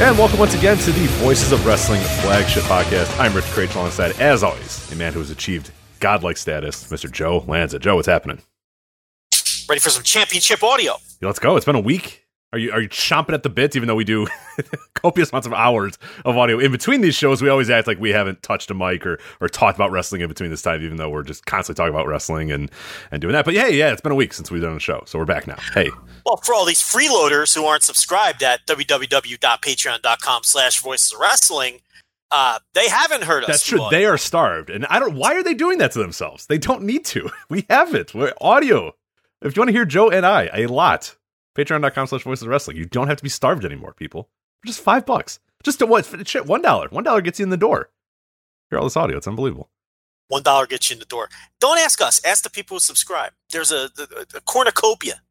[0.00, 3.16] And welcome once again to the Voices of Wrestling flagship podcast.
[3.20, 7.10] I'm Rich Kraetsch alongside, as always, a man who has achieved godlike status, Mr.
[7.10, 7.78] Joe Lanza.
[7.78, 8.40] Joe, what's happening?
[9.68, 10.94] Ready for some championship audio?
[11.20, 11.56] Let's go.
[11.56, 12.21] It's been a week.
[12.52, 13.76] Are you are you chomping at the bits?
[13.76, 14.26] Even though we do
[14.94, 18.10] copious amounts of hours of audio in between these shows, we always act like we
[18.10, 20.82] haven't touched a mic or or talked about wrestling in between this time.
[20.82, 22.70] Even though we're just constantly talking about wrestling and
[23.10, 23.46] and doing that.
[23.46, 25.46] But yeah, yeah, it's been a week since we've done a show, so we're back
[25.46, 25.56] now.
[25.72, 25.90] Hey,
[26.26, 31.80] Well, for all these freeloaders who aren't subscribed at www.patreon.com slash voices of wrestling,
[32.30, 33.48] uh, they haven't heard us.
[33.48, 33.86] That's true.
[33.90, 35.14] They are starved, and I don't.
[35.16, 36.46] Why are they doing that to themselves?
[36.46, 37.30] They don't need to.
[37.48, 38.14] We have it.
[38.14, 38.94] We're audio.
[39.42, 41.16] If you want to hear Joe and I a lot,
[41.54, 42.76] patreon.com slash voices of wrestling.
[42.76, 44.28] You don't have to be starved anymore, people.
[44.64, 45.38] Just five bucks.
[45.62, 46.08] Just to what?
[46.26, 46.88] Shit, one dollar.
[46.88, 47.90] One dollar gets you in the door.
[48.70, 49.16] Hear all this audio.
[49.16, 49.70] It's unbelievable.
[50.28, 51.28] One dollar gets you in the door.
[51.60, 52.20] Don't ask us.
[52.24, 53.32] Ask the people who subscribe.
[53.50, 55.22] There's a, a, a cornucopia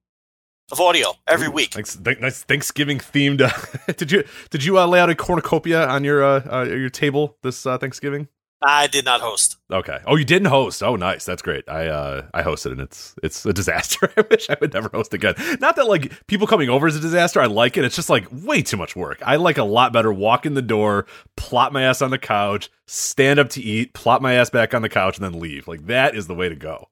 [0.71, 1.73] of audio every Ooh, week.
[1.73, 3.41] Thanks, th- nice Thanksgiving themed.
[3.41, 6.89] Uh, did you did you uh, lay out a cornucopia on your uh, uh, your
[6.89, 8.27] table this uh, Thanksgiving?
[8.63, 9.57] I did not host.
[9.71, 9.99] Okay.
[10.05, 10.83] Oh, you didn't host.
[10.83, 11.25] Oh, nice.
[11.25, 11.67] That's great.
[11.67, 14.11] I uh I hosted and it's it's a disaster.
[14.17, 15.33] I wish I would never host again.
[15.59, 17.41] Not that like people coming over is a disaster.
[17.41, 17.85] I like it.
[17.85, 19.21] It's just like way too much work.
[19.25, 21.07] I like a lot better walk in the door,
[21.37, 24.83] plop my ass on the couch, stand up to eat, plop my ass back on
[24.83, 25.67] the couch, and then leave.
[25.67, 26.89] Like that is the way to go.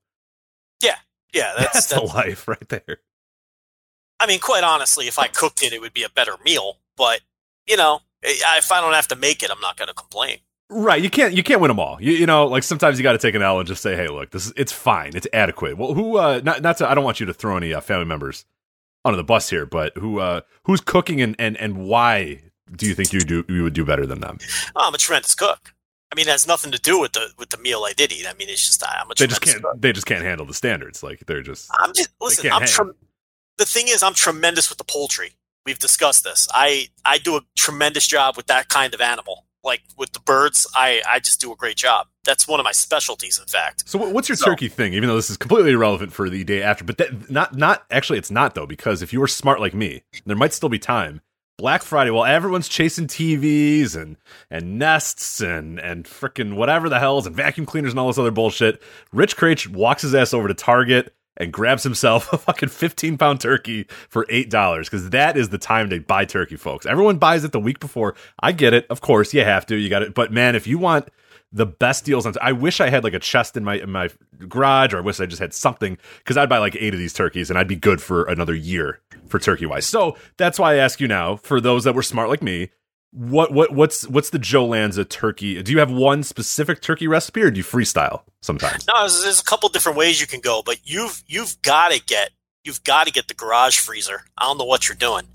[1.33, 2.99] Yeah, that's, That's, the life right there.
[4.19, 6.77] I mean, quite honestly, if I cooked it, it would be a better meal.
[6.97, 7.21] But
[7.67, 10.39] you know, if I don't have to make it, I'm not going to complain.
[10.71, 11.97] Right, you can't you can't win them all.
[11.99, 14.07] You, you know, like sometimes you got to take an L and just say, "Hey,
[14.07, 16.17] look, this is it's fine, it's adequate." Well, who?
[16.17, 16.89] uh Not not to.
[16.89, 18.45] I don't want you to throw any uh, family members
[19.03, 20.19] under the bus here, but who?
[20.19, 22.43] uh Who's cooking and and and why
[22.75, 24.37] do you think you do you would do better than them?
[24.75, 25.73] Oh, I'm a tremendous cook.
[26.11, 28.27] I mean, it has nothing to do with the with the meal I did eat.
[28.27, 29.63] I mean, it's just I'm a They just can't.
[29.63, 29.81] cook.
[29.81, 31.01] They just can't handle the standards.
[31.01, 31.67] Like they're just.
[31.79, 32.51] I'm just listen.
[32.51, 32.93] I'm trem-
[33.57, 35.31] the thing is, I'm tremendous with the poultry.
[35.65, 36.47] We've discussed this.
[36.53, 39.45] I I do a tremendous job with that kind of animal.
[39.63, 42.07] Like with the birds, I I just do a great job.
[42.23, 43.89] That's one of my specialties, in fact.
[43.89, 44.93] So what's your So- turkey thing?
[44.93, 48.19] Even though this is completely irrelevant for the day after, but that not not actually
[48.19, 51.21] it's not though because if you were smart like me, there might still be time.
[51.57, 54.15] Black Friday, while everyone's chasing TVs and
[54.49, 58.31] and nests and and freaking whatever the hells and vacuum cleaners and all this other
[58.31, 58.81] bullshit,
[59.11, 63.41] Rich Kraetsch walks his ass over to Target and grabs himself a fucking fifteen pound
[63.41, 66.85] turkey for eight dollars because that is the time to buy turkey, folks.
[66.85, 68.15] Everyone buys it the week before.
[68.39, 70.13] I get it, of course, you have to, you got it.
[70.13, 71.09] But man, if you want
[71.51, 72.33] the best deals on.
[72.41, 74.09] I wish I had like a chest in my in my
[74.47, 77.13] garage, or I wish I just had something because I'd buy like eight of these
[77.13, 79.85] turkeys and I'd be good for another year for turkey wise.
[79.85, 82.69] So that's why I ask you now, for those that were smart like me,
[83.11, 85.61] what what what's what's the Joe Lanza turkey?
[85.63, 88.87] Do you have one specific turkey recipe, or do you freestyle sometimes?
[88.87, 92.01] No, there's, there's a couple different ways you can go, but you've you've got to
[92.03, 92.31] get
[92.63, 94.21] you've got to get the garage freezer.
[94.37, 95.25] I don't know what you're doing.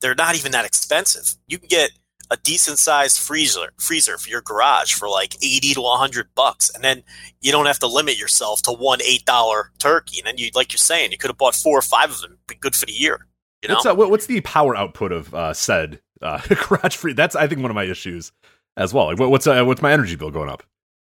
[0.00, 1.36] They're not even that expensive.
[1.46, 1.90] You can get
[2.30, 6.82] a decent sized freezer freezer for your garage for like eighty to hundred bucks, and
[6.82, 7.04] then
[7.40, 10.18] you don't have to limit yourself to one eight dollar turkey.
[10.18, 12.38] And then you, like you're saying, you could have bought four or five of them,
[12.48, 13.26] be good for the year.
[13.62, 17.12] You know, What's uh, what, what's the power output of uh, said uh, garage free?
[17.12, 18.32] That's I think one of my issues
[18.76, 19.06] as well.
[19.06, 20.62] Like, what, what's uh, what's my energy bill going up?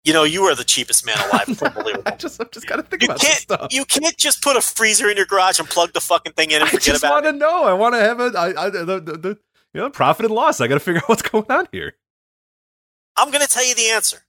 [0.04, 1.44] you know, you are the cheapest man alive.
[1.48, 2.02] It's unbelievable.
[2.06, 3.68] I just I'm just gotta think You about can't, stuff.
[3.70, 6.56] you can't just put a freezer in your garage and plug the fucking thing in
[6.56, 7.62] and I forget just want to know.
[7.64, 9.38] I want to have a I, I, the, the, the
[9.74, 10.60] you know profit and loss.
[10.60, 11.94] I got to figure out what's going on here.
[13.16, 14.24] I'm going to tell you the answer.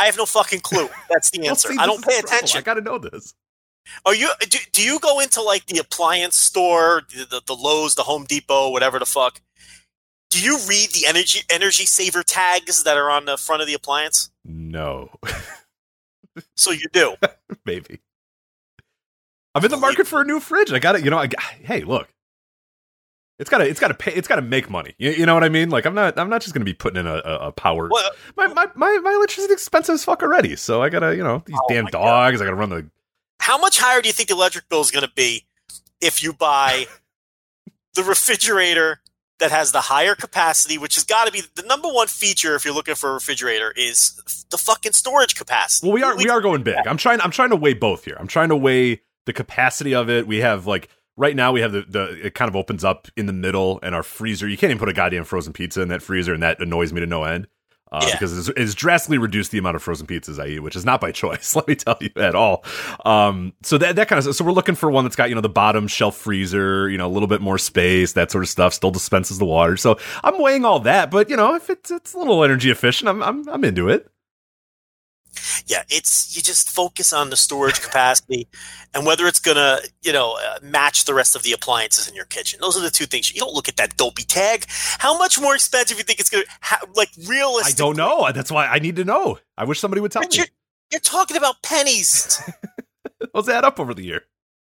[0.00, 0.88] I have no fucking clue.
[1.08, 1.68] That's the Well, answer.
[1.68, 2.58] see, I don't pay attention.
[2.58, 3.34] I got to know this.
[4.04, 4.30] Are you?
[4.48, 8.70] Do, do you go into like the appliance store, the, the, Lowe's, the Home Depot,
[8.70, 9.40] whatever the fuck?
[10.30, 13.74] Do you read the energy energy saver tags that are on the front of the
[13.74, 14.30] appliance?
[14.44, 15.10] No,
[16.56, 17.14] So you do.
[17.66, 18.00] maybe.
[19.54, 20.72] I'm in the market for a new fridge.
[20.72, 21.04] I got it.
[21.04, 21.28] You know, I,
[21.60, 22.08] hey, look.
[23.38, 24.94] It's gotta, it's gotta pay, it's gotta make money.
[24.98, 25.68] You, you know what I mean?
[25.68, 27.88] Like I'm not, I'm not just gonna be putting in a, a, a power.
[27.90, 30.54] Well, my, my, my, my electricity's expensive as fuck already.
[30.56, 32.02] So I gotta, you know, these Oh damn my God.
[32.30, 32.40] dogs.
[32.40, 32.88] I gotta run the.
[33.42, 35.44] How much higher do you think the electric bill is going to be
[36.00, 36.86] if you buy
[37.94, 39.00] the refrigerator
[39.40, 42.64] that has the higher capacity, which has got to be the number one feature if
[42.64, 45.88] you're looking for a refrigerator is the fucking storage capacity.
[45.88, 46.86] Well, we are, we are going big.
[46.86, 48.16] I'm trying, I'm trying to weigh both here.
[48.16, 50.28] I'm trying to weigh the capacity of it.
[50.28, 53.26] We have like right now we have the, the it kind of opens up in
[53.26, 54.48] the middle and our freezer.
[54.48, 57.00] You can't even put a goddamn frozen pizza in that freezer, and that annoys me
[57.00, 57.48] to no end.
[57.92, 58.14] Uh, Yeah.
[58.14, 61.00] Because it's, it's drastically reduced the amount of frozen pizzas I eat, which is not
[61.00, 61.54] by choice.
[61.54, 62.64] Let me tell you at all.
[63.04, 65.40] Um, so that that kind of so we're looking for one that's got you know
[65.40, 68.72] the bottom shelf freezer, you know a little bit more space, that sort of stuff.
[68.72, 69.76] Still dispenses the water.
[69.76, 73.08] So I'm weighing all that, but you know if it's it's a little energy efficient,
[73.08, 74.08] I'm I'm I'm into it.
[75.66, 78.48] Yeah, it's you just focus on the storage capacity
[78.94, 82.24] and whether it's gonna you know uh, match the rest of the appliances in your
[82.26, 82.58] kitchen.
[82.60, 83.32] Those are the two things.
[83.34, 84.66] You don't look at that dopey tag.
[84.98, 87.74] How much more expensive you think it's gonna ha- like realistic?
[87.74, 88.30] I don't know.
[88.32, 89.38] That's why I need to know.
[89.56, 90.38] I wish somebody would tell But me.
[90.38, 90.46] you're,
[90.90, 92.42] you're talking about pennies.
[93.32, 94.22] What's that up over the year?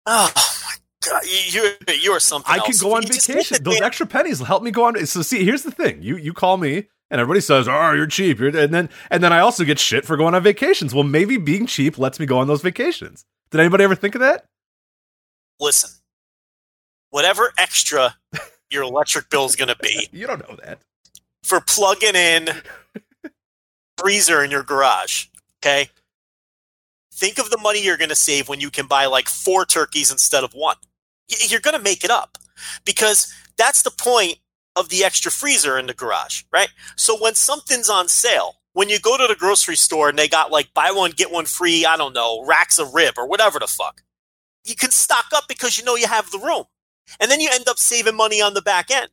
[0.06, 0.76] oh my
[1.10, 2.52] god, you you, are something.
[2.52, 3.64] I can go on You vacation.
[3.64, 5.04] Those extra pennies will help me go on.
[5.06, 8.40] So see, here's the thing: you you call me, and everybody says, "Oh, you're cheap,"
[8.40, 10.94] you're, and then and then I also get shit for going on vacations.
[10.94, 13.26] Well, maybe being cheap lets me go on those vacations.
[13.52, 14.46] Did anybody ever think of that?
[15.60, 15.90] listen,
[17.12, 18.18] whatever extra
[18.70, 20.80] your electric bill is going to be You don't know that.
[21.44, 22.50] for plugging in
[23.98, 25.28] freezer in your garage,
[25.64, 25.90] okay?
[27.14, 30.12] Think of the money you're going to save when you can buy like four turkeys
[30.12, 30.76] instead of one.
[31.48, 32.38] You're going to make it up
[32.84, 34.40] because that's the point
[34.76, 36.70] of the extra freezer in the garage, right?
[36.96, 40.52] So when something's on sale, when you go to the grocery store and they got
[40.52, 43.68] like buy one get one free, I don't know, racks of rib or whatever the
[43.68, 44.02] fuck,
[44.66, 46.66] you can stock up because you know you have the room,
[47.20, 49.10] and then you end up saving money on the back end.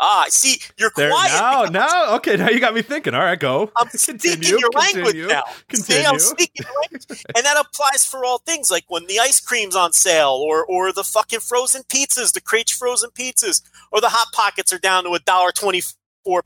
[0.00, 1.32] Ah, see, you're There, quiet.
[1.32, 3.14] now, because now, okay, now you got me thinking.
[3.14, 3.70] All right, go.
[3.76, 5.44] I'm speaking your language now.
[5.72, 7.06] See, I'm speaking your language.
[7.36, 10.92] and that applies for all things, like when the ice cream's on sale, or or
[10.92, 13.62] the fucking frozen pizzas, the Crates frozen pizzas,
[13.92, 15.82] or the hot pockets are down to a dollar twenty
[16.24, 16.42] four.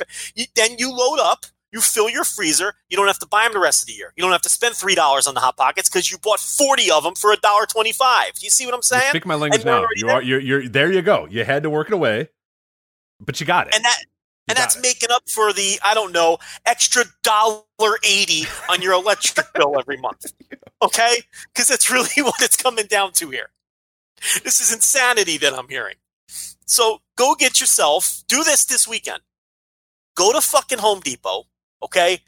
[0.55, 2.75] Then you load up, you fill your freezer.
[2.91, 4.13] You don't have to buy them the rest of the year.
[4.17, 6.91] You don't have to spend three dollars on the hot pockets because you bought forty
[6.91, 8.33] of them for a dollar twenty five.
[8.41, 9.11] You see what I'm saying?
[9.11, 9.87] speaking my language now.
[9.95, 10.23] You are.
[10.23, 10.41] You're.
[10.41, 10.69] You're.
[10.69, 10.93] There.
[10.93, 11.27] You go.
[11.31, 12.29] You had to work it away,
[13.21, 13.75] but you got it.
[13.75, 14.07] and that You
[14.49, 14.83] and that's it.
[14.83, 17.63] making up for the I don't know extra dollar
[18.05, 20.33] eighty on your electric bill every month.
[20.83, 21.23] Okay,
[21.55, 23.49] because that's really what it's coming down to here.
[24.45, 25.95] This is insanity that I'm hearing.
[26.67, 29.21] So go get yourself do this this weekend.
[30.17, 31.45] Go to fucking Home Depot.
[31.83, 32.21] Okay,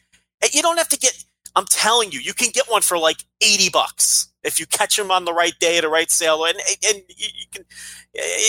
[0.43, 1.25] and you don't have to get.
[1.59, 5.11] I'm telling you, you can get one for like eighty bucks if you catch them
[5.11, 6.57] on the right day at a right sale, and
[6.87, 7.65] and you, you can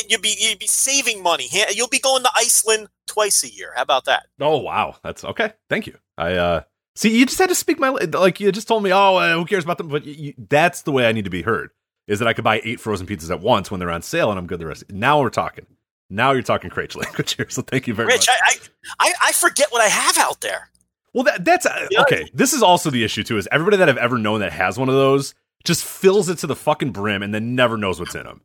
[0.08, 1.48] you'll be you'll be saving money.
[1.74, 3.74] You'll be going to Iceland twice a year.
[3.76, 4.28] How about that?
[4.40, 5.54] Oh wow, that's okay.
[5.70, 5.98] Thank you.
[6.18, 6.62] I uh
[6.96, 7.18] see.
[7.18, 8.40] You just had to speak my like.
[8.40, 9.88] You just told me, oh, uh, who cares about them?
[9.90, 11.72] But you, you, that's the way I need to be heard.
[12.08, 14.40] Is that I could buy eight frozen pizzas at once when they're on sale, and
[14.40, 14.84] I'm good the rest.
[14.92, 15.66] Now we're talking.
[16.12, 17.50] Now you're talking Craig language here.
[17.50, 18.30] So thank you very Rich, much.
[18.30, 18.56] I,
[19.00, 20.70] I I I forget what I have out there.
[21.19, 22.01] Well, that that's uh, Yeah.
[22.01, 22.30] okay.
[22.33, 23.38] This is also the issue too.
[23.38, 25.33] Is everybody that I've ever known that has one of those
[25.66, 28.39] just fills it to the fucking brim and then never knows what's in them.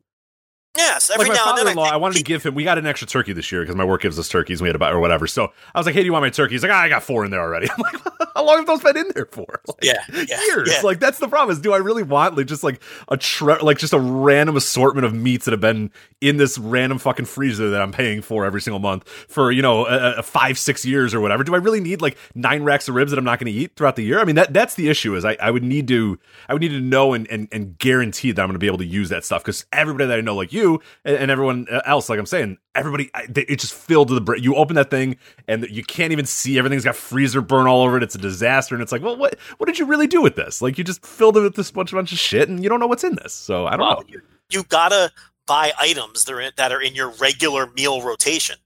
[0.77, 1.79] Yes, every like my now and then.
[1.79, 2.55] I, think- wanted to give him.
[2.55, 4.59] We got an extra turkey this year because my work gives us turkeys.
[4.61, 5.27] and We had to buy or whatever.
[5.27, 7.03] So I was like, "Hey, do you want my turkey?" He's like, ah, "I got
[7.03, 7.97] four in there already." I'm like,
[8.35, 10.71] "How long have those been in there for?" Like, Yeah, yeah, years.
[10.73, 10.81] yeah.
[10.83, 11.53] Like that's the problem.
[11.53, 15.05] Is do I really want like just like a tre- like just a random assortment
[15.07, 15.91] of meats that have been
[16.21, 19.87] in this random fucking freezer that I'm paying for every single month for you know
[19.87, 21.45] a, a five six years or whatever?
[21.45, 23.77] Do I really need like nine racks of ribs that I'm not going to eat
[23.77, 24.19] throughout the year?
[24.21, 25.15] I mean that that's the issue.
[25.15, 28.33] Is I, I would need to I would need to know and and, and guarantee
[28.33, 30.35] that I'm going to be able to use that stuff because everybody that I know
[30.35, 30.64] like you
[31.05, 34.21] and, and everyone else like I'm saying everybody I, they, it just filled to the
[34.21, 34.43] brim.
[34.43, 35.17] You open that thing
[35.49, 38.03] and you can't even see everything's got freezer burn all over it.
[38.03, 40.63] It's a disaster and it's like well what what did you really do with this?
[40.63, 42.87] Like you just filled it with this bunch bunch of shit and you don't know
[42.89, 43.33] what's in this.
[43.33, 44.05] So I don't Well, know.
[44.09, 45.13] you, you gotta
[45.47, 48.57] buy items that are in, that are in your regular meal rotation,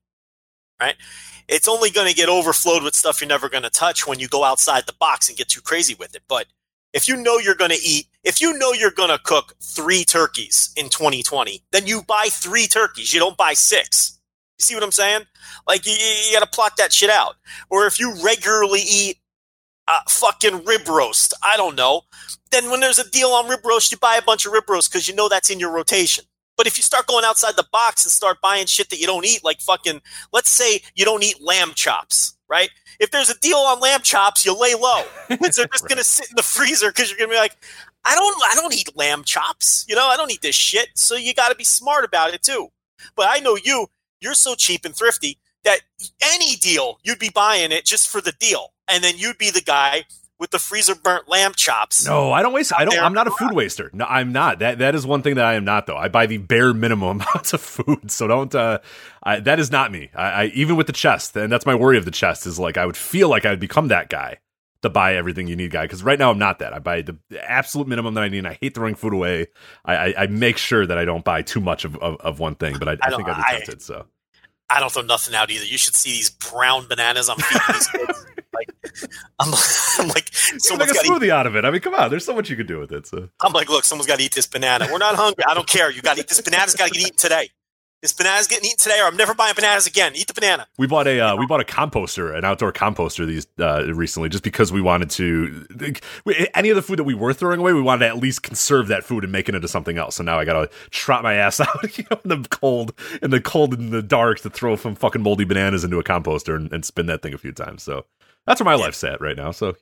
[0.81, 0.97] right?
[1.49, 4.29] It's only going to get overflowed with stuff you're never going to touch when you
[4.29, 6.23] go outside the box and get too crazy with it.
[6.29, 6.47] But
[6.93, 10.05] if you know you're going to eat, if you know you're going to cook three
[10.05, 13.13] turkeys in 2020, then you buy three turkeys.
[13.13, 14.19] You don't buy six.
[14.59, 15.23] You see what I'm saying?
[15.67, 17.37] Like you, you got to plot that shit out.
[17.71, 19.19] Or if you regularly eat
[20.09, 22.03] fucking rib roast, I don't know.
[22.51, 24.91] Then when there's a deal on rib roast, you buy a bunch of rib roast
[24.91, 26.25] because you know that's in your rotation.
[26.57, 29.25] But if you start going outside the box and start buying shit that you don't
[29.25, 30.03] eat, like fucking,
[30.33, 32.71] let's say you don't eat lamb chops, right?
[32.99, 36.31] If there's a deal on lamb chops, you lay low because they're just gonna sit
[36.31, 37.57] in the freezer because you're gonna be like,
[38.05, 40.89] I don't, I don't eat lamb chops, you know, I don't eat this shit.
[40.95, 42.69] So you got to be smart about it too.
[43.17, 43.89] But I know you,
[44.21, 45.81] you're so cheap and thrifty that
[46.23, 49.61] any deal you'd be buying it just for the deal, and then you'd be the
[49.61, 50.05] guy
[50.39, 52.07] with the freezer burnt lamb chops.
[52.07, 52.73] No, I don't waste.
[52.77, 52.99] I don't.
[52.99, 53.91] I'm not a food waster.
[53.93, 54.61] No, I'm not.
[54.61, 55.97] That that is one thing that I am not though.
[55.97, 58.11] I buy the bare minimum amounts of food.
[58.11, 58.55] So don't.
[58.55, 58.79] Uh,
[59.23, 60.11] I, that is not me.
[60.15, 62.77] I, I even with the chest, and that's my worry of the chest is like
[62.77, 64.39] I would feel like I would become that guy
[64.83, 66.73] to buy everything you need guy because right now I'm not that.
[66.73, 68.39] I buy the absolute minimum that I need.
[68.39, 69.49] And I hate throwing food away.
[69.85, 72.55] I, I, I make sure that I don't buy too much of, of, of one
[72.55, 73.83] thing, but I, I, think I'd be tempted.
[73.83, 74.07] So
[74.71, 75.65] I don't throw nothing out either.
[75.65, 78.27] You should see these brown bananas I'm feeding these kids.
[78.59, 78.93] Like,
[79.39, 79.55] I'm,
[79.99, 81.65] I'm like, someone's make a smoothie out of it.
[81.65, 82.11] I mean, come on.
[82.11, 83.07] There's so much you can do with it.
[83.07, 84.89] So I'm like, look, someone's got to eat this banana.
[84.91, 85.45] We're not hungry.
[85.47, 85.91] I don't care.
[85.91, 87.51] You got to eat this banana's got to get eaten today.
[88.01, 90.13] This banana's getting eaten today, or I'm never buying bananas again.
[90.15, 90.69] Eat the banana.
[90.79, 94.45] We bought a uh, we bought a composter, an outdoor composter these uh, recently, just
[94.45, 95.67] because we wanted to.
[96.25, 98.45] we- Any of the food that we were throwing away, we wanted to at least
[98.45, 100.15] conserve that food and make it into something else.
[100.15, 103.31] So now I got to trot my ass out, you know, in the cold, in
[103.33, 106.73] the cold, in the dark, to throw some fucking moldy bananas into a composter and,
[106.73, 107.83] and spin that thing a few times.
[107.83, 108.05] So
[108.47, 109.51] that's where my life's at right now.
[109.51, 109.75] So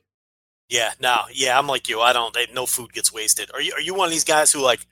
[0.69, 2.01] Yeah, no, yeah, I'm like you.
[2.01, 2.35] I don't.
[2.51, 3.51] No food gets wasted.
[3.53, 3.73] Are you?
[3.73, 4.87] Are you one of these guys who like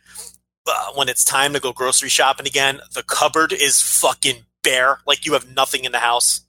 [0.67, 2.79] uh, when it's time to go grocery shopping again?
[2.93, 4.99] The cupboard is fucking bare.
[5.05, 6.41] Like you have nothing in the house.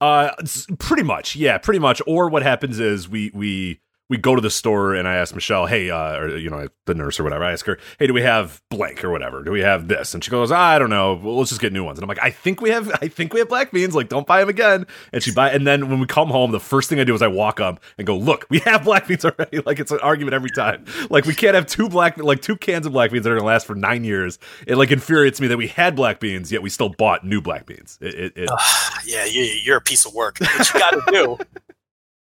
[0.00, 0.32] Uh,
[0.78, 2.02] pretty much, yeah, pretty much.
[2.06, 5.66] Or what happens is we we we go to the store and I ask Michelle,
[5.66, 7.44] hey, uh, or you know, the nurse or whatever.
[7.44, 9.42] I ask her, hey, do we have blank or whatever?
[9.42, 10.14] Do we have this?
[10.14, 11.14] And she goes, I don't know.
[11.14, 11.98] Well, let's just get new ones.
[11.98, 13.94] And I'm like, I think we have, I think we have black beans.
[13.94, 14.86] Like, don't buy them again.
[15.12, 15.50] And she buy.
[15.50, 17.80] And then when we come home, the first thing I do is I walk up
[17.98, 19.60] and go, look, we have black beans already.
[19.66, 20.84] Like it's an argument every time.
[21.10, 23.46] Like we can't have two black, like two cans of black beans that are gonna
[23.46, 24.38] last for nine years.
[24.64, 27.66] It like infuriates me that we had black beans yet we still bought new black
[27.66, 27.98] beans.
[28.00, 28.50] It, it, it
[29.06, 30.38] Yeah, you, you're a piece of work.
[30.40, 31.38] What you got to do?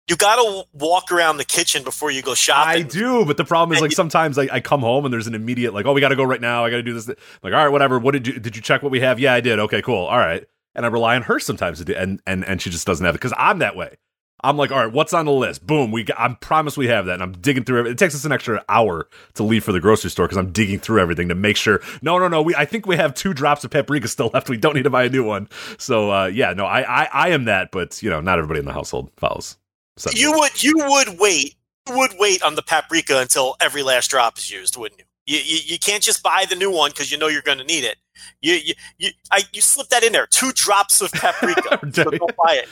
[0.07, 2.85] You got to walk around the kitchen before you go shopping.
[2.85, 5.35] I do, but the problem is like sometimes I, I come home and there's an
[5.35, 6.63] immediate like, oh, we got to go right now.
[6.63, 7.09] I got to do this.
[7.09, 7.99] I'm like, all right, whatever.
[7.99, 9.19] What did you did you check what we have?
[9.19, 9.59] Yeah, I did.
[9.59, 10.05] Okay, cool.
[10.05, 10.45] All right,
[10.75, 13.15] and I rely on her sometimes to do, and and and she just doesn't have
[13.15, 13.97] it because I'm that way.
[14.43, 15.65] I'm like, all right, what's on the list?
[15.65, 16.03] Boom, we.
[16.03, 17.87] Got, I promise we have that, and I'm digging through it.
[17.87, 20.79] It takes us an extra hour to leave for the grocery store because I'm digging
[20.79, 21.81] through everything to make sure.
[22.01, 22.41] No, no, no.
[22.43, 24.47] We I think we have two drops of paprika still left.
[24.47, 25.49] We don't need to buy a new one.
[25.79, 28.65] So uh, yeah, no, I, I I am that, but you know, not everybody in
[28.65, 29.57] the household follows.
[29.97, 31.55] So- You would you would wait
[31.87, 35.05] you would wait on the paprika until every last drop is used, wouldn't you?
[35.25, 37.63] You you, you can't just buy the new one because you know you're going to
[37.63, 37.97] need it.
[38.41, 40.27] You you you, I, you slip that in there.
[40.27, 41.79] Two drops of paprika.
[41.93, 42.69] so don't buy it.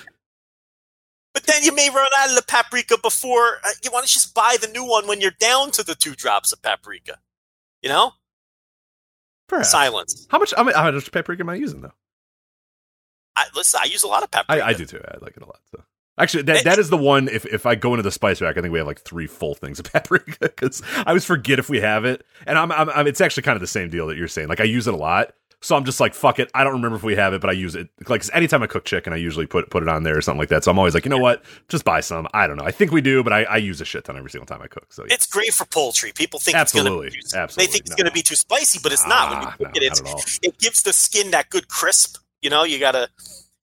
[1.33, 4.33] But then you may run out of the paprika before uh, you want to just
[4.33, 7.17] buy the new one when you're down to the two drops of paprika.
[7.81, 8.11] You know,
[9.47, 9.69] Perhaps.
[9.69, 10.27] silence.
[10.29, 10.53] How much?
[10.55, 11.91] How much, how much paprika am I using though?
[13.35, 14.63] I, listen, I use a lot of paprika.
[14.63, 15.01] I, I do too.
[15.05, 15.59] I like it a lot.
[15.71, 15.83] So
[16.17, 17.27] actually, that that is the one.
[17.27, 19.55] If if I go into the spice rack, I think we have like three full
[19.55, 23.07] things of paprika because I always forget if we have it, and I'm, I'm, I'm
[23.07, 24.47] it's actually kind of the same deal that you're saying.
[24.47, 26.49] Like I use it a lot, so I'm just like fuck it.
[26.53, 27.89] I don't remember if we have it, but I use it.
[28.07, 30.39] Like 'cause anytime I cook chicken, I usually put put it on there or something
[30.39, 30.63] like that.
[30.63, 32.27] So I'm always like, you know what, just buy some.
[32.33, 32.65] I don't know.
[32.65, 34.67] I think we do, but I, I use a shit ton every single time I
[34.67, 34.93] cook.
[34.93, 35.13] So yeah.
[35.15, 36.11] It's great for poultry.
[36.13, 37.07] People think Absolutely.
[37.07, 37.65] it's going to be Absolutely.
[37.65, 39.31] They think it's going to be too spicy, but it's not.
[39.31, 40.21] When you Ah, cook no, it, it's, not at all.
[40.43, 42.17] it gives the skin that good crisp.
[42.41, 43.09] You know, you gotta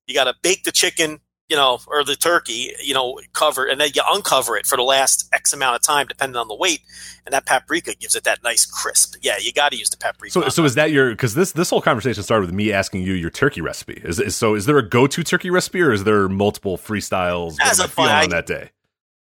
[0.09, 1.21] you gotta bake the chicken,
[1.53, 4.83] you know, or the turkey, you know, cover, and then you uncover it for the
[4.83, 6.81] last X amount of time, depending on the weight,
[7.27, 9.17] and that paprika gives it that nice crisp.
[9.21, 10.33] Yeah, you got to use the paprika.
[10.33, 10.67] So, so that.
[10.67, 11.11] is that your?
[11.11, 14.01] Because this this whole conversation started with me asking you your turkey recipe.
[14.03, 14.55] Is, is so?
[14.55, 17.59] Is there a go to turkey recipe, or is there multiple freestyles?
[17.59, 18.71] What As am I a fi- on that day?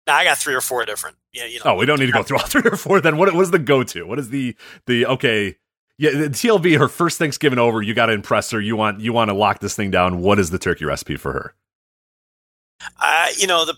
[0.06, 1.18] Nah, I got three or four different.
[1.34, 1.72] Yeah, you know.
[1.72, 3.02] Oh, we don't need to go through all three or four.
[3.02, 3.30] Then what?
[3.34, 4.04] What is the go to?
[4.04, 5.56] What is the the okay?
[5.98, 6.78] Yeah, the TLV.
[6.78, 7.82] Her first Thanksgiving over.
[7.82, 8.60] You got to impress her.
[8.60, 10.22] You want you want to lock this thing down.
[10.22, 11.54] What is the turkey recipe for her?
[13.00, 13.74] Uh, you know, the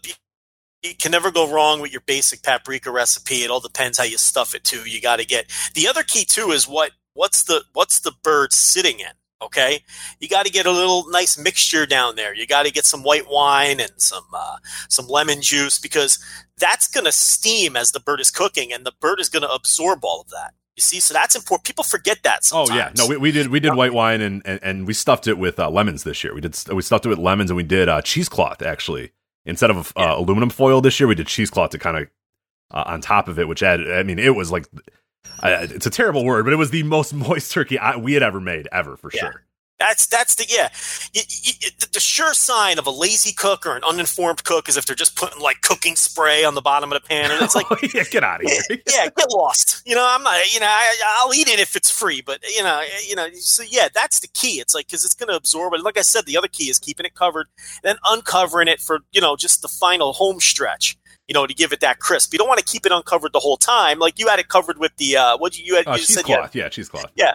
[0.82, 3.36] you can never go wrong with your basic paprika recipe.
[3.36, 4.88] It all depends how you stuff it too.
[4.88, 8.52] You got to get the other key too is what what's the what's the bird
[8.52, 9.12] sitting in.
[9.42, 9.80] Okay,
[10.20, 12.34] you got to get a little nice mixture down there.
[12.34, 14.56] You got to get some white wine and some uh,
[14.88, 16.18] some lemon juice because
[16.56, 19.52] that's going to steam as the bird is cooking, and the bird is going to
[19.52, 20.54] absorb all of that.
[20.76, 21.64] You see, so that's important.
[21.64, 22.48] People forget that.
[22.52, 25.28] Oh yeah, no, we, we did we did white wine and, and and we stuffed
[25.28, 26.34] it with uh, lemons this year.
[26.34, 29.12] We did we stuffed it with lemons and we did uh, cheesecloth actually
[29.46, 30.16] instead of uh, Yeah.
[30.16, 31.06] aluminum foil this year.
[31.06, 32.08] We did cheesecloth to kind of
[32.72, 33.92] uh, on top of it, which added.
[33.92, 34.66] I mean, it was like
[35.44, 38.40] it's a terrible word, but it was the most moist turkey I, we had ever
[38.40, 39.20] made ever for Yeah.
[39.20, 39.44] sure.
[39.78, 40.68] That's that's the yeah.
[41.12, 44.86] You, you, the, sure sign of a lazy cook or an uninformed cook is if
[44.86, 47.66] they're just putting like cooking spray on the bottom of the pan, and it's like,
[47.70, 48.60] Oh, yeah, get out of here.
[48.88, 49.82] yeah, get lost.
[49.84, 50.52] You know, I'm not.
[50.52, 53.28] You know, I, I'll eat it if it's free, but you know, you know.
[53.34, 54.60] So yeah, that's the key.
[54.60, 55.82] It's like because it's going to absorb it.
[55.82, 57.48] Like I said, the other key is keeping it covered,
[57.82, 60.96] then uncovering it for you know just the final home stretch.
[61.28, 62.32] You know, to give it that crisp.
[62.32, 63.98] You don't want to keep it uncovered the whole time.
[63.98, 65.86] Like you had it covered with the uh, what you, you had.
[65.86, 67.34] Uh, you said you had cheesecloth, yeah,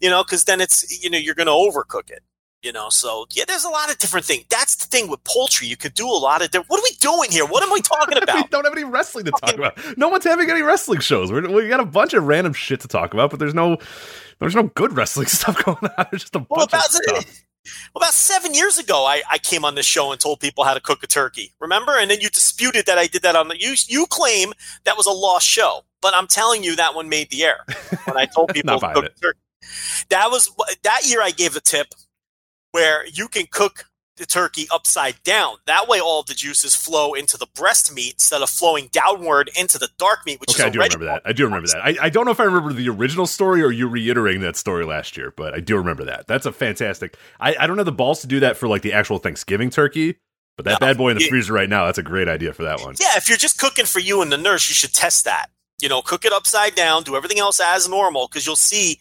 [0.00, 2.22] you know, because then it's you know you're going to overcook it.
[2.62, 4.44] You know, so yeah, there's a lot of different things.
[4.50, 5.66] That's the thing with poultry.
[5.66, 6.68] You could do a lot of different.
[6.68, 7.46] What are we doing here?
[7.46, 8.50] What am I talking we about?
[8.50, 9.78] don't have any wrestling to talk about.
[9.96, 11.32] No one's having any wrestling shows.
[11.32, 13.78] We're, we got a bunch of random shit to talk about, but there's no
[14.40, 16.06] there's no good wrestling stuff going on.
[16.10, 17.14] There's just a Well, bunch of stuff.
[17.14, 17.24] well,
[17.94, 20.80] about seven years ago, I, I came on this show and told people how to
[20.80, 21.52] cook a turkey.
[21.60, 21.96] Remember?
[21.98, 23.60] And then you disputed that I did that on the.
[23.60, 24.52] You you claim
[24.84, 27.64] that was a lost show, but I'm telling you that one made the air
[28.04, 29.38] when I told people to cook turkey.
[30.08, 30.50] That was
[30.82, 31.22] that year.
[31.22, 31.88] I gave a tip
[32.72, 33.89] where you can cook
[34.20, 35.56] the turkey upside down.
[35.66, 39.78] That way, all the juices flow into the breast meat instead of flowing downward into
[39.78, 41.22] the dark meat, which is Okay, I do remember that.
[41.24, 41.84] I do remember that.
[41.84, 44.84] I, I don't know if I remember the original story or you reiterating that story
[44.84, 46.26] last year, but I do remember that.
[46.28, 47.16] That's a fantastic.
[47.40, 50.18] I, I don't have the balls to do that for like the actual Thanksgiving turkey,
[50.56, 52.62] but that No, bad boy in the freezer right now, that's a great idea for
[52.64, 52.94] that one.
[53.00, 55.50] Yeah, if you're just cooking for you and the nurse, you should test that.
[55.82, 58.98] You know, cook it upside down, do everything else as normal, because you'll see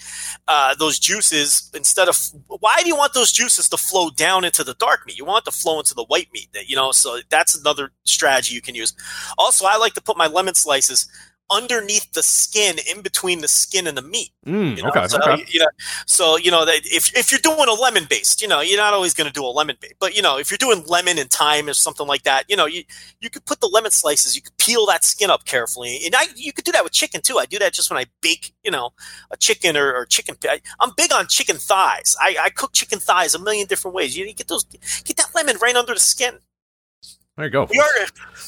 [0.47, 2.17] uh, those juices instead of.
[2.47, 5.17] Why do you want those juices to flow down into the dark meat?
[5.17, 6.49] You want it to flow into the white meat.
[6.53, 8.93] That you know, so that's another strategy you can use.
[9.37, 11.07] Also, I like to put my lemon slices
[11.51, 14.31] underneath the skin, in between the skin and the meat.
[14.45, 15.45] Mm, You know, okay, so, okay.
[15.47, 15.67] You know,
[16.05, 18.93] so you know that if if you're doing a lemon based, you know, you're not
[18.93, 21.29] always going to do a lemon based, but you know, if you're doing lemon and
[21.29, 22.83] thyme or something like that, you know, you
[23.19, 26.25] you could put the lemon slices, you could peel that skin up carefully, and I
[26.35, 27.37] you could do that with chicken too.
[27.37, 28.91] I do that just when I bake, you know,
[29.31, 30.35] a chicken or, or chicken.
[30.43, 32.15] I, I'm big on chicken thighs.
[32.21, 34.17] I, I cook chicken thighs a million different ways.
[34.17, 36.39] You, you get those, get that lemon right under the skin.
[37.39, 37.67] There you go.
[37.71, 37.87] We are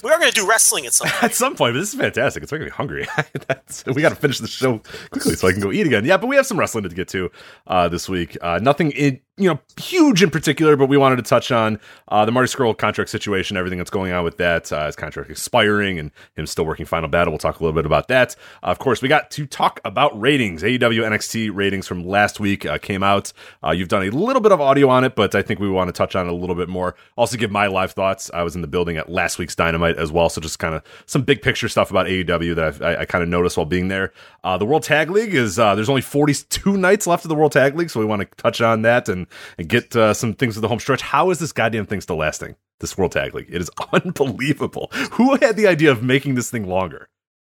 [0.03, 1.24] we are going to do wrestling at some point.
[1.24, 2.43] At some point, but this is fantastic.
[2.43, 3.07] It's making me hungry.
[3.48, 4.81] That's, we got to finish the show
[5.12, 6.03] quickly so I can go eat again.
[6.03, 7.31] Yeah, but we have some wrestling to get to
[7.67, 8.38] uh, this week.
[8.41, 12.25] Uh, nothing in, you know huge in particular, but we wanted to touch on uh,
[12.25, 14.71] the Marty Scurll contract situation, everything that's going on with that.
[14.71, 17.31] Uh, his contract expiring and him still working Final Battle.
[17.31, 18.35] We'll talk a little bit about that.
[18.61, 20.63] Uh, of course, we got to talk about ratings.
[20.63, 23.31] AEW NXT ratings from last week uh, came out.
[23.63, 25.88] Uh, you've done a little bit of audio on it, but I think we want
[25.88, 26.95] to touch on it a little bit more.
[27.15, 28.29] Also, give my live thoughts.
[28.33, 30.83] I was in the building at last week's Dynamite as well, so just kind of
[31.05, 33.88] some big picture stuff about AEW that I've, I, I kind of noticed while being
[33.88, 34.11] there.
[34.43, 37.75] Uh, the World Tag League is there's only 42 nights left of the World Tag
[37.75, 39.21] League, so we want to touch on that and
[39.57, 41.01] and get uh, some things to the home stretch.
[41.01, 42.55] How is this goddamn thing still lasting?
[42.79, 44.90] This World Tag League, it is unbelievable.
[45.14, 47.10] Who had the idea of making this thing longer?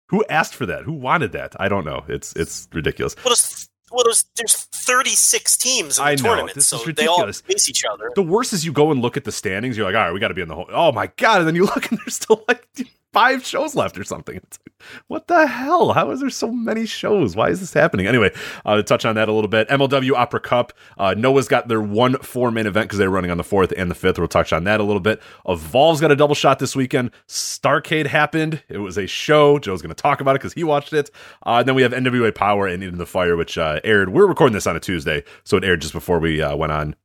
[0.09, 0.83] Who asked for that?
[0.85, 1.55] Who wanted that?
[1.59, 2.03] I don't know.
[2.07, 3.15] It's it's ridiculous.
[3.17, 6.23] Well, there's, well, there's, there's 36 teams in the I know.
[6.23, 8.11] tournament, This so is they all face each other.
[8.15, 9.77] The worst is you go and look at the standings.
[9.77, 10.67] You're like, all right, we got to be in the whole.
[10.69, 11.39] Oh my god!
[11.39, 12.67] And then you look and there's still like
[13.13, 14.35] five shows left or something.
[14.35, 15.93] Like, what the hell?
[15.93, 17.35] How is there so many shows?
[17.35, 18.07] Why is this happening?
[18.07, 18.31] Anyway,
[18.65, 20.73] uh, to touch on that a little bit, MLW Opera Cup.
[20.97, 23.89] Uh, Noah's got their one four main event because they're running on the fourth and
[23.89, 24.17] the fifth.
[24.17, 25.21] We'll touch on that a little bit.
[25.47, 27.11] Evolve's got a double shot this weekend.
[27.27, 28.63] Starcade happened.
[28.69, 29.59] It was a show.
[29.59, 31.09] Joe's going to talk about it because he watched it.
[31.45, 34.09] Uh, and then we have NWA Power and Into the Fire, which uh, aired.
[34.09, 36.95] We're recording this on a Tuesday, so it aired just before we uh, went on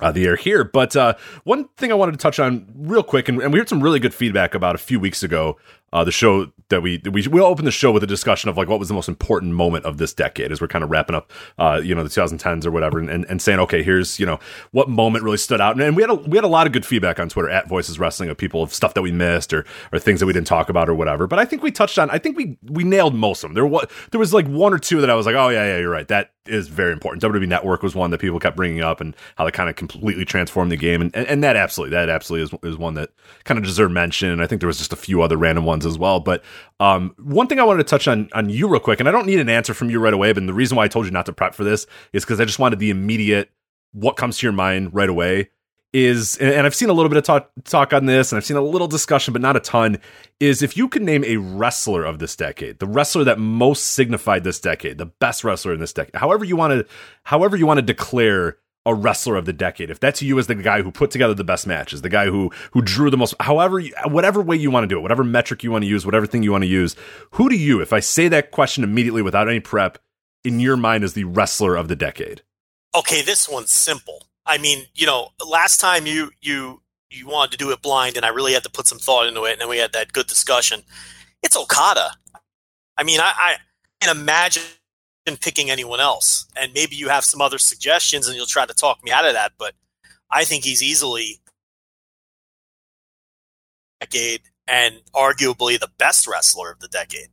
[0.00, 0.64] uh, the air here.
[0.64, 3.68] But uh, one thing I wanted to touch on real quick, and, and we heard
[3.68, 5.56] some really good feedback about a few weeks ago.
[5.92, 8.68] Uh, the show that we we we open the show with a discussion of like
[8.68, 11.32] what was the most important moment of this decade as we're kind of wrapping up,
[11.58, 14.38] uh, you know, the 2010s or whatever, and, and, and saying okay, here's you know
[14.70, 16.72] what moment really stood out, and, and we had a, we had a lot of
[16.72, 19.64] good feedback on Twitter at Voices Wrestling of people of stuff that we missed or
[19.92, 21.26] or things that we didn't talk about or whatever.
[21.26, 23.54] But I think we touched on, I think we we nailed most of them.
[23.54, 25.78] There was there was like one or two that I was like, oh yeah yeah
[25.78, 27.22] you're right that is very important.
[27.22, 30.24] WWE Network was one that people kept bringing up and how they kind of completely
[30.24, 33.10] transformed the game, and, and, and that absolutely, that absolutely is, is one that
[33.44, 34.30] kind of deserved mention.
[34.30, 36.20] And I think there was just a few other random ones as well.
[36.20, 36.42] But
[36.78, 39.26] um, one thing I wanted to touch on on you real quick, and I don't
[39.26, 41.26] need an answer from you right away, but the reason why I told you not
[41.26, 43.50] to prep for this is because I just wanted the immediate
[43.92, 45.50] what comes to your mind right away
[45.92, 48.44] is and and I've seen a little bit of talk, talk on this and I've
[48.44, 49.98] seen a little discussion but not a ton
[50.38, 54.44] is if you could name a wrestler of this decade the wrestler that most signified
[54.44, 56.86] this decade the best wrestler in this decade however you want to
[57.24, 58.58] however you want to declare
[58.90, 61.44] a wrestler of the decade if that's you as the guy who put together the
[61.44, 64.88] best matches the guy who who drew the most however whatever way you want to
[64.88, 66.96] do it whatever metric you want to use whatever thing you want to use
[67.32, 69.98] who do you if I say that question immediately without any prep
[70.44, 72.42] in your mind is the wrestler of the decade
[72.94, 74.26] Okay, this one's simple.
[74.44, 78.24] I mean, you know, last time you you you wanted to do it blind, and
[78.24, 80.26] I really had to put some thought into it, and then we had that good
[80.26, 80.82] discussion.
[81.42, 82.12] It's Okada.
[82.96, 83.56] I mean, I, I
[84.00, 84.62] can't imagine
[85.36, 89.02] picking anyone else, and maybe you have some other suggestions, and you'll try to talk
[89.04, 89.52] me out of that.
[89.58, 89.74] But
[90.30, 91.40] I think he's easily
[94.00, 97.28] decade and arguably the best wrestler of the decade.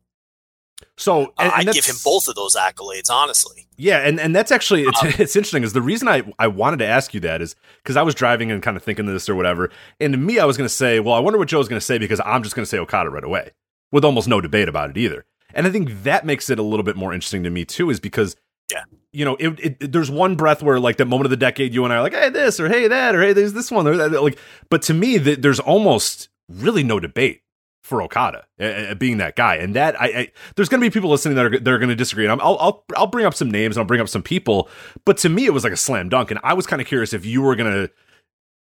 [0.97, 3.67] so and, I give him both of those accolades, honestly.
[3.77, 5.63] Yeah, and, and that's actually it's Um, it's interesting.
[5.63, 8.51] Is the reason I I wanted to ask you that is because I was driving
[8.51, 10.99] and kind of thinking this or whatever, and to me I was going to say,
[10.99, 13.09] well, I wonder what Joe's going to say because I'm just going to say Okada
[13.09, 13.51] right away
[13.91, 15.25] with almost no debate about it either.
[15.57, 17.99] And I think that makes it a little bit more interesting to me too, is
[17.99, 18.37] because
[18.71, 18.83] Yeah.
[19.11, 21.83] you know, it, it, there's one breath where like that moment of the decade, you
[21.83, 23.97] and I are like, hey, this or hey, that or hey, there's this one or
[23.97, 24.23] that.
[24.23, 24.37] Like,
[24.69, 27.41] but to me, th- there's almost really no debate
[27.83, 31.09] for Okada uh, being that guy, and that I, I there's going to be people
[31.09, 32.25] listening that are they're going to disagree.
[32.27, 34.69] And i will I'll I'll bring up some names and I'll bring up some people,
[35.05, 36.29] but to me, it was like a slam dunk.
[36.29, 37.89] And I was kind of curious if you were going to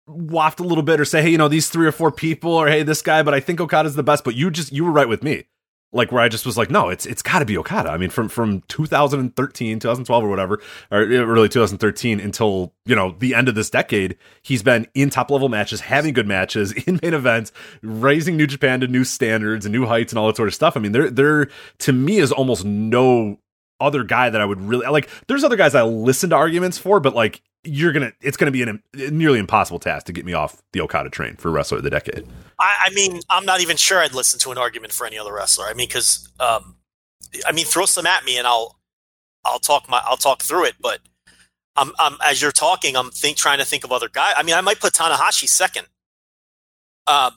[0.08, 2.68] waft a little bit or say, hey, you know, these three or four people, or
[2.68, 4.24] hey, this guy, but I think Okada's the best.
[4.24, 5.46] But you just you were right with me
[5.94, 7.90] like where I just was like, no, it's it's got to be Okada.
[7.90, 13.36] I mean, from from 2013, 2012, or whatever, or really 2013 until you know the
[13.36, 17.14] end of this decade, he's been in top level matches, having good matches in main
[17.14, 17.52] events,
[17.82, 20.78] raising New Japan to new standards and new heights and all that sort of stuff.
[20.78, 21.50] I mean, there there
[21.80, 23.38] to me is almost no
[23.80, 25.10] other guy that I would really like.
[25.28, 28.64] There's other guys I listen to arguments for, but like you're gonna, it's gonna be
[28.64, 31.90] an nearly impossible task to get me off the Okada train for wrestler of the
[31.90, 32.28] decade.
[32.60, 35.34] I, I mean, I'm not even sure I'd listen to an argument for any other
[35.34, 35.66] wrestler.
[35.66, 36.76] I mean, because um,
[37.46, 38.80] I mean, throw some at me and I'll
[39.46, 40.76] I'll talk my I'll talk through it.
[40.80, 41.00] But
[41.76, 44.34] I'm, I'm as you're talking, I'm think trying to think of other guys.
[44.36, 45.88] I mean, I might put Tanahashi second.
[47.08, 47.34] Um,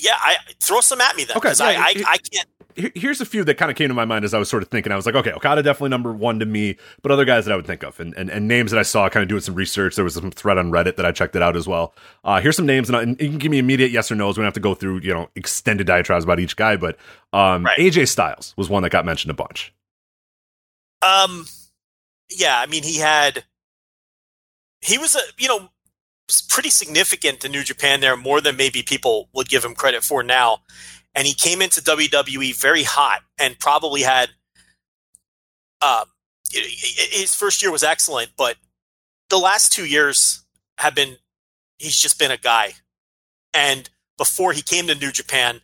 [0.00, 1.36] yeah, I throw some at me then.
[1.36, 4.04] Okay, yeah, I, I, I can't here's a few that kind of came to my
[4.04, 4.92] mind as I was sort of thinking.
[4.92, 7.56] I was like, okay, Okada definitely number one to me, but other guys that I
[7.56, 9.96] would think of and, and, and names that I saw kind of doing some research.
[9.96, 11.94] There was some thread on Reddit that I checked it out as well.
[12.24, 14.36] Uh, here's some names, and, I, and, you can give me immediate yes or no's.
[14.36, 16.96] We don't have to go through you know extended diatribes about each guy, but
[17.32, 17.78] um, right.
[17.78, 19.72] AJ Styles was one that got mentioned a bunch.
[21.02, 21.46] Um,
[22.30, 23.44] yeah, I mean he had
[24.80, 25.70] he was a you know
[26.48, 30.22] pretty significant in New Japan there, more than maybe people would give him credit for
[30.22, 30.60] now
[31.14, 34.30] and he came into WWE very hot and probably had
[35.80, 36.04] uh,
[36.50, 38.56] his first year was excellent, but
[39.30, 40.44] the last two years
[40.78, 41.16] have been
[41.78, 42.74] he's just been a guy.
[43.52, 45.60] And before he came to New Japan,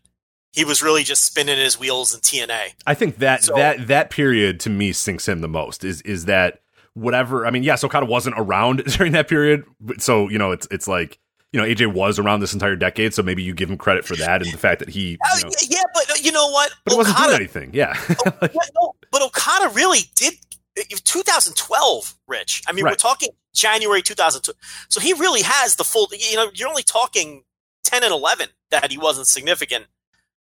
[0.52, 2.74] he was really just spinning his wheels in TNA.
[2.86, 5.84] I think that so, that that period to me sinks him the most.
[5.84, 6.60] Is is that
[6.94, 7.46] whatever?
[7.46, 9.64] I mean, yes, Okada wasn't around during that period,
[9.98, 11.18] so you know it's it's like
[11.52, 14.16] you know, AJ was around this entire decade, so maybe you give him credit for
[14.16, 15.12] that and the fact that he.
[15.12, 16.72] You know, yeah, but uh, you know what?
[16.84, 17.70] But Okada, wasn't doing anything.
[17.72, 17.98] Yeah.
[18.42, 20.34] like, no, but Okada really did.
[20.78, 22.62] Uh, 2012, Rich.
[22.68, 22.92] I mean, right.
[22.92, 24.52] we're talking January 2002.
[24.88, 26.08] So he really has the full.
[26.12, 27.44] You know, you're only talking
[27.84, 29.86] 10 and 11 that he wasn't significant.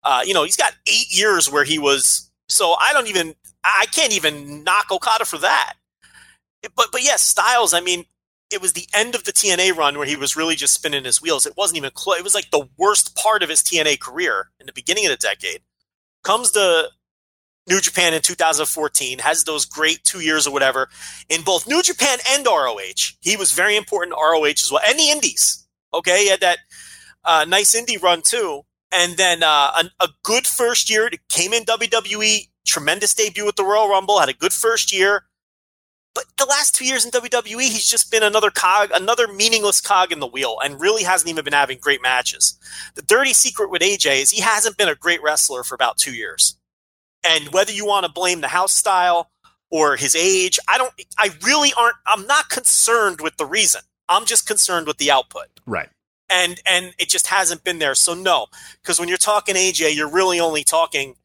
[0.03, 2.29] Uh, you know, he's got eight years where he was.
[2.47, 3.35] So I don't even.
[3.63, 5.73] I can't even knock Okada for that.
[6.75, 7.73] But but yes, Styles.
[7.73, 8.05] I mean,
[8.51, 11.21] it was the end of the TNA run where he was really just spinning his
[11.21, 11.45] wheels.
[11.45, 12.19] It wasn't even close.
[12.19, 15.17] It was like the worst part of his TNA career in the beginning of the
[15.17, 15.61] decade.
[16.23, 16.89] Comes to
[17.67, 20.89] New Japan in 2014, has those great two years or whatever
[21.29, 23.15] in both New Japan and ROH.
[23.21, 25.67] He was very important ROH as well, and the Indies.
[25.93, 26.59] Okay, he had that
[27.23, 28.61] uh, nice indie run too,
[28.91, 31.09] and then uh, a, a good first year.
[31.29, 35.25] Came in WWE, tremendous debut at the Royal Rumble, had a good first year
[36.13, 40.11] but the last two years in WWE, he's just been another cog, another meaningless cog
[40.11, 42.57] in the wheel, and really hasn't even been having great matches.
[42.95, 46.13] The dirty secret with AJ is he hasn't been a great wrestler for about two
[46.13, 46.57] years.
[47.23, 49.31] And whether you want to blame the house style
[49.69, 53.81] or his age, I don't, I really aren't, I'm not concerned with the reason.
[54.09, 55.47] I'm just concerned with the output.
[55.65, 55.89] Right.
[56.29, 57.95] And, and it just hasn't been there.
[57.95, 58.47] So no,
[58.81, 61.15] because when you're talking AJ, you're really only talking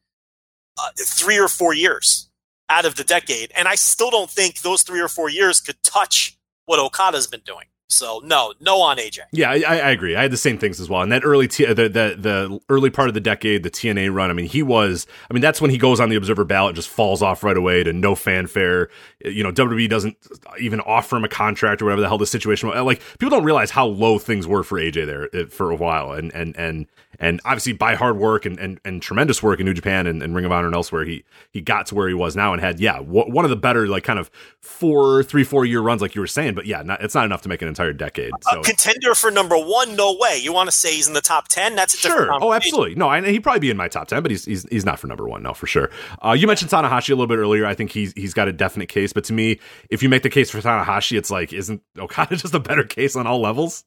[0.77, 2.26] uh, three or four years
[2.69, 3.51] out of the decade.
[3.55, 7.41] And I still don't think those three or four years could touch what Okada's been
[7.45, 7.65] doing.
[7.89, 9.19] So no, no on AJ.
[9.31, 10.15] Yeah, I, I agree.
[10.15, 11.01] I had the same things as well.
[11.01, 14.29] And that early T- the, the the early part of the decade, the TNA run.
[14.29, 15.07] I mean, he was.
[15.29, 17.83] I mean, that's when he goes on the Observer ballot, just falls off right away
[17.83, 18.89] to no fanfare.
[19.23, 20.17] You know, WWE doesn't
[20.59, 22.77] even offer him a contract or whatever the hell the situation was.
[22.81, 26.11] Like people don't realize how low things were for AJ there eh, for a while,
[26.11, 26.87] and and and
[27.19, 30.35] and obviously by hard work and, and, and tremendous work in New Japan and, and,
[30.35, 32.79] Ring of Honor and elsewhere, he he got to where he was now and had
[32.79, 34.29] yeah w- one of the better like kind of
[34.61, 37.41] four three four year runs like you were saying, but yeah, not, it's not enough
[37.41, 38.31] to make an entire decade.
[38.41, 38.61] So.
[38.61, 40.39] A contender for number one, no way.
[40.41, 41.75] You want to say he's in the top ten?
[41.75, 42.29] That's a sure.
[42.31, 42.95] Oh, absolutely.
[42.95, 45.07] No, I, he'd probably be in my top ten, but he's he's, he's not for
[45.07, 45.89] number one, no, for sure.
[46.23, 47.65] Uh, you mentioned Tanahashi a little bit earlier.
[47.65, 50.29] I think he's he's got a definite case, but to me, if you make the
[50.29, 53.83] case for Tanahashi, it's like isn't Okada just a better case on all levels?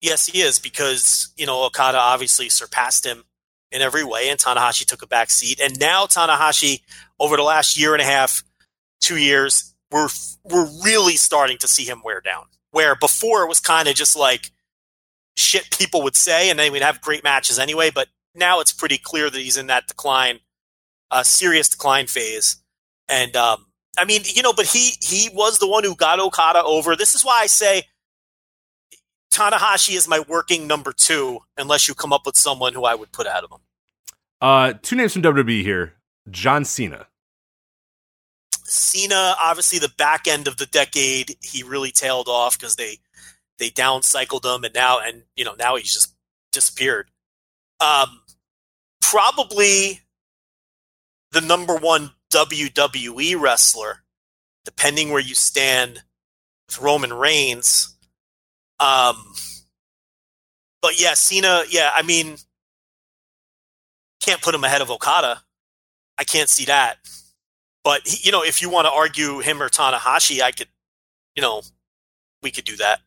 [0.00, 3.24] Yes, he is because you know Okada obviously surpassed him
[3.70, 5.60] in every way, and Tanahashi took a back seat.
[5.60, 6.82] And now Tanahashi,
[7.18, 8.42] over the last year and a half,
[9.00, 10.08] two years, we're
[10.44, 12.44] we're really starting to see him wear down.
[12.70, 14.50] Where before it was kind of just like
[15.36, 17.90] shit people would say, and then we'd have great matches anyway.
[17.90, 20.40] But now it's pretty clear that he's in that decline,
[21.10, 22.56] uh, serious decline phase.
[23.08, 23.66] And um,
[23.98, 26.96] I mean, you know, but he he was the one who got Okada over.
[26.96, 27.82] This is why I say
[29.32, 33.12] Tanahashi is my working number two, unless you come up with someone who I would
[33.12, 33.60] put out of him.
[34.40, 35.94] Uh, two names from WWE here.
[36.30, 37.06] John Cena.
[38.64, 42.98] Cena, obviously, the back end of the decade, he really tailed off because they
[43.58, 46.14] they downcycled him, and now and you know now he's just
[46.52, 47.10] disappeared.
[47.80, 48.22] Um,
[49.00, 50.00] probably
[51.32, 54.02] the number one WWE wrestler,
[54.64, 56.02] depending where you stand
[56.68, 57.96] with Roman Reigns.
[58.80, 59.34] Um,
[60.82, 61.64] but yeah, Cena.
[61.68, 62.36] Yeah, I mean,
[64.20, 65.42] can't put him ahead of Okada.
[66.18, 66.98] I can't see that.
[67.84, 70.68] But he, you know, if you want to argue him or Tanahashi, I could,
[71.34, 71.62] you know,
[72.42, 73.00] we could do that.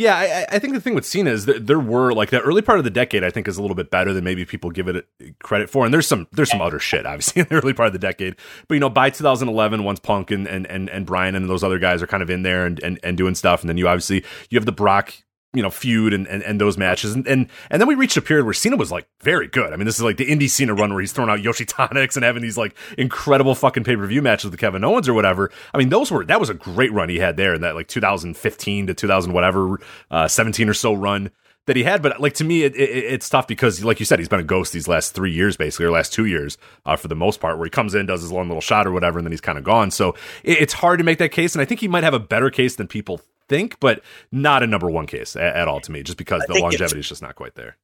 [0.00, 2.62] Yeah, I, I, think the thing with Cena is that there were like the early
[2.62, 3.22] part of the decade.
[3.22, 5.84] I think is a little bit better than maybe people give it uh, credit for.
[5.84, 8.36] And there's some there's some other shit obviously in the early part of the decade.
[8.66, 11.78] But you know, by 2011, once Punk and and and, and Bryan and those other
[11.78, 14.24] guys are kind of in there and, and and doing stuff, and then you obviously
[14.48, 15.12] you have the Brock
[15.52, 18.22] you know feud and, and, and those matches and, and and then we reached a
[18.22, 19.72] period where Cena was like very good.
[19.72, 22.16] I mean, this is like the indie Cena run where he's throwing out Yoshi Tonics
[22.16, 25.50] and having these like incredible fucking pay per view matches with Kevin Owens or whatever.
[25.74, 27.88] I mean, those were that was a great run he had there in that like
[27.88, 29.78] 2015 to 2000 whatever
[30.10, 31.30] uh, 17 or so run
[31.66, 32.02] that he had.
[32.02, 34.44] But like to me, it, it, it's tough because, like you said, he's been a
[34.44, 37.58] ghost these last three years, basically, or last two years uh, for the most part,
[37.58, 39.58] where he comes in, does his long little shot or whatever, and then he's kind
[39.58, 39.90] of gone.
[39.90, 40.10] So
[40.42, 42.50] it, it's hard to make that case, and I think he might have a better
[42.50, 46.02] case than people think, but not a number one case at, at all to me,
[46.02, 47.76] just because I the longevity is just not quite there.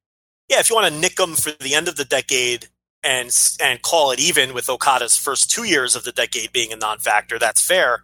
[0.49, 2.69] Yeah, if you want to nick him for the end of the decade
[3.05, 6.77] and and call it even with Okada's first two years of the decade being a
[6.77, 8.03] non-factor, that's fair.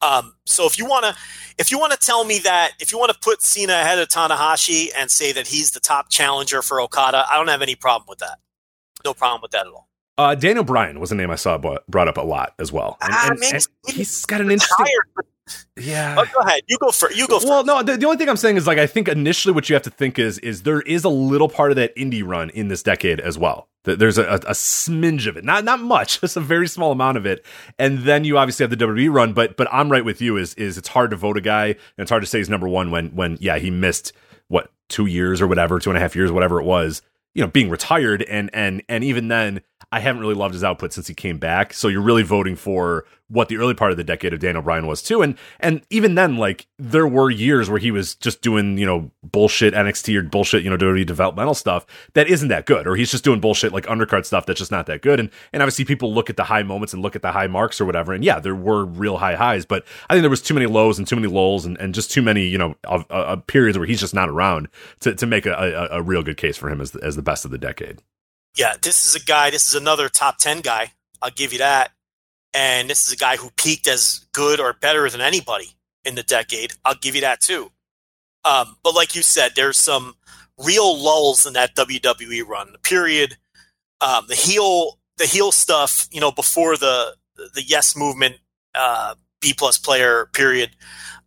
[0.00, 1.14] Um, so if you want to,
[1.58, 4.08] if you want to tell me that, if you want to put Cena ahead of
[4.08, 8.06] Tanahashi and say that he's the top challenger for Okada, I don't have any problem
[8.08, 8.38] with that.
[9.04, 9.88] No problem with that at all.
[10.18, 12.98] Uh, Daniel Bryan was a name I saw brought up a lot as well.
[13.00, 14.86] And, ah, and, maybe, and he's got an interesting.
[15.76, 16.16] Yeah.
[16.18, 16.62] Oh, go ahead.
[16.68, 17.38] You go for you go.
[17.38, 17.48] First.
[17.48, 17.82] Well, no.
[17.82, 19.90] The, the, only thing I'm saying is like I think initially what you have to
[19.90, 23.20] think is is there is a little part of that indie run in this decade
[23.20, 23.68] as well.
[23.84, 27.16] There's a, a, a smidge of it, not not much, just a very small amount
[27.16, 27.44] of it,
[27.78, 29.32] and then you obviously have the WWE run.
[29.32, 30.36] But but I'm right with you.
[30.36, 32.68] Is is it's hard to vote a guy, and it's hard to say he's number
[32.68, 34.12] one when when yeah he missed
[34.48, 37.02] what two years or whatever, two and a half years, whatever it was,
[37.34, 40.94] you know, being retired, and and and even then I haven't really loved his output
[40.94, 41.74] since he came back.
[41.74, 44.86] So you're really voting for what the early part of the decade of Daniel Bryan
[44.86, 45.22] was too.
[45.22, 49.10] And and even then, like there were years where he was just doing, you know,
[49.22, 52.86] bullshit NXT or bullshit, you know, WWE developmental stuff that isn't that good.
[52.86, 55.20] Or he's just doing bullshit like undercard stuff that's just not that good.
[55.20, 57.78] And and obviously people look at the high moments and look at the high marks
[57.78, 58.14] or whatever.
[58.14, 60.98] And yeah, there were real high highs, but I think there was too many lows
[60.98, 63.86] and too many lulls and, and just too many, you know, of, uh, periods where
[63.86, 64.68] he's just not around
[65.00, 67.22] to, to make a, a, a real good case for him as the, as the
[67.22, 68.00] best of the decade
[68.56, 70.92] yeah, this is a guy, this is another top 10 guy.
[71.20, 71.92] I'll give you that.
[72.54, 75.70] And this is a guy who peaked as good or better than anybody
[76.04, 76.74] in the decade.
[76.84, 77.70] I'll give you that too.
[78.44, 80.16] Um, but like you said, there's some
[80.58, 82.72] real lulls in that WWE run.
[82.72, 83.36] The period,
[84.00, 87.14] um, the heel, the heel stuff, you know, before the
[87.54, 88.36] the Yes movement,
[88.74, 90.70] uh, B plus player period.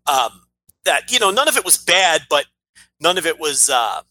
[0.06, 0.42] Um,
[0.84, 2.46] that you know, none of it was bad, but
[3.00, 4.02] none of it was uh,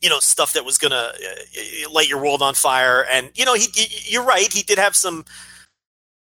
[0.00, 3.04] you know stuff that was going to uh, light your world on fire.
[3.10, 5.24] And you know he, he you're right he did have some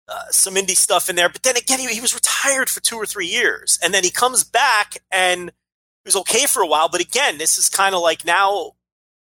[0.09, 2.97] uh, some indie stuff in there but then again he, he was retired for two
[2.97, 3.79] or three years.
[3.83, 7.59] And then he comes back and he was okay for a while but again this
[7.59, 8.73] is kind of like now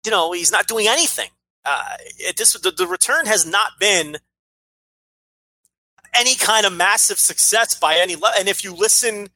[0.05, 1.31] you know he's not doing anything.
[1.64, 4.16] Uh, it, this the, the return has not been
[6.14, 9.29] any kind of massive success by any and if you listen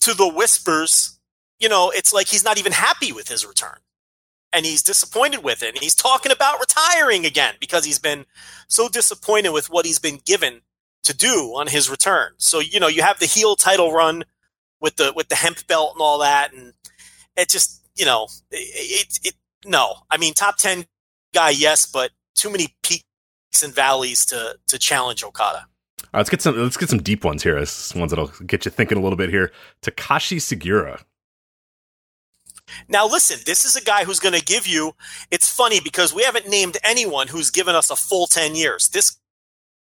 [0.00, 1.18] to the whispers
[1.58, 3.78] you know it's like he's not even happy with his return
[4.52, 5.70] and he's disappointed with it.
[5.70, 8.26] And he's talking about retiring again because he's been
[8.68, 10.62] so disappointed with what he's been given
[11.04, 12.32] to do on his return.
[12.38, 14.24] So you know, you have the heel title run
[14.80, 16.72] with the with the hemp belt and all that, and
[17.36, 19.34] it just you know, it, it,
[19.64, 19.94] no.
[20.10, 20.86] I mean, top ten
[21.34, 23.04] guy, yes, but too many peaks
[23.62, 25.58] and valleys to to challenge Okada.
[25.58, 27.56] All right, let's get some let's get some deep ones here.
[27.56, 29.52] As ones that'll get you thinking a little bit here.
[29.82, 31.02] Takashi Sugiura.
[32.88, 34.94] Now, listen, this is a guy who's going to give you.
[35.30, 38.88] It's funny because we haven't named anyone who's given us a full 10 years.
[38.88, 39.16] This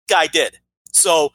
[0.08, 0.58] guy did.
[0.92, 1.32] So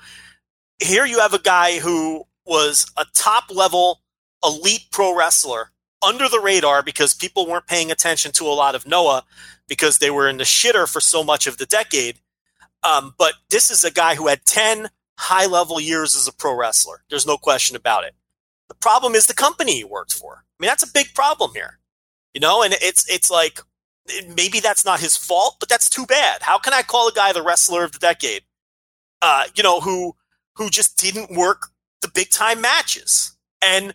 [0.80, 4.02] here you have a guy who was a top level
[4.44, 8.88] elite pro wrestler under the radar because people weren't paying attention to a lot of
[8.88, 9.24] Noah
[9.68, 12.20] because they were in the shitter for so much of the decade.
[12.84, 16.56] Um, but this is a guy who had 10 high level years as a pro
[16.56, 17.04] wrestler.
[17.10, 18.16] There's no question about it.
[18.72, 21.80] The problem is the company he worked for I mean, that's a big problem here,
[22.34, 22.64] you know.
[22.64, 23.60] And it's it's like
[24.34, 26.42] maybe that's not his fault, but that's too bad.
[26.44, 28.44] How can I call a guy the wrestler of the decade?
[29.22, 30.16] Uh, you know, who
[30.56, 31.68] who just didn't work
[32.02, 33.94] the big time matches and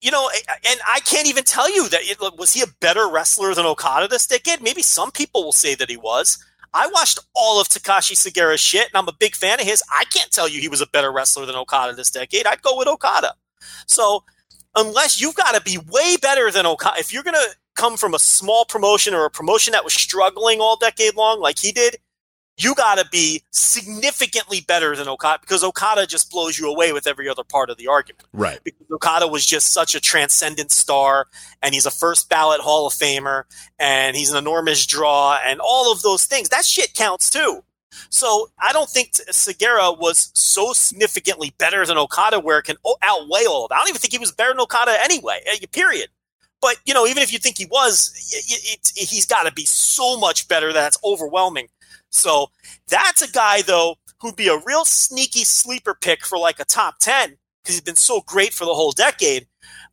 [0.00, 3.54] you know, and I can't even tell you that it, was he a better wrestler
[3.54, 4.62] than Okada this decade.
[4.62, 6.38] Maybe some people will say that he was.
[6.72, 9.82] I watched all of Takashi Sugiura's shit, and I'm a big fan of his.
[9.90, 12.46] I can't tell you he was a better wrestler than Okada this decade.
[12.46, 13.34] I'd go with Okada.
[13.86, 14.24] So
[14.74, 18.14] unless you've got to be way better than Okada, if you're going to come from
[18.14, 21.96] a small promotion or a promotion that was struggling all decade long, like he did,
[22.58, 27.06] you got to be significantly better than Okada because Okada just blows you away with
[27.06, 28.24] every other part of the argument.
[28.32, 28.58] Right.
[28.64, 31.26] Because Okada was just such a transcendent star
[31.62, 33.44] and he's a first ballot Hall of Famer
[33.78, 36.48] and he's an enormous draw and all of those things.
[36.48, 37.62] That shit counts too.
[38.10, 43.46] So I don't think Sugiura was so significantly better than Okada where it can outweigh
[43.48, 43.76] all of that.
[43.76, 46.08] I don't even think he was better than Okada anyway, eh, period.
[46.62, 49.66] But, you know, even if you think he was, it, it, he's got to be
[49.66, 51.68] so much better that's overwhelming
[52.10, 52.50] so
[52.88, 56.96] that's a guy, though, who'd be a real sneaky sleeper pick for like a top
[57.00, 59.46] 10 because he's been so great for the whole decade.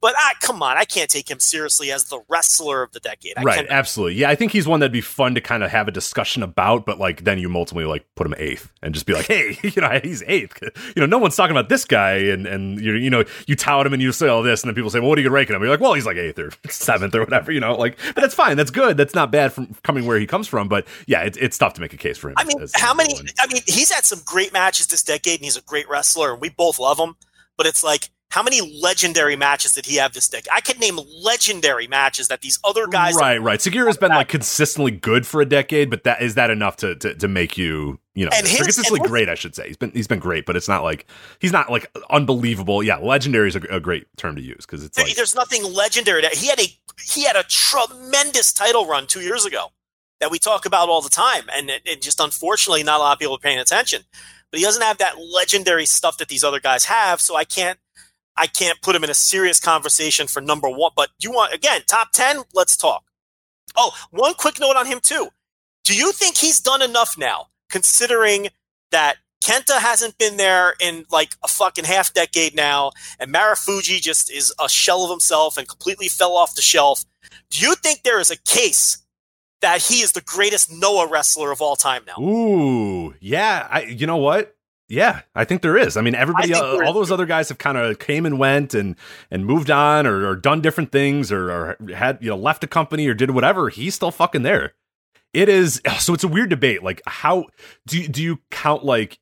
[0.03, 3.35] But I, come on, I can't take him seriously as the wrestler of the decade.
[3.37, 4.19] I right, absolutely.
[4.19, 6.85] Yeah, I think he's one that'd be fun to kind of have a discussion about,
[6.85, 9.81] but like then you ultimately like put him eighth and just be like, hey, you
[9.81, 10.61] know, he's eighth.
[10.61, 13.87] You know, no one's talking about this guy, and and you you know you tout
[13.87, 15.55] him and you say all this, and then people say, well, what are you ranking
[15.55, 15.61] him?
[15.61, 17.53] You're like, well, he's like eighth or seventh or whatever.
[17.53, 18.57] You know, like, but that's fine.
[18.57, 18.97] That's good.
[18.97, 20.67] That's not bad from coming where he comes from.
[20.67, 22.35] But yeah, it, it's tough to make a case for him.
[22.35, 23.13] I mean, how many?
[23.13, 23.27] One.
[23.39, 26.41] I mean, he's had some great matches this decade, and he's a great wrestler, and
[26.41, 27.15] we both love him.
[27.55, 30.49] But it's like how many legendary matches did he have this decade?
[30.51, 33.13] I could name legendary matches that these other guys.
[33.13, 33.59] Right, right.
[33.59, 37.13] Sugiura's been like consistently good for a decade, but that is that enough to to,
[37.13, 39.29] to make you you know and his, consistently and great?
[39.29, 41.05] I should say he's been he's been great, but it's not like
[41.37, 42.81] he's not like unbelievable.
[42.81, 46.23] Yeah, legendary is a, a great term to use because it's like, there's nothing legendary.
[46.23, 46.65] That he had a
[47.05, 49.67] he had a tremendous title run two years ago
[50.21, 53.13] that we talk about all the time, and it, it just unfortunately not a lot
[53.13, 54.01] of people are paying attention.
[54.49, 57.77] But he doesn't have that legendary stuff that these other guys have, so I can't
[58.35, 60.91] I can't put him in a serious conversation for number one.
[60.95, 62.43] But you want, again, top 10?
[62.53, 63.03] Let's talk.
[63.75, 65.29] Oh, one quick note on him, too.
[65.83, 68.47] Do you think he's done enough now, considering
[68.91, 74.31] that Kenta hasn't been there in like a fucking half decade now, and Marufuji just
[74.31, 77.03] is a shell of himself and completely fell off the shelf?
[77.49, 78.99] Do you think there is a case
[79.61, 82.23] that he is the greatest Noah wrestler of all time now?
[82.23, 83.67] Ooh, yeah.
[83.69, 84.55] I, you know what?
[84.93, 85.97] Yeah, I think there is.
[85.97, 88.75] I mean, everybody, I uh, all those other guys have kind of came and went
[88.75, 88.95] and
[89.31, 92.67] and moved on or, or done different things or, or, had you know left a
[92.67, 93.69] company or did whatever.
[93.69, 94.73] He's still fucking there.
[95.33, 96.13] It is so.
[96.13, 96.83] It's a weird debate.
[96.83, 97.47] Like, how
[97.87, 99.17] do you, do you count like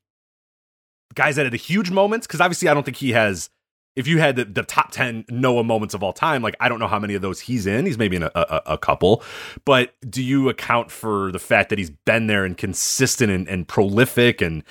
[1.16, 2.28] guys that had the huge moments?
[2.28, 3.50] Because obviously, I don't think he has.
[3.96, 6.80] If you had the, the, top ten Noah moments of all time, like I don't
[6.80, 7.86] know how many of those he's in.
[7.86, 9.24] He's maybe in a, a, a couple,
[9.64, 13.68] but do you account for the fact that he's been there and consistent and, and
[13.68, 14.64] prolific and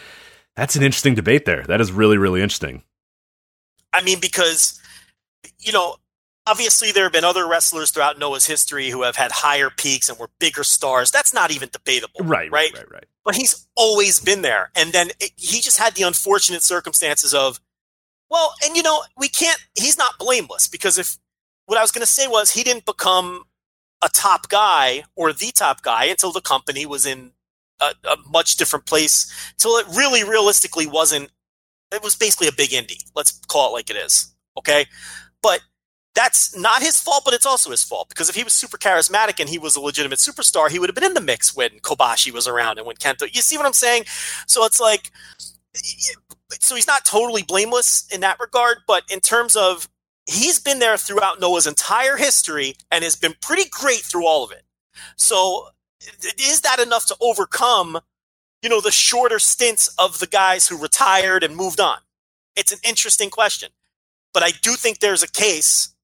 [0.61, 1.63] that's an interesting debate there.
[1.63, 2.83] That is really, really interesting.
[3.95, 4.79] I mean, because,
[5.59, 5.97] you know,
[6.47, 10.19] obviously there have been other wrestlers throughout Noah's history who have had higher peaks and
[10.19, 11.11] were bigger stars.
[11.11, 12.21] That's not even debatable.
[12.21, 13.07] Right, right, right, right.
[13.25, 14.71] But he's always been there.
[14.77, 17.59] And then it, he just had the unfortunate circumstances of,
[18.31, 21.17] well, and you know, we can't, he's not blameless because if
[21.65, 23.45] what I was going to say was he didn't become
[24.03, 27.33] a top guy or the top guy until the company was in
[27.81, 31.31] a, a much different place till it really realistically wasn't.
[31.93, 33.03] It was basically a big indie.
[33.15, 34.35] Let's call it like it is.
[34.57, 34.87] Okay,
[35.43, 35.61] but
[36.15, 39.39] that's not his fault, but it's also his fault because if he was super charismatic
[39.41, 42.33] and he was a legitimate superstar, he would have been in the mix when Kobashi
[42.33, 43.33] was around and when Kenta.
[43.35, 44.05] You see what I'm saying?
[44.47, 45.11] So it's like,
[46.61, 49.89] so he's not totally blameless in that regard, but in terms of
[50.27, 54.51] he's been there throughout Noah's entire history and has been pretty great through all of
[54.51, 54.63] it.
[55.17, 55.69] So
[56.39, 57.99] is that enough to overcome,
[58.63, 61.99] you know, the shorter stints of the guys who retired and moved on?
[62.57, 63.71] It's an interesting question.
[64.33, 65.95] But I do think there's a case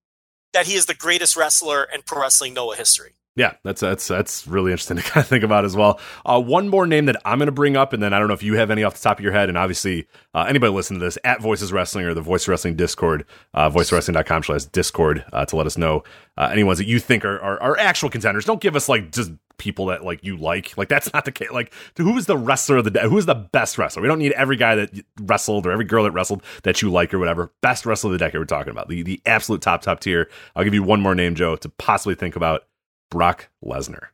[0.52, 3.16] that he is the greatest wrestler in pro wrestling Noah history.
[3.36, 6.00] Yeah, that's that's that's really interesting to kind of think about as well.
[6.24, 8.34] Uh, one more name that I'm going to bring up, and then I don't know
[8.34, 11.00] if you have any off the top of your head, and obviously uh, anybody listening
[11.00, 15.44] to this at Voices Wrestling or the Voice Wrestling Discord, uh, voicewrestling.com slash Discord uh,
[15.44, 16.02] to let us know
[16.38, 18.46] uh, any ones that you think are, are, are actual contenders.
[18.46, 20.76] Don't give us like just people that like you like.
[20.76, 21.50] Like that's not the case.
[21.50, 23.02] Like who is the wrestler of the day?
[23.02, 24.02] Who is the best wrestler?
[24.02, 24.90] We don't need every guy that
[25.20, 27.52] wrestled or every girl that wrestled that you like or whatever.
[27.62, 28.88] Best wrestler of the decade we're talking about.
[28.88, 30.28] The the absolute top top tier.
[30.54, 32.64] I'll give you one more name, Joe, to possibly think about.
[33.10, 34.08] Brock Lesnar.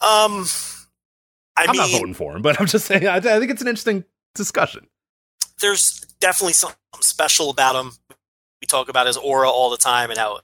[0.00, 0.46] Um,
[1.56, 3.68] I am not voting for him, but I'm just saying I, I think it's an
[3.68, 4.04] interesting
[4.34, 4.86] discussion.
[5.60, 7.92] There's definitely something special about him.
[8.60, 10.40] We talk about his aura all the time and how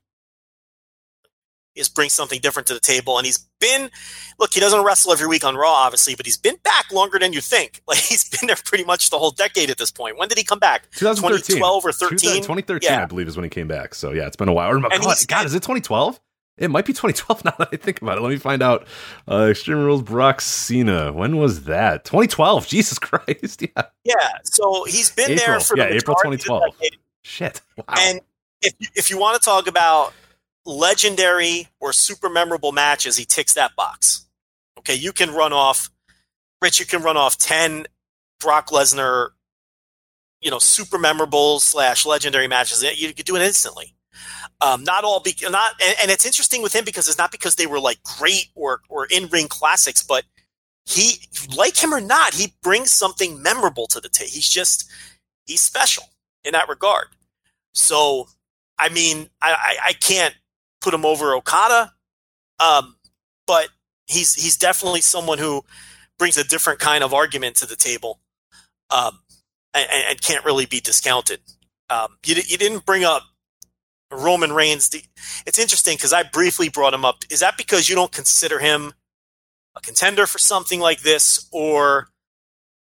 [1.79, 3.17] is brings something different to the table.
[3.19, 3.91] And he's been,
[4.39, 7.33] look, he doesn't wrestle every week on Raw, obviously, but he's been back longer than
[7.33, 7.83] you think.
[7.89, 10.19] Like he's been there pretty much the whole decade at this point.
[10.19, 10.91] When did he come back?
[10.97, 12.19] 2012 or 13?
[12.19, 13.03] 2013, yeah.
[13.03, 13.95] I believe, is when he came back.
[13.95, 14.71] So yeah, it's been a while.
[14.71, 16.21] Or, God, God, is it 2012?
[16.59, 18.21] It might be 2012 now that I think about it.
[18.21, 18.87] Let me find out.
[19.27, 21.13] Uh, Extreme Rules Brock Cena.
[21.13, 22.05] When was that?
[22.05, 22.67] 2012.
[22.69, 23.63] Jesus Christ.
[23.63, 23.83] Yeah.
[24.05, 24.15] Yeah.
[24.45, 25.47] So he's been April.
[25.47, 26.93] there for Yeah, the April majority of the 2012.
[27.23, 27.61] Shit.
[27.77, 27.85] Wow.
[27.99, 28.21] And
[28.63, 30.13] if if you want to talk about
[30.69, 34.27] legendary or super memorable matches, he ticks that box.
[34.79, 35.91] Okay, you can run off,
[36.63, 36.79] Rich.
[36.79, 37.87] You can run off ten
[38.39, 39.31] Brock Lesnar,
[40.41, 42.85] you know, super memorable slash legendary matches.
[43.01, 43.95] You could do it instantly.
[44.61, 47.55] Um, not all, be, not, and, and it's interesting with him because it's not because
[47.55, 50.25] they were like great or or in ring classics, but
[50.85, 51.21] he,
[51.57, 54.31] like him or not, he brings something memorable to the table.
[54.33, 54.91] He's just
[55.47, 56.05] he's special
[56.45, 57.09] in that regard.
[57.73, 58.29] So,
[58.79, 60.35] I mean, I, I, I can't
[60.81, 61.93] put him over Okada,
[62.61, 62.97] um,
[63.47, 63.69] but
[64.07, 65.65] he's he's definitely someone who
[66.19, 68.21] brings a different kind of argument to the table,
[68.91, 69.21] um,
[69.75, 71.41] and, and can't really be discounted.
[71.91, 73.23] Um, you, you didn't bring up
[74.11, 74.91] Roman Reigns.
[75.47, 77.25] It's interesting because I briefly brought him up.
[77.31, 78.93] Is that because you don't consider him
[79.77, 82.09] a contender for something like this, or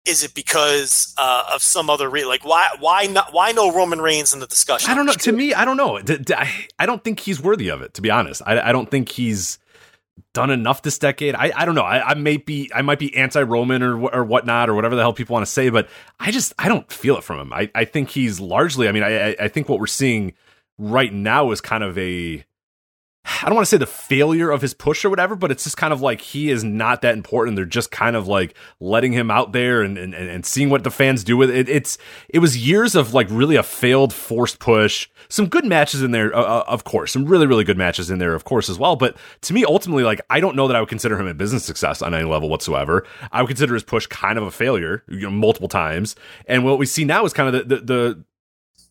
[0.04, 2.28] is it because uh, of some other reason?
[2.28, 4.90] Like why why not why no Roman Reigns in the discussion?
[4.90, 5.12] I don't know.
[5.12, 6.00] To me, I don't know.
[6.78, 7.94] I don't think he's worthy of it.
[7.94, 9.58] To be honest, I, I don't think he's
[10.34, 11.34] done enough this decade.
[11.34, 11.82] I, I don't know.
[11.82, 15.02] I, I may be I might be anti Roman or or whatnot or whatever the
[15.02, 15.88] hell people want to say, but
[16.18, 17.52] I just I don't feel it from him.
[17.52, 18.88] I, I think he's largely.
[18.88, 20.32] I mean, I I- I think what we're seeing
[20.78, 22.44] right now is kind of a.
[23.24, 25.76] I don't want to say the failure of his push or whatever, but it's just
[25.76, 27.54] kind of like he is not that important.
[27.54, 30.90] They're just kind of like letting him out there and, and, and seeing what the
[30.90, 31.68] fans do with it.
[31.68, 31.98] It's
[32.28, 35.08] it was years of like really a failed forced push.
[35.28, 37.12] Some good matches in there, uh, uh, of course.
[37.12, 38.96] Some really really good matches in there, of course, as well.
[38.96, 41.64] But to me, ultimately, like I don't know that I would consider him a business
[41.64, 43.06] success on any level whatsoever.
[43.30, 46.16] I would consider his push kind of a failure, you know, multiple times.
[46.46, 48.24] And what we see now is kind of the the, the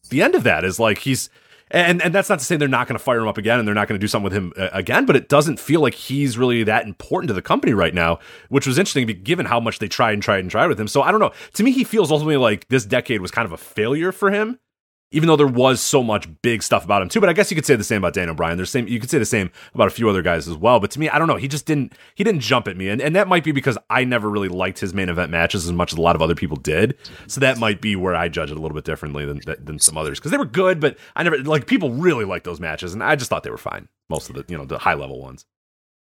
[0.10, 1.30] the end of that is like he's
[1.72, 3.68] and and that's not to say they're not going to fire him up again and
[3.68, 5.94] they're not going to do something with him uh, again but it doesn't feel like
[5.94, 8.20] he's really that important to the company right now
[8.50, 10.88] which was interesting given how much they tried and tried and tried with him.
[10.88, 11.32] So i don't know.
[11.54, 14.60] To me he feels ultimately like this decade was kind of a failure for him
[15.12, 17.56] even though there was so much big stuff about him too but i guess you
[17.56, 18.58] could say the same about dan o'brien.
[18.58, 20.92] There's same you could say the same about a few other guys as well but
[20.92, 21.36] to me i don't know.
[21.36, 22.90] He just didn't he didn't jump at me.
[22.90, 25.72] And, and that might be because i never really liked his main event matches as
[25.72, 26.98] much as a lot of other people did.
[27.28, 29.98] So that might be where i judge it a little bit differently than than some
[29.98, 30.20] others.
[30.20, 33.16] Because they were good but i never like people really liked those matches and i
[33.16, 33.88] just thought they were fine.
[34.10, 35.46] Most of the you know the high level ones.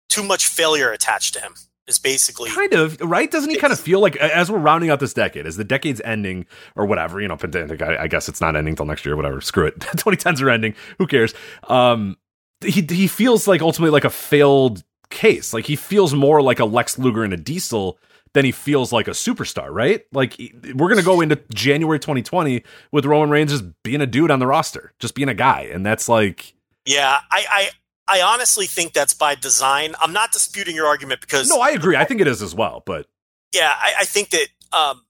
[0.09, 1.53] Too much failure attached to him
[1.87, 3.29] is basically kind of right?
[3.29, 6.01] Doesn't he kind of feel like as we're rounding out this decade as the decade's
[6.01, 9.15] ending or whatever you know pandemic I, I guess it's not ending till next year
[9.15, 11.33] whatever screw it 2010s are ending who cares?
[11.67, 12.17] Um
[12.63, 16.65] he he feels like ultimately like a failed case like he feels more like a
[16.65, 17.99] lex luger and a diesel
[18.33, 20.05] than he feels like a superstar right?
[20.13, 20.39] Like
[20.75, 24.47] we're gonna go into january 2020 with roman reigns just being a dude on the
[24.47, 26.53] roster just being a guy and that's like
[26.85, 27.19] yeah.
[27.31, 27.69] I, I,
[28.11, 29.93] I honestly think that's by design.
[30.01, 32.83] I'm not disputing your argument because no i agree i think it is as well
[32.85, 33.07] but
[33.53, 35.05] yeah, I, I think that um,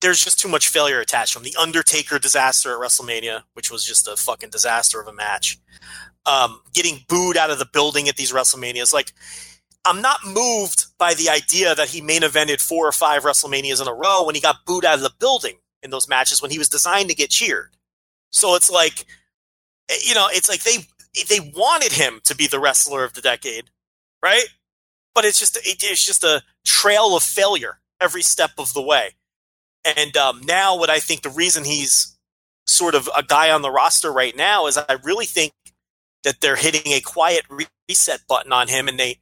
[0.00, 4.06] there's just too much failure attached from the Undertaker disaster at WrestleMania, which was just
[4.06, 5.58] a fucking disaster of a match.
[6.26, 9.12] Um, getting booed out of the building at these WrestleManias, like
[9.84, 13.88] I'm not moved by the idea that he main evented four or five WrestleManias in
[13.88, 16.58] a row when he got booed out of the building in those matches when he
[16.58, 17.76] was designed to get cheered.
[18.30, 19.06] So it's like,
[19.88, 20.78] eh, you know, it's like they
[21.24, 23.70] they wanted him to be the wrestler of the decade,
[24.22, 24.46] right?
[25.14, 29.14] But it's just it, it's just a trail of failure every step of the way.
[29.84, 32.16] And um, now, what I think the reason he's
[32.66, 35.52] sort of a guy on the roster right now is I really think
[36.24, 37.44] that they're hitting a quiet
[37.88, 39.20] reset button on him, and they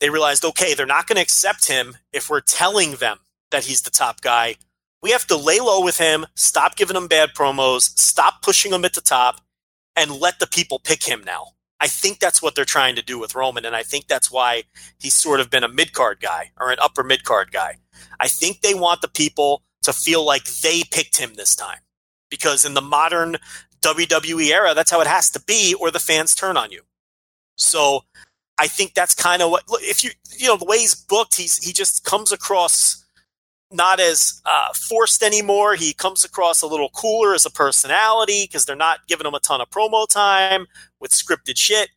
[0.00, 3.18] they realized, okay, they're not going to accept him if we're telling them
[3.50, 4.56] that he's the top guy.
[5.02, 8.84] We have to lay low with him, stop giving him bad promos, stop pushing him
[8.84, 9.40] at the top,
[9.98, 11.48] and let the people pick him now.
[11.80, 14.64] I think that's what they're trying to do with Roman, and I think that's why
[14.98, 17.76] he's sort of been a mid card guy or an upper mid card guy.
[18.18, 21.78] I think they want the people to feel like they picked him this time
[22.30, 23.36] because in the modern
[23.80, 26.82] WWE era, that's how it has to be, or the fans turn on you.
[27.56, 28.04] So
[28.58, 31.64] I think that's kind of what if you you know the way he's booked, he's
[31.64, 33.04] he just comes across
[33.70, 35.74] not as uh, forced anymore.
[35.74, 39.40] He comes across a little cooler as a personality because they're not giving him a
[39.40, 40.66] ton of promo time
[41.00, 41.90] with scripted shit.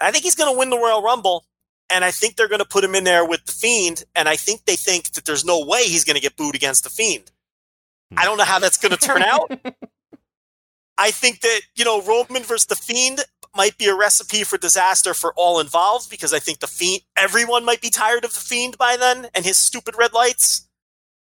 [0.00, 1.46] I think he's going to win the Royal Rumble,
[1.90, 4.36] and I think they're going to put him in there with the Fiend, and I
[4.36, 7.30] think they think that there's no way he's going to get booed against the Fiend.
[8.16, 9.50] I don't know how that's going to turn out.
[10.98, 13.20] I think that you know Roman versus the Fiend
[13.56, 17.64] might be a recipe for disaster for all involved because I think the Fiend, everyone
[17.64, 20.68] might be tired of the Fiend by then and his stupid red lights.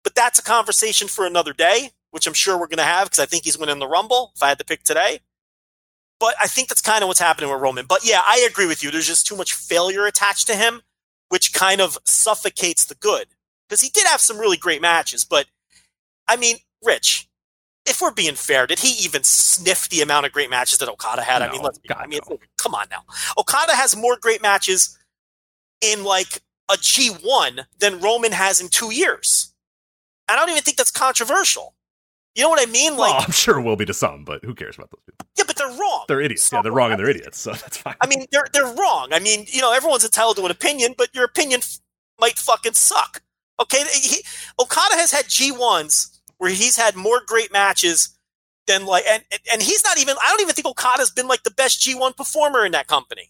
[0.03, 3.19] But that's a conversation for another day, which I'm sure we're going to have because
[3.19, 5.19] I think he's winning the Rumble if I had to pick today.
[6.19, 7.85] But I think that's kind of what's happening with Roman.
[7.85, 8.91] But yeah, I agree with you.
[8.91, 10.81] There's just too much failure attached to him,
[11.29, 13.27] which kind of suffocates the good.
[13.67, 15.25] Because he did have some really great matches.
[15.25, 15.47] But
[16.27, 17.27] I mean, Rich,
[17.85, 21.21] if we're being fair, did he even sniff the amount of great matches that Okada
[21.21, 21.41] had?
[21.41, 22.37] I mean, let's be, God, I mean, no.
[22.57, 23.03] come on now.
[23.37, 24.97] Okada has more great matches
[25.81, 26.41] in like
[26.71, 29.52] a G1 than Roman has in two years.
[30.27, 31.75] I don't even think that's controversial.
[32.35, 32.97] You know what I mean?
[32.97, 35.27] Like, well, I'm sure it will be to some, but who cares about those people?
[35.37, 36.05] yeah, but they're wrong.
[36.07, 36.51] They're idiots.
[36.51, 37.39] Yeah, they're wrong and they're idiots.
[37.39, 37.95] So that's fine.
[38.01, 39.09] I mean, they're they're wrong.
[39.11, 41.79] I mean, you know, everyone's entitled to an opinion, but your opinion f-
[42.19, 43.21] might fucking suck.
[43.61, 44.23] Okay, he,
[44.59, 48.17] Okada has had G ones where he's had more great matches
[48.65, 50.15] than like, and and he's not even.
[50.19, 53.29] I don't even think Okada's been like the best G one performer in that company.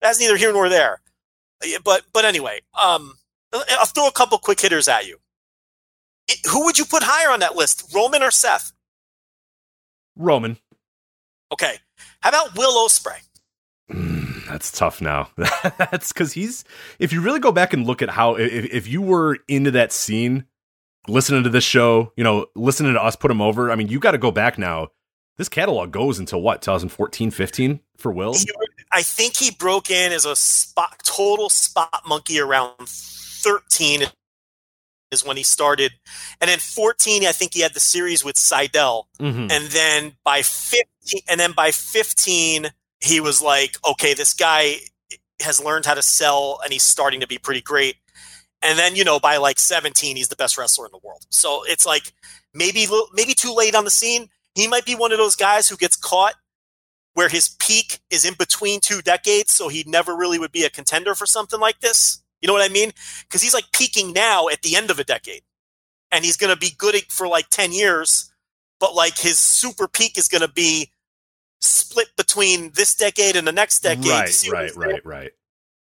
[0.00, 1.00] That's neither here nor there.
[1.82, 3.14] But but anyway, um,
[3.52, 5.18] I'll throw a couple quick hitters at you.
[6.28, 8.72] It- who would you put higher on that list, Roman or Seth?
[10.16, 10.58] Roman.
[11.52, 11.76] Okay,
[12.20, 13.18] how about Will Ospreay?
[13.92, 15.28] Mm, that's tough now.
[15.78, 16.64] that's because he's.
[16.98, 19.92] If you really go back and look at how, if, if you were into that
[19.92, 20.46] scene,
[21.06, 24.00] listening to this show, you know, listening to us put him over, I mean, you
[24.00, 24.88] got to go back now.
[25.36, 28.34] This catalog goes until what, 2014, 15 for Will?
[28.34, 28.46] He-
[28.92, 34.04] I think he broke in as a spot total spot monkey around 13
[35.14, 35.92] is when he started.
[36.40, 39.08] And then 14, I think he had the series with Seidel.
[39.18, 39.50] Mhm.
[39.50, 44.80] And then by 15 and then by 15, he was like, okay, this guy
[45.40, 47.96] has learned how to sell and he's starting to be pretty great.
[48.60, 51.24] And then, you know, by like 17, he's the best wrestler in the world.
[51.30, 52.12] So it's like
[52.52, 54.30] maybe maybe too late on the scene.
[54.54, 56.34] He might be one of those guys who gets caught
[57.14, 60.70] where his peak is in between two decades, so he never really would be a
[60.70, 62.22] contender for something like this.
[62.44, 62.92] You know what I mean?
[63.22, 65.40] Because he's like peaking now at the end of a decade,
[66.12, 68.30] and he's going to be good for like ten years,
[68.78, 70.90] but like his super peak is going to be
[71.62, 74.04] split between this decade and the next decade.
[74.10, 75.30] right, See right, right, right.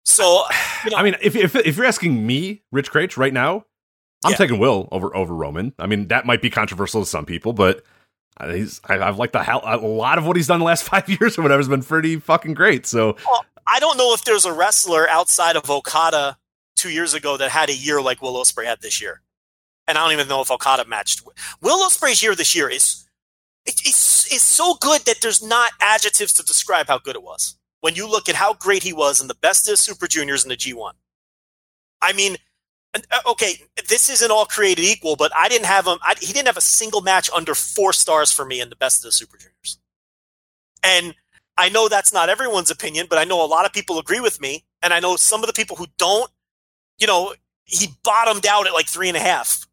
[0.05, 0.43] So
[0.85, 3.65] you know, I mean, if, if if you're asking me, Rich Kraetsch, right now,
[4.25, 4.37] I'm Yeah.
[4.37, 5.73] taking Will over over Roman.
[5.79, 7.85] I mean, that might be controversial to some people, but
[8.41, 10.83] uh, he's I, I've liked the hell a lot of what he's done the last
[10.91, 12.87] five years or whatever has been pretty fucking great.
[12.87, 13.17] So
[13.69, 16.37] I don't know if there's a wrestler outside of Okada
[16.81, 19.23] two years ago that had a year like Will Ospreay had this year,
[19.87, 21.23] and I don't even know if Okada matched.
[21.61, 23.07] Will Ospreay's year this year is
[23.67, 27.57] it, it's is so good that there's not adjectives to describe how good it was.
[27.81, 30.45] When you look at how great he was in the best of the Super Juniors
[30.45, 30.93] in the G1,
[32.03, 32.37] I mean,
[32.95, 33.55] uh, okay,
[33.89, 35.99] this isn't all created equal, but I didn't have him.
[36.03, 38.99] I, he didn't have a single match under four stars for me in the best
[38.99, 39.79] of the Super Juniors,
[40.83, 41.15] and
[41.61, 44.41] I know that's not everyone's opinion, but I know a lot of people agree with
[44.41, 44.65] me.
[44.83, 46.31] And I know some of the people who don't,
[47.01, 47.35] you know,
[47.65, 49.67] he bottomed out at like three and a half,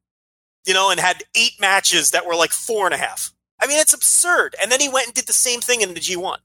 [0.66, 3.34] you know, and had eight matches that were like four and a half.
[3.60, 4.56] I mean, it's absurd.
[4.62, 6.38] And then he went and did the same thing in the G1.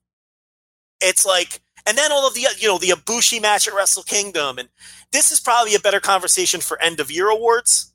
[1.00, 4.58] It's like, and then all of the, you know, the Ibushi match at Wrestle Kingdom.
[4.58, 4.68] And
[5.10, 7.92] this is probably a better conversation for end of year awards,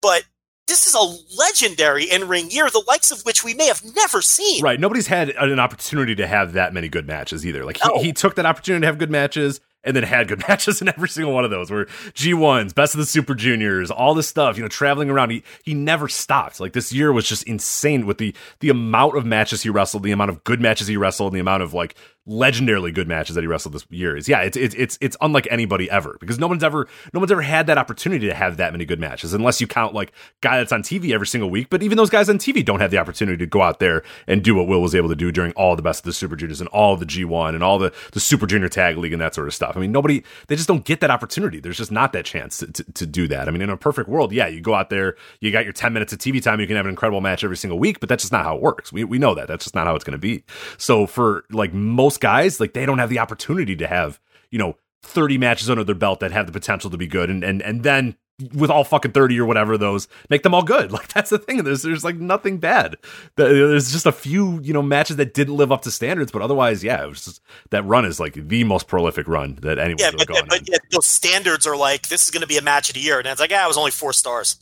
[0.00, 0.24] but
[0.66, 4.22] this is a legendary in ring year, the likes of which we may have never
[4.22, 4.62] seen.
[4.62, 7.64] right, nobody's had an opportunity to have that many good matches either.
[7.66, 8.00] Like he, No.
[8.00, 9.60] he took that opportunity to have good matches.
[9.84, 11.70] And then had good matches in every single one of those.
[11.70, 15.30] Where G ones, best of the Super Juniors, all this stuff, you know, traveling around.
[15.30, 16.60] He he never stopped.
[16.60, 20.12] Like this year was just insane with the the amount of matches he wrestled, the
[20.12, 21.94] amount of good matches he wrestled, and the amount of like
[22.28, 24.16] legendarily good matches that he wrestled this year.
[24.16, 27.32] Is yeah, it's it's it's it's unlike anybody ever because no one's ever no one's
[27.32, 30.58] ever had that opportunity to have that many good matches unless you count like guy
[30.58, 31.68] that's on TV every single week.
[31.68, 34.42] But even those guys on TV don't have the opportunity to go out there and
[34.42, 36.60] do what Will was able to do during all the best of the Super Juniors
[36.60, 39.46] and all the G1 and all the the Super Junior Tag League and that sort
[39.46, 39.76] of stuff.
[39.76, 41.60] I mean, nobody they just don't get that opportunity.
[41.60, 43.48] There's just not that chance to, to, to do that.
[43.48, 45.92] I mean, in a perfect world, yeah, you go out there, you got your 10
[45.92, 48.24] minutes of TV time, you can have an incredible match every single week, but that's
[48.24, 48.92] just not how it works.
[48.92, 49.46] We we know that.
[49.46, 50.44] That's just not how it's going to be.
[50.78, 54.76] So for like most guys, like they don't have the opportunity to have, you know,
[55.02, 57.28] 30 matches under their belt that have the potential to be good.
[57.30, 58.16] And and and then
[58.52, 60.90] with all fucking 30 or whatever those make them all good.
[60.94, 61.62] Like that's the thing.
[61.62, 62.96] There's there's like nothing bad.
[63.36, 66.32] There's just a few you know matches that didn't live up to standards.
[66.32, 67.40] But otherwise yeah it was just
[67.70, 71.06] that run is like the most prolific run that anyone's Yeah, but, but yeah, those
[71.06, 73.40] standards are like this is going to be a match of the year, and it's
[73.40, 74.56] like, yeah, it was only four stars.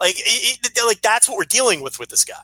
[0.00, 2.34] Like, it, it- like that's what we're dealing with with this guy.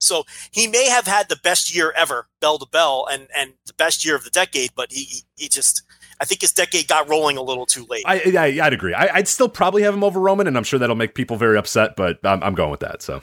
[0.00, 3.74] So he may have had the best year ever, bell to bell, and and the
[3.74, 5.82] best year of the decade, but he he- just,
[6.20, 8.04] I think his decade got rolling a little too late.
[8.06, 8.94] I, I I'd agree.
[8.94, 11.58] I, I'd still probably have him over Roman, and I'm sure that'll make people very
[11.58, 11.96] upset.
[11.96, 13.02] But I'm, I'm going with that.
[13.02, 13.22] So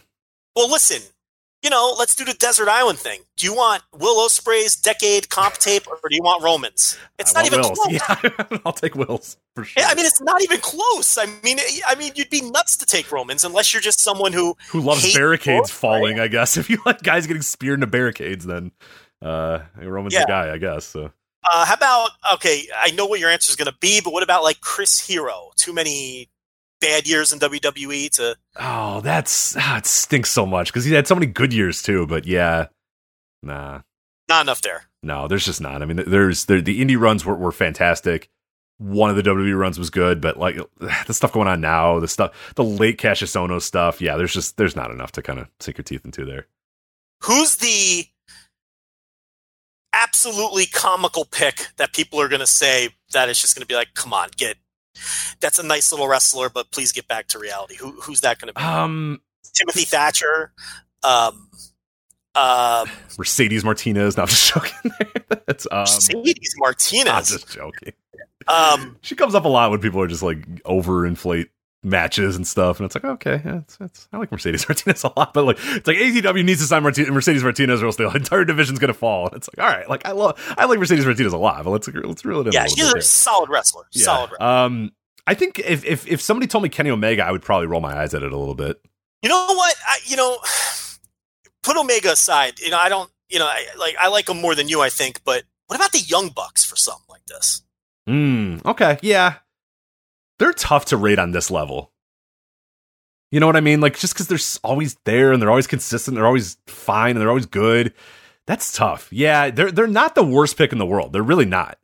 [0.55, 1.01] well, listen,
[1.63, 3.21] you know, let's do the desert island thing.
[3.35, 6.97] Do you want Will Ospreay's decade comp tape, or do you want Romans?
[7.19, 7.79] It's I not even Will's.
[7.79, 7.93] close.
[7.93, 9.83] Yeah, I'll take Will's for sure.
[9.85, 11.17] I mean, it's not even close.
[11.17, 14.55] I mean, I mean, you'd be nuts to take Romans unless you're just someone who
[14.69, 16.19] Who loves barricades falling?
[16.19, 18.71] I guess if you like guys getting speared into barricades, then
[19.21, 20.21] Uh, Roman's Yeah.
[20.21, 20.85] the guy, I guess.
[20.85, 21.11] So
[21.43, 22.67] Uh, how about okay?
[22.77, 25.51] I know what your answer is going to be, but what about like Chris Hero?
[25.55, 26.29] Too many
[26.79, 31.07] bad years in WWE to oh, that's ah, it stinks so much because he had
[31.07, 32.07] so many good years too.
[32.07, 32.67] But yeah,
[33.43, 33.81] nah,
[34.29, 34.83] not enough there.
[35.03, 35.81] no, there's just not.
[35.81, 38.29] I mean, there's there, the indie runs were, were fantastic.
[38.79, 40.57] One of the WWE runs was good, but like
[41.07, 44.57] the stuff going on now, the stuff, the late Cassius Ohno stuff, yeah, there's just
[44.57, 46.47] there's not enough to kind of sink your teeth into there.
[47.23, 48.05] Who's the
[49.93, 53.73] absolutely comical pick that people are going to say that it's just going to be
[53.73, 54.57] like, come on, get
[55.39, 57.75] that's a nice little wrestler, but please get back to reality.
[57.77, 58.63] Who, who's that going to be?
[58.65, 59.21] Um,
[59.53, 60.51] Timothy Thatcher.
[61.03, 61.49] Um,
[62.35, 62.87] um,
[63.17, 64.17] Mercedes Martinez.
[64.17, 64.91] No, I'm just joking.
[65.47, 67.29] That's um, Mercedes I'm Martinez.
[67.29, 67.93] just joking.
[68.47, 71.49] Um, She comes up a lot when people are just like overinflate
[71.83, 75.11] matches and stuff, and it's like okay, yeah, it's, it's, I like Mercedes Martinez a
[75.15, 78.09] lot, but like it's like AEW needs to sign Marti- Mercedes Martinez, or else the
[78.09, 79.27] entire division's gonna fall.
[79.27, 81.69] And it's like all right, like I love I like Mercedes Martinez a lot, but
[81.71, 82.53] let's let's reel it in.
[82.53, 83.83] yeah, a she's a solid wrestler.
[83.91, 84.05] Yeah.
[84.05, 84.47] Solid wrestler.
[84.47, 84.91] Um,
[85.25, 87.97] I think if if if somebody told me Kenny Omega, I would probably roll my
[87.97, 88.79] eyes at it a little bit.
[89.21, 89.75] You know what?
[89.85, 90.37] I, you know,
[91.63, 92.59] put Omega aside.
[92.59, 93.09] You know, I don't.
[93.29, 95.21] You know, I, like I like him more than you, I think.
[95.25, 97.61] But what about the Young Bucks for something like this?
[98.07, 98.57] Hmm.
[98.65, 98.97] Okay.
[99.01, 99.35] Yeah.
[100.39, 101.91] They're tough to rate on this level.
[103.31, 103.81] You know what I mean?
[103.81, 107.29] Like just because they're always there and they're always consistent, they're always fine and they're
[107.29, 107.93] always good.
[108.45, 109.11] That's tough.
[109.11, 111.11] Yeah, they're they're not the worst pick in the world.
[111.11, 111.77] They're really not.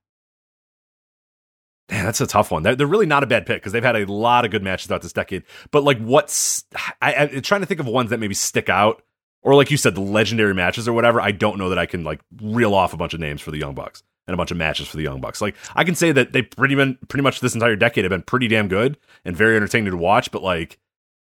[1.91, 2.63] Man, that's a tough one.
[2.63, 4.87] They're, they're really not a bad pick because they've had a lot of good matches
[4.87, 5.43] throughout this decade.
[5.71, 6.63] But like, what's
[7.01, 9.03] I, I'm trying to think of ones that maybe stick out,
[9.41, 11.19] or like you said, the legendary matches or whatever.
[11.19, 13.57] I don't know that I can like reel off a bunch of names for the
[13.57, 15.41] Young Bucks and a bunch of matches for the Young Bucks.
[15.41, 18.21] Like I can say that they pretty been pretty much this entire decade have been
[18.21, 20.31] pretty damn good and very entertaining to watch.
[20.31, 20.79] But like,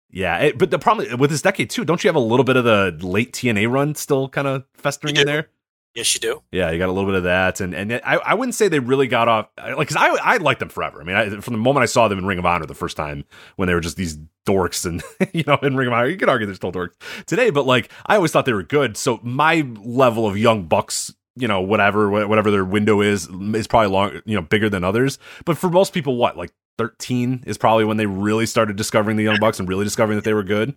[0.09, 2.57] yeah, it, but the problem with this decade too, don't you have a little bit
[2.57, 5.49] of the late TNA run still kind of festering in there?
[5.93, 6.41] Yes, you do.
[6.53, 8.79] Yeah, you got a little bit of that, and and I, I wouldn't say they
[8.79, 11.01] really got off like because I I liked them forever.
[11.01, 12.95] I mean, I, from the moment I saw them in Ring of Honor the first
[12.95, 13.25] time
[13.57, 16.29] when they were just these dorks, and you know, in Ring of Honor, you could
[16.29, 16.93] argue they're still dorks
[17.25, 18.95] today, but like I always thought they were good.
[18.95, 23.89] So my level of young bucks, you know, whatever whatever their window is, is probably
[23.89, 25.19] long, you know, bigger than others.
[25.45, 29.23] But for most people, what like thirteen is probably when they really started discovering the
[29.23, 30.75] young bucks and really discovering that they were good.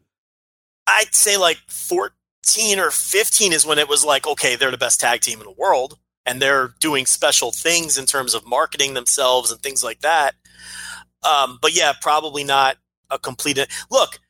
[0.86, 5.00] I'd say like 14 or 15 is when it was like, okay, they're the best
[5.00, 9.50] tag team in the world, and they're doing special things in terms of marketing themselves
[9.50, 10.34] and things like that.
[11.22, 12.76] Um, but yeah, probably not
[13.10, 13.58] a complete.
[13.90, 14.20] Look,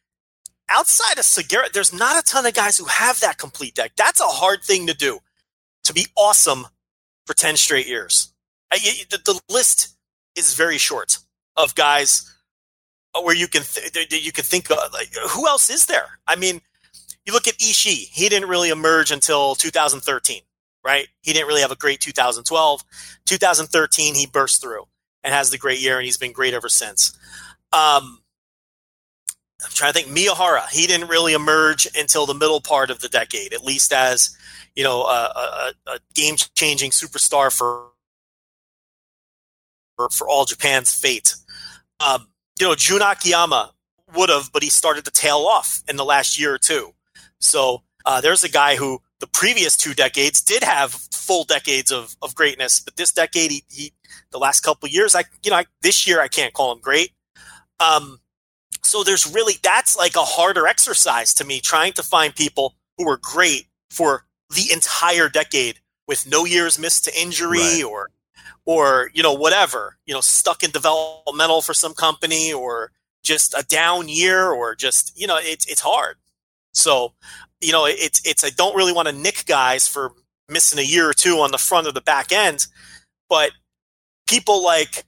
[0.69, 3.93] outside of Sugiura, there's not a ton of guys who have that complete deck.
[3.97, 5.19] That's a hard thing to do.
[5.85, 6.67] To be awesome
[7.27, 8.33] for 10 straight years.
[8.73, 8.79] I,
[9.11, 9.97] the, the list
[10.37, 11.19] is very short
[11.57, 12.31] of guys
[13.23, 16.19] where you can th- you can think of, like who else is there?
[16.27, 16.61] I mean,
[17.25, 18.09] you look at Ishii.
[18.11, 20.41] He didn't really emerge until 2013,
[20.85, 21.07] right?
[21.23, 22.85] He didn't really have a great 2012.
[23.27, 24.85] 2013, he burst through
[25.23, 27.17] and has the great year, and he's been great ever since.
[27.73, 28.19] Um,
[29.65, 30.17] I'm trying to think.
[30.17, 34.37] Miyahara, he didn't really emerge until the middle part of the decade, at least as
[34.77, 37.89] you know a, a, a game-changing superstar for
[39.97, 41.35] for, for all Japan's fate.
[42.07, 42.29] Um,
[42.61, 43.73] you know, Jun Akiyama
[44.15, 46.93] would have, but he started to tail off in the last year or two.
[47.41, 52.17] So uh, there's a guy who the previous two decades did have full decades of,
[52.21, 53.93] of greatness, but this decade, he, he
[54.31, 57.13] the last couple years, I you know, I, this year I can't call him great.
[57.81, 58.21] Um,
[58.95, 63.05] so there's really that's like a harder exercise to me trying to find people who
[63.05, 64.25] were great for
[64.55, 67.83] the entire decade with no years missed to injury Right.
[67.83, 68.11] or
[68.65, 72.93] or you know whatever you know stuck in developmental for some company or
[73.25, 76.15] just a down year or just you know it's it's hard
[76.73, 77.15] so
[77.61, 80.13] you know it's it's i don't really want to nick guys for
[80.49, 82.69] missing a year or two on the front or the back end
[83.29, 83.51] but
[84.29, 85.05] people like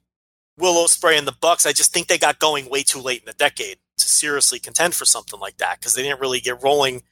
[0.57, 3.25] Will Ospreay and the bucks i just think they got going way too late in
[3.25, 7.03] the decade to seriously contend for something like that because they didn't really get rolling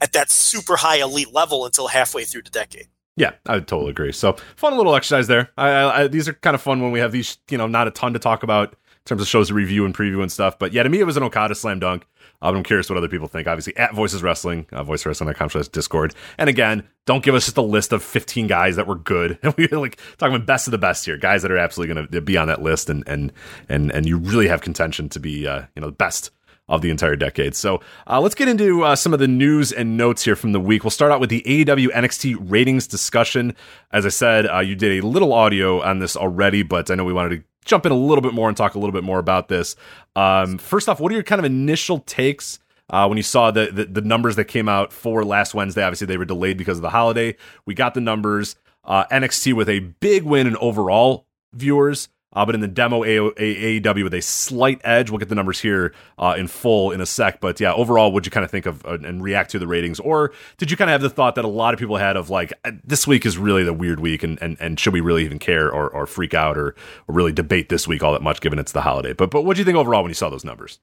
[0.00, 3.90] at that super high elite level until halfway through the decade Yeah, I would totally
[3.90, 4.12] agree.
[4.12, 5.50] So fun little exercise there.
[5.56, 7.88] I, I, I, these are kind of fun when we have these, you know, not
[7.88, 10.58] a ton to talk about in terms of shows review and preview and stuff.
[10.58, 12.06] But yeah, to me, it was an Okada slam dunk.
[12.42, 13.46] Um, I'm curious what other people think.
[13.46, 16.14] Obviously, at Voices Wrestling, uh, voicewrestling.com slash Discord.
[16.38, 19.38] And again, don't give us just a list of 15 guys that were good.
[19.42, 22.08] And we like talking about best of the best here, guys that are absolutely going
[22.08, 23.32] to be on that list, and and
[23.68, 26.30] and and you really have contention to be, uh, you know, the best
[26.68, 27.54] of the entire decade.
[27.54, 30.60] So uh, let's get into uh, some of the news and notes here from the
[30.60, 30.82] week.
[30.82, 33.54] We'll start out with the AEW NXT ratings discussion.
[33.92, 37.04] As I said, uh, you did a little audio on this already, but I know
[37.04, 39.18] we wanted to jump in a little bit more and talk a little bit more
[39.18, 39.76] about this.
[40.16, 42.58] Um, first off, what are your kind of initial takes
[42.88, 46.06] Uh, when you saw the, the the numbers that came out for last Wednesday, obviously
[46.06, 47.36] they were delayed because of the holiday.
[47.64, 48.54] We got the numbers.
[48.84, 52.08] Uh, NXT with a big win in overall viewers.
[52.36, 55.94] Uh, but in the demo AEW with a slight edge, we'll get the numbers here
[56.18, 57.40] uh, in full in a sec.
[57.40, 59.98] But yeah, overall, would you kind of think of uh, and react to the ratings,
[59.98, 62.28] or did you kind of have the thought that a lot of people had of
[62.28, 65.24] like uh, this week is really the weird week, and and, and should we really
[65.24, 66.68] even care or, or freak out or,
[67.08, 69.14] or really debate this week all that much given it's the holiday?
[69.14, 70.78] But but what do you think overall when you saw those numbers?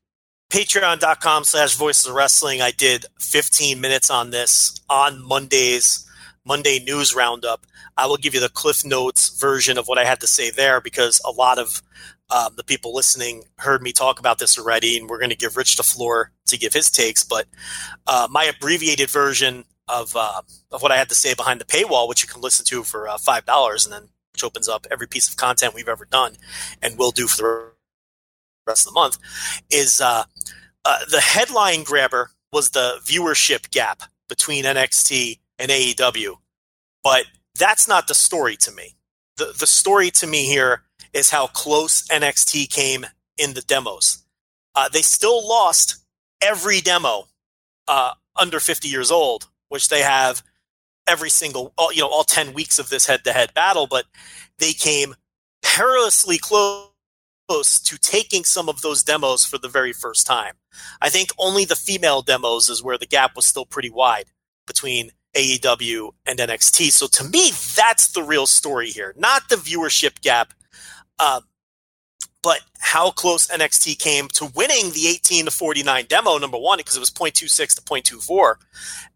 [0.52, 2.62] Patreon.com slash voices of wrestling.
[2.62, 6.03] I did 15 minutes on this on Monday's
[6.46, 7.66] Monday news roundup.
[7.98, 10.82] I will give you the Cliff Notes version of what I had to say there
[10.82, 11.82] because a lot of
[12.30, 15.58] um, the people listening heard me talk about this already, and we're going to give
[15.58, 17.24] Rich the floor to give his takes.
[17.24, 17.48] But
[18.08, 20.42] uh, my abbreviated version of uh,
[20.72, 23.08] of what I had to say behind the paywall, which you can listen to for
[23.08, 26.34] uh, five dollars, and then which opens up every piece of content we've ever done
[26.82, 27.76] and will do for
[28.66, 29.18] the rest of the month,
[29.70, 30.24] is uh,
[30.86, 36.36] uh, the headline grabber was the viewership gap between NXT and AEW,
[37.04, 37.24] but
[37.58, 38.98] that's not the story to me.
[39.38, 40.84] The the story to me here
[41.14, 43.06] is how close NXT came
[43.38, 44.26] in the demos.
[44.76, 46.04] Uh, they still lost
[46.42, 47.28] every demo
[47.88, 50.44] uh, under 50 years old, which they have
[51.08, 53.88] every single, all, you know, all 10 weeks of this head-to-head battle.
[53.88, 54.06] But
[54.58, 55.16] they came
[55.62, 56.90] perilously close
[57.84, 60.56] to taking some of those demos for the very first time.
[61.02, 64.26] I think only the female demos is where the gap was still pretty wide
[64.66, 66.92] between AEW and NXT.
[66.92, 70.54] So to me, that's the real story here, not the viewership gap,
[71.20, 71.42] uh,
[72.42, 76.38] but how close NXT came to winning the 18 to 49 demo.
[76.38, 78.56] Number one, because it was 0.26 to 0.24,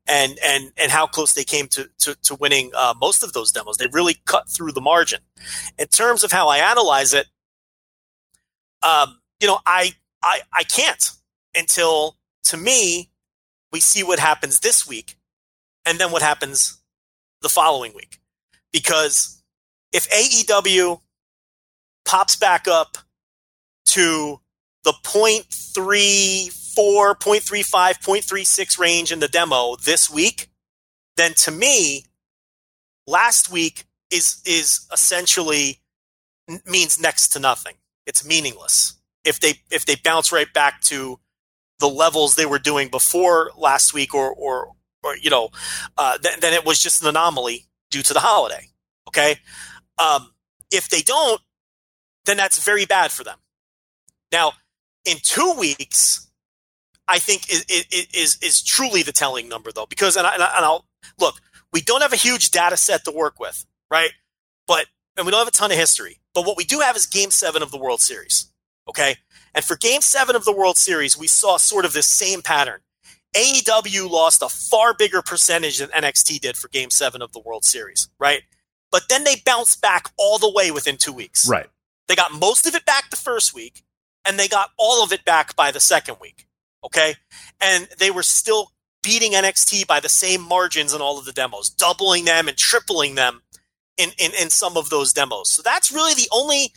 [0.07, 3.51] and and and how close they came to to, to winning uh, most of those
[3.51, 3.77] demos.
[3.77, 5.19] They really cut through the margin.
[5.77, 7.27] In terms of how I analyze it,
[8.81, 9.91] um, you know, I
[10.23, 11.11] I I can't
[11.53, 12.15] until
[12.45, 13.09] to me
[13.73, 15.16] we see what happens this week
[15.87, 16.79] and then what happens
[17.41, 18.19] the following week.
[18.73, 19.41] Because
[19.93, 20.99] if AEW
[22.05, 22.97] pops back up
[23.87, 24.41] to
[24.83, 26.49] the 0.34,
[27.15, 30.49] 0.35, 0.36 range in the demo this week,
[31.15, 32.05] then to me,
[33.07, 35.79] last week is is essentially
[36.65, 37.75] means next to nothing.
[38.05, 38.93] It's meaningless.
[39.25, 41.19] If they if they bounce right back to
[41.79, 44.73] the levels they were doing before last week or or
[45.07, 45.49] or you know,
[45.97, 48.67] uh, th- then it was just an anomaly due to the holiday.
[49.07, 49.37] Okay,
[49.97, 50.31] um,
[50.71, 51.41] if they don't,
[52.25, 53.37] then that's very bad for them.
[54.31, 54.53] Now,
[55.05, 56.27] in two weeks,
[57.07, 60.85] I think is is is truly the telling number though, because and, I, and I'll
[61.19, 61.35] look,
[61.71, 64.11] we don't have a huge data set to work with, right?
[64.67, 66.19] But and we don't have a ton of history.
[66.33, 68.51] But what we do have is Game Seven of the World Series.
[68.89, 69.15] Okay,
[69.55, 72.81] and for Game Seven of the World Series, we saw sort of this same pattern.
[73.37, 77.65] AEW lost a far bigger percentage than NXT did for Game Seven of the World
[77.65, 78.41] Series, right?
[78.91, 81.47] But then they bounced back all the way within two weeks.
[81.47, 81.67] Right.
[82.07, 83.83] They got most of it back the first week,
[84.25, 86.47] and they got all of it back by the second week.
[86.83, 87.15] Okay.
[87.61, 88.71] And they were still
[89.03, 93.15] beating NXT by the same margins in all of the demos, doubling them and tripling
[93.15, 93.41] them
[93.97, 95.51] in, in, in some of those demos.
[95.51, 96.73] So that's really the only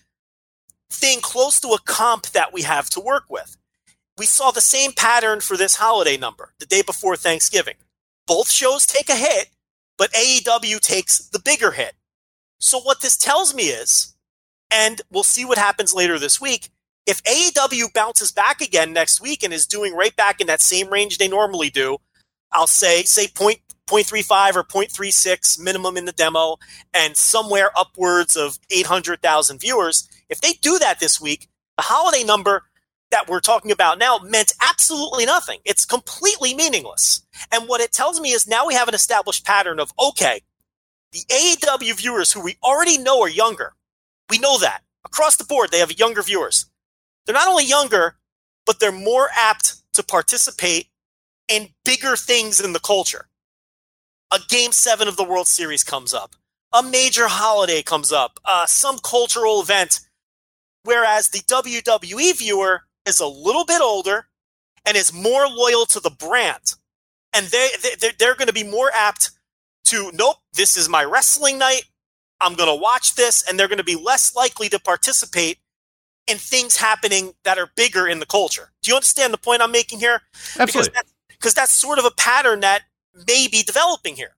[0.91, 3.57] thing close to a comp that we have to work with.
[4.21, 7.77] We saw the same pattern for this holiday number the day before Thanksgiving.
[8.27, 9.49] Both shows take a hit,
[9.97, 11.95] but AEW takes the bigger hit.
[12.59, 14.15] So what this tells me is,
[14.71, 16.69] and we'll see what happens later this week,
[17.07, 20.91] if AEW bounces back again next week and is doing right back in that same
[20.91, 21.97] range they normally do,
[22.53, 26.59] I'll say say point 0.35 or 0.36 minimum in the demo
[26.93, 30.07] and somewhere upwards of 800,000 viewers.
[30.29, 31.49] If they do that this week,
[31.79, 32.65] the holiday number
[33.11, 35.59] that we're talking about now meant absolutely nothing.
[35.65, 37.23] It's completely meaningless.
[37.53, 40.43] And what it tells me is now we have an established pattern of okay,
[41.13, 43.75] the AEW viewers who we already know are younger.
[44.29, 44.83] We know that.
[45.05, 46.67] Across the board, they have younger viewers.
[47.27, 48.17] They're not only younger,
[48.67, 50.89] but they're more apt to participate
[51.49, 53.29] in bigger things in the culture.
[54.33, 56.37] A game seven of the World Series comes up,
[56.73, 60.01] a major holiday comes up, uh, some cultural event.
[60.85, 64.27] Whereas the WWE viewer is a little bit older
[64.85, 66.75] and is more loyal to the brand.
[67.33, 67.69] And they,
[68.01, 69.31] they, they're going to be more apt
[69.87, 71.85] to, nope, this is my wrestling night.
[72.41, 73.45] I'm going to watch this.
[73.49, 75.59] And they're going to be less likely to participate
[76.27, 78.73] in things happening that are bigger in the culture.
[78.83, 80.23] Do you understand the point I'm making here?
[80.59, 80.67] Absolutely.
[80.67, 82.83] Because that's, because that's sort of a pattern that
[83.27, 84.37] may be developing here,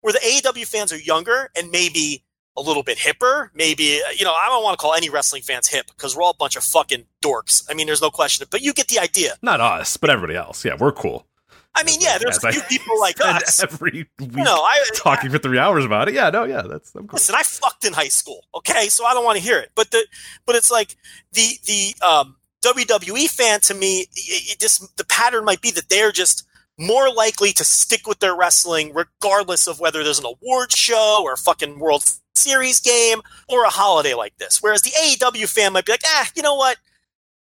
[0.00, 2.24] where the AEW fans are younger and maybe
[2.56, 3.48] a little bit hipper.
[3.54, 6.30] Maybe you know I don't want to call any wrestling fans hip because we're all
[6.30, 7.64] a bunch of fucking dorks.
[7.70, 8.46] I mean, there's no question.
[8.50, 9.34] But you get the idea.
[9.42, 10.64] Not us, but everybody else.
[10.64, 11.26] Yeah, we're cool.
[11.74, 13.62] I mean, yeah, there's a I few people like us.
[13.62, 16.14] every week You know, I talking for three hours about it.
[16.14, 17.16] Yeah, no, yeah, that's I'm cool.
[17.16, 18.88] Listen, I fucked in high school, okay?
[18.88, 19.70] So I don't want to hear it.
[19.74, 20.06] But the
[20.44, 20.96] but it's like
[21.32, 25.88] the the um, WWE fan to me, it, it just the pattern might be that
[25.88, 26.46] they're just
[26.82, 31.32] more likely to stick with their wrestling regardless of whether there's an award show or
[31.32, 32.04] a fucking World
[32.34, 34.62] Series game or a holiday like this.
[34.62, 36.78] Whereas the AEW fan might be like, ah, you know what?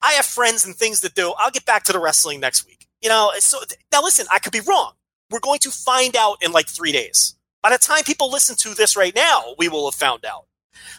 [0.03, 1.35] I have friends and things to do.
[1.39, 2.87] I'll get back to the wrestling next week.
[3.01, 3.59] You know, so
[3.93, 4.93] now listen, I could be wrong.
[5.31, 7.35] We're going to find out in like three days.
[7.63, 10.47] By the time people listen to this right now, we will have found out.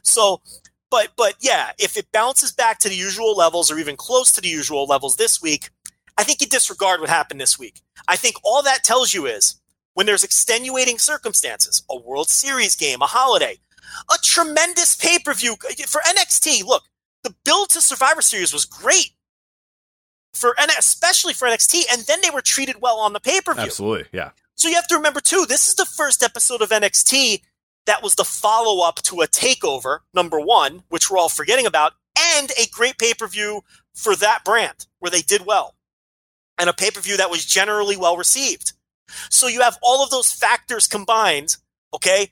[0.03, 0.41] So,
[0.89, 4.41] but but yeah, if it bounces back to the usual levels or even close to
[4.41, 5.69] the usual levels this week,
[6.21, 7.81] I think you disregard what happened this week.
[8.07, 9.55] I think all that tells you is
[9.95, 13.57] when there's extenuating circumstances, a World Series game, a holiday,
[14.07, 15.55] a tremendous pay per view
[15.87, 16.63] for NXT.
[16.63, 16.83] Look,
[17.23, 19.13] the build to Survivor Series was great
[20.35, 23.55] for and especially for NXT, and then they were treated well on the pay per
[23.55, 23.63] view.
[23.63, 24.29] Absolutely, yeah.
[24.53, 27.41] So you have to remember too, this is the first episode of NXT
[27.87, 31.93] that was the follow up to a takeover, number one, which we're all forgetting about,
[32.37, 33.63] and a great pay per view
[33.95, 35.73] for that brand where they did well,
[36.61, 38.73] and a pay per view that was generally well received.
[39.29, 41.57] So you have all of those factors combined,
[41.93, 42.29] okay?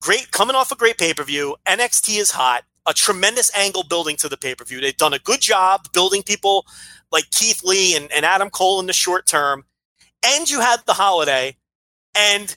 [0.00, 1.56] Great, coming off a great pay per view.
[1.66, 4.80] NXT is hot, a tremendous angle building to the pay per view.
[4.80, 6.66] They've done a good job building people
[7.12, 9.64] like Keith Lee and, and Adam Cole in the short term.
[10.24, 11.56] And you had the holiday,
[12.14, 12.56] and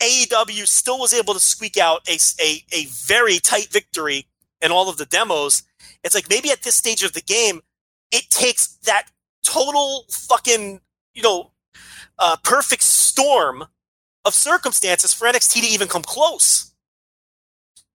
[0.00, 4.26] AEW still was able to squeak out a, a, a very tight victory
[4.62, 5.64] in all of the demos.
[6.02, 7.60] It's like maybe at this stage of the game,
[8.10, 9.08] it takes that
[9.46, 10.80] total fucking,
[11.14, 11.52] you know,
[12.18, 13.64] uh, perfect storm
[14.24, 16.72] of circumstances for NXT to even come close.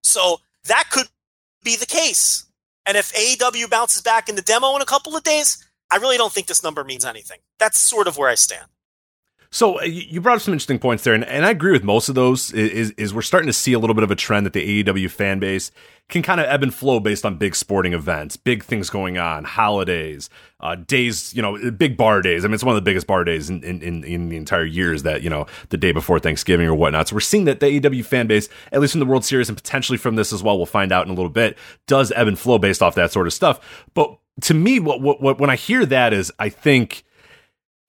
[0.04, 1.08] So that could
[1.64, 2.45] be the case.
[2.86, 6.18] And if AEW bounces back in the demo in a couple of days, I really
[6.18, 7.39] don't think this number means anything.
[7.60, 8.66] That's sort of where I stand.
[9.54, 12.08] So uh, you brought up some interesting points there, and, and I agree with most
[12.08, 12.54] of those.
[12.54, 15.12] Is is we're starting to see a little bit of a trend that the AEW
[15.12, 15.72] fan base
[16.08, 19.43] can kind of ebb and flow based on big sporting events, big things going on,
[19.43, 20.30] holidays,
[20.60, 22.43] uh, days, you know, big bar days.
[22.43, 24.66] I mean, it's one of the biggest bar days in, in, in, in the entire
[24.66, 27.08] year is that, you know, the day before Thanksgiving or whatnot.
[27.08, 29.58] So we're seeing that the AEW fan base, at least from the World Series and
[29.58, 32.38] potentially from this as well, we'll find out in a little bit, does ebb and
[32.38, 33.86] flow based off that sort of stuff.
[33.93, 37.04] But to me, what, what, what when I hear that is, I think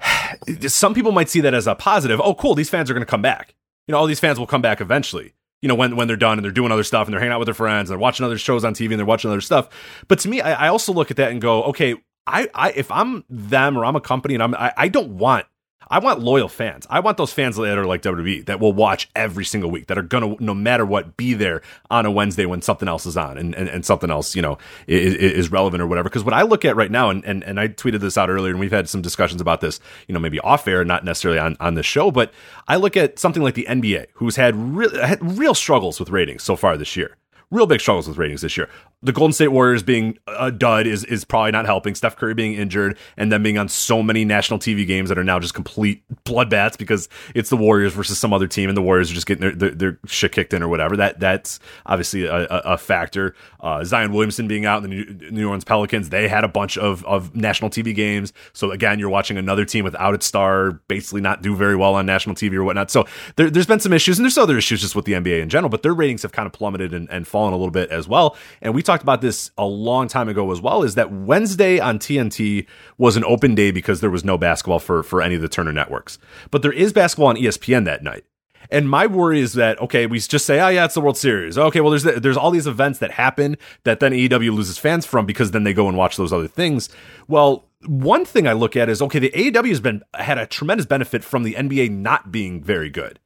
[0.69, 2.21] some people might see that as a positive.
[2.21, 3.55] Oh, cool, these fans are going to come back.
[3.87, 5.35] You know, all these fans will come back eventually.
[5.61, 7.39] You know, when when they're done and they're doing other stuff and they're hanging out
[7.39, 9.69] with their friends and they're watching other shows on TV and they're watching other stuff.
[10.09, 11.97] But to me, I, I also look at that and go, okay,
[12.27, 15.47] I, I if I'm them or I'm a company and I'm I, I don't want
[15.93, 16.87] I want loyal fans.
[16.89, 19.99] I want those fans that are like WWE that will watch every single week, that
[19.99, 23.37] are gonna, no matter what, be there on a Wednesday when something else is on
[23.37, 26.09] and, and, and something else, you know, is, is relevant or whatever.
[26.09, 28.53] Because what I look at right now, and, and, and I tweeted this out earlier,
[28.53, 31.59] and we've had some discussions about this, you know, maybe off air, not necessarily on,
[31.61, 32.33] on the show, but
[32.69, 36.57] I look at something like the NBA, who's had had real struggles with ratings so
[36.57, 37.19] far this year
[37.53, 38.69] real big struggles with ratings this year.
[39.03, 41.95] The Golden State Warriors being a dud is is probably not helping.
[41.95, 45.25] Steph Curry being injured and them being on so many national TV games that are
[45.25, 49.11] now just complete bloodbaths because it's the Warriors versus some other team and the Warriors
[49.11, 50.97] are just getting their, their, their shit kicked in or whatever.
[50.97, 53.35] That that's obviously a, a, factor.
[53.61, 57.05] Uh, Zion Williamson being out in the New, Orleans Pelicans, they had a bunch of
[57.05, 58.33] of national TV games.
[58.53, 62.07] So again, you're watching another team without its star basically not do very well on
[62.07, 62.91] national TV or whatnot.
[62.91, 65.49] So there, there's been some issues and there's other issues just with the NBA in
[65.49, 68.07] general, but their ratings have kind of plummeted and, and fallen a little bit as
[68.07, 68.37] well.
[68.61, 71.99] And we talked about this a long time ago as well, is that Wednesday on
[71.99, 72.67] TNT
[72.99, 75.73] was an open day because there was no basketball for, for any of the Turner
[75.73, 76.19] networks.
[76.51, 78.25] But there is basketball on ESPN that night.
[78.71, 81.59] And my worry is that okay, we just say, oh yeah, it's the World Series.
[81.59, 85.27] Okay, well there's there's all these events that happen that then AEW loses fans from
[85.27, 86.89] because then they go and watch those other things.
[87.29, 90.87] Well, one thing I look at is okay, the AEW has been had a tremendous
[90.87, 93.19] benefit from the NBA not being very good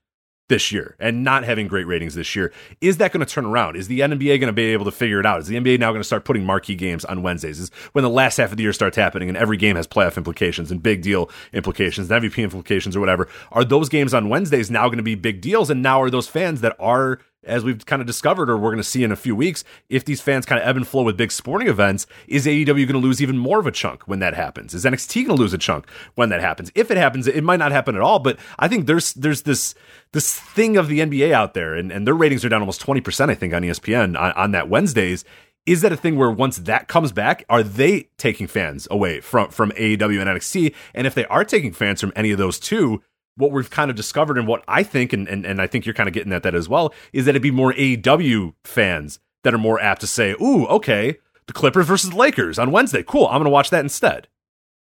[0.49, 2.53] this year and not having great ratings this year.
[2.81, 3.77] Is that going to turn around?
[3.77, 5.41] Is the NBA going to be able to figure it out?
[5.41, 7.59] Is the NBA now going to start putting marquee games on Wednesdays?
[7.59, 10.17] Is when the last half of the year starts happening and every game has playoff
[10.17, 13.29] implications and big deal implications, and MVP implications or whatever.
[13.53, 15.71] Are those games on Wednesdays now going to be big deals?
[15.71, 18.77] And now are those fans that are as we've kind of discovered, or we're going
[18.79, 21.17] to see in a few weeks, if these fans kind of ebb and flow with
[21.17, 24.35] big sporting events, is AEW going to lose even more of a chunk when that
[24.35, 24.75] happens?
[24.75, 26.71] Is NXT going to lose a chunk when that happens?
[26.75, 28.19] If it happens, it might not happen at all.
[28.19, 29.75] But I think there's there's this
[30.13, 33.01] this thing of the NBA out there, and, and their ratings are down almost twenty
[33.01, 35.25] percent, I think, on ESPN on, on that Wednesdays.
[35.67, 39.51] Is that a thing where once that comes back, are they taking fans away from
[39.51, 40.75] from AEW and NXT?
[40.95, 43.03] And if they are taking fans from any of those two,
[43.37, 45.95] what we've kind of discovered and what I think, and, and, and I think you're
[45.95, 49.55] kind of getting at that as well, is that it'd be more AEW fans that
[49.55, 53.03] are more apt to say, ooh, okay, the Clippers versus the Lakers on Wednesday.
[53.03, 53.27] Cool.
[53.27, 54.29] I'm going to watch that instead.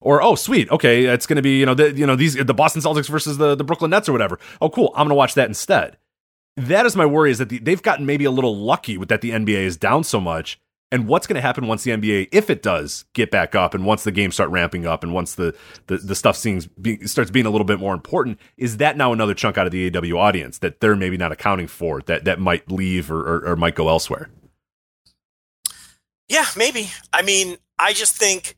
[0.01, 2.53] Or oh sweet okay it's going to be you know the you know these the
[2.53, 5.33] Boston Celtics versus the the Brooklyn Nets or whatever oh cool I'm going to watch
[5.33, 5.97] that instead
[6.59, 9.23] that is my worry is that the, they've gotten maybe a little lucky with that
[9.23, 10.61] the NBA is down so much
[10.95, 13.85] and what's going to happen once the NBA, if it does get back up, and
[13.85, 15.53] once the games start ramping up, and once the
[15.89, 19.13] the, the stuff seems be, starts being a little bit more important, is that now
[19.13, 22.39] another chunk out of the AW audience that they're maybe not accounting for that that
[22.39, 24.31] might leave or, or, or might go elsewhere?
[26.29, 26.91] Yeah, maybe.
[27.13, 28.57] I mean, I just think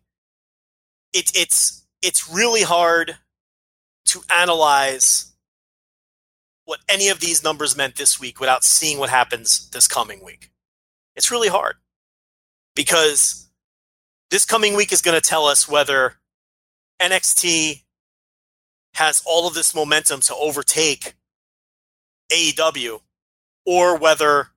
[1.15, 3.17] it, it's it's really hard
[4.09, 5.33] to analyze
[6.67, 10.51] what any of these numbers meant this week without seeing what happens this coming week.
[11.15, 11.77] It's really hard
[12.77, 13.49] because
[14.31, 16.15] this coming week is going to tell us whether
[17.03, 17.83] NXT
[18.95, 21.15] has all of this momentum to overtake
[22.31, 23.01] AEW
[23.65, 24.49] or whether,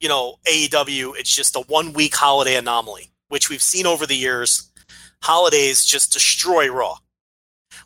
[0.00, 4.16] you know, AEW, it's just a one week holiday anomaly, which we've seen over the
[4.16, 4.70] years.
[5.22, 6.96] Holidays just destroy Raw,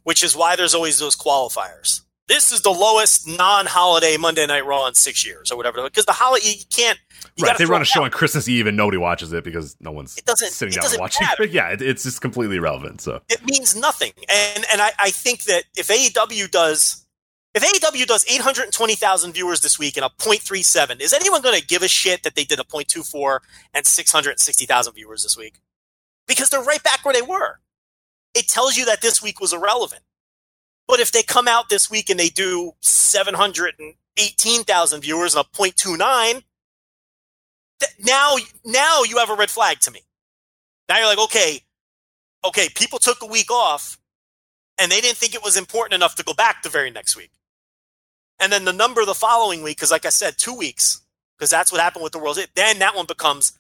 [0.03, 2.01] which is why there's always those qualifiers.
[2.29, 5.83] This is the lowest non-holiday Monday Night Raw in six years, or whatever.
[5.83, 6.99] Because the holiday, you can't.
[7.37, 9.93] You right, they run a show on Christmas Eve and nobody watches it because no
[9.93, 11.25] one's it doesn't, sitting it down doesn't watching.
[11.25, 11.37] matter.
[11.39, 13.01] But yeah, it, it's just completely irrelevant.
[13.01, 14.13] So it means nothing.
[14.29, 17.07] And and I, I think that if AEW does
[17.57, 21.83] if AEW does 820,000 viewers this week and a 0.37, is anyone going to give
[21.83, 23.39] a shit that they did a 0.24
[23.73, 25.61] and 660,000 viewers this week?
[26.29, 27.61] Because they're right back where they were.
[28.35, 30.03] It tells you that this week was irrelevant.
[30.89, 36.43] But if they come out this week and they do 718,000 viewers and a 0.29,
[37.81, 40.03] th- now now you have a red flag to me.
[40.89, 41.63] Now you're like, okay,
[42.45, 43.99] okay, people took a week off
[44.79, 47.31] and they didn't think it was important enough to go back the very next week.
[48.39, 51.01] And then the number the following week, because like I said, two weeks,
[51.37, 52.39] because that's what happened with the World.
[52.55, 53.59] Then that one becomes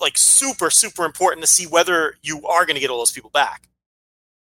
[0.00, 3.30] like super, super important to see whether you are going to get all those people
[3.30, 3.68] back.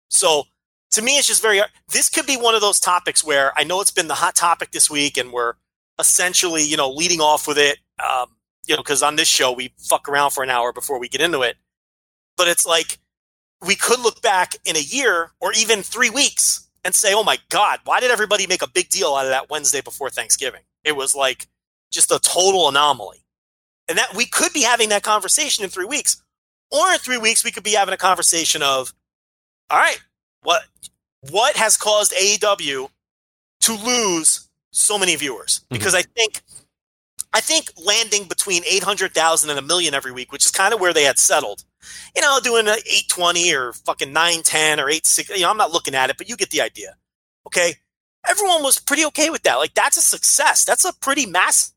[0.08, 0.44] So
[0.92, 1.60] to me, it's just very.
[1.88, 4.72] This could be one of those topics where I know it's been the hot topic
[4.72, 5.54] this week, and we're
[5.98, 7.78] essentially, you know, leading off with it.
[8.04, 8.28] Um,
[8.66, 11.20] you know, because on this show we fuck around for an hour before we get
[11.20, 11.56] into it.
[12.36, 12.98] But it's like
[13.64, 17.38] we could look back in a year or even three weeks and say, "Oh my
[17.50, 20.96] God, why did everybody make a big deal out of that Wednesday before Thanksgiving?" It
[20.96, 21.48] was like
[21.92, 23.24] just a total anomaly,
[23.88, 26.22] and that we could be having that conversation in three weeks,
[26.70, 28.94] or in three weeks we could be having a conversation of,
[29.68, 30.00] "All right,
[30.42, 30.62] what
[31.30, 32.88] what has caused AEW
[33.60, 35.74] to lose so many viewers?" Mm-hmm.
[35.74, 36.42] Because I think
[37.32, 40.92] I think landing between 800,000 and a million every week, which is kind of where
[40.92, 41.64] they had settled.
[42.14, 45.94] You know, doing an 820 or fucking 910 or 860, you know, I'm not looking
[45.94, 46.96] at it, but you get the idea.
[47.46, 47.74] Okay.
[48.28, 49.56] Everyone was pretty okay with that.
[49.56, 50.64] Like that's a success.
[50.64, 51.72] That's a pretty massive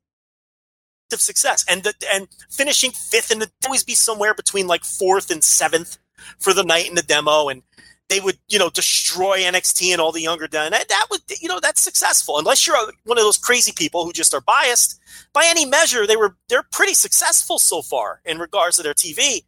[1.16, 1.64] success.
[1.70, 5.99] And the, and finishing fifth and always be somewhere between like fourth and seventh
[6.39, 7.61] for the night in the demo and
[8.10, 10.72] they would, you know, destroy NXT and all the younger done.
[10.72, 12.38] That, that would, you know, that's successful.
[12.38, 14.99] Unless you're one of those crazy people who just are biased,
[15.34, 19.45] by any measure, they were they're pretty successful so far in regards to their TV.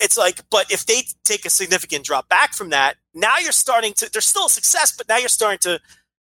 [0.00, 3.94] It's like, but if they take a significant drop back from that, now you're starting
[3.94, 4.10] to.
[4.10, 5.80] They're still a success, but now you're starting to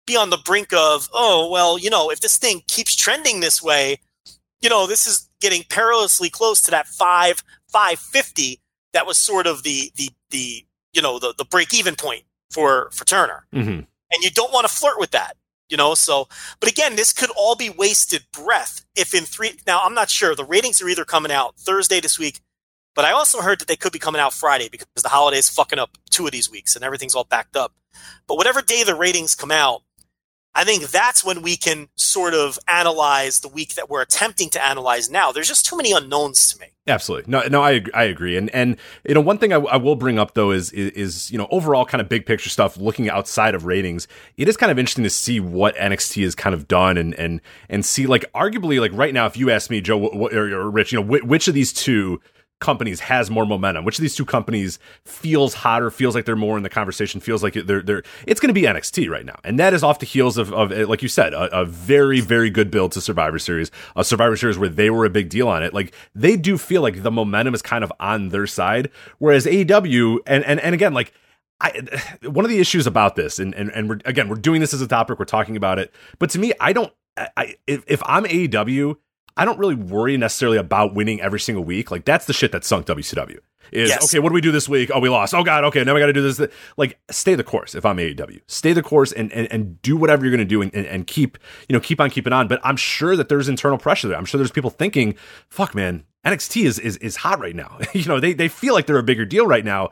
[0.08, 3.62] be on the brink of, oh well, you know, if this thing keeps trending this
[3.62, 4.00] way,
[4.62, 8.62] you know, this is getting perilously close to that five five fifty.
[8.94, 10.66] That was sort of the the the
[10.96, 13.70] you know the the break even point for for Turner, mm-hmm.
[13.70, 15.38] and you don't want to flirt with that
[15.68, 15.96] you know?
[15.96, 16.28] So
[16.60, 20.36] but again this could all be wasted breath if in three now i'm not sure.
[20.36, 22.42] The ratings are either coming out thursday this week
[22.94, 25.80] but i also heard that they could be coming out friday because the holidays fucking
[25.80, 27.74] up two of these weeks and everything's all backed up.
[28.28, 29.84] But whatever day the ratings come out
[30.56, 34.66] i think that's when we can sort of analyze the week that we're attempting to
[34.66, 37.32] analyze now there's just too many unknowns to me Absolutely.
[37.32, 38.38] No, no, I I agree.
[38.38, 38.78] And and
[39.08, 41.48] you know, one thing I, I will bring up though is, is, is you know
[41.50, 42.78] overall kind of big picture stuff.
[42.78, 46.54] Looking outside of ratings, it is kind of interesting to see what NXT has kind
[46.54, 49.82] of done and and and see like arguably like right now, if you ask me,
[49.82, 52.22] Joe or, or Rich, you know, which, which of these two
[52.66, 53.86] companies has more momentum?
[53.86, 55.92] Which of these two companies feels hotter?
[55.92, 57.22] Feels like they're more in the conversation?
[57.22, 58.04] Feels like they're they're.
[58.26, 60.72] It's going to be NXT right now, and that is off the heels of, of
[60.90, 64.58] like you said, a, a, very very good build to Survivor Series, a Survivor Series
[64.58, 65.74] where they were a big deal on it.
[65.74, 68.90] Like they do feel like the momentum is kind of on their side,
[69.20, 71.14] whereas AEW and and and again like.
[71.62, 71.88] I,
[72.24, 74.82] one of the issues about this, and, and, and we're, again, we're doing this as
[74.82, 78.26] a topic, we're talking about it, but to me, I don't, I, if, if I'm
[78.26, 78.98] AEW,
[79.38, 81.92] I don't really worry necessarily about winning every single week.
[81.92, 83.40] Like that's the shit that sunk WCW.
[83.72, 84.14] Is Yes.
[84.14, 84.20] okay.
[84.20, 84.92] What do we do this week?
[84.94, 85.34] Oh, we lost.
[85.34, 85.64] Oh God.
[85.66, 86.40] Okay, now we got to do this.
[86.78, 87.74] Like, stay the course.
[87.74, 90.62] If I'm AEW, stay the course and and, and do whatever you're going to do
[90.62, 92.48] and, and, and keep you know keep on keeping on.
[92.48, 94.18] But I'm sure that there's internal pressure there.
[94.18, 95.16] I'm sure there's people thinking,
[95.50, 98.86] "Fuck, man, NXT is is is hot right now." you know, they they feel like
[98.86, 99.92] they're a bigger deal right now.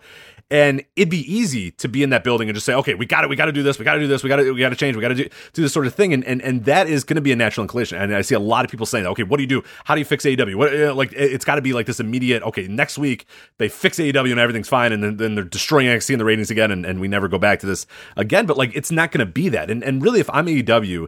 [0.54, 3.24] And it'd be easy to be in that building and just say, okay, we got
[3.24, 4.60] it, we got to do this, we got to do this, we got to, we
[4.60, 6.66] got to change, we got to do, do this sort of thing, and and and
[6.66, 7.98] that is going to be a natural inclination.
[7.98, 9.64] And I see a lot of people saying, okay, what do you do?
[9.86, 10.54] How do you fix AEW?
[10.56, 12.44] What uh, like it- it's got to be like this immediate.
[12.44, 13.26] Okay, next week
[13.58, 16.52] they fix AEW and everything's fine, and then, then they're destroying NXT and the ratings
[16.52, 18.46] again, and, and we never go back to this again.
[18.46, 19.72] But like, it's not going to be that.
[19.72, 21.08] And and really, if I'm AEW,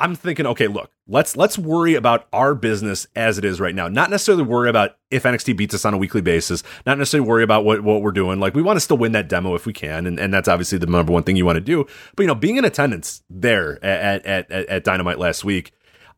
[0.00, 3.88] I'm thinking, okay, look, let's let's worry about our business as it is right now.
[3.88, 6.62] Not necessarily worry about if NXT beats us on a weekly basis.
[6.86, 8.38] Not necessarily worry about what, what we're doing.
[8.38, 10.78] Like we want to still win that demo if we can, and, and that's obviously
[10.78, 11.84] the number one thing you want to do.
[12.14, 15.72] But you know, being in attendance there at at, at, at Dynamite last week,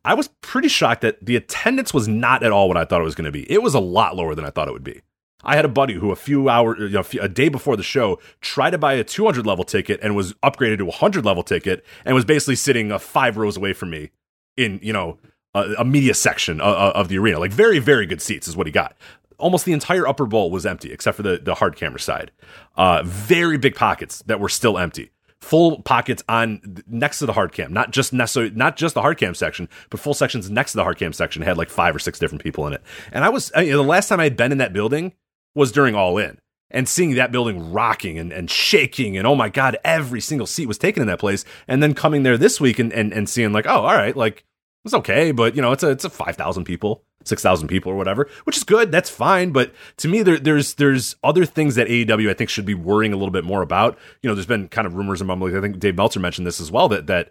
[0.05, 3.05] I was pretty shocked that the attendance was not at all what I thought it
[3.05, 3.51] was going to be.
[3.51, 5.01] It was a lot lower than I thought it would be.
[5.43, 8.19] I had a buddy who a few hours, you know, a day before the show,
[8.41, 11.85] tried to buy a 200 level ticket and was upgraded to a 100 level ticket
[12.05, 14.11] and was basically sitting uh, five rows away from me
[14.57, 15.17] in, you know,
[15.53, 17.39] a, a media section of, of the arena.
[17.39, 18.95] Like very, very good seats is what he got.
[19.37, 22.31] Almost the entire upper bowl was empty except for the, the hard camera side.
[22.75, 25.11] Uh, very big pockets that were still empty.
[25.39, 29.17] Full pockets on next to the hard cam, not just necessarily not just the hard
[29.17, 31.99] cam section, but full sections next to the hard cam section had like five or
[31.99, 32.83] six different people in it.
[33.11, 35.13] And I was I, know, the last time I had been in that building
[35.55, 36.37] was during All In.
[36.73, 40.67] And seeing that building rocking and, and shaking, and oh my God, every single seat
[40.67, 41.43] was taken in that place.
[41.67, 44.45] And then coming there this week and, and, and seeing, like, oh, all right, like,
[44.83, 47.91] it's okay, but you know, it's a it's a five thousand people, six thousand people
[47.91, 48.91] or whatever, which is good.
[48.91, 49.51] That's fine.
[49.51, 53.13] But to me, there, there's there's other things that AEW I think should be worrying
[53.13, 53.97] a little bit more about.
[54.23, 55.55] You know, there's been kind of rumors and mumblings.
[55.55, 57.29] I think Dave Meltzer mentioned this as well that that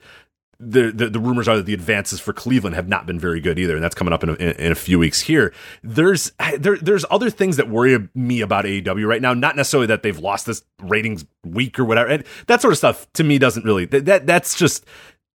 [0.60, 3.58] the, the the rumors are that the advances for Cleveland have not been very good
[3.58, 5.54] either, and that's coming up in a, in, a few weeks here.
[5.82, 9.32] There's there there's other things that worry me about AEW right now.
[9.32, 12.10] Not necessarily that they've lost this ratings week or whatever.
[12.10, 14.84] And that sort of stuff to me doesn't really that, that that's just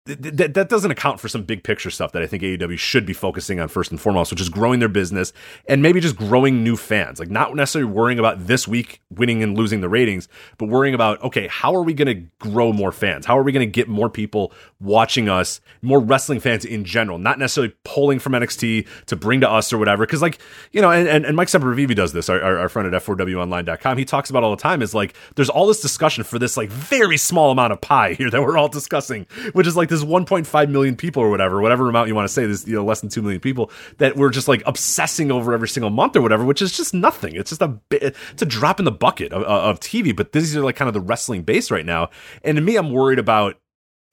[0.06, 3.06] th- th- that doesn't account for some big picture stuff that I think AEW should
[3.06, 5.32] be focusing on first and foremost, which is growing their business
[5.68, 7.20] and maybe just growing new fans.
[7.20, 10.28] Like not necessarily worrying about this week winning and losing the ratings,
[10.58, 13.26] but worrying about okay, how are we going to grow more fans?
[13.26, 17.18] How are we going to get more people watching us, more wrestling fans in general,
[17.18, 20.06] not necessarily pulling from NXT to bring to us or whatever.
[20.06, 20.40] Because like
[20.72, 23.98] you know, and, and, and Mike Sempervive does this, our, our friend at F4WOnline.com.
[23.98, 26.70] He talks about all the time is like there's all this discussion for this like
[26.70, 30.70] very small amount of pie here that we're all discussing, which is like this 1.5
[30.70, 33.10] million people or whatever, whatever amount you want to say, this you know less than
[33.10, 36.62] two million people that we're just like obsessing over every single month or whatever, which
[36.62, 37.36] is just nothing.
[37.36, 40.16] It's just a it's a drop in the bucket of, uh, of TV.
[40.16, 42.10] But these are like kind of the wrestling base right now,
[42.44, 43.58] and to me, I'm worried about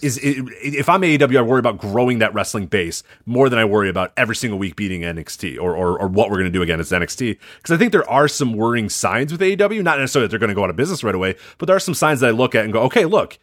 [0.03, 3.89] is if I'm AEW, I worry about growing that wrestling base more than I worry
[3.89, 6.93] about every single week beating NXT or or, or what we're going to do against
[6.93, 7.39] NXT.
[7.57, 10.49] Because I think there are some worrying signs with AEW, not necessarily that they're going
[10.49, 12.55] to go out of business right away, but there are some signs that I look
[12.55, 13.39] at and go, okay, look,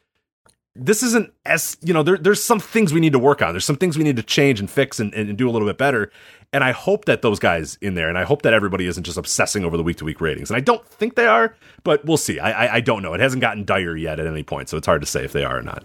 [0.78, 3.54] this isn't as you know, there, there's some things we need to work on.
[3.54, 5.78] There's some things we need to change and fix and, and do a little bit
[5.78, 6.12] better.
[6.54, 9.18] And I hope that those guys in there, and I hope that everybody isn't just
[9.18, 10.50] obsessing over the week to week ratings.
[10.50, 12.40] And I don't think they are, but we'll see.
[12.40, 13.14] I, I I don't know.
[13.14, 15.44] It hasn't gotten dire yet at any point, so it's hard to say if they
[15.44, 15.84] are or not.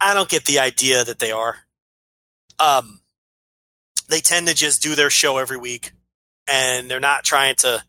[0.00, 1.56] I don't get the idea that they are.
[2.58, 3.00] Um,
[4.08, 5.92] they tend to just do their show every week,
[6.46, 7.82] and they're not trying to.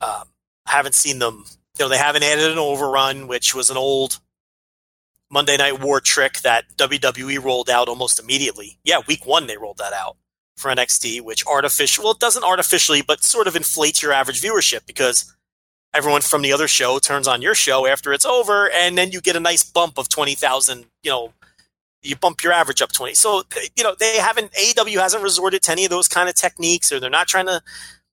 [0.00, 0.24] Um,
[0.66, 1.44] haven't seen them.
[1.78, 4.20] You know, they haven't added an overrun, which was an old
[5.32, 8.78] Monday Night War trick that WWE rolled out almost immediately.
[8.84, 10.16] Yeah, week one they rolled that out
[10.58, 12.04] for NXT, which artificial.
[12.04, 15.34] Well, it doesn't artificially, but sort of inflates your average viewership because
[15.94, 19.22] everyone from the other show turns on your show after it's over, and then you
[19.22, 20.84] get a nice bump of twenty thousand.
[21.02, 21.32] You know,
[22.02, 23.14] you bump your average up twenty.
[23.14, 23.42] So
[23.74, 27.00] you know they haven't AEW hasn't resorted to any of those kind of techniques, or
[27.00, 27.62] they're not trying to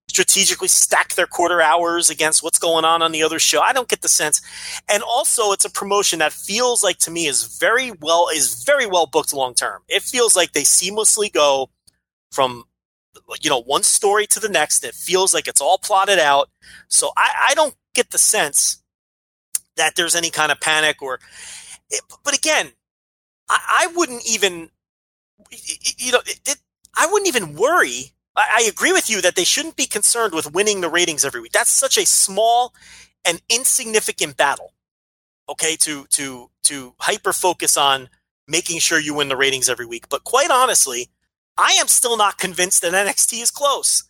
[0.09, 3.61] strategically stack their quarter hours against what's going on on the other show.
[3.61, 4.41] I don't get the sense,
[4.89, 8.85] and also it's a promotion that feels like to me is very well is very
[8.85, 9.81] well booked long term.
[9.87, 11.69] It feels like they seamlessly go
[12.31, 12.65] from
[13.39, 14.83] you know one story to the next.
[14.83, 16.49] It feels like it's all plotted out.
[16.87, 18.81] So I, I don't get the sense
[19.77, 21.19] that there's any kind of panic or.
[22.23, 22.71] But again,
[23.49, 24.69] I, I wouldn't even
[25.51, 26.57] you know it, it,
[26.97, 28.13] I wouldn't even worry.
[28.39, 31.41] I, I agree with you that they shouldn't be concerned with winning the ratings every
[31.41, 31.51] week.
[31.51, 32.73] That's such a small
[33.25, 34.73] and insignificant battle.
[35.49, 38.09] Okay, to to to hyper focus on
[38.47, 40.07] making sure you win the ratings every week.
[40.09, 41.09] But quite honestly,
[41.57, 44.03] I am still not convinced that NXT is close.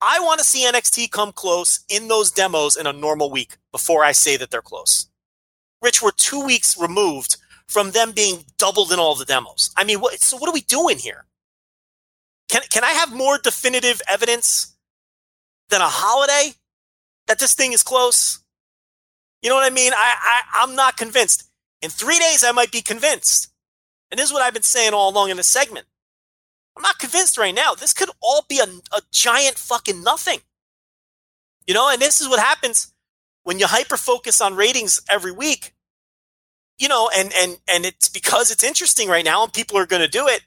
[0.00, 4.02] I want to see NXT come close in those demos in a normal week before
[4.02, 5.08] I say that they're close.
[5.80, 7.36] Rich, we're two weeks removed
[7.68, 9.70] from them being doubled in all the demos.
[9.76, 11.26] I mean, what, so what are we doing here?
[12.52, 14.76] Can, can I have more definitive evidence
[15.70, 16.54] than a holiday?
[17.26, 18.40] that this thing is close?
[19.42, 19.92] You know what I mean?
[19.92, 21.48] I, I I'm not convinced.
[21.80, 23.48] In three days, I might be convinced.
[24.10, 25.86] And this is what I've been saying all along in this segment.
[26.76, 27.74] I'm not convinced right now.
[27.74, 30.40] This could all be a, a giant fucking nothing.
[31.66, 32.92] You know, and this is what happens
[33.44, 35.74] when you hyper focus on ratings every week.
[36.78, 40.02] You know, and and and it's because it's interesting right now and people are going
[40.02, 40.42] to do it.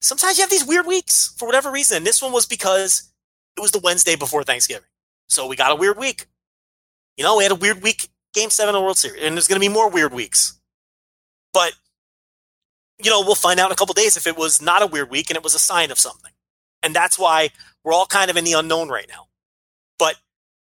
[0.00, 1.98] Sometimes you have these weird weeks for whatever reason.
[1.98, 3.10] And this one was because
[3.56, 4.88] it was the Wednesday before Thanksgiving.
[5.28, 6.26] So we got a weird week.
[7.16, 9.48] You know, we had a weird week, game seven of the World Series, and there's
[9.48, 10.58] going to be more weird weeks.
[11.52, 11.72] But,
[13.02, 15.10] you know, we'll find out in a couple days if it was not a weird
[15.10, 16.32] week and it was a sign of something.
[16.82, 17.50] And that's why
[17.82, 19.26] we're all kind of in the unknown right now.
[19.98, 20.16] But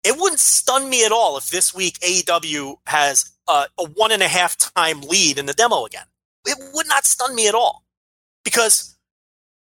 [0.02, 4.23] it wouldn't stun me at all if this week AEW has a, a one and
[4.23, 6.07] a half time lead in the demo again.
[6.47, 7.85] It would not stun me at all
[8.44, 8.97] because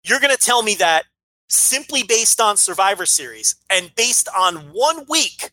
[0.04, 1.04] you're going to tell me that
[1.48, 5.50] simply based on Survivor Series and based on one week,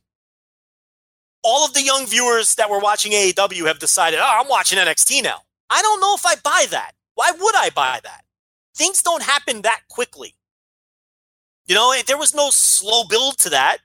[1.44, 5.24] all of the young viewers that were watching AEW have decided, oh, I'm watching NXT
[5.24, 5.40] now.
[5.70, 6.92] I don't know if I buy that.
[7.16, 8.24] Why would I buy that?
[8.76, 10.36] Things don't happen that quickly.
[11.68, 13.78] You know, there was no slow build to that.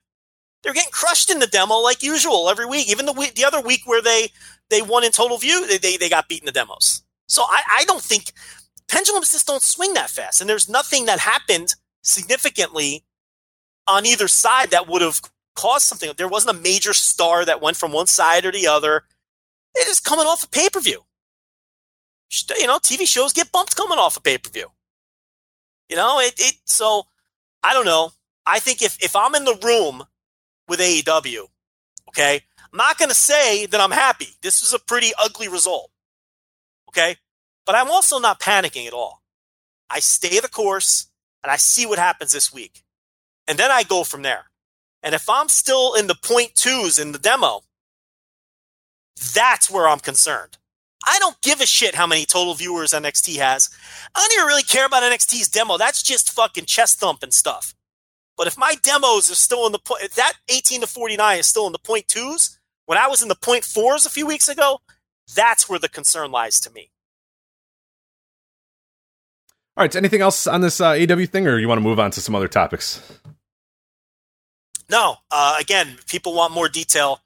[0.62, 2.88] They're getting crushed in the demo like usual every week.
[2.88, 4.28] Even the week, the other week where they
[4.70, 7.02] they won in total view, they they, they got beaten in the demos.
[7.28, 8.32] So I, I don't think
[8.88, 10.40] pendulums just don't swing that fast.
[10.40, 13.04] And there's nothing that happened significantly
[13.86, 15.20] on either side that would have
[15.54, 16.12] caused something.
[16.16, 19.04] There wasn't a major star that went from one side or the other.
[19.74, 21.02] It is coming off a pay per view.
[22.58, 24.68] You know, TV shows get bumped coming off a pay per view.
[25.88, 26.54] You know, it, it.
[26.64, 27.04] So
[27.62, 28.12] I don't know.
[28.46, 30.04] I think if if I'm in the room
[30.68, 31.46] with AEW,
[32.08, 32.42] okay,
[32.72, 34.28] I'm not going to say that I'm happy.
[34.42, 35.90] This is a pretty ugly result.
[36.88, 37.16] Okay,
[37.66, 39.22] but I'm also not panicking at all.
[39.90, 41.08] I stay the course
[41.42, 42.82] and I see what happens this week.
[43.46, 44.50] And then I go from there.
[45.02, 47.62] And if I'm still in the point twos in the demo,
[49.34, 50.56] that's where I'm concerned.
[51.06, 53.68] I don't give a shit how many total viewers NXT has.
[54.14, 55.76] I don't even really care about NXT's demo.
[55.76, 57.74] That's just fucking chest thumping stuff.
[58.36, 61.66] But if my demos are still in the point, that 18 to 49 is still
[61.66, 64.80] in the point twos, when I was in the point fours a few weeks ago,
[65.34, 66.90] that's where the concern lies to me.
[69.76, 69.94] All right.
[69.94, 72.34] Anything else on this uh, AW thing, or you want to move on to some
[72.34, 73.18] other topics?
[74.90, 75.16] No.
[75.30, 77.20] Uh, again, people want more detail.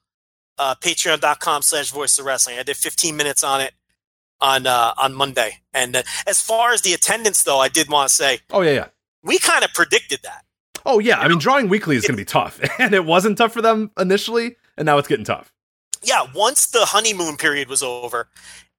[0.58, 2.58] Uh, Patreon.com slash Voice of Wrestling.
[2.58, 3.72] I did 15 minutes on it
[4.40, 5.60] on uh, on Monday.
[5.72, 8.72] And uh, as far as the attendance, though, I did want to say, oh yeah,
[8.72, 8.86] yeah,
[9.22, 10.44] we kind of predicted that.
[10.86, 13.52] Oh yeah, I mean, drawing weekly is going to be tough, and it wasn't tough
[13.52, 15.52] for them initially, and now it's getting tough.
[16.02, 18.28] Yeah, once the honeymoon period was over,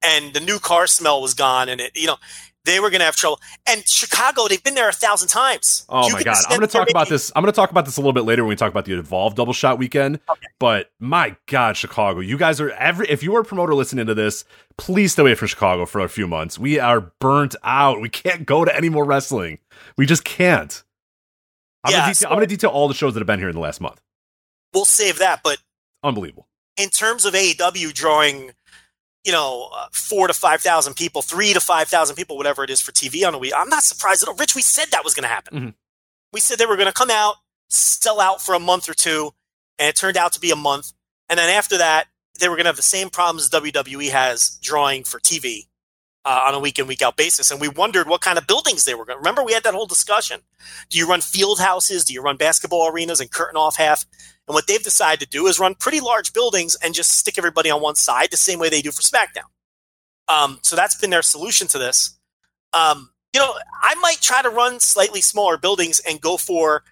[0.01, 2.17] and the new car smell was gone, and it, you know,
[2.65, 3.39] they were going to have trouble.
[3.67, 5.85] And Chicago, they've been there a thousand times.
[5.89, 7.31] Oh you my god, I'm going to talk about this.
[7.35, 8.97] I'm going to talk about this a little bit later when we talk about the
[8.97, 10.19] Evolve Double Shot weekend.
[10.29, 10.47] Okay.
[10.59, 13.07] But my god, Chicago, you guys are every.
[13.09, 14.45] If you are a promoter listening to this,
[14.77, 16.59] please stay away from Chicago for a few months.
[16.59, 18.01] We are burnt out.
[18.01, 19.59] We can't go to any more wrestling.
[19.97, 20.83] We just can't.
[21.83, 23.61] I'm yeah, going so to detail all the shows that have been here in the
[23.61, 24.01] last month.
[24.73, 25.57] We'll save that, but
[26.03, 26.47] unbelievable.
[26.77, 28.51] In terms of AEW drawing
[29.23, 32.91] you know, uh, four to 5,000 people, three to 5,000 people, whatever it is for
[32.91, 33.53] TV on a week.
[33.55, 34.35] I'm not surprised at all.
[34.35, 35.57] Rich, we said that was going to happen.
[35.57, 35.69] Mm-hmm.
[36.31, 37.35] We said they were going to come out,
[37.67, 39.31] sell out for a month or two,
[39.77, 40.93] and it turned out to be a month.
[41.29, 42.07] And then after that,
[42.39, 45.67] they were going to have the same problems WWE has drawing for TV
[46.25, 47.51] uh, on a week in, week out basis.
[47.51, 49.17] And we wondered what kind of buildings they were going.
[49.17, 50.41] Remember, we had that whole discussion.
[50.89, 52.05] Do you run field houses?
[52.05, 54.05] Do you run basketball arenas and curtain off half?
[54.47, 57.69] And what they've decided to do is run pretty large buildings and just stick everybody
[57.69, 59.47] on one side the same way they do for SmackDown.
[60.27, 62.17] Um, so that's been their solution to this.
[62.73, 66.83] Um, you know, I might try to run slightly smaller buildings and go for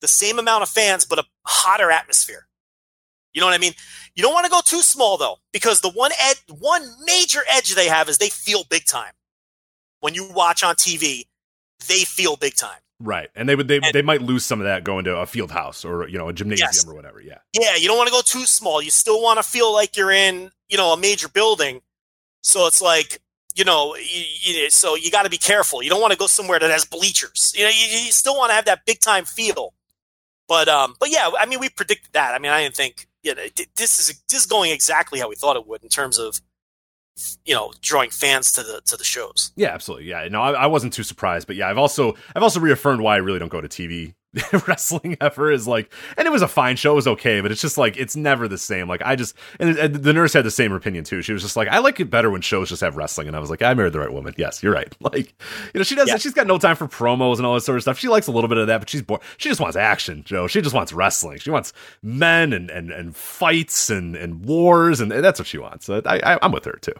[0.00, 2.47] the same amount of fans, but a hotter atmosphere.
[3.34, 3.74] You know what I mean?
[4.14, 7.74] You don't want to go too small though, because the one ed- one major edge
[7.74, 9.12] they have is they feel big time.
[10.00, 11.26] When you watch on TV,
[11.88, 12.78] they feel big time.
[13.00, 15.26] Right, and they would they and, they might lose some of that going to a
[15.26, 16.86] field house or you know a gymnasium yes.
[16.86, 17.20] or whatever.
[17.20, 17.76] Yeah, yeah.
[17.76, 18.82] You don't want to go too small.
[18.82, 21.80] You still want to feel like you're in you know a major building.
[22.42, 23.20] So it's like
[23.58, 25.82] you know, you, you, so you got to be careful.
[25.82, 27.52] You don't want to go somewhere that has bleachers.
[27.56, 29.74] You know, you, you still want to have that big time feel.
[30.46, 32.34] But um, but yeah, I mean, we predicted that.
[32.34, 33.42] I mean, I didn't think you know
[33.76, 36.40] this is this is going exactly how we thought it would in terms of
[37.44, 39.52] you know drawing fans to the to the shows.
[39.56, 40.06] Yeah absolutely.
[40.06, 43.14] Yeah no I, I, wasn't too surprised but yeah i've also i've also reaffirmed why
[43.14, 44.14] i really don't go to tv
[44.66, 47.62] wrestling ever is like and it was a fine show it was okay but it's
[47.62, 50.50] just like it's never the same like i just and, and the nurse had the
[50.50, 52.96] same opinion too she was just like i like it better when shows just have
[52.96, 55.34] wrestling and i was like i married the right woman yes you're right like
[55.72, 56.18] you know she does Yeah.
[56.18, 58.32] she's got no time for promos and all that sort of stuff she likes a
[58.32, 60.92] little bit of that but she's bored she just wants action joe she just wants
[60.92, 61.72] wrestling she wants
[62.02, 66.20] men and and, and fights and and wars and that's what she wants so I,
[66.22, 66.92] I i'm with her too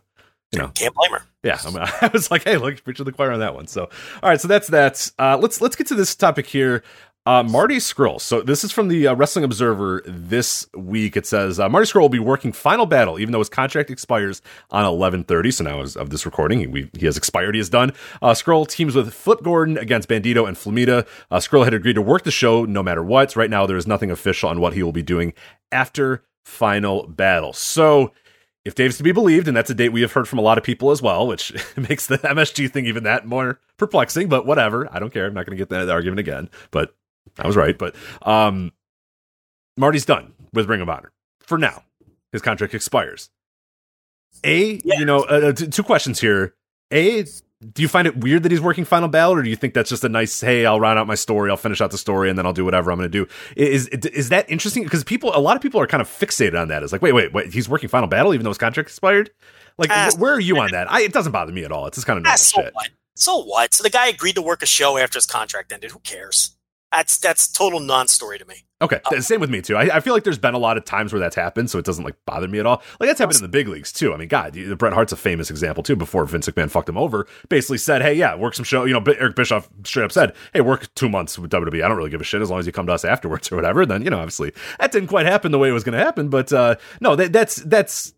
[0.51, 1.23] you know Can't blame her.
[1.43, 3.67] yeah, I, mean, I was like, hey, look, preach to the choir on that one.
[3.67, 3.83] So,
[4.23, 5.11] all right, so that's that.
[5.19, 6.83] Uh, let's let's get to this topic here.
[7.29, 8.19] Uh, Marty Scurll.
[8.19, 11.15] So this is from the uh, Wrestling Observer this week.
[11.15, 14.41] It says uh, Marty Scurll will be working Final Battle, even though his contract expires
[14.71, 15.51] on eleven thirty.
[15.51, 17.55] So now, as of this recording, he, he has expired.
[17.55, 17.93] He is done.
[18.23, 21.07] Uh, Scurll teams with Flip Gordon against Bandito and Flamita.
[21.31, 23.37] Uh, Scurll had agreed to work the show no matter what.
[23.37, 25.35] Right now, there is nothing official on what he will be doing
[25.71, 27.53] after Final Battle.
[27.53, 28.11] So
[28.65, 30.59] if Dave's to be believed, and that's a date we have heard from a lot
[30.59, 34.89] of people as well, which makes the MSG thing even that more perplexing, but whatever.
[34.91, 35.27] I don't care.
[35.27, 36.95] I'm not going to get that argument again, but
[37.39, 37.77] I was right.
[37.78, 38.73] But um,
[39.77, 41.82] Marty's done with Ring of Honor for now.
[42.32, 43.31] His contract expires.
[44.44, 44.98] A, Yeah.
[44.98, 46.55] you know, uh, t- two questions here.
[46.93, 47.23] A,
[47.73, 49.90] do you find it weird that he's working Final Battle, or do you think that's
[49.90, 52.39] just a nice, hey, I'll round out my story, I'll finish out the story, and
[52.39, 53.27] then I'll do whatever I'm going to do?
[53.56, 54.85] Is is that interesting?
[54.85, 56.82] Because people, a lot of people are kind of fixated on that.
[56.82, 59.31] It's like, wait, wait, wait, he's working Final Battle even though his contract expired.
[59.77, 60.90] Like, wh- where are you on that?
[60.90, 61.86] I, it doesn't bother me at all.
[61.86, 62.74] It's just kind of normal so shit.
[62.74, 62.89] what?
[63.16, 63.74] So what?
[63.74, 65.90] So the guy agreed to work a show after his contract ended.
[65.93, 66.56] Who cares?
[66.93, 68.65] That's that's total non-story to me.
[68.81, 69.77] Okay, th- same with me too.
[69.77, 71.85] I, I feel like there's been a lot of times where that's happened, so it
[71.85, 72.81] doesn't like bother me at all.
[73.01, 74.15] Like that's happened in the big leagues too.
[74.15, 75.97] I mean, God, you- Bret Hart's a famous example too.
[75.97, 79.01] Before Vince McMahon fucked him over, basically said, "Hey, yeah, work some show." You know,
[79.01, 81.85] B- Eric Bischoff straight up said, "Hey, work two months with WWE.
[81.85, 83.56] I don't really give a shit as long as you come to us afterwards or
[83.56, 86.05] whatever." Then you know, obviously that didn't quite happen the way it was going to
[86.05, 88.15] happen, but uh, no, that, that's that's.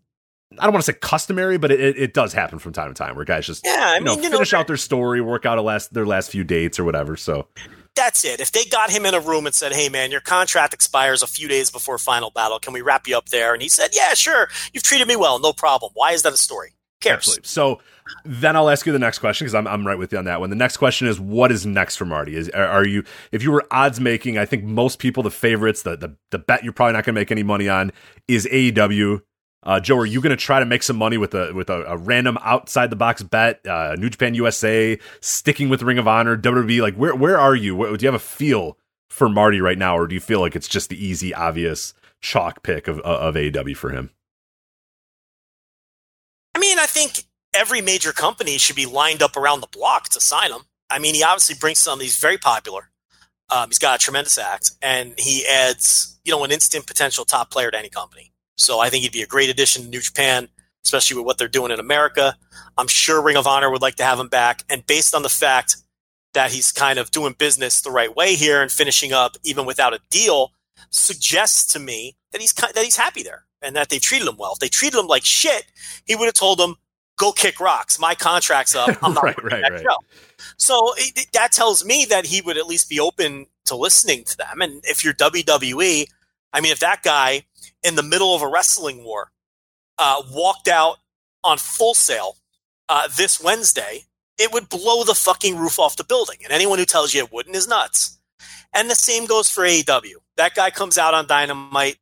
[0.59, 3.15] I don't want to say customary, but it, it, does happen from time to time
[3.15, 5.45] where guys just Yeah, I you know mean, you know, finish out their story, work
[5.45, 7.15] out a last their last few dates or whatever.
[7.15, 7.47] So
[7.95, 8.39] that's it.
[8.39, 11.27] If they got him in a room and said, "Hey, man, your contract expires a
[11.27, 12.59] few days before final battle.
[12.59, 14.49] Can we wrap you up there?" and he said, "Yeah, sure.
[14.73, 15.39] You've treated me well.
[15.39, 15.91] No problem.
[15.95, 16.69] Why is that a story?
[16.69, 17.47] Who cares?" Absolutely.
[17.47, 17.81] So
[18.25, 20.39] then I'll ask you the next question because I'm, I'm right with you on that
[20.39, 20.49] one.
[20.49, 22.35] The next question is what is next for Marty?
[22.35, 24.37] Is are, are you if you were odds making?
[24.37, 27.19] I think most people the favorites the the, the bet you're probably not going to
[27.19, 27.91] make any money on
[28.27, 29.21] is AEW.
[29.63, 31.83] Uh, Joe, are you going to try to make some money with a with a,
[31.83, 33.65] a random outside the box bet?
[33.65, 36.81] Uh, New Japan USA, sticking with Ring of Honor, WWE.
[36.81, 37.75] Like where where are you?
[37.75, 38.77] Where, do you have a feel
[39.09, 42.63] for Marty right now, or do you feel like it's just the easy, obvious chalk
[42.63, 44.09] pick of of AEW for him?
[46.55, 50.19] I mean, I think every major company should be lined up around the block to
[50.19, 50.61] sign him.
[50.89, 52.03] I mean, he obviously brings something.
[52.03, 52.89] He's very popular.
[53.49, 57.51] Um, he's got a tremendous act, and he adds, you know, an instant potential top
[57.51, 58.31] player to any company.
[58.57, 60.47] So I think he'd be a great addition to New Japan,
[60.85, 62.37] especially with what they're doing in America.
[62.77, 65.29] I'm sure Ring of Honor would like to have him back, and based on the
[65.29, 65.77] fact
[66.33, 69.93] that he's kind of doing business the right way here and finishing up even without
[69.93, 70.51] a deal,
[70.89, 74.53] suggests to me that he's that he's happy there and that they've treated him well.
[74.53, 75.65] If they treated him like shit,
[76.05, 76.75] he would have told them,
[77.17, 77.99] "Go kick rocks.
[77.99, 78.97] My contract's up.
[79.03, 79.81] I'm not Right, right, that right.
[79.81, 79.97] show."
[80.57, 84.37] So it, that tells me that he would at least be open to listening to
[84.37, 84.61] them.
[84.61, 86.05] And if you're WWE,
[86.53, 87.45] I mean, if that guy
[87.83, 89.31] in the middle of a wrestling war
[89.97, 90.97] uh, walked out
[91.43, 92.37] on Full Sail
[92.89, 94.05] uh, this Wednesday,
[94.37, 96.37] it would blow the fucking roof off the building.
[96.43, 98.19] And anyone who tells you it wouldn't is nuts.
[98.73, 100.15] And the same goes for AEW.
[100.37, 101.97] That guy comes out on Dynamite,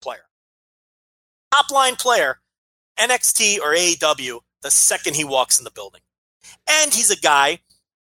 [0.00, 0.24] player,
[1.52, 2.40] top line player,
[2.98, 6.00] NXT or AEW, the second he walks in the building.
[6.68, 7.60] And he's a guy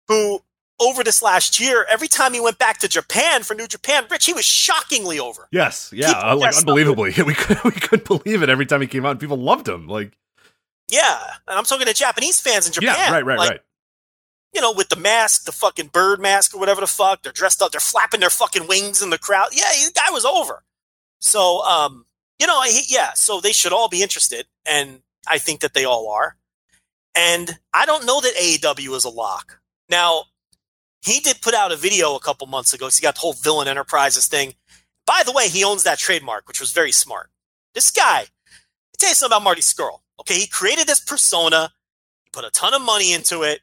[0.09, 0.41] who,
[0.83, 4.27] over this last year, every time he went back to Japan for New Japan, Rich,
[4.27, 5.49] he was shockingly over.
[5.53, 7.13] Yes, yeah, uh, like unbelievably.
[7.25, 9.13] We could we couldn't believe it every time he came out.
[9.13, 9.87] and People loved him.
[9.89, 10.13] Like,
[10.91, 12.95] Yeah, and I'm talking to Japanese fans in Japan.
[12.99, 13.61] yeah, right, right, Like, right.
[14.55, 17.23] You know, with the mask, the fucking bird mask or whatever the fuck.
[17.23, 17.71] They're dressed up.
[17.73, 19.49] They're flapping their fucking wings in the crowd.
[19.53, 20.63] Yeah, the guy was over.
[21.21, 22.05] So, um,
[22.39, 23.13] you know, he, yeah.
[23.15, 26.37] So they should all be interested, and I think that they all are.
[27.15, 29.61] And I don't know that AEW is a lock.
[29.89, 30.25] Now,
[31.03, 32.89] he did put out a video a couple months ago.
[32.89, 34.55] So he got the whole Villain Enterprises thing.
[35.07, 37.31] By the way, he owns that trademark, which was very smart.
[37.75, 40.01] This guy, I'll tell you something about Marty Scurll.
[40.21, 41.73] Okay, he created this persona.
[42.25, 43.61] He put a ton of money into it.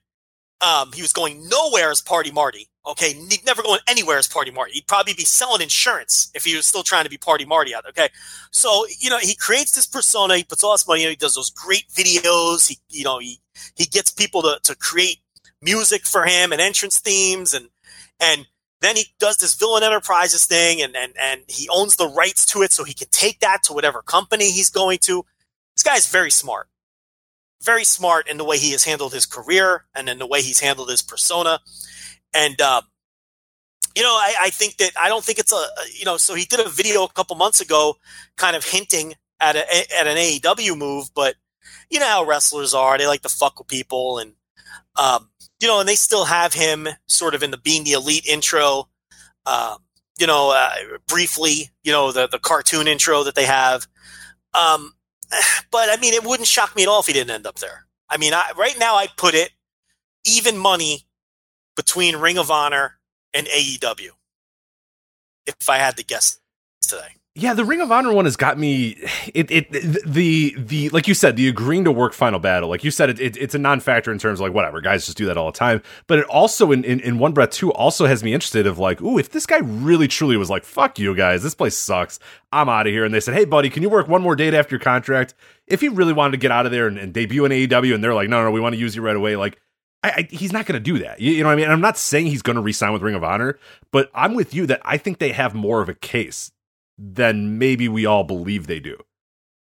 [0.61, 2.67] Um, he was going nowhere as Party Marty.
[2.85, 4.73] Okay, he'd never going anywhere as Party Marty.
[4.73, 7.85] He'd probably be selling insurance if he was still trying to be Party Marty out.
[7.87, 8.09] Okay,
[8.51, 10.35] so you know he creates this persona.
[10.35, 11.03] He puts all this money.
[11.03, 12.67] in, He does those great videos.
[12.67, 13.39] He you know he
[13.75, 15.19] he gets people to to create
[15.61, 17.69] music for him and entrance themes and
[18.19, 18.47] and
[18.81, 22.61] then he does this villain enterprises thing and and and he owns the rights to
[22.61, 25.25] it so he can take that to whatever company he's going to.
[25.75, 26.67] This guy's very smart.
[27.61, 30.61] Very smart in the way he has handled his career and in the way he's
[30.61, 31.59] handled his persona.
[32.33, 32.81] And uh,
[33.95, 35.65] you know, I, I think that I don't think it's a
[35.97, 36.17] you know.
[36.17, 37.97] So he did a video a couple months ago,
[38.37, 41.35] kind of hinting at a, at an AEW move, but
[41.89, 44.33] you know how wrestlers are; they like to fuck with people, and
[44.95, 45.28] um,
[45.59, 48.89] you know, and they still have him sort of in the being the elite intro.
[49.45, 49.77] Um,
[50.17, 53.87] you know, uh, briefly, you know, the the cartoon intro that they have.
[54.53, 54.93] Um,
[55.71, 57.85] but I mean, it wouldn't shock me at all if he didn't end up there.
[58.09, 59.51] I mean, I, right now I'd put it
[60.25, 61.05] even money
[61.75, 62.99] between Ring of Honor
[63.33, 64.09] and AEW.
[65.45, 66.39] If I had to guess
[66.81, 67.18] today.
[67.39, 68.97] Yeah, the Ring of Honor one has got me.
[69.33, 72.67] It it the the like you said, the agreeing to work final battle.
[72.67, 75.17] Like you said, it, it it's a non-factor in terms of like whatever guys just
[75.17, 75.81] do that all the time.
[76.07, 79.01] But it also in, in in one breath too also has me interested of like,
[79.01, 82.19] ooh, if this guy really truly was like, fuck you guys, this place sucks,
[82.51, 83.05] I'm out of here.
[83.05, 85.33] And they said, hey buddy, can you work one more date after your contract?
[85.65, 88.03] If he really wanted to get out of there and, and debut in AEW, and
[88.03, 89.59] they're like, no, no, we want to use you right away, like.
[90.01, 91.19] I, I, he's not going to do that.
[91.19, 91.65] You, you know what I mean?
[91.65, 93.59] And I'm not saying he's going to resign with Ring of Honor,
[93.91, 96.53] but I'm with you that I think they have more of a case
[96.99, 98.97] than maybe we all believe they do.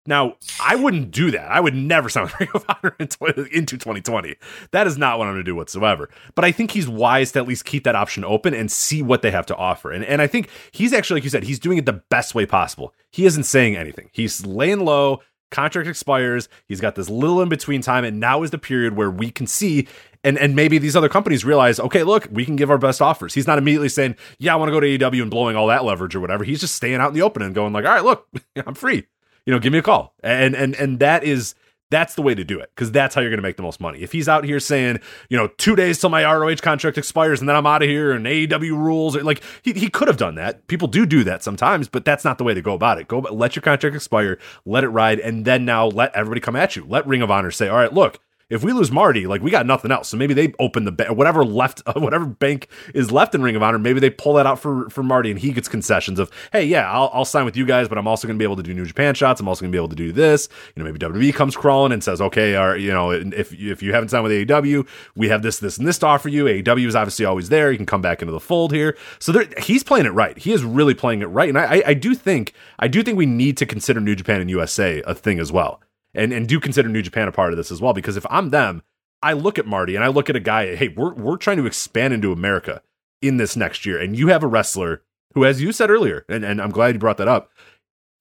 [0.07, 1.51] Now, I wouldn't do that.
[1.51, 4.35] I would never sign with Ring of Honor into 2020.
[4.71, 6.09] That is not what I'm going to do whatsoever.
[6.33, 9.21] But I think he's wise to at least keep that option open and see what
[9.21, 9.91] they have to offer.
[9.91, 12.45] And, and I think he's actually, like you said, he's doing it the best way
[12.45, 12.93] possible.
[13.11, 14.09] He isn't saying anything.
[14.13, 15.21] He's laying low.
[15.51, 16.49] Contract expires.
[16.67, 19.47] He's got this little in between time, and now is the period where we can
[19.47, 19.87] see
[20.23, 23.33] and and maybe these other companies realize, okay, look, we can give our best offers.
[23.33, 25.83] He's not immediately saying, yeah, I want to go to AEW and blowing all that
[25.83, 26.43] leverage or whatever.
[26.43, 28.27] He's just staying out in the open and going like, all right, look,
[28.65, 29.07] I'm free.
[29.45, 30.13] You know, give me a call.
[30.23, 31.55] And and and that is
[31.89, 33.79] that's the way to do it because that's how you're going to make the most
[33.79, 34.01] money.
[34.01, 34.99] If he's out here saying,
[35.29, 38.11] you know, two days till my ROH contract expires and then I'm out of here
[38.11, 40.67] and AEW rules, like he, he could have done that.
[40.67, 43.07] People do do that sometimes, but that's not the way to go about it.
[43.07, 46.75] Go let your contract expire, let it ride, and then now let everybody come at
[46.75, 46.85] you.
[46.87, 48.19] Let Ring of Honor say, all right, look,
[48.49, 50.07] if we lose Marty, like we got nothing else.
[50.09, 53.63] So maybe they open the ba- whatever left, whatever bank is left in Ring of
[53.63, 53.79] Honor.
[53.79, 56.89] Maybe they pull that out for for Marty, and he gets concessions of, hey, yeah,
[56.89, 58.73] I'll, I'll sign with you guys, but I'm also going to be able to do
[58.73, 59.41] New Japan shots.
[59.41, 60.47] I'm also going to be able to do this.
[60.75, 63.93] You know, maybe WWE comes crawling and says, okay, our, you know, if if you
[63.93, 66.45] haven't signed with AEW, we have this, this, and this to offer you.
[66.45, 67.71] AEW is obviously always there.
[67.71, 68.97] You can come back into the fold here.
[69.19, 70.37] So there, he's playing it right.
[70.37, 73.25] He is really playing it right, and I, I do think I do think we
[73.25, 75.81] need to consider New Japan and USA a thing as well
[76.13, 77.93] and and do consider New Japan a part of this as well.
[77.93, 78.83] Because if I'm them,
[79.21, 81.65] I look at Marty and I look at a guy, hey, we're we're trying to
[81.65, 82.81] expand into America
[83.21, 83.99] in this next year.
[83.99, 85.03] And you have a wrestler
[85.33, 87.51] who, as you said earlier, and, and I'm glad you brought that up,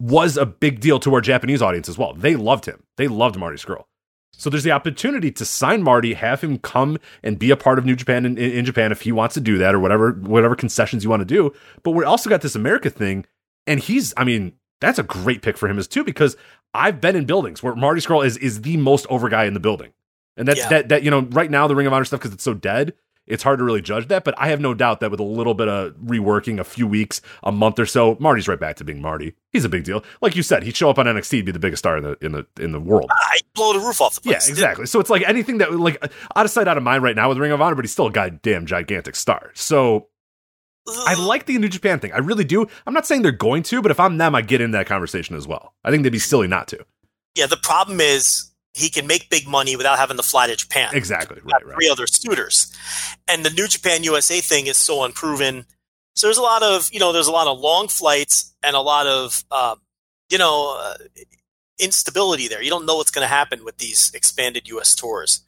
[0.01, 2.15] was a big deal to our Japanese audience as well.
[2.15, 2.83] They loved him.
[2.97, 3.85] They loved Marty Scurll.
[4.33, 7.87] So there's the opportunity to sign Marty, have him come and be a part of
[7.87, 11.03] New Japan in, in, Japan if he wants to do that or whatever whatever concessions
[11.03, 11.55] you want to do.
[11.83, 13.25] But we also got this America thing,
[13.67, 16.37] and he's I mean that's a great pick for him as too because
[16.75, 19.61] I've been in buildings where Marty Scurll is is the most over guy in the
[19.61, 19.93] building.
[20.37, 20.69] And that's yeah.
[20.69, 22.95] that that you know right now the Ring of Honor stuff because it's so dead.
[23.27, 25.55] It's hard to really judge that, but I have no doubt that with a little
[25.55, 29.03] bit of reworking, a few weeks, a month or so, Marty's right back to being
[29.03, 29.35] Marty.
[29.51, 30.63] He's a big deal, like you said.
[30.63, 32.71] He'd show up on NXT, he'd be the biggest star in the in the in
[32.71, 33.11] the world.
[33.11, 34.47] I blow the roof off the place.
[34.47, 34.87] Yeah, exactly.
[34.87, 36.01] So it's like anything that like
[36.37, 38.07] out of sight, out of mind right now with Ring of Honor, but he's still
[38.07, 39.51] a goddamn gigantic star.
[39.55, 40.09] So
[40.89, 42.13] I like the New Japan thing.
[42.13, 42.67] I really do.
[42.87, 45.37] I'm not saying they're going to, but if I'm them, I get in that conversation
[45.37, 45.75] as well.
[45.85, 46.85] I think they'd be silly not to.
[47.35, 50.91] Yeah, the problem is he can make big money without having to fly to Japan.
[50.93, 51.41] Exactly.
[51.43, 51.77] Right, right.
[51.77, 52.73] Three other suitors.
[53.27, 55.65] And the New Japan USA thing is so unproven.
[56.15, 58.81] So there's a lot of, you know, there's a lot of long flights and a
[58.81, 59.77] lot of, uh,
[60.31, 60.95] you know, uh,
[61.79, 62.63] instability there.
[62.63, 65.41] You don't know what's going to happen with these expanded US tours,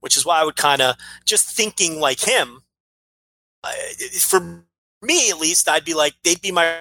[0.00, 2.62] which is why I would kind of just thinking like him.
[3.64, 3.72] Uh,
[4.20, 4.64] for
[5.06, 6.80] me, at least, I'd be like, they'd be my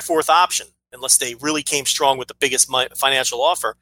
[0.00, 3.76] fourth option unless they really came strong with the biggest financial offer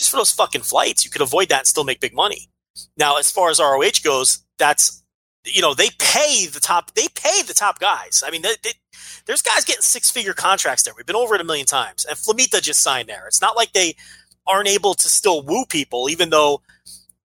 [0.00, 2.48] just for those fucking flights, you could avoid that and still make big money.
[2.96, 5.04] Now, as far as ROH goes, that's
[5.44, 8.22] you know they pay the top they pay the top guys.
[8.26, 8.72] I mean, they, they,
[9.26, 10.94] there's guys getting six figure contracts there.
[10.96, 13.26] We've been over it a million times, and Flamita just signed there.
[13.26, 13.94] It's not like they
[14.46, 16.62] aren't able to still woo people, even though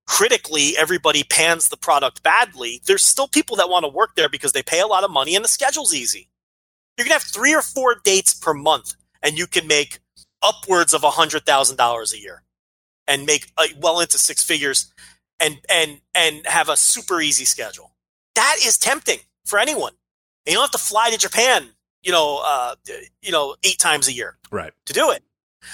[0.07, 2.81] critically everybody pans the product badly.
[2.85, 5.35] There's still people that want to work there because they pay a lot of money
[5.35, 6.29] and the schedule's easy.
[6.97, 9.99] You're gonna have three or four dates per month, and you can make
[10.41, 12.43] upwards of a hundred thousand dollars a year
[13.07, 14.93] and make uh, well into six figures
[15.39, 17.91] and and and have a super easy schedule.
[18.35, 19.93] That is tempting for anyone.
[20.45, 21.69] And you don't have to fly to Japan,
[22.03, 22.75] you know, uh,
[23.21, 25.23] you know, eight times a year, right, to do it.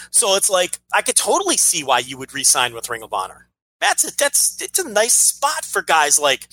[0.10, 3.50] So it's like I could totally see why you would re-sign with Ring of Honor.
[3.82, 6.48] That's a, that's it's a nice spot for guys like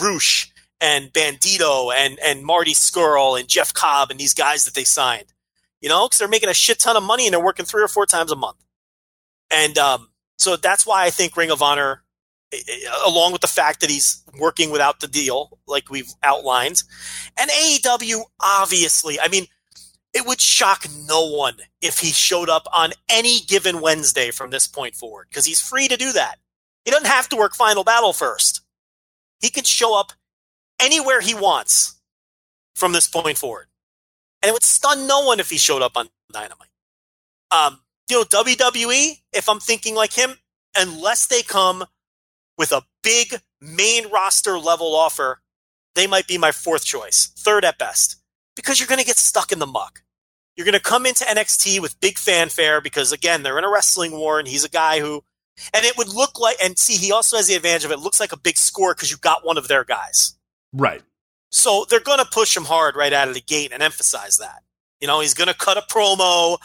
[0.00, 0.50] Rush
[0.80, 5.32] and Bandito and and Marty Scurll and Jeff Cobb and these guys that they signed.
[5.80, 7.88] You know, because they're making a shit ton of money and they're working three or
[7.88, 8.64] four times a month.
[9.50, 10.08] And um,
[10.38, 12.04] so that's why I think Ring of Honor
[12.52, 16.82] eh, eh, along with the fact that he's working without the deal, like we've outlined.
[17.38, 19.46] And AEW, obviously, I mean,
[20.14, 24.66] it would shock no one if he showed up on any given Wednesday from this
[24.66, 26.38] point forward because he's free to do that.
[26.84, 28.62] He doesn't have to work Final Battle first.
[29.40, 30.12] He can show up
[30.80, 32.00] anywhere he wants
[32.74, 33.66] from this point forward.
[34.42, 36.68] And it would stun no one if he showed up on Dynamite.
[37.50, 37.80] Um,
[38.10, 40.34] you know, WWE, if I'm thinking like him,
[40.76, 41.84] unless they come
[42.58, 45.40] with a big main roster level offer,
[45.94, 48.16] they might be my fourth choice, third at best,
[48.56, 50.02] because you're going to get stuck in the muck.
[50.56, 54.12] You're going to come into NXT with big fanfare because, again, they're in a wrestling
[54.12, 55.24] war and he's a guy who,
[55.74, 58.20] and it would look like, and see, he also has the advantage of it, looks
[58.20, 60.34] like a big score because you got one of their guys.
[60.72, 61.02] Right.
[61.50, 64.62] So they're going to push him hard right out of the gate and emphasize that.
[65.00, 66.58] You know, he's going to cut a promo,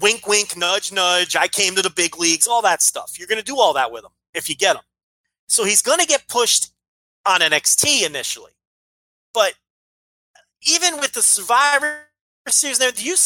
[0.00, 1.34] wink, wink, nudge, nudge.
[1.34, 3.18] I came to the big leagues, all that stuff.
[3.18, 4.82] You're going to do all that with him if you get him.
[5.48, 6.70] So he's going to get pushed
[7.26, 8.52] on NXT initially.
[9.32, 9.54] But
[10.62, 12.00] even with the Survivor
[12.48, 13.16] Series there, do you?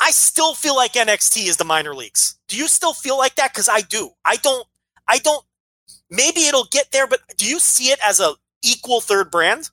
[0.00, 2.38] I still feel like NXT is the minor leagues.
[2.48, 3.52] Do you still feel like that?
[3.52, 4.10] Because I do.
[4.24, 4.66] I don't.
[5.08, 5.44] I don't.
[6.10, 9.70] Maybe it'll get there, but do you see it as a equal third brand?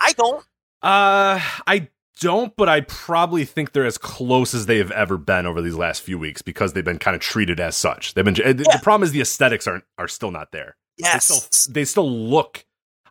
[0.00, 0.44] I don't.
[0.82, 1.88] Uh, I
[2.20, 5.74] don't, but I probably think they're as close as they have ever been over these
[5.76, 8.14] last few weeks because they've been kind of treated as such.
[8.14, 8.36] They've been.
[8.36, 8.52] Yeah.
[8.52, 10.76] The problem is the aesthetics aren't are still not there.
[10.98, 12.64] Yes, they still, they still look.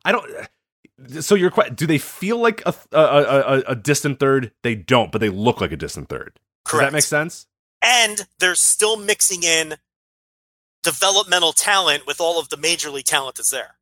[0.06, 0.30] I don't.
[1.22, 1.76] So you're quite.
[1.76, 4.52] Do they feel like a, a, a, a distant third?
[4.64, 6.40] They don't, but they look like a distant third.
[6.66, 6.86] Correct.
[6.86, 7.48] Does that make sense?
[7.82, 9.76] And they're still mixing in
[10.84, 13.76] developmental talent with all of the major league talent that's there.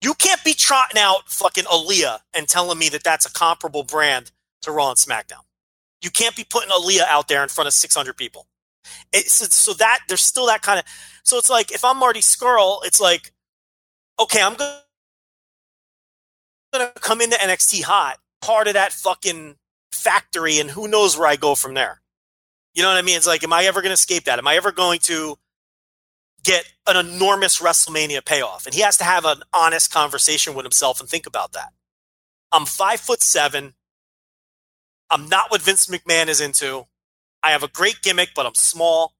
[0.00, 4.32] You can't be trotting out fucking Aaliyah and telling me that that's a comparable brand
[4.62, 5.44] to Raw and SmackDown.
[6.02, 8.46] You can't be putting Aaliyah out there in front of 600 people.
[9.12, 10.84] It's, so that there's still that kind of.
[11.22, 13.32] So it's like if I'm Marty Scurll, it's like,
[14.18, 14.72] okay, I'm going
[16.74, 19.54] to come into NXT hot, part of that fucking
[19.92, 22.00] factory, and who knows where I go from there.
[22.74, 23.16] You know what I mean?
[23.16, 24.38] It's like, am I ever going to escape that?
[24.38, 25.36] Am I ever going to
[26.42, 28.66] get an enormous WrestleMania payoff.
[28.66, 31.72] And he has to have an honest conversation with himself and think about that.
[32.50, 33.74] I'm five foot seven.
[35.10, 36.86] I'm not what Vince McMahon is into.
[37.42, 39.14] I have a great gimmick, but I'm small.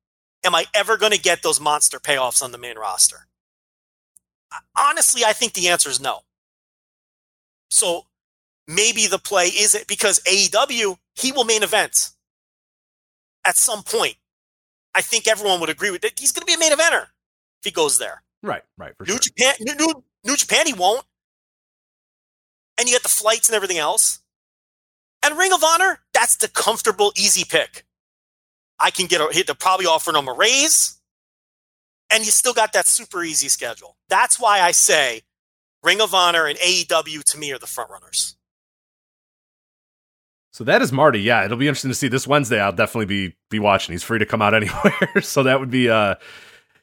[0.44, 3.27] Am I ever going to get those monster payoffs on the main roster?
[4.77, 6.20] Honestly, I think the answer is no.
[7.70, 8.07] So
[8.66, 12.10] maybe the play is it because AEW, he will main event
[13.44, 14.16] at some point.
[14.94, 16.18] I think everyone would agree with that.
[16.18, 18.22] He's going to be a main eventer if he goes there.
[18.43, 18.93] Right, right.
[18.97, 19.20] For New sure.
[19.20, 21.05] Japan, New, New, New Japan, he won't.
[22.78, 24.20] And you get the flights and everything else.
[25.22, 27.84] And Ring of Honor, that's the comfortable, easy pick.
[28.80, 31.01] I can get a, they're probably offering him a raise,
[32.10, 33.97] and you still got that super easy schedule.
[34.09, 35.22] That's why I say
[35.84, 38.36] Ring of Honor and AEW to me are the front runners.
[40.53, 41.20] So that is Marty.
[41.20, 42.61] Yeah, it'll be interesting to see this Wednesday.
[42.61, 43.93] I'll definitely be be watching.
[43.95, 46.16] He's free to come out anywhere, so that would be uh,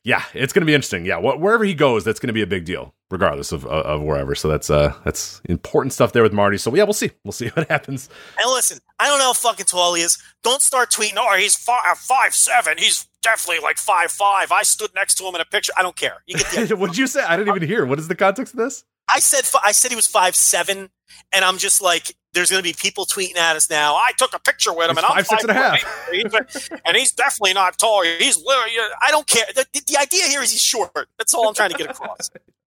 [0.03, 1.05] yeah, it's going to be interesting.
[1.05, 4.01] Yeah, wh- wherever he goes, that's going to be a big deal, regardless of of
[4.01, 4.33] wherever.
[4.33, 6.57] So that's uh, that's important stuff there with Marty.
[6.57, 7.11] So yeah, we'll see.
[7.23, 8.09] We'll see what happens.
[8.41, 10.17] And listen, I don't know how fucking tall he is.
[10.43, 11.15] Don't start tweeting.
[11.17, 12.77] Oh, he's five five seven.
[12.77, 14.51] He's definitely like five five.
[14.51, 15.73] I stood next to him in a picture.
[15.77, 16.23] I don't care.
[16.25, 17.21] You get the What'd you say?
[17.23, 17.85] I didn't even hear.
[17.85, 18.85] What is the context of this?
[19.13, 20.89] I said I said he was five seven,
[21.31, 23.95] and I'm just like, there's going to be people tweeting at us now.
[23.95, 26.79] I took a picture with him, He's and I'm five, six and a half.
[26.85, 28.03] And he's definitely not tall.
[28.03, 28.71] He's literally.
[29.01, 29.45] I don't care.
[29.55, 30.91] The, the idea here is he's short.
[31.17, 32.29] That's all I'm trying to get across.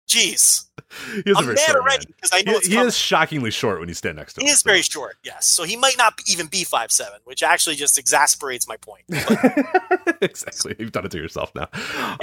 [0.10, 0.68] Jeez,
[1.14, 3.80] He is a I'm mad already because I know He, it's he is shockingly short
[3.80, 4.48] when you stand next to him.
[4.48, 4.70] He is so.
[4.70, 5.18] very short.
[5.24, 9.04] Yes, so he might not even be five seven, which actually just exasperates my point.
[10.22, 10.76] exactly.
[10.80, 11.68] You've done it to yourself now.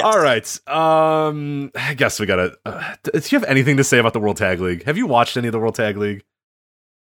[0.02, 0.68] All right.
[0.68, 2.58] Um, I guess we gotta.
[2.66, 4.82] Uh, do you have anything to say about the World Tag League?
[4.84, 6.24] Have you watched any of the World Tag League?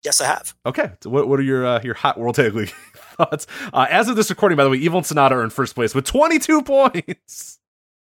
[0.04, 0.54] yes, I have.
[0.66, 0.92] Okay.
[1.00, 3.46] So what what are your uh, your hot World Tag League thoughts?
[3.72, 5.94] Uh, as of this recording, by the way, Evil and Sanada are in first place
[5.94, 7.58] with 22 points.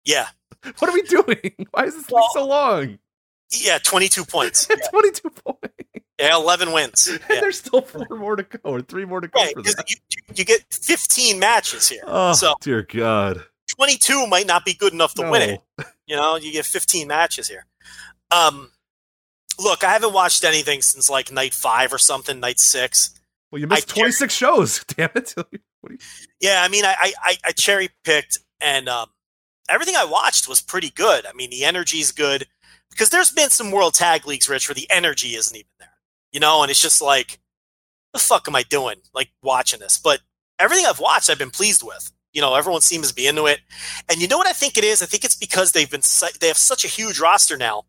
[0.05, 0.29] Yeah,
[0.79, 1.67] What are we doing?
[1.73, 2.99] Why is this league so long?
[3.51, 4.67] yeah, twenty two points.
[4.91, 5.69] 22 points.
[6.21, 7.07] Yeah, eleven wins.
[7.09, 7.41] And Yeah.
[7.41, 9.91] there's still four more to go, or three more to go Right, for 'cause that.
[9.91, 9.97] you,
[10.35, 13.45] you get fifteen matches here, Oh so dear God!
[13.77, 15.43] twenty two might not be good enough to win
[15.79, 15.87] it.
[16.07, 17.65] You know, you get 15 matches here.
[18.31, 18.71] Um,
[19.59, 23.15] look, I haven't watched anything since like night five or something, night six.
[23.51, 24.85] Well, you missed I 26 shows.
[24.85, 25.35] Damn it!
[25.51, 25.99] You-
[26.41, 29.09] Yeah, I mean, I I, I- I cherry picked, and um,
[29.69, 31.27] everything I watched was pretty good.
[31.27, 32.47] I mean, the energy's good
[32.91, 35.89] because there's been some World Tag Leagues, Rich, where the energy isn't even there.
[36.31, 37.39] You know, and it's just like,
[38.13, 38.97] the fuck am I doing?
[39.15, 40.21] Like watching this, but
[40.59, 42.13] everything I've watched, I've been pleased with.
[42.33, 43.61] You know, everyone seems to be into it.
[44.09, 45.03] And you know what I think it is?
[45.03, 46.03] I think it's because they've been
[46.41, 47.85] they have such a huge roster now,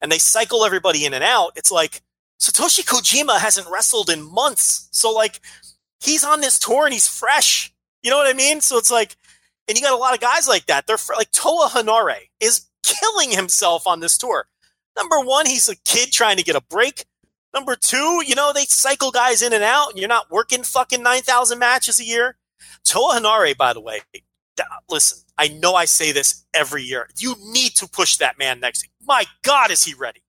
[0.00, 1.52] and they cycle everybody in and out.
[1.56, 2.02] It's like
[2.40, 5.40] Satoshi Kojima hasn't wrestled in months, so like
[6.00, 7.72] he's on this tour and he's fresh.
[8.02, 8.60] You know what I mean?
[8.60, 9.16] So it's like,
[9.70, 10.88] and you got a lot of guys like that.
[10.88, 14.46] They're like Toa Henare is killing himself on this tour.
[14.96, 17.04] Number one, he's a kid trying to get a break.
[17.54, 21.02] Number two, you know, they cycle guys in and out, and you're not working fucking
[21.02, 22.36] 9,000 matches a year.
[22.84, 24.00] Toa Henare, by the way,
[24.88, 27.08] listen, I know I say this every year.
[27.18, 28.88] You need to push that man next.
[29.06, 30.22] My God, is he ready?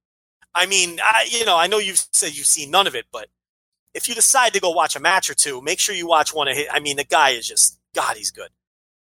[0.53, 3.27] I mean, I, you know, I know you've said you've seen none of it, but
[3.93, 6.47] if you decide to go watch a match or two, make sure you watch one
[6.47, 6.67] of his.
[6.71, 8.49] I mean, the guy is just God, he's good.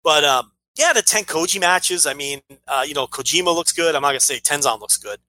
[0.07, 2.07] But um, yeah, the Tenkoji matches.
[2.07, 3.93] I mean, uh, you know, Kojima looks good.
[3.93, 5.19] I'm not gonna say Tenzan looks good.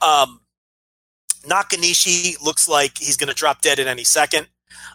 [0.00, 0.42] Um,
[1.44, 4.46] Nakanishi looks like he's gonna drop dead at any second.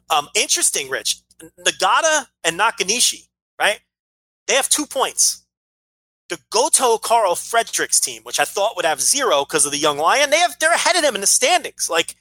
[0.09, 1.17] Um, interesting, Rich.
[1.59, 3.27] Nagata and Nakanishi,
[3.59, 3.81] right?
[4.47, 5.45] They have two points.
[6.29, 9.97] The Goto Karl Fredericks team, which I thought would have zero because of the young
[9.97, 11.89] lion, they have they're ahead of them in the standings.
[11.91, 12.15] Like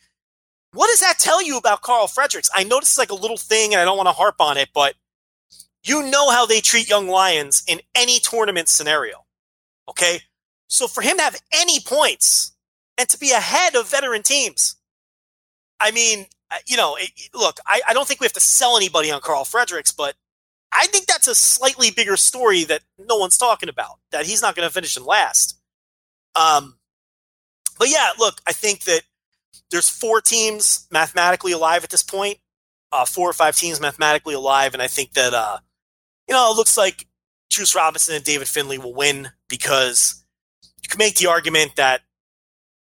[0.72, 2.50] what does that tell you about Karl Fredericks?
[2.52, 4.56] I know this is like a little thing and I don't want to harp on
[4.56, 4.94] it, but
[5.86, 9.24] you know how they treat young lions in any tournament scenario.
[9.88, 10.20] Okay.
[10.68, 12.56] So for him to have any points
[12.98, 14.76] and to be ahead of veteran teams,
[15.78, 16.26] I mean,
[16.66, 16.96] you know,
[17.34, 20.14] look, I, I don't think we have to sell anybody on Karl Fredericks, but
[20.72, 24.56] I think that's a slightly bigger story that no one's talking about, that he's not
[24.56, 25.58] going to finish in last.
[26.34, 26.78] Um,
[27.78, 29.02] but yeah, look, I think that
[29.70, 32.38] there's four teams mathematically alive at this point,
[32.92, 35.58] uh, four or five teams mathematically alive, and I think that uh,
[36.28, 37.06] you know it looks like
[37.50, 40.24] Juice Robinson and David Finlay will win because
[40.82, 42.02] you can make the argument that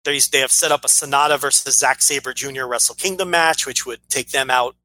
[0.04, 2.66] they they have set up a Sanada versus Zack Sabre Jr.
[2.66, 4.76] Wrestle Kingdom match, which would take them out.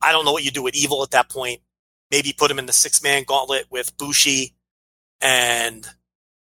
[0.00, 1.60] I don't know what you do with Evil at that point.
[2.10, 4.54] Maybe put him in the six man gauntlet with Bushi
[5.20, 5.88] and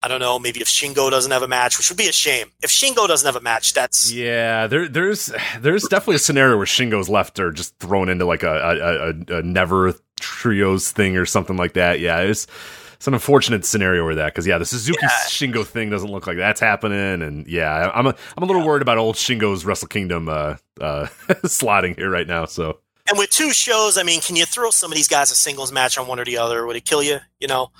[0.04, 2.48] I don't know, maybe if Shingo doesn't have a match, which would be a shame.
[2.60, 4.66] If Shingo doesn't have a match, that's yeah.
[4.66, 8.50] There, there's there's definitely a scenario where Shingo's left or just thrown into like a
[8.50, 12.00] a, a, a never trios thing or something like that.
[12.00, 12.46] Yeah, it's
[12.94, 15.08] it's an unfortunate scenario where that because yeah, the Suzuki yeah.
[15.26, 18.68] Shingo thing doesn't look like that's happening, and yeah, I'm a I'm a little yeah.
[18.68, 21.06] worried about old Shingo's Wrestle Kingdom uh, uh,
[21.44, 22.46] slotting here right now.
[22.46, 22.78] So.
[23.08, 25.72] And with two shows, I mean, can you throw some of these guys a singles
[25.72, 26.64] match on one or the other?
[26.64, 27.18] Would it kill you?
[27.40, 27.72] You know,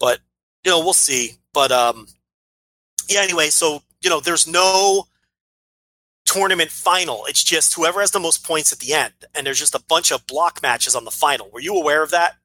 [0.00, 0.20] but
[0.64, 1.32] you know, we'll see.
[1.52, 2.06] But um,
[3.10, 3.20] yeah.
[3.20, 5.06] Anyway, so you know, there's no
[6.24, 7.24] tournament final.
[7.26, 10.12] It's just whoever has the most points at the end, and there's just a bunch
[10.12, 11.50] of block matches on the final.
[11.50, 12.36] Were you aware of that?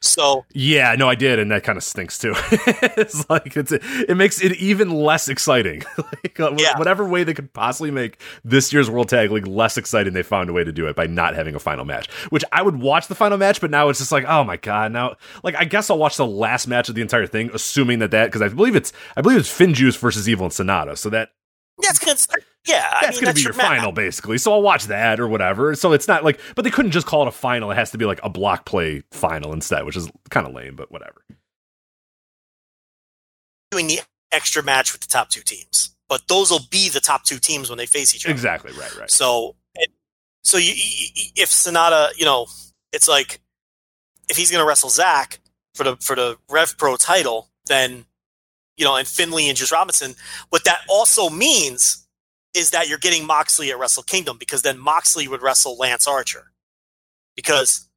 [0.00, 2.34] So yeah, no, I did, and that kind of stinks too.
[2.52, 5.82] it's like it's it makes it even less exciting.
[5.98, 6.78] like uh, yeah.
[6.78, 10.50] whatever way they could possibly make this year's World Tag League less exciting, they found
[10.50, 12.10] a way to do it by not having a final match.
[12.28, 14.92] Which I would watch the final match, but now it's just like, oh my god,
[14.92, 18.10] now like I guess I'll watch the last match of the entire thing, assuming that
[18.10, 21.30] that because I believe it's I believe it's FinJuice versus Evil and Sanada, so that
[21.78, 22.16] that's gonna
[22.66, 24.38] yeah, that's I mean, gonna be your, your final basically.
[24.38, 25.74] So I'll watch that or whatever.
[25.74, 27.70] So it's not like, but they couldn't just call it a final.
[27.70, 30.74] It has to be like a block play final instead, which is kind of lame,
[30.74, 31.22] but whatever.
[33.70, 34.00] Doing the
[34.32, 37.68] extra match with the top two teams, but those will be the top two teams
[37.68, 38.32] when they face each other.
[38.32, 39.10] Exactly right, right.
[39.10, 39.54] So,
[40.42, 40.72] so you,
[41.36, 42.46] if Sanada, you know,
[42.92, 43.40] it's like
[44.28, 45.40] if he's gonna wrestle Zach
[45.74, 48.06] for the for the Rev Pro title, then
[48.76, 50.14] you know, and Finlay and Juice Robinson.
[50.50, 52.06] What that also means
[52.54, 56.52] is that you're getting Moxley at Wrestle Kingdom because then Moxley would wrestle Lance Archer.
[57.34, 57.88] Because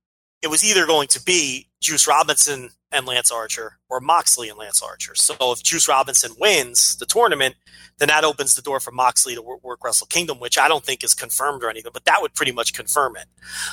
[0.41, 4.81] it was either going to be Juice Robinson and Lance Archer or Moxley and Lance
[4.81, 5.15] Archer.
[5.15, 7.55] So if Juice Robinson wins the tournament,
[7.99, 10.83] then that opens the door for Moxley to work, work Wrestle Kingdom, which I don't
[10.83, 13.25] think is confirmed or anything, but that would pretty much confirm it.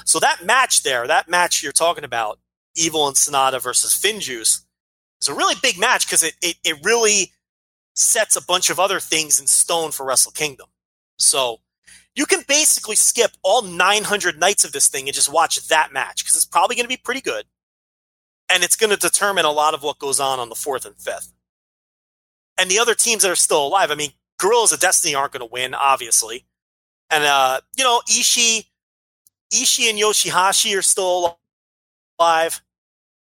[0.05, 2.39] So that match there, that match you're talking about,
[2.75, 4.66] Evil and Sanada versus FinJuice,
[5.27, 7.33] it's a really big match because it, it, it really
[7.95, 10.69] sets a bunch of other things in stone for Wrestle Kingdom.
[11.19, 11.59] So
[12.15, 16.23] you can basically skip all 900 nights of this thing and just watch that match
[16.23, 17.45] because it's probably going to be pretty good.
[18.49, 20.95] And it's going to determine a lot of what goes on on the fourth and
[20.95, 21.33] fifth.
[22.57, 25.47] And the other teams that are still alive, I mean, Guerrillas of Destiny aren't going
[25.47, 26.47] to win, obviously.
[27.11, 28.67] And, uh, you know, Ishii,
[29.53, 31.37] Ishii and Yoshihashi are still
[32.21, 32.61] alive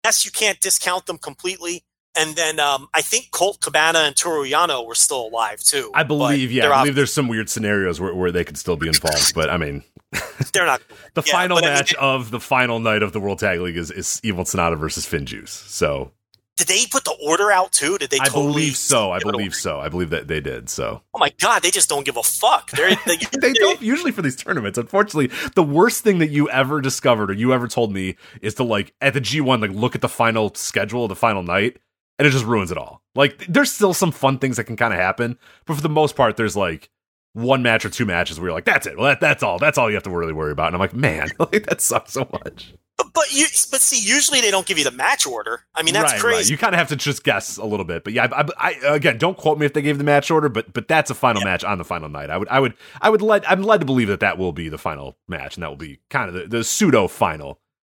[0.05, 1.83] yes, you can't discount them completely.
[2.17, 5.91] And then um, I think Colt Cabana and Toru Yano were still alive too.
[5.93, 8.87] I believe, yeah, I believe there's some weird scenarios where, where they could still be
[8.87, 9.33] involved.
[9.35, 9.83] but I mean,
[10.53, 10.81] they're not.
[11.13, 13.77] the yeah, final match I mean, of the final night of the World Tag League
[13.77, 15.49] is, is Evil Sanada versus FinJuice.
[15.49, 16.11] So
[16.57, 17.97] did they put the order out too?
[17.97, 18.17] Did they?
[18.21, 19.11] I totally believe so.
[19.11, 19.79] I believe so.
[19.79, 20.69] I believe that they did.
[20.69, 22.71] So Oh my god, they just don't give a fuck.
[22.71, 24.77] They're, they, they don't usually for these tournaments.
[24.77, 28.63] Unfortunately, the worst thing that you ever discovered or you ever told me is to
[28.63, 31.77] like at the G1 like look at the final schedule, the final night,
[32.19, 33.01] and it just ruins it all.
[33.15, 36.15] Like there's still some fun things that can kind of happen, but for the most
[36.15, 36.89] part, there's like
[37.33, 38.97] one match or two matches where you're like, that's it.
[38.97, 39.59] Well, that, that's all.
[39.59, 40.67] That's all you have to really worry about.
[40.67, 42.73] And I'm like, man, like that sucks so much.
[42.97, 45.63] But, but you, but see, usually they don't give you the match order.
[45.75, 46.37] I mean, that's Right, crazy.
[46.37, 46.49] right.
[46.51, 48.95] You kind of have to just guess a little bit, but yeah, I, I, I-
[48.95, 51.43] again, don't quote me if they gave the match order, but but that's a final
[51.43, 52.29] match on the final night.
[52.29, 54.69] I would, I would, I would let, I'm led to believe that that will be
[54.69, 57.59] the final match, and that will be kind of the, the pseudo final,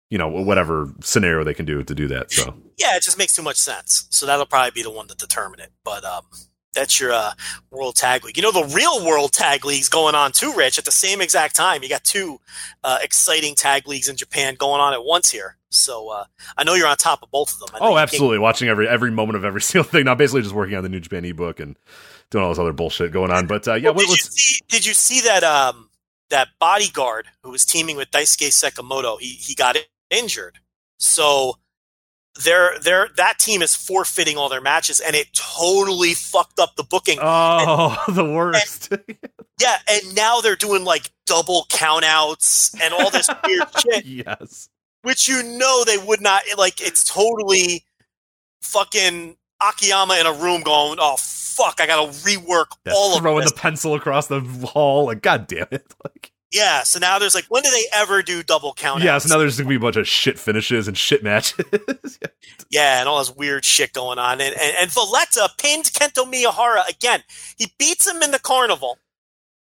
[0.10, 2.32] you know, whatever scenario they can do to do that.
[2.32, 4.08] So yeah, it just makes too much sense.
[4.12, 5.72] So that'll probably be the one to determine it.
[5.84, 6.24] But um,
[6.76, 7.32] that's your uh,
[7.72, 8.38] World Tag League.
[8.38, 11.56] You know, the real World Tag League's going on too, Rich, at the same exact
[11.56, 11.82] time.
[11.82, 12.40] You got two
[12.84, 15.58] uh, exciting tag leagues in Japan going on at once here.
[15.70, 16.26] So uh,
[16.58, 17.70] I know you're on top of both of them.
[17.76, 20.06] I oh, absolutely, watching every every moment of every single thing.
[20.06, 21.78] Now, basically, just working on the New Japan ebook and
[22.30, 23.48] doing all this other bullshit going on.
[23.48, 25.90] But uh, yeah, Well, what, did, you see, did you see that um,
[26.30, 29.20] that bodyguard who was teaming with Daisuke Sekimoto?
[29.20, 29.78] He he got
[30.16, 30.60] injured,
[30.98, 31.58] so
[32.44, 36.84] they're they're that team is forfeiting all their matches, and it totally fucked up the
[36.84, 37.18] booking.
[37.22, 38.92] oh, the worst.
[39.62, 44.70] yeah, and now they're doing like double countouts and all this weird shit, yes.
[45.04, 46.82] which you know they would not like.
[46.82, 47.86] It's totally
[48.62, 53.22] fucking Akiyama in a room going, "Oh fuck, I got to rework Yeah, all of
[53.22, 55.86] throwing this." the pencil across the hall, like god damn it!
[56.04, 59.04] Like, Yeah, so now there's like, when do they ever do double count?
[59.04, 61.66] yeah, so now there's gonna be a bunch of shit finishes and shit matches.
[62.70, 64.40] yeah, and all this weird shit going on.
[64.40, 67.24] And, and, and Valletta pinned Kento Miyahara again.
[67.58, 69.00] He beats him in the carnival,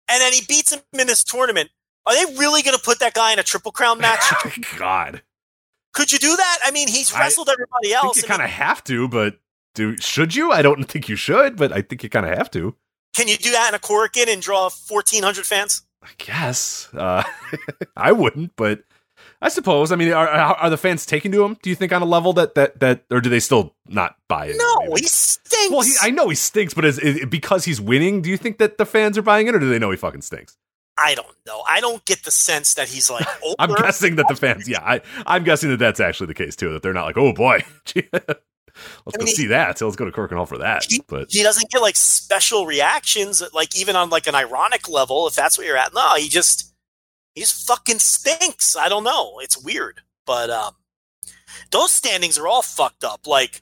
[0.09, 1.69] and then he beats him in this tournament.
[2.07, 4.23] Are they really going to put that guy in a triple crown match?
[4.79, 5.21] God,
[5.93, 6.57] Could you do that?
[6.65, 8.17] I mean, he's I wrestled everybody I else.
[8.17, 9.39] you kind of have to, but
[9.75, 10.51] do should you?
[10.51, 12.75] I don't think you should, but I think you kind of have to.
[13.15, 15.83] can you do that in a Korakuen and draw 1,400 fans?
[16.01, 17.23] I guess uh,
[17.97, 18.83] I wouldn't, but
[19.41, 19.91] I suppose.
[19.91, 21.57] I mean, are are the fans taking to him?
[21.61, 24.47] Do you think on a level that that that, or do they still not buy
[24.47, 24.55] it?
[24.57, 25.01] No, Maybe?
[25.01, 25.71] he stinks.
[25.71, 28.21] Well, he, I know he stinks, but is, is because he's winning?
[28.21, 30.21] Do you think that the fans are buying it, or do they know he fucking
[30.21, 30.57] stinks?
[30.97, 31.63] I don't know.
[31.67, 33.25] I don't get the sense that he's like.
[33.59, 36.73] I'm guessing that the fans, yeah, I, I'm guessing that that's actually the case too.
[36.73, 37.63] That they're not like, oh boy,
[39.05, 39.77] let's go mean, see that.
[39.77, 40.85] So let's go to Korakuen Hall for that.
[40.87, 45.27] he, But he doesn't get like special reactions, like even on like an ironic level,
[45.27, 45.93] if that's what you're at.
[45.93, 46.73] No, he just
[47.33, 48.75] he just fucking stinks.
[48.75, 49.39] I don't know.
[49.39, 50.73] It's weird, but um,
[51.71, 53.27] those standings are all fucked up.
[53.27, 53.61] Like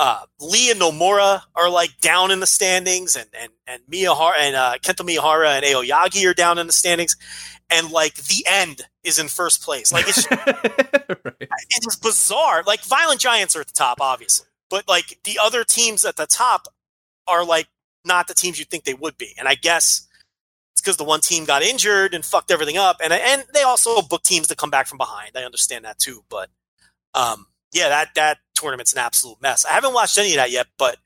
[0.00, 4.56] uh, Lee and Nomura are like down in the standings, and and and Miyahara and
[4.56, 7.16] uh, Kento Miyahara and Aoyagi are down in the standings,
[7.68, 9.92] and like the end is in first place.
[9.92, 10.56] Like it's right.
[11.40, 12.62] it is bizarre.
[12.66, 16.26] Like Violent Giants are at the top, obviously, but like the other teams at the
[16.26, 16.68] top
[17.26, 17.66] are like
[18.04, 19.34] not the teams you'd think they would be.
[19.38, 20.06] And I guess
[20.72, 24.00] it's because the one team got injured and fucked everything up, and and they also
[24.02, 25.32] book teams to come back from behind.
[25.36, 26.48] I understand that too, but
[27.14, 29.64] um, yeah, that that tournament's an absolute mess.
[29.64, 30.96] I haven't watched any of that yet, but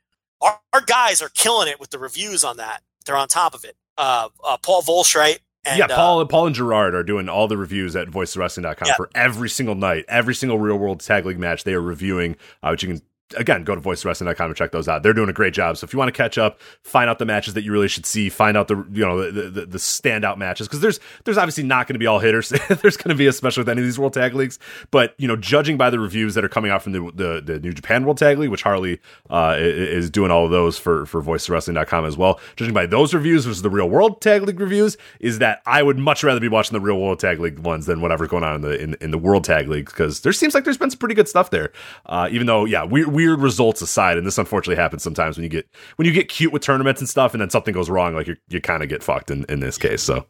[0.41, 2.83] our, our guys are killing it with the reviews on that.
[3.07, 3.77] They're on top of it.
[3.97, 5.39] Uh, uh, Paul Volschreit.
[5.67, 8.97] And, yeah, uh, Paul, Paul and Gerard are doing all the reviews at voiceswrestling.com Yeah.
[8.97, 12.69] for every single night, every single real world tag league match they are reviewing, uh,
[12.69, 13.03] which you can
[13.37, 15.03] again go to voiceswrestling.com and check those out.
[15.03, 15.77] They're doing a great job.
[15.77, 18.07] So if you want to catch up, find out the matches that you really should
[18.07, 21.65] see, find out the you know the the, the standout matches because there's there's obviously
[21.65, 22.49] not going to be all hitters.
[22.69, 24.59] there's going to be especially with any of these world tag leagues,
[24.91, 27.61] but you know judging by the reviews that are coming out from the the, the
[27.61, 29.01] New Japan World Tag League, which Harley
[29.31, 32.41] uh, is doing all of those for for voiceswrestling.com as well.
[32.57, 35.99] Judging by those reviews versus the real world tag league reviews, is that I would
[35.99, 38.61] much rather be watching the real world tag league ones than whatever's going on in
[38.63, 41.15] the in, in the world tag league because there seems like there's been some pretty
[41.15, 41.73] good stuff there.
[42.07, 45.49] Uh, even though, yeah, weird, weird results aside, and this unfortunately happens sometimes when you
[45.49, 48.27] get when you get cute with tournaments and stuff, and then something goes wrong, like
[48.27, 50.03] you you kind of get fucked in in this case.
[50.03, 50.27] So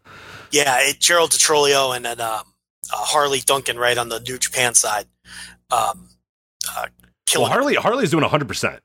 [0.50, 2.42] Yeah, it, Gerald DeTrolio and then um,
[2.92, 5.06] uh, Harley Duncan right on the New Japan side.
[5.70, 6.08] Um,
[6.76, 6.86] uh,
[7.34, 7.46] well.
[7.46, 8.80] Harley Harley's doing hundred percent.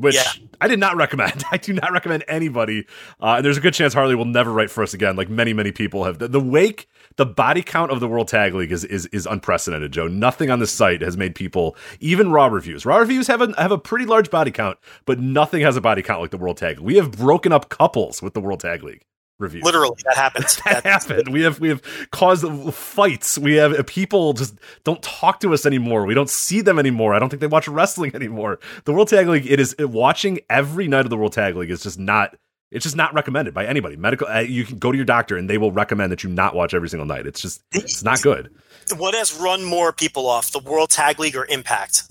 [0.00, 0.22] Which Yeah.
[0.60, 1.42] I did not recommend.
[1.52, 2.86] I do not recommend anybody.
[3.20, 5.52] Uh, and there's a good chance Harley will never write for us again, like many,
[5.52, 6.18] many people have.
[6.18, 9.92] The, the wake, the body count of the World Tag League is is is unprecedented,
[9.92, 10.06] Joe.
[10.06, 12.84] Nothing on this site has made people, even raw reviews.
[12.86, 16.02] Raw reviews have a have a pretty large body count, but nothing has a body
[16.02, 16.78] count like the World Tag.
[16.78, 16.86] League.
[16.86, 19.04] We have broken up couples with the World Tag League
[19.40, 19.64] reviews.
[19.64, 20.56] Literally, that happens.
[20.64, 21.28] that That- happened.
[21.32, 22.44] We have we have caused
[22.74, 23.38] fights.
[23.38, 24.54] We have uh, people just
[24.84, 26.04] don't talk to us anymore.
[26.06, 27.14] We don't see them anymore.
[27.14, 28.60] I don't think they watch wrestling anymore.
[28.84, 29.50] The World Tag League.
[29.50, 32.36] It is it, watching every night of the World Tag League is just not
[32.70, 33.96] It's just not recommended by anybody.
[33.96, 36.54] Medical, uh, you can go to your doctor and they will recommend that you not
[36.54, 37.26] watch every single night.
[37.26, 38.50] It's just, it's not good.
[38.96, 42.04] What has run more people off, the World Tag League or Impact?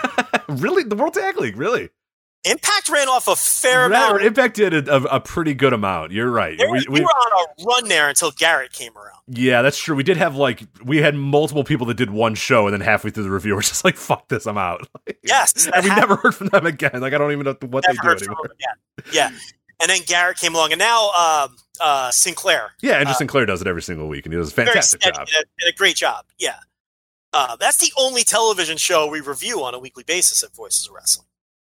[0.48, 1.90] really, the World Tag League, really.
[2.44, 4.22] Impact ran off a fair amount.
[4.22, 6.12] Impact did a, a, a pretty good amount.
[6.12, 6.56] You're right.
[6.56, 9.18] They were, We- we we- were on a run there until Garrett came around.
[9.26, 9.96] yeah, that's true.
[9.96, 13.10] We did have like we had multiple people that did one show, and then halfway
[13.10, 14.86] through the review, we're just like, "Fuck this, I'm out."
[15.24, 15.96] Yes, and we happened.
[16.08, 17.00] never heard from them again.
[17.00, 18.50] Like I don't even know what Never they do anymore.
[19.12, 19.28] Yeah,
[19.80, 22.70] and then Garrett came along, and now um, uh, Sinclair.
[22.80, 25.16] Yeah, Andrew Uh, Sinclair does it every single week, and he does a fantastic steady
[25.18, 25.28] job.
[25.64, 26.24] a, a great job.
[26.38, 26.54] Yeah,
[27.34, 30.94] uh, that's the only television show we review on a weekly basis at Voices of
[30.94, 31.26] Wrestling.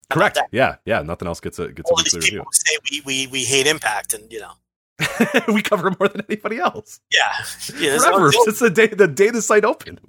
[0.10, 0.36] Correct.
[0.36, 0.48] that?
[0.52, 1.02] Yeah, yeah.
[1.02, 2.46] Nothing else gets a gets a All these weekly review.
[2.52, 4.52] say we, we we hate Impact, and you know,
[5.54, 7.00] we cover more than anybody else.
[7.12, 7.32] yeah,
[7.80, 7.96] yeah.
[7.96, 10.02] It's, Forever the, since the day the day the site opened.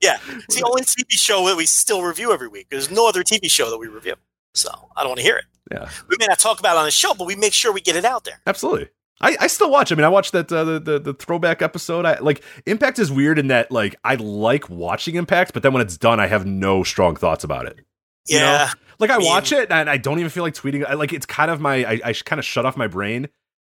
[0.00, 2.68] Yeah, it's the only TV show that we still review every week.
[2.70, 4.14] There's no other TV show that we review,
[4.54, 5.44] so I don't want to hear it.
[5.70, 7.80] Yeah, We may not talk about it on the show, but we make sure we
[7.82, 8.40] get it out there.
[8.46, 8.88] absolutely.
[9.20, 9.90] I, I still watch.
[9.90, 12.06] I mean, I watched that uh, the, the the throwback episode.
[12.06, 15.82] I like Impact is weird in that like I like watching Impact, but then when
[15.82, 17.80] it's done, I have no strong thoughts about it.
[18.28, 18.68] You know?
[18.98, 20.84] Like I I mean- watch it and I don't even feel like tweeting.
[20.86, 23.28] I, like it's kind of my I, I kind of shut off my brain,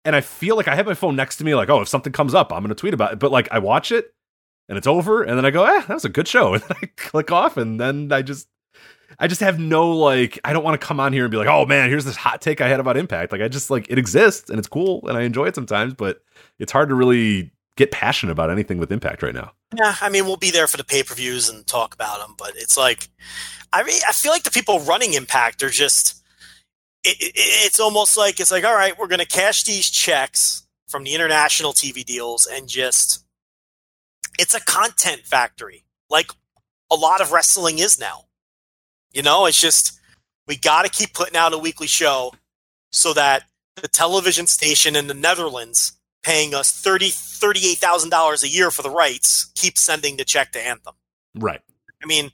[0.05, 1.55] and I feel like I have my phone next to me.
[1.55, 3.19] Like oh, if something comes up, I'm gonna tweet about it.
[3.19, 4.15] But like I watch it
[4.69, 6.77] and it's over, and then I go, eh, that was a good show, and then
[6.83, 8.49] I click off, and then I just
[9.19, 11.49] I just have no like I don't want to come on here and be like,
[11.49, 13.33] oh man, here's this hot take I had about Impact.
[13.33, 16.23] Like I just like it exists and it's cool and I enjoy it sometimes, but
[16.59, 19.53] it's hard to really get passionate about anything with Impact right now.
[19.77, 22.35] Yeah, I mean, we'll be there for the pay per views and talk about them,
[22.39, 23.09] but it's like,
[23.73, 26.23] I mean, I feel like the people running Impact are just,
[27.03, 30.67] it, it, it's almost like it's like, all right, we're going to cash these checks
[30.89, 33.25] from the international TV deals and just,
[34.39, 36.31] it's a content factory, like
[36.91, 38.27] a lot of wrestling is now.
[39.13, 39.99] You know, it's just,
[40.47, 42.35] we got to keep putting out a weekly show
[42.93, 43.45] so that
[43.77, 48.71] the television station in the Netherlands paying us thirty thirty eight thousand dollars a year
[48.71, 50.95] for the rights keep sending the check to Anthem.
[51.35, 51.61] Right.
[52.03, 52.31] I mean,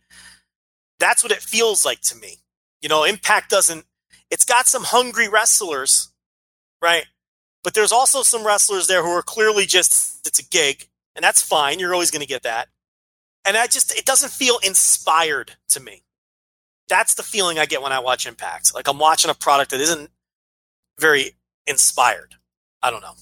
[0.98, 2.36] that's what it feels like to me.
[2.80, 3.84] You know, Impact doesn't.
[4.30, 6.12] It's got some hungry wrestlers,
[6.80, 7.04] right?
[7.62, 11.42] But there's also some wrestlers there who are clearly just it's a gig, and that's
[11.42, 11.78] fine.
[11.78, 12.68] You're always going to get that.
[13.44, 16.02] And I just it doesn't feel inspired to me.
[16.88, 18.74] That's the feeling I get when I watch Impact.
[18.74, 20.10] Like I'm watching a product that isn't
[20.98, 21.32] very
[21.66, 22.34] inspired.
[22.82, 23.14] I don't know.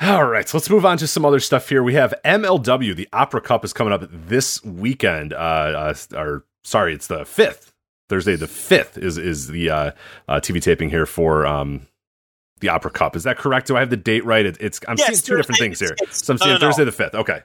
[0.00, 1.82] All right, so let's move on to some other stuff here.
[1.82, 2.94] We have MLW.
[2.94, 5.32] The Opera Cup is coming up this weekend.
[5.32, 7.72] Uh, uh or sorry, it's the fifth
[8.08, 8.36] Thursday.
[8.36, 9.90] The fifth is is the uh,
[10.28, 11.88] uh, TV taping here for um
[12.60, 13.16] the Opera Cup.
[13.16, 13.66] Is that correct?
[13.66, 14.46] Do I have the date right?
[14.46, 15.92] It, it's I'm Yeah, seeing it's two different things here.
[16.00, 16.66] It's- So I'm no, seeing no, no.
[16.68, 17.14] Thursday the fifth.
[17.16, 17.40] Okay,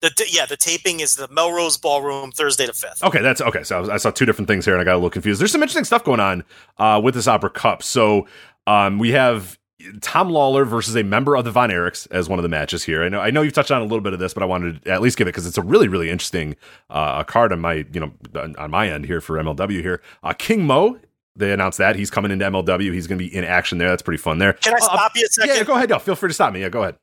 [0.00, 3.04] The t- yeah, the taping is the Melrose Ballroom Thursday the fifth.
[3.04, 3.62] okay, that's okay.
[3.62, 5.40] So I, was, I saw two different things here, and I got a little confused.
[5.40, 6.42] There's some interesting stuff going on
[6.78, 7.84] uh, with this Opera Cup.
[7.84, 8.26] So
[8.66, 9.56] um, we have
[10.00, 13.02] Tom Lawlor versus a member of the Von Erichs as one of the matches here.
[13.02, 14.82] I know I know you've touched on a little bit of this, but I wanted
[14.84, 16.56] to at least give it because it's a really really interesting
[16.90, 18.12] uh, card on my you know
[18.58, 20.00] on, my end here for MLW here.
[20.22, 20.98] Uh, King Mo.
[21.34, 22.92] They announced that he's coming into MLW.
[22.92, 23.88] He's going to be in action there.
[23.88, 24.52] That's pretty fun there.
[24.52, 25.56] Can I Uh, stop you a second?
[25.56, 25.88] Yeah, go ahead.
[25.88, 26.60] No, feel free to stop me.
[26.60, 26.96] Yeah, go ahead.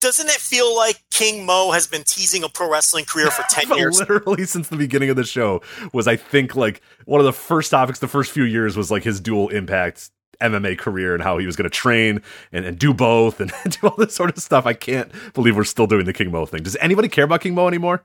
[0.00, 3.76] Doesn't it feel like King Mo has been teasing a pro wrestling career for ten
[3.76, 3.98] years?
[4.08, 5.60] literally since the beginning of the show
[5.92, 9.04] was I think like one of the first topics the first few years was like
[9.04, 12.22] his dual impact MMA career and how he was going to train
[12.52, 14.66] and, and do both and do all this sort of stuff.
[14.66, 16.62] I can't believe we're still doing the King Mo thing.
[16.62, 18.04] Does anybody care about King Mo anymore?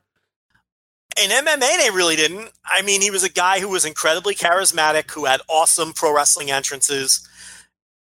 [1.21, 2.51] In MMA, they really didn't.
[2.65, 6.51] I mean, he was a guy who was incredibly charismatic, who had awesome pro wrestling
[6.51, 7.25] entrances,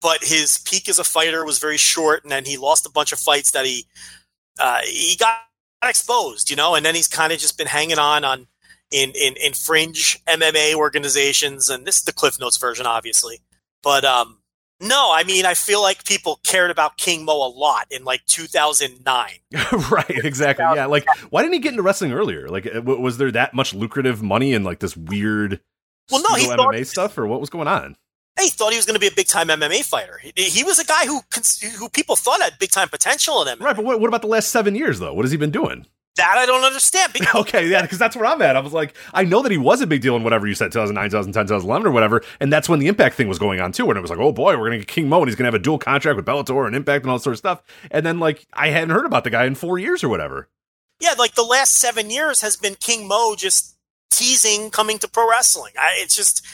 [0.01, 3.11] but his peak as a fighter was very short, and then he lost a bunch
[3.11, 3.85] of fights that he
[4.59, 5.37] uh, he got
[5.83, 8.47] exposed, you know, and then he's kind of just been hanging on on
[8.91, 13.41] in, in in fringe MMA organizations, and this is the Cliff Notes version, obviously,
[13.84, 14.39] but um.
[14.81, 18.26] No, I mean, I feel like people cared about King Mo a lot in like
[18.26, 19.30] 2009.
[19.91, 20.65] right, exactly.
[20.76, 22.49] Yeah, like why didn't he get into wrestling earlier?
[22.49, 25.61] Like uh, w- was there that much lucrative money in like this weird
[26.11, 27.95] Well, no, he pseudo thought- MMA stuff or what was going on?
[28.41, 30.19] he thought he was going to be a big time MMA fighter.
[30.22, 31.22] He, he was a guy who
[31.77, 33.64] who people thought had big time potential in MMA.
[33.64, 35.14] Right, but what, what about the last 7 years though?
[35.14, 35.85] What has he been doing?
[36.15, 37.11] That I don't understand.
[37.11, 38.56] Because Okay, yeah, because that's where I'm at.
[38.56, 40.72] I was like, I know that he was a big deal in whatever you said,
[40.72, 43.90] 2009, 2010, 2011, or whatever, and that's when the Impact thing was going on too.
[43.90, 45.56] And it was like, oh boy, we're gonna get King Mo, and he's gonna have
[45.56, 47.64] a dual contract with Bellator and Impact and all that sort of stuff.
[47.90, 50.49] And then like, I hadn't heard about the guy in four years or whatever.
[50.99, 53.76] yeah, like the last seven years has been King Mo just
[54.11, 55.73] teasing coming to pro wrestling.
[55.80, 56.45] I, it's just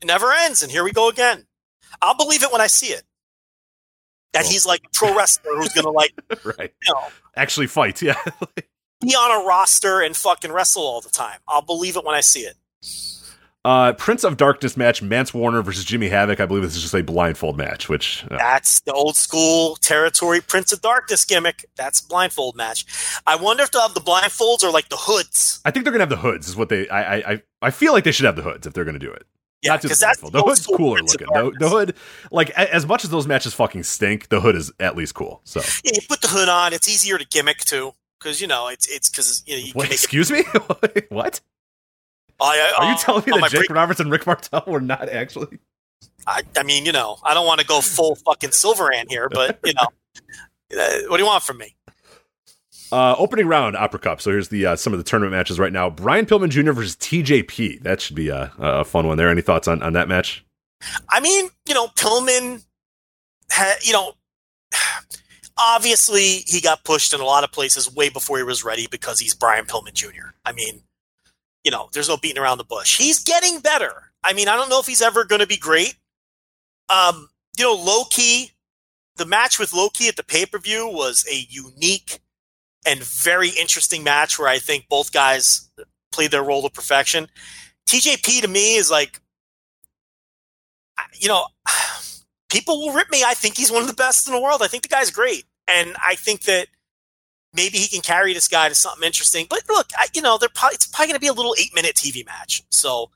[0.00, 1.46] it never ends, and here we go again.
[2.00, 3.02] I'll believe it when I see it.
[4.32, 6.12] That he's like a pro wrestler who's going to like
[6.58, 8.02] right, you know actually fight.
[8.02, 8.16] Yeah,
[9.00, 11.38] be on a roster and fucking wrestle all the time.
[11.46, 12.56] I'll believe it when I see it.
[13.64, 16.40] Uh, Prince of Darkness match, Mance Warner versus Jimmy Havoc.
[16.40, 20.40] I believe this is just a blindfold match, which uh, That's the old school territory
[20.40, 21.66] Prince of Darkness gimmick.
[21.76, 22.86] That's a blindfold match.
[23.26, 25.60] I wonder if they'll have the blindfolds or like the hoods.
[25.64, 26.48] I think they're gonna have the hoods.
[26.48, 26.88] Is what they.
[26.88, 29.10] I I I- I feel like they should have the hoods if they're gonna do
[29.12, 29.26] it.
[29.62, 31.26] Yeah, Not just because the that's the The hood's cooler looking.
[31.26, 31.94] The, the hood,
[32.30, 35.40] like a- as much as those matches fucking stink, the hood is at least cool.
[35.42, 36.72] So, Yeah, you put the hood on.
[36.72, 39.90] It's easier to gimmick too, because you know it's it's because you know you Wait,
[39.90, 39.92] it.
[39.92, 40.42] excuse me,
[41.08, 41.40] what?
[42.40, 44.80] I, I, Are you uh, telling me that Jake break- Roberts and Rick Martel were
[44.80, 45.58] not actually?
[46.26, 49.58] I, I mean, you know, I don't want to go full fucking Silverhand here, but
[49.64, 49.88] you know,
[50.80, 51.74] uh, what do you want from me?
[52.90, 54.20] Uh, opening round Opera Cup.
[54.20, 55.90] So here's the uh, some of the tournament matches right now.
[55.90, 56.72] Brian Pillman Jr.
[56.72, 57.82] versus TJP.
[57.82, 59.28] That should be a, a fun one there.
[59.28, 60.44] Any thoughts on, on that match?
[61.10, 62.64] I mean, you know, Pillman,
[63.50, 64.12] ha, you know,
[65.58, 69.20] obviously he got pushed in a lot of places way before he was ready because
[69.20, 70.30] he's Brian Pillman Jr.
[70.44, 70.82] I mean,
[71.64, 72.98] you know, there's no beating around the bush.
[72.98, 74.12] He's getting better.
[74.24, 75.96] I mean, I don't know if he's ever going to be great.
[76.88, 78.52] Um, you know, low key,
[79.16, 82.20] the match with Low Ki at the pay per view was a unique
[82.86, 85.68] and very interesting match where I think both guys
[86.12, 87.28] played their role to perfection.
[87.86, 89.20] TJP to me is like
[91.14, 91.46] you know,
[92.50, 93.22] people will rip me.
[93.24, 94.62] I think he's one of the best in the world.
[94.62, 96.68] I think the guy's great, and I think that
[97.54, 99.46] maybe he can carry this guy to something interesting.
[99.48, 101.74] But look, I, you know, they're probably, it's probably going to be a little eight
[101.74, 102.62] minute TV match.
[102.70, 103.10] So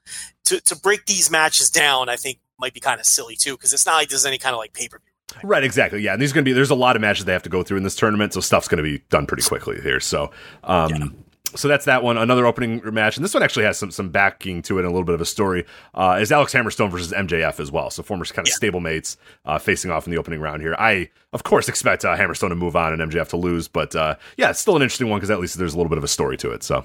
[0.44, 3.72] to to break these matches down, I think might be kind of silly too because
[3.72, 5.08] it's not like there's any kind of like pay per view.
[5.42, 6.02] Right, exactly.
[6.02, 7.62] Yeah, and there's going to be there's a lot of matches they have to go
[7.62, 10.00] through in this tournament, so stuff's going to be done pretty quickly here.
[10.00, 10.30] So,
[10.64, 11.24] um,
[11.54, 12.16] so that's that one.
[12.16, 14.90] Another opening match, and this one actually has some some backing to it and a
[14.90, 15.64] little bit of a story.
[15.94, 17.90] Uh, is Alex Hammerstone versus MJF as well?
[17.90, 20.74] So former kind of stablemates uh, facing off in the opening round here.
[20.78, 24.16] I of course expect uh, Hammerstone to move on and MJF to lose, but uh,
[24.36, 26.08] yeah, it's still an interesting one because at least there's a little bit of a
[26.08, 26.62] story to it.
[26.62, 26.84] So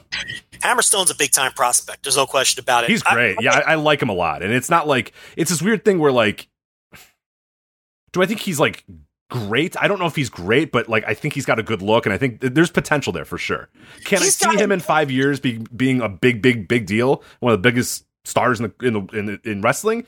[0.60, 2.03] Hammerstone's a big time prospect.
[2.03, 2.89] There's no question about it.
[2.89, 3.38] he's I- great.
[3.41, 5.99] yeah, I, I like him a lot, and it's not like it's this weird thing
[5.99, 6.48] where like,
[8.14, 8.84] do I think he's like
[9.30, 9.76] great?
[9.82, 12.06] I don't know if he's great, but like I think he's got a good look,
[12.06, 13.70] and I think th- there's potential there for sure.
[14.06, 17.24] Can He's I see him in five years be, being a big, big, big deal,
[17.40, 20.06] one of the biggest stars in the in the, in, the, in wrestling?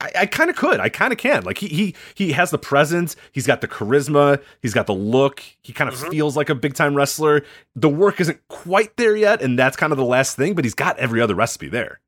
[0.00, 0.80] I, I kind of could.
[0.80, 1.44] I kind of can.
[1.44, 3.14] Like he he he has the presence.
[3.32, 4.42] He's got the charisma.
[4.60, 5.42] He's got the look.
[5.62, 6.10] He kind of Mhm.
[6.10, 7.42] feels like a big time wrestler.
[7.76, 10.54] The work isn't quite there yet, and that's kind of the last thing.
[10.54, 12.00] But he's got every other recipe there.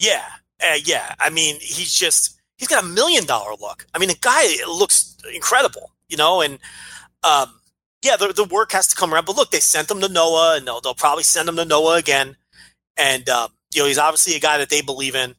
[0.00, 0.24] Yeah,
[0.62, 1.14] uh, yeah.
[1.20, 3.86] I mean, he's just he's got a million dollar look.
[3.94, 6.58] I mean, the guy looks incredible, you know, and
[7.22, 7.60] um,
[8.02, 9.26] yeah, the the work has to come around.
[9.26, 11.96] But look, they sent him to Noah, and they'll, they'll probably send him to Noah
[11.96, 12.36] again.
[12.96, 15.34] And um, you know, he's obviously a guy that they believe in,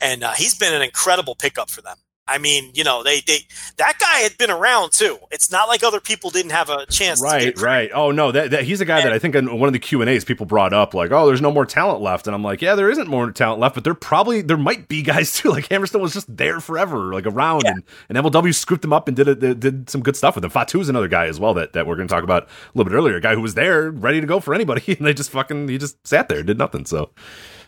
[0.00, 1.96] and uh, he's been an incredible pickup for them.
[2.26, 3.40] I mean, you know, they they
[3.76, 5.18] that guy had been around too.
[5.30, 7.20] It's not like other people didn't have a chance.
[7.20, 7.90] to Right, right.
[7.92, 10.00] Oh no, that, that he's a guy that I think in one of the Q
[10.00, 12.62] and A's people brought up, like, oh, there's no more talent left, and I'm like,
[12.62, 15.50] yeah, there isn't more talent left, but there probably there might be guys too.
[15.50, 19.16] Like Hammerstone was just there forever, like around, and, and MLW scooped him up and
[19.16, 20.50] did it, did, did some good stuff with him.
[20.50, 22.90] Fatu is another guy as well that, that we're going to talk about a little
[22.90, 25.30] bit earlier, a guy who was there, ready to go for anybody, and they just
[25.30, 26.86] fucking he just sat there, did nothing.
[26.86, 27.10] So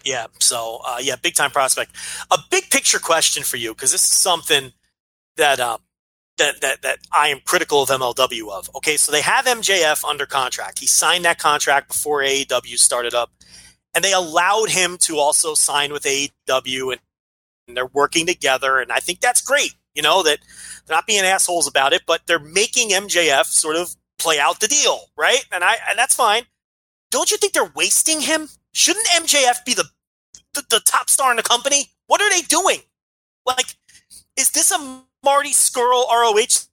[0.06, 0.26] Yeah.
[0.38, 1.90] So, uh, yeah, big time prospect.
[2.30, 4.72] A big picture question for you because this is something
[5.36, 5.80] that um,
[6.38, 8.70] that that that I am critical of MLW of.
[8.76, 10.78] Okay, so they have MJF under contract.
[10.78, 13.32] He signed that contract before AEW started up,
[13.94, 17.00] and they allowed him to also sign with AEW, and,
[17.66, 18.78] and they're working together.
[18.78, 19.74] And I think that's great.
[19.96, 20.38] You know that
[20.86, 24.68] they're not being assholes about it, but they're making MJF sort of play out the
[24.68, 25.44] deal, right?
[25.50, 26.44] And I and that's fine.
[27.10, 28.50] Don't you think they're wasting him?
[28.72, 29.88] Shouldn't MJF be the
[30.56, 31.90] the, the top star in the company?
[32.06, 32.80] What are they doing?
[33.46, 33.66] Like,
[34.36, 36.66] is this a Marty Scurll ROH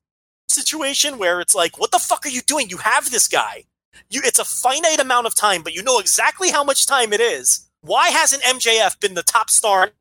[0.48, 2.70] situation where it's like, what the fuck are you doing?
[2.70, 3.66] You have this guy.
[4.10, 7.20] You, it's a finite amount of time, but you know exactly how much time it
[7.20, 7.70] is.
[7.82, 9.92] Why hasn't MJF been the top star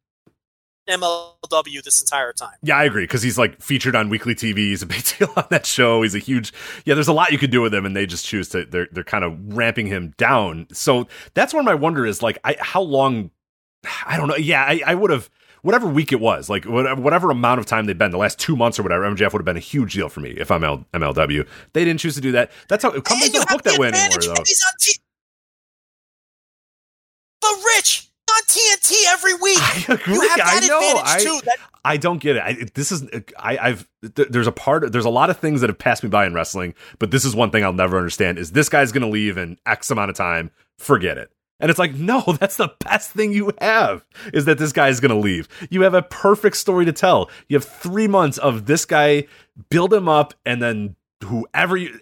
[0.87, 2.55] in MLW this entire time?
[2.63, 4.59] Yeah, I agree because he's like featured on weekly TV.
[4.59, 6.03] He's a big deal on that show.
[6.03, 6.53] He's a huge.
[6.85, 8.65] Yeah, there's a lot you could do with him, and they just choose to.
[8.65, 10.69] They're they're kind of ramping him down.
[10.73, 13.31] So that's where my wonder is like, I how long?
[14.07, 14.37] I don't know.
[14.37, 15.31] Yeah, I, I would have
[15.63, 18.79] whatever week it was, like whatever amount of time they'd been, the last two months
[18.79, 19.05] or whatever.
[19.05, 21.47] MJF would have been a huge deal for me if I'm L- MLW.
[21.73, 22.51] They didn't choose to do that.
[22.69, 24.43] That's how companies And don't book that way anymore, though.
[24.79, 24.97] T-
[27.41, 29.59] but Rich on TNT every week.
[29.61, 30.15] I agree.
[30.15, 30.79] You have that I know.
[30.79, 31.41] advantage I, too.
[31.45, 32.43] That I don't get it.
[32.43, 33.05] I, this is
[33.39, 36.09] I, I've th- there's a part there's a lot of things that have passed me
[36.09, 39.03] by in wrestling, but this is one thing I'll never understand: is this guy's going
[39.03, 40.51] to leave in X amount of time?
[40.79, 41.31] Forget it.
[41.63, 45.01] And it's like, no, that's the best thing you have is that this guy is
[45.01, 45.49] going to leave.
[45.71, 47.31] You have a perfect story to tell.
[47.49, 49.27] You have three months of this guy
[49.71, 51.99] build him up, and then whoever you.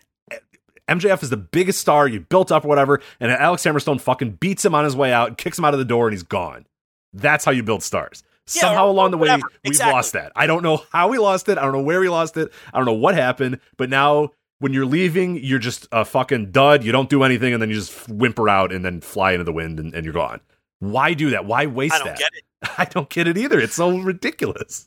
[0.88, 4.64] MJF is the biggest star you built up, or whatever, and Alex Hammerstone fucking beats
[4.64, 6.66] him on his way out, kicks him out of the door, and he's gone.
[7.12, 8.24] That's how you build stars.
[8.52, 9.92] Yeah, Somehow along the way, we've Exactly.
[9.92, 10.32] lost that.
[10.34, 11.58] I don't know how we lost it.
[11.58, 12.50] I don't know where we lost it.
[12.74, 13.60] I don't know what happened.
[13.76, 14.30] But now,
[14.60, 16.84] when you're leaving, you're just a fucking dud.
[16.84, 19.52] You don't do anything, and then you just whimper out and then fly into the
[19.52, 20.40] wind, and, and you're gone.
[20.78, 21.46] Why do that?
[21.46, 22.18] Why waste I don't that?
[22.18, 22.44] get it.
[22.78, 23.58] I don't get it either.
[23.58, 24.86] It's so ridiculous.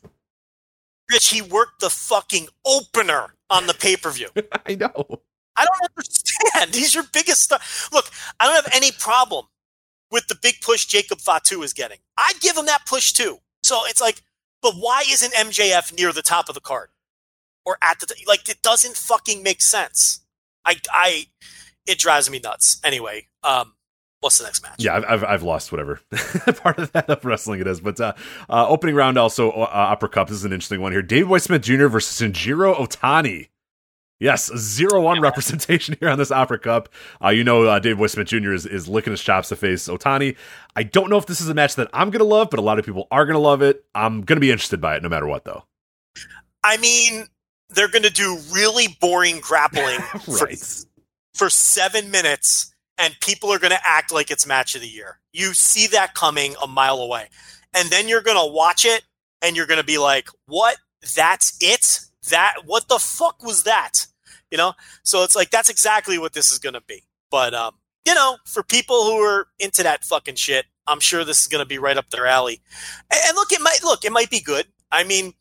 [1.12, 4.28] Rich, he worked the fucking opener on the pay per view.
[4.66, 5.20] I know.
[5.56, 6.74] I don't understand.
[6.74, 7.58] He's your biggest star.
[7.92, 8.06] Look,
[8.40, 9.46] I don't have any problem
[10.10, 11.98] with the big push Jacob Fatu is getting.
[12.16, 13.38] I'd give him that push too.
[13.62, 14.22] So it's like,
[14.62, 16.88] but why isn't MJF near the top of the card
[17.64, 18.48] or at the like?
[18.48, 20.20] It doesn't fucking make sense.
[20.64, 21.26] I, I,
[21.86, 22.80] it drives me nuts.
[22.84, 23.74] Anyway, um,
[24.20, 24.76] what's the next match?
[24.78, 26.00] Yeah, I've, I've, I've lost whatever
[26.56, 27.80] part of that of wrestling it is.
[27.80, 28.14] But uh,
[28.48, 30.28] uh, opening round also uh, Opera Cup.
[30.28, 31.02] This is an interesting one here.
[31.02, 31.86] Davey Boy Smith Jr.
[31.86, 33.48] versus Shinjiro Otani.
[34.20, 36.88] Yes, zero one representation here on this Opera Cup.
[37.22, 38.52] Uh, you know, uh, Dave Boy Smith Jr.
[38.52, 40.36] is, is licking his chops to face Otani.
[40.76, 42.78] I don't know if this is a match that I'm gonna love, but a lot
[42.78, 43.84] of people are gonna love it.
[43.94, 45.64] I'm gonna be interested by it no matter what, though.
[46.62, 47.26] I mean,
[47.74, 50.48] they're going to do really boring grappling for,
[51.34, 55.20] for seven minutes, and people are going to act like it's match of the year.
[55.32, 57.28] You see that coming a mile away.
[57.74, 59.02] And then you're going to watch it,
[59.42, 60.76] and you're going to be like, what?
[61.14, 62.00] That's it?
[62.30, 64.06] That, what the fuck was that?
[64.50, 64.72] You know?
[65.02, 67.02] So it's like, that's exactly what this is going to be.
[67.30, 67.74] But, um,
[68.06, 71.62] you know, for people who are into that fucking shit, I'm sure this is going
[71.62, 72.60] to be right up their alley.
[73.10, 74.66] And, and look, it might, look, it might be good.
[74.92, 75.34] I mean,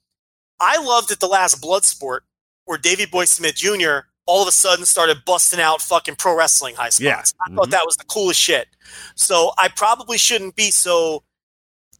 [0.60, 2.20] I loved at the last Bloodsport
[2.66, 4.08] where Davey Boy Smith Jr.
[4.26, 7.00] all of a sudden started busting out fucking pro wrestling high spots.
[7.02, 7.46] Yeah.
[7.46, 7.72] I thought Mhm.
[7.72, 8.70] that was the coolest shit.
[9.16, 11.24] So I probably shouldn't be so,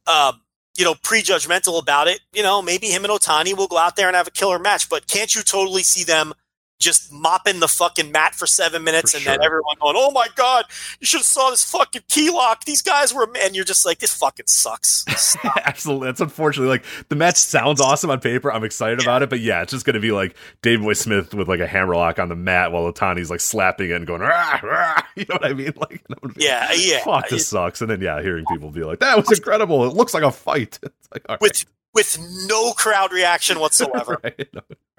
[0.08, 0.42] um,
[0.78, 2.22] you know, prejudgmental about it.
[2.32, 4.88] You know, maybe him and Otani will go out there and have a killer match,
[4.90, 6.34] but can't you totally see them
[6.84, 10.28] just mopping the fucking mat for seven minutes For and then everyone going, "Oh my
[10.36, 10.66] god,
[11.00, 12.66] you should have saw this fucking key lock.
[12.66, 15.06] These guys were," and you're just like, "This fucking sucks."
[15.66, 16.08] Absolutely.
[16.08, 18.52] That's unfortunately like the match sounds awesome on paper.
[18.52, 21.48] I'm excited about it, but yeah, it's just gonna be like Dave Boy Smith with
[21.48, 25.02] like a hammerlock on the mat while Otani's like slapping it and going, rah, rah,
[25.16, 25.74] you know what I mean?
[25.76, 27.04] Like, that would be- yeah, yeah.
[27.04, 27.82] fuck, this sucks.
[27.82, 29.86] And then yeah, hearing people be like, that was incredible.
[29.86, 30.80] It looks like a fight.
[30.94, 31.42] It's like, all right.
[31.42, 32.18] with with
[32.48, 34.20] no crowd reaction whatsoever.
[34.34, 34.48] Right.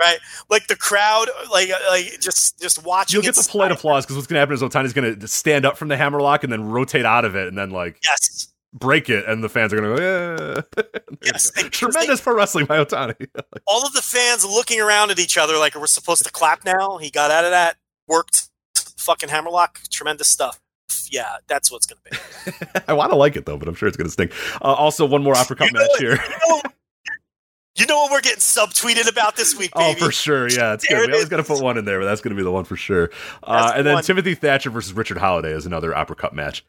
[0.00, 0.18] Right?
[0.50, 3.14] Like the crowd, like like just just watching.
[3.14, 5.64] You'll get the polite applause because what's going to happen is Otani's going to stand
[5.64, 9.08] up from the hammerlock and then rotate out of it and then like Yes, break
[9.08, 10.84] it, and the fans are going to go, yeah.
[11.22, 13.28] Yes, they- Tremendous pro wrestling by Otani.
[13.68, 16.98] all of the fans looking around at each other like we're supposed to clap now.
[16.98, 17.76] He got out of that,
[18.08, 18.48] worked,
[18.96, 20.60] fucking hammerlock, tremendous stuff.
[21.08, 22.82] Yeah, that's what's gonna be.
[22.88, 24.32] I want to like it though, but I'm sure it's going to stink.
[24.60, 26.00] Uh, also, one more Opera Cup You know match it.
[26.00, 26.12] here.
[26.12, 26.62] You know,
[27.76, 29.98] you know what we're getting subtweeted about this week, baby?
[30.00, 30.48] Oh, for sure.
[30.48, 31.08] Yeah, it's There good.
[31.08, 32.52] it We always got to put one in there, but that's going to be the
[32.52, 33.10] one for sure.
[33.42, 34.02] Uh, the and then one.
[34.04, 36.64] Timothy Thatcher versus Richard Holliday is another Opera Cup match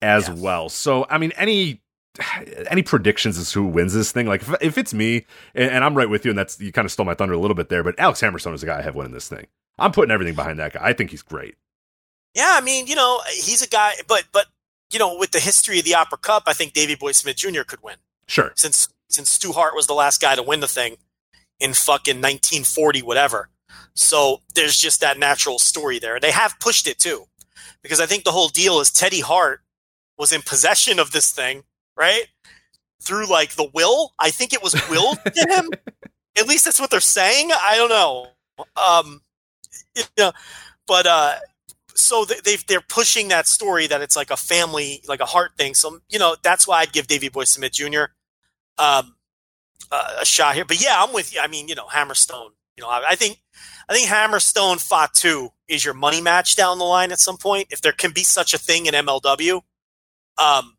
[0.00, 0.34] as Yeah.
[0.34, 0.68] well.
[0.68, 1.80] So, I mean, any
[2.70, 4.26] any predictions as to who wins this thing?
[4.26, 6.86] Like, if, if it's me, and, and I'm right with you, and that's you kind
[6.86, 8.82] of stole my thunder a little bit there, but Alex Hammerstone is the guy I
[8.82, 9.46] have winning this thing.
[9.78, 10.80] I'm putting everything behind that guy.
[10.82, 11.56] I think he's great.
[12.34, 14.46] Yeah, I mean, you know, he's a guy, but but
[14.92, 17.62] you know, with the history of the Opera Cup, I think Davey Boy Smith Jr.
[17.66, 17.96] could win.
[18.28, 18.52] Sure.
[18.54, 20.96] since since Stu Hart was the last guy to win the thing
[21.60, 23.50] in fucking 1940 whatever.
[23.94, 26.18] So there's just that natural story there.
[26.18, 27.26] They have pushed it too.
[27.82, 29.60] Because I think the whole deal is Teddy Hart
[30.18, 31.64] was in possession of this thing,
[31.96, 32.26] right?
[33.02, 34.14] Through like the will.
[34.18, 35.70] I think it was willed to him.
[36.38, 37.50] At least that's what they're saying.
[37.52, 38.28] I don't know.
[38.76, 39.20] Um
[39.94, 40.32] you know,
[40.86, 41.34] but uh
[41.94, 45.52] so they they've, they're pushing that story that it's like a family, like a Hart
[45.56, 45.74] thing.
[45.74, 48.04] So you know that's why I'd give Davey Boy Smith Jr.
[48.78, 49.16] Um,
[49.90, 50.64] uh, a shot here.
[50.64, 51.40] But yeah, I'm with you.
[51.40, 52.50] I mean, you know, Hammerstone.
[52.76, 53.40] You know, I, I think
[53.88, 57.80] I think Hammerstone Fatu is your money match down the line at some point if
[57.80, 59.62] there can be such a thing in MLW.
[60.38, 60.76] Um,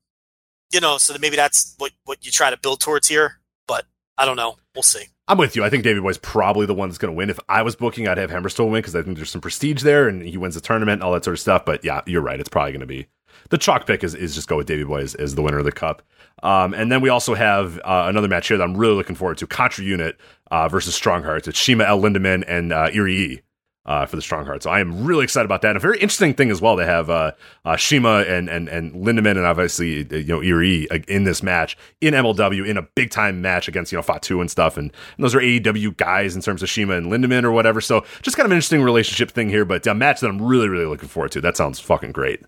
[0.73, 3.39] you know, so that maybe that's what what you try to build towards here.
[3.67, 3.85] But
[4.17, 4.57] I don't know.
[4.73, 5.05] We'll see.
[5.27, 5.63] I'm with you.
[5.63, 7.30] I think Davey Boy's probably the one that's going to win.
[7.30, 10.07] If I was booking, I'd have Hammerstone win because I think there's some prestige there
[10.07, 11.65] and he wins the tournament and all that sort of stuff.
[11.65, 12.39] But yeah, you're right.
[12.39, 13.07] It's probably going to be
[13.49, 15.65] the chalk pick is, is just go with Davey Boy as, as the winner of
[15.65, 16.01] the cup.
[16.43, 19.37] Um, and then we also have uh, another match here that I'm really looking forward
[19.39, 20.17] to Contra Unit
[20.51, 21.47] uh, versus Strong Hearts.
[21.47, 23.41] It's CIMA El Lindaman and uh, Erie E.
[23.87, 24.63] Uh, for the Strong Hearts.
[24.63, 25.67] So I am really excited about that.
[25.67, 26.75] And a very interesting thing as well.
[26.75, 27.33] They have uh,
[27.65, 31.43] uh, CIMA and, and, and Lindaman and obviously, uh, you know, Erie uh, in this
[31.43, 34.77] match in MLW in a big time match against, you know, Fatu and stuff.
[34.77, 37.79] And, and those are AEW guys in terms of CIMA and Lindaman or whatever.
[37.79, 40.67] So just kind of an interesting relationship thing here, but a match that I'm really,
[40.67, 41.41] really looking forward to.
[41.41, 42.41] That sounds fucking great.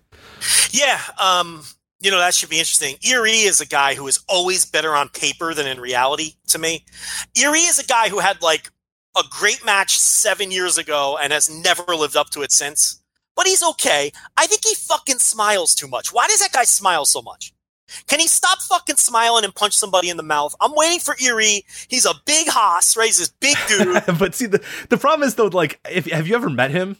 [0.72, 1.62] Yeah, um,
[2.00, 2.96] you know that should be interesting.
[3.02, 6.84] Erie is a guy who is always better on paper than in reality to me.
[7.36, 8.70] Erie is a guy who had like
[9.16, 13.02] a great match seven years ago and has never lived up to it since.
[13.34, 14.12] But he's okay.
[14.36, 16.12] I think he fucking smiles too much.
[16.12, 17.52] Why does that guy smile so much?
[18.06, 20.54] Can he stop fucking smiling and punch somebody in the mouth?
[20.60, 21.64] I'm waiting for Erie.
[21.88, 23.06] He's a big hoss, right?
[23.06, 24.02] He's this big dude.
[24.18, 26.98] but see, the the problem is though, like, if have you ever met him?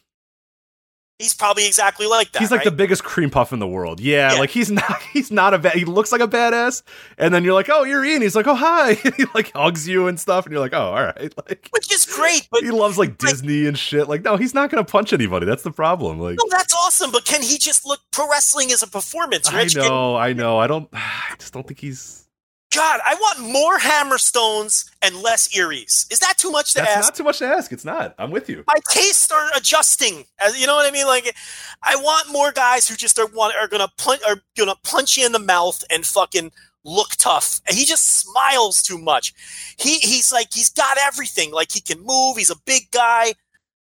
[1.18, 2.38] He's probably exactly like that.
[2.38, 2.64] He's like right?
[2.64, 3.98] the biggest cream puff in the world.
[3.98, 4.38] Yeah, Yeah.
[4.38, 5.72] like he's not he's not a bad.
[5.74, 6.82] He looks like a badass,
[7.18, 8.22] and then you're like, oh, you're Ian.
[8.22, 8.94] He's like, oh, hi.
[9.16, 11.34] he like hugs you and stuff, and you're like, oh, all right.
[11.48, 14.08] Like which is great, but he loves like Disney and shit.
[14.08, 15.46] Like, no, he's not gonna punch anybody.
[15.46, 16.20] That's the problem.
[16.20, 17.10] Like, no, that's awesome.
[17.10, 19.48] But can he just look pro wrestling as a performance?
[19.48, 19.74] I Rich?
[19.74, 20.58] Can- know, I know.
[20.58, 20.88] I don't.
[20.92, 22.27] I just don't think he's.
[22.74, 26.06] God, I want more Hammerstones and less Eries.
[26.10, 27.06] Is that too much to That's ask?
[27.06, 27.72] not too much to ask.
[27.72, 28.14] It's not.
[28.18, 28.62] I'm with you.
[28.66, 30.24] my tastes are adjusting.
[30.38, 31.06] As you know what I mean?
[31.06, 31.34] Like,
[31.82, 35.24] I want more guys who just are want are gonna punch are gonna punch you
[35.24, 36.52] in the mouth and fucking
[36.84, 37.60] look tough.
[37.66, 39.32] And he just smiles too much.
[39.78, 41.52] He he's like he's got everything.
[41.52, 42.36] Like he can move.
[42.36, 43.32] He's a big guy.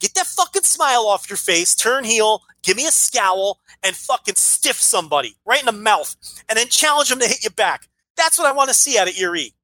[0.00, 1.74] Get that fucking smile off your face.
[1.74, 2.42] Turn heel.
[2.62, 6.14] Give me a scowl and fucking stiff somebody right in the mouth,
[6.48, 7.88] and then challenge him to hit you back.
[8.19, 9.55] That's what I want to see out of Erie.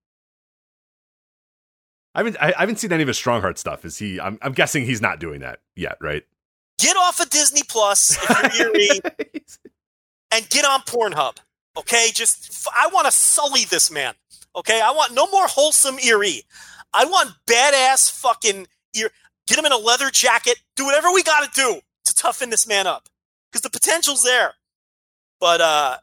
[2.15, 2.37] I haven't.
[2.41, 3.85] I, I haven't seen any of his Strongheart stuff.
[3.85, 4.21] Is he?
[4.21, 6.23] I'm, I'm guessing he's not doing that yet, right?
[6.79, 9.01] Get off of Disney Plus if you're Erie.
[10.33, 11.37] and get on Pornhub.
[11.77, 14.15] Okay, just I want to sully this man.
[14.57, 16.45] Okay, I want no more wholesome Erie.
[16.93, 19.11] I want badass fucking ear.
[19.49, 20.59] Get him in a leather jacket.
[20.77, 23.09] Do whatever we got to do to toughen this man up
[23.51, 24.55] because the potential's there.
[25.41, 25.97] But uh,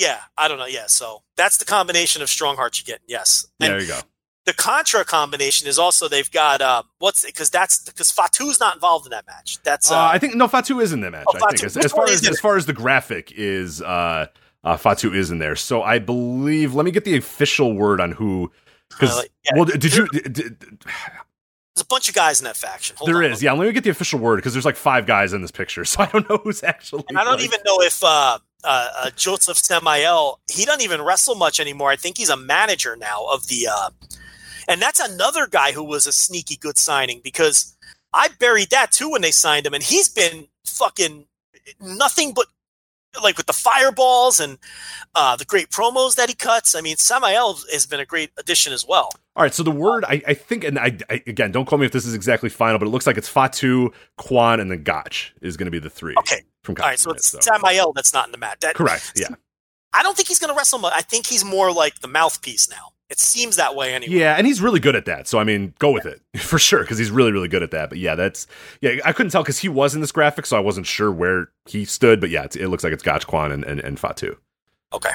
[0.00, 0.66] yeah, I don't know.
[0.66, 3.00] Yeah, so that's the combination of strong hearts you get.
[3.06, 4.00] Yes, and there you go.
[4.46, 9.06] the Contra combination is also they've got uh, what's because that's because Fatu's not involved
[9.06, 9.58] in that match.
[9.62, 11.26] That's uh, Uh, I think no Fatu is in that match.
[11.28, 14.26] Oh, I think as, as far as as far as the graphic is, uh,
[14.64, 15.56] uh, Fatu is in there.
[15.56, 16.74] So I believe.
[16.74, 18.50] Let me get the official word on who.
[18.88, 19.50] Because Uh, yeah.
[19.54, 20.08] well, did you?
[20.08, 20.84] Did, did-
[21.76, 22.96] there's a bunch of guys in that faction.
[22.98, 23.30] Hold there on, is.
[23.34, 23.42] hold.
[23.42, 25.84] Yeah, let me get the official word because there's like five guys in this picture,
[25.86, 27.04] so I don't know who's actually.
[27.08, 31.02] And I don't like- even know if uh, uh, uh, Josef Samael, he doesn't even
[31.02, 31.90] wrestle much anymore.
[31.90, 33.68] I think he's a manager now of the.
[33.72, 33.90] Uh,
[34.68, 37.76] and that's another guy who was a sneaky good signing because
[38.12, 41.26] I buried that too when they signed him, and he's been fucking
[41.80, 42.46] nothing but
[43.22, 44.58] like with the fireballs and
[45.14, 46.74] uh, the great promos that he cuts.
[46.74, 49.10] I mean, Samael has been a great addition as well.
[49.36, 51.86] All right, so the word I, I think, and I, I again, don't call me
[51.86, 55.34] if this is exactly final, but it looks like it's Fatu, Kwon, and then Gotch
[55.40, 56.14] is going to be the three.
[56.18, 56.42] Okay.
[56.62, 58.60] From All right, so it's Samael that's not in the match.
[58.60, 59.12] That, correct.
[59.16, 59.28] Yeah,
[59.92, 60.92] I don't think he's going to wrestle much.
[60.94, 62.92] I think he's more like the mouthpiece now.
[63.08, 64.14] It seems that way anyway.
[64.14, 65.26] yeah, and he's really good at that.
[65.26, 67.88] So I mean, go with it for sure because he's really, really good at that.
[67.88, 68.46] But yeah, that's
[68.80, 71.48] yeah, I couldn't tell because he was in this graphic, so I wasn't sure where
[71.66, 72.20] he stood.
[72.20, 74.36] But yeah, it's, it looks like it's Gotch, Kwon, and, and, and Fatu.
[74.92, 75.10] Okay.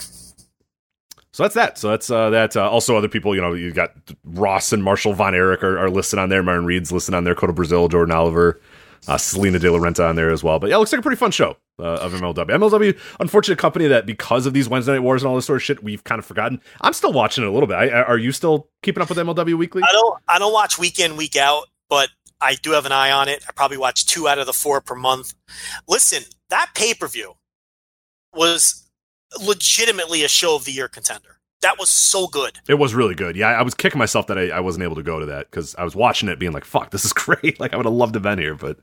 [1.32, 1.78] So that's that.
[1.78, 2.56] So that's uh, that.
[2.56, 3.92] Uh, also, other people, you know, you got
[4.24, 6.44] Ross and Marshall Von Erich are, are listed on there.
[6.44, 7.36] Myron Reed's listed on there.
[7.36, 8.62] Kotto Brazil, Jordan Oliver,
[9.08, 10.60] uh, Salina De La Renta on there as well.
[10.60, 12.46] But yeah, it looks like a pretty fun show uh, of MLW.
[12.46, 15.64] MLW, unfortunate company that because of these Wednesday Night Wars and all this sort of
[15.64, 16.62] shit, we've kind of forgotten.
[16.82, 17.76] I'm still watching it a little bit.
[17.76, 19.84] I, are you still keeping up with MLW Weekly?
[19.84, 22.10] I don't I don't watch week in, week out, but
[22.42, 23.44] I do have an eye on it.
[23.48, 25.34] I probably watch two out of the four per month.
[25.88, 27.34] Listen, that pay per view
[28.34, 28.90] was
[29.44, 31.40] legitimately a show of the year contender.
[31.62, 32.60] That was so good.
[32.68, 33.36] It was really good.
[33.36, 35.50] Yeah, I, I was kicking myself that I, I wasn't able to go to that
[35.50, 37.60] because I was watching it being like, fuck, this is great.
[37.60, 38.78] Like, I would have loved to have been here, but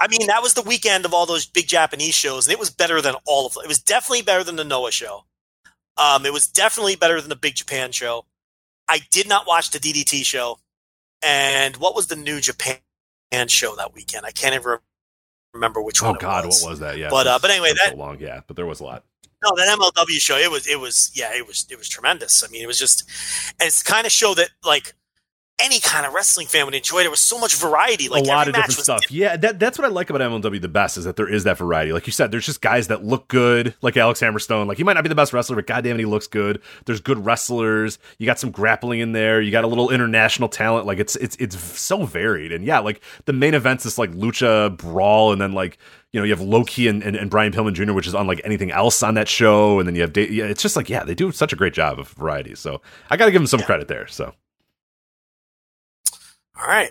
[0.00, 2.70] I mean, that was the weekend of all those big Japanese shows, and it was
[2.70, 3.64] better than all of them.
[3.64, 5.24] It was definitely better than the Noah show.
[5.98, 8.24] Um, it was definitely better than the Big Japan show.
[8.88, 10.58] I did not watch the DDT show.
[11.22, 12.78] And what was the New Japan
[13.46, 14.26] show that weekend?
[14.26, 14.78] I can't even
[15.54, 16.16] remember which oh one.
[16.16, 16.62] it god, was.
[16.62, 16.98] what was that?
[16.98, 18.18] Yeah, But, uh, but anyway, that- so long.
[18.18, 19.04] Yeah, but there was a lot.
[19.42, 22.44] No, that MLW show, it was, it was, yeah, it was, it was tremendous.
[22.44, 23.04] I mean, it was just,
[23.60, 24.94] and it's kind of show that like
[25.62, 27.00] any kind of wrestling fan would enjoy.
[27.00, 27.02] It.
[27.04, 28.08] There was so much variety.
[28.08, 29.10] Like a lot of different stuff.
[29.10, 31.58] Yeah, that, that's what I like about MLW the best is that there is that
[31.58, 31.92] variety.
[31.92, 34.66] Like you said, there's just guys that look good, like Alex Hammerstone.
[34.66, 36.60] Like he might not be the best wrestler, but goddamn it, he looks good.
[36.86, 37.98] There's good wrestlers.
[38.18, 39.40] You got some grappling in there.
[39.40, 40.86] You got a little international talent.
[40.86, 42.52] Like it's it's it's so varied.
[42.52, 45.78] And yeah, like the main events is like lucha brawl, and then like
[46.12, 48.40] you know you have Low Ki and, and, and Brian Pillman Jr., which is unlike
[48.44, 49.78] anything else on that show.
[49.78, 51.72] And then you have Da- yeah, it's just like yeah, they do such a great
[51.72, 52.54] job of variety.
[52.54, 54.06] So I got to give them some credit there.
[54.06, 54.34] So.
[56.58, 56.90] All right.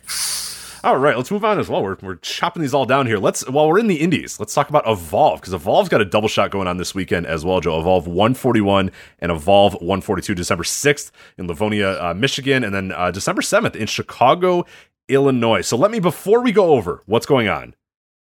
[0.84, 1.84] All right, let's move on as well.
[1.84, 3.20] We're, we're chopping these all down here.
[3.20, 6.28] Let's while we're in the indies, let's talk about Evolve because Evolve's got a double
[6.28, 7.60] shot going on this weekend as well.
[7.60, 8.90] Joe, Evolve 141
[9.20, 13.86] and Evolve 142, December 6th in Livonia, uh, Michigan, and then uh, December 7th in
[13.86, 14.66] Chicago,
[15.08, 15.62] Illinois.
[15.62, 17.76] So let me before we go over what's going on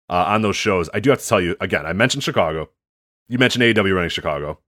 [0.09, 1.85] uh, on those shows, I do have to tell you again.
[1.85, 2.71] I mentioned Chicago.
[3.29, 4.61] You mentioned AEW running Chicago.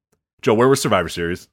[0.42, 1.48] Joe, where was Survivor Series?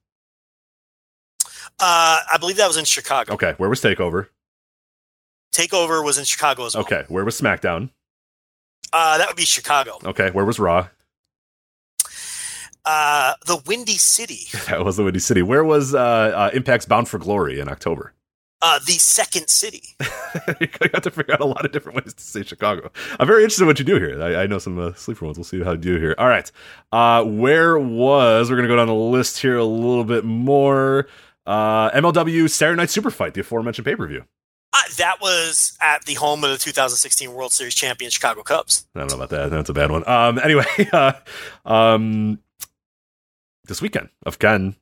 [1.79, 3.33] Uh, I believe that was in Chicago.
[3.35, 4.27] Okay, where was Takeover?
[5.56, 6.84] Takeover was in Chicago as well.
[6.84, 7.90] Okay, where was SmackDown?
[8.91, 9.99] Uh, that would be Chicago.
[10.03, 10.88] Okay, where was Raw?
[12.84, 15.41] Uh, the Windy City, That was the Windy City.
[15.41, 18.14] Where was uh, uh, Impact's Bound for Glory in October?
[18.61, 19.84] uh, the Second City.
[20.60, 22.90] you got to figure out a lot of different ways to say Chicago.
[23.19, 24.22] I'm very interested in what you do here.
[24.22, 25.38] I, I know some uh, sleeper ones.
[25.38, 26.15] We'll see how you do here.
[26.18, 26.52] All right.
[26.91, 31.07] Uh, where was, we're going to go down the list here a little bit more.
[31.45, 34.23] Uh, MLW Saturday Night Super Fight, the aforementioned pay per view.
[34.76, 38.85] Uh, that was at the home of the 2016 World Series champion Chicago Cubs.
[38.93, 39.49] I don't know about that.
[39.49, 40.06] That's a bad one.
[40.07, 41.14] Um, anyway, uh,
[41.64, 42.39] um,
[43.65, 44.76] this weekend, again,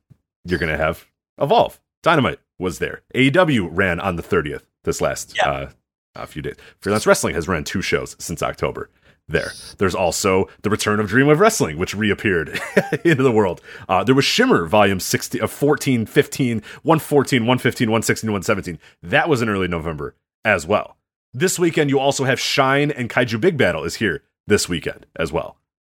[0.45, 1.05] you're going to have
[1.37, 1.79] Evolve.
[2.01, 3.01] Dynamite was there.
[3.13, 5.49] AEW ran on the 30th this last Yeah.
[5.49, 5.69] uh,
[6.15, 6.55] a few days.
[6.79, 8.89] Freelance Wrestling has ran two shows since October.
[9.27, 9.51] There.
[9.77, 12.59] There's also the return of Dream of Wrestling, which reappeared
[13.05, 13.61] into the world.
[13.87, 18.79] Uh, there was Shimmer Volume 60, uh, 14, 15, 114, 115, 116, 117.
[19.01, 20.97] That was in early November as well.
[21.33, 25.31] This weekend, you also have Shine and Kaiju Big Battle is here this weekend as
[25.31, 25.57] well.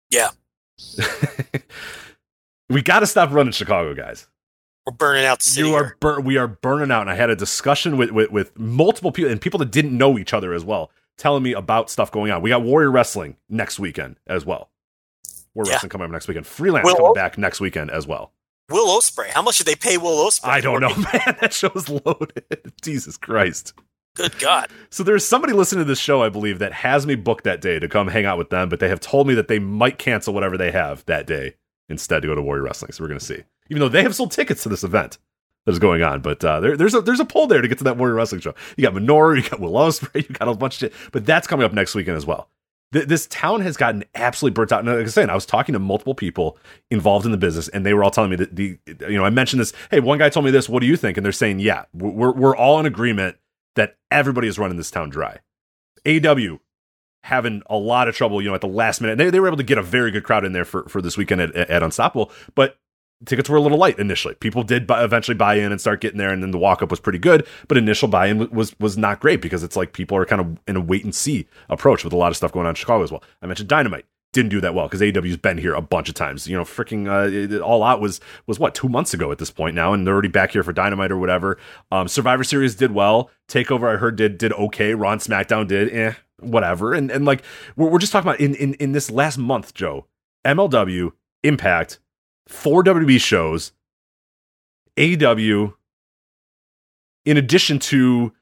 [0.10, 0.30] Yeah.
[2.70, 4.28] we got to stop running Chicago, guys.
[4.86, 5.45] We're burning out.
[5.56, 8.60] You are bur- we are burning out, and I had a discussion with, with with
[8.60, 12.11] multiple people and people that didn't know each other as well, telling me about stuff
[12.11, 12.41] going on.
[12.41, 14.69] We got Warrior Wrestling next weekend as well.
[15.53, 15.73] Warrior Yeah.
[15.76, 16.48] Wrestling coming up next weekend.
[16.48, 18.34] Freelance Will- coming back next weekend as well.
[18.69, 19.27] Will Ospreay.
[19.27, 20.48] How much did they pay Will Ospreay?
[20.49, 21.38] I don't know, man.
[21.41, 22.72] That show's loaded.
[22.81, 23.73] Jesus Christ.
[24.15, 24.69] Good God.
[24.90, 27.80] So there's somebody listening to this show, I believe, that has me booked that day
[27.80, 30.34] to come hang out with them, but they have told me that they might cancel
[30.34, 31.56] whatever they have that day
[31.90, 32.91] instead to go to Warrior Wrestling.
[32.94, 33.44] So we're going to see.
[33.69, 35.18] Even though they have sold tickets to this event
[35.65, 37.77] that is going on, but uh, there, there's a there's a poll there to get
[37.77, 38.53] to that Warrior Wrestling show.
[38.77, 41.48] You got Minoru, you got Will Ospreay, you got a bunch of shit, but that's
[41.48, 42.49] coming up next weekend as well.
[42.91, 44.80] Th- this town has gotten absolutely burnt out.
[44.80, 46.57] And like I was saying, I was talking to multiple people
[46.91, 49.30] involved in the business, and they were all telling me that the you know I
[49.30, 49.73] mentioned this.
[49.90, 50.68] Hey, one guy told me this.
[50.68, 51.18] What do you think?
[51.18, 53.38] And they're saying, yeah, we're we're all in agreement
[53.76, 55.40] that everybody is running this town dry.
[56.06, 56.60] AW
[57.23, 59.18] having a lot of trouble, you know, at the last minute.
[59.18, 61.18] They, they were able to get a very good crowd in there for, for this
[61.18, 62.77] weekend at, at Unstoppable, but
[63.26, 64.36] tickets were a little light initially.
[64.36, 66.90] People did buy, eventually buy in and start getting there, and then the walk up
[66.90, 70.18] was pretty good, but initial buy in was was not great because it's like people
[70.18, 72.66] are kind of in a wait and see approach with a lot of stuff going
[72.66, 73.24] on in Chicago as well.
[73.41, 74.06] I mentioned Dynamite.
[74.34, 76.48] Didn't do that well because AEW's been here a bunch of times.
[76.48, 79.52] You know, freaking uh, it- All Out was was what two months ago at this
[79.52, 81.60] point now, and they're already back here for Dynamite or whatever.
[81.91, 83.30] Um, Survivor Series did well.
[83.48, 84.91] Takeover I heard did did okay.
[84.94, 86.94] And SmackDown did eh whatever.
[86.95, 87.44] And and like
[87.76, 90.08] we're, we're just talking about in, in in this last month, Joe,
[90.45, 91.12] MLW,
[91.44, 92.00] Impact,
[92.48, 93.72] four WB shows,
[94.98, 95.74] AEW,
[97.26, 98.34] in addition to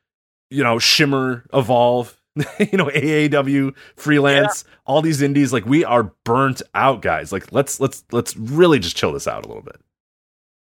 [0.50, 5.54] you know Shimmer, Evolve, you know AAW, freelance, all these indies.
[5.54, 7.32] Like we are burnt out, guys.
[7.32, 9.80] Like let's let's let's really just chill this out a little bit.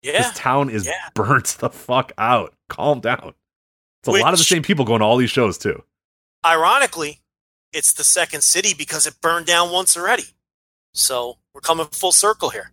[0.01, 0.19] Yeah.
[0.19, 0.93] This town is Yeah.
[1.15, 2.53] burnt the fuck out.
[2.69, 3.33] Calm down.
[4.01, 5.83] It's a lot of the same people going to all these shows too.
[6.45, 7.21] Ironically,
[7.73, 10.23] it's the second city because it burned down once already.
[10.93, 12.71] So we're coming full circle here.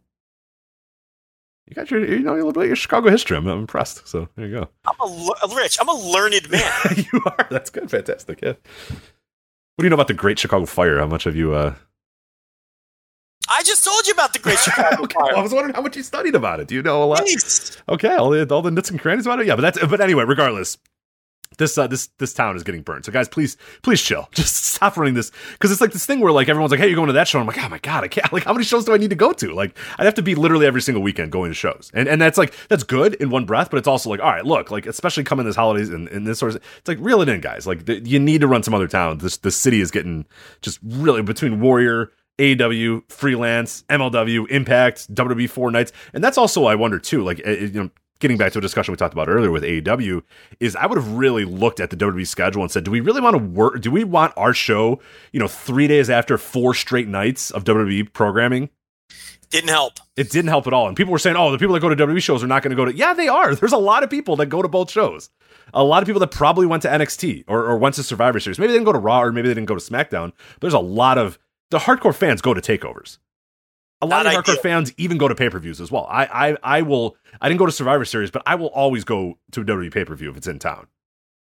[1.67, 3.37] You got your, you know, a little bit of your Chicago history.
[3.37, 4.07] I'm, I'm impressed.
[4.07, 4.69] So there you go.
[4.87, 5.79] I'm a Rich.
[5.81, 6.73] I'm a learned man.
[6.97, 7.47] you are.
[7.51, 7.91] That's good.
[7.91, 8.41] Fantastic.
[8.43, 8.55] Yeah.
[9.77, 10.99] What do you know about the Great Chicago Fire?
[10.99, 11.55] How much have you?
[11.55, 11.75] uh
[13.51, 15.97] I just told you about the Great Chicago okay, well, I was wondering how much
[15.97, 16.69] you studied about it.
[16.69, 17.21] Do you know a lot?
[17.21, 17.81] Jeez.
[17.89, 19.47] Okay, all the all the nits and crannies about it.
[19.47, 20.25] Yeah, but that's but anyway.
[20.25, 20.79] Regardless,
[21.59, 23.05] this uh, this this town is getting burned.
[23.05, 24.29] So guys, please please chill.
[24.35, 26.97] Just stop running this because it's like this thing where like everyone's like, hey, you're
[26.97, 27.41] going to that show.
[27.41, 28.25] I'm like, oh my god, I can't.
[28.35, 29.55] Like, how many shows do I need to go to?
[29.55, 32.37] Like, I'd have to be literally every single weekend going to shows, and and that's
[32.37, 35.23] like that's good in one breath, but it's also like, all right, look, like especially
[35.23, 37.65] coming this holidays and, and this sort of, it's like reel it in, guys.
[37.65, 39.19] Like you need to run some other town.
[39.19, 40.25] This the city is getting
[40.63, 42.11] just really between Warrior.
[42.41, 47.23] AW, freelance, MLW, Impact, WWE four nights, and that's also I wonder too.
[47.23, 47.91] Like uh, you know,
[48.21, 50.23] getting back to a discussion we talked about earlier with AEW,
[50.61, 53.21] is I would have really looked at the WWE schedule and said, do we really
[53.21, 53.81] want to work?
[53.81, 55.01] Do we want our show,
[55.33, 58.71] you know, three days after four straight nights of WWE programming?
[59.51, 60.01] Didn't help.
[60.17, 60.89] It didn't help at all.
[60.89, 62.71] And people were saying, oh, the people that go to WWE shows are not going
[62.71, 62.95] to go to.
[62.95, 63.55] Yeah, they are.
[63.55, 65.31] There's a lot of people that go to both shows.
[65.73, 68.59] A lot of people that probably went to NXT or, or went to Survivor Series.
[68.59, 70.33] Maybe they didn't go to Raw or maybe they didn't go to SmackDown.
[70.61, 71.39] There's a lot of
[71.71, 73.19] the hardcore fans go to takeovers.
[74.05, 76.07] A lot Not of hardcore fans even go to pay per views as well.
[76.11, 77.17] I, I I will.
[77.41, 80.05] I didn't go to Survivor Series, but I will always go to a WWE pay
[80.05, 80.87] per view if it's in town.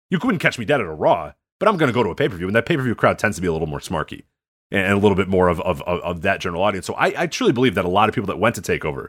[0.09, 2.15] You couldn't catch me dead at a Raw, but I'm going to go to a
[2.15, 3.80] pay per view, and that pay per view crowd tends to be a little more
[3.80, 4.23] smarky
[4.71, 6.85] and, and a little bit more of, of of of that general audience.
[6.85, 9.07] So I, I truly believe that a lot of people that went to Takeover,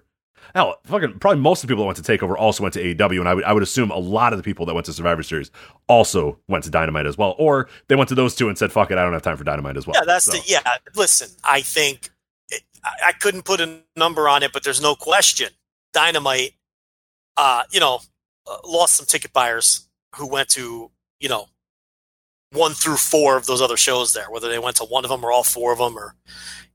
[0.55, 3.21] hell, fucking probably most of the people that went to Takeover also went to AEW,
[3.21, 5.23] and I would I would assume a lot of the people that went to Survivor
[5.23, 5.51] Series
[5.89, 8.91] also went to Dynamite as well, or they went to those two and said, "Fuck
[8.91, 10.63] it, I don't have time for Dynamite as well." Yeah, that's So- the yeah.
[10.95, 12.11] Listen, I think
[12.85, 15.49] I, I couldn't put a number on it, but there's no question.
[15.93, 16.53] Dynamite,
[17.37, 18.01] uh, you know,
[18.47, 20.91] uh, lost some ticket buyers who went to
[21.21, 21.49] you know
[22.53, 24.31] one through four of those other shows there.
[24.31, 26.15] Whether they went to one of them or all four of them, or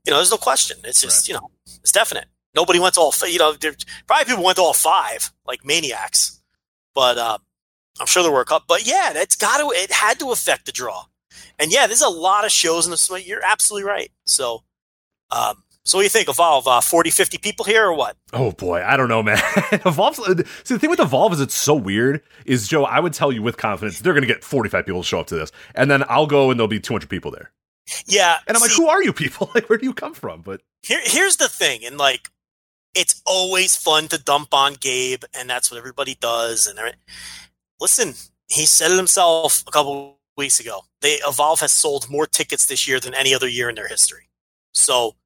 [0.04, 0.78] you know, there's no question.
[0.84, 2.26] It's just you know, it's definite.
[2.54, 3.14] Nobody went to all.
[3.26, 3.74] You know, there
[4.06, 6.40] probably people went to all five like maniacs,
[6.94, 7.38] but uh,
[8.00, 8.66] I'm sure there were a couple.
[8.68, 9.76] But yeah, it's got to.
[9.76, 11.04] It had to affect the draw.
[11.58, 13.22] And yeah, there's a lot of shows in the.
[13.24, 14.10] You're absolutely right.
[14.24, 14.64] So,
[15.30, 16.28] um, so what do you think?
[16.28, 18.16] Evolve uh, 40, 50 people here or what?
[18.32, 19.38] Oh boy, I don't know, man.
[19.72, 20.14] Evolve.
[20.14, 22.22] See, the thing with Evolve is it's so weird.
[22.46, 22.84] Is Joe?
[22.84, 25.26] I would tell you with confidence they're going to get 45 people to show up
[25.26, 27.50] to this, and then I'll go and there'll be 200 people there.
[28.06, 29.50] Yeah, And I'm like, who are you people?
[29.54, 30.42] Like, where do you come from?
[30.42, 32.28] But Here, here's the thing, and like,
[32.94, 36.68] it's always fun to dump on Gabe, and that's what everybody does.
[36.68, 36.78] And
[37.80, 38.14] listen,
[38.46, 40.82] he said it himself a couple weeks ago.
[41.00, 44.28] They Evolve has sold more tickets this year than any other year in their history.
[44.72, 45.16] So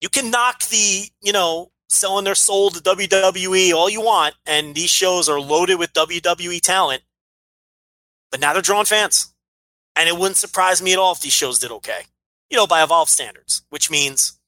[0.00, 4.74] you can knock the, you know, selling their soul to WWE all you want, and
[4.74, 7.02] these shows are loaded with WWE talent.
[8.30, 9.32] But now they're drawing fans,
[9.96, 12.02] and it wouldn't surprise me at all if these shows did okay
[12.50, 14.38] you know, by Evolve standards, which means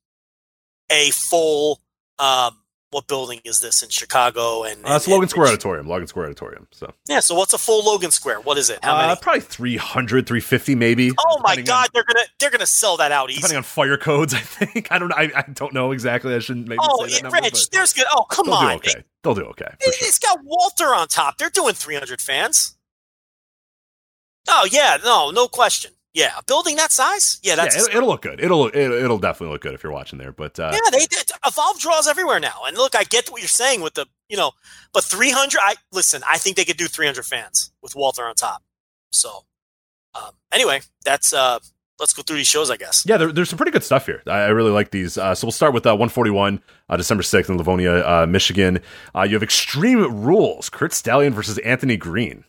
[0.91, 1.81] a full.
[2.19, 2.60] Um,
[2.91, 4.65] what building is this in Chicago?
[4.65, 5.87] And, uh, it's Logan and- Square Auditorium.
[5.89, 6.67] Logan Square Auditorium.
[6.73, 7.21] So Yeah.
[7.21, 8.41] So what's a full Logan Square?
[8.41, 8.81] What is it?
[8.83, 9.21] How uh, many?
[9.21, 11.13] probably 300, 350 maybe.
[11.19, 13.39] Oh my God, on- they're gonna they're gonna sell that out easy.
[13.39, 14.91] depending on fire codes, I think.
[14.91, 15.13] I don't.
[15.13, 16.35] I, I don't know exactly.
[16.35, 18.07] I shouldn't maybe oh, it, number, Rich, there's good.
[18.11, 18.69] Oh, come they'll on.
[18.69, 19.05] do okay.
[19.23, 19.73] They'll do okay.
[19.81, 20.07] It, sure.
[20.07, 21.39] has got Walter on top.
[21.39, 22.77] They're doing 300 fans.
[24.49, 25.93] Oh yeah, no, no question.
[26.13, 27.39] Yeah, a building that size.
[27.43, 28.41] Yeah, that's yeah, it'll, it'll look good.
[28.41, 30.33] It'll, it'll it'll definitely look good if you're watching there.
[30.33, 31.31] But uh, Yeah, they did.
[31.47, 32.63] Evolve draws everywhere now.
[32.67, 34.51] And look, I get what you're saying with the, you know,
[34.93, 35.61] but 300.
[35.63, 36.23] I listen.
[36.29, 38.63] I think they could do 300 fans with Walter on top.
[39.13, 39.45] So,
[40.17, 41.61] um, anyway, that's uh,
[42.01, 42.73] let's go through these shows.
[42.73, 43.05] I guess.
[43.07, 44.23] Yeah, there, there's some pretty good stuff here.
[44.27, 45.17] I, I really like these.
[45.17, 48.81] Uh, so we'll start with uh, 141, uh, December 6th in Livonia, uh, Michigan.
[49.15, 52.45] Uh, you have Extreme Rules, Kurt Stallion versus Anthony Green.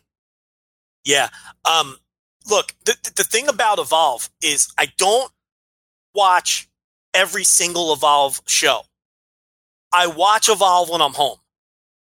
[1.04, 1.28] Yeah.
[1.64, 1.96] Um,
[2.48, 5.32] look, the the- thing about Evolve is I don't
[6.14, 6.68] watch
[7.14, 8.82] every single Evolve show.
[9.92, 11.38] I watch Evolve when I'm home.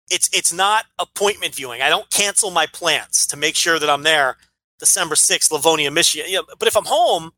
[0.09, 1.81] It's it's not appointment viewing.
[1.81, 4.37] I don't cancel my plans to make sure that I'm there
[4.79, 6.27] December 6th, Livonia, Michigan.
[6.29, 7.31] Yeah, but if I'm home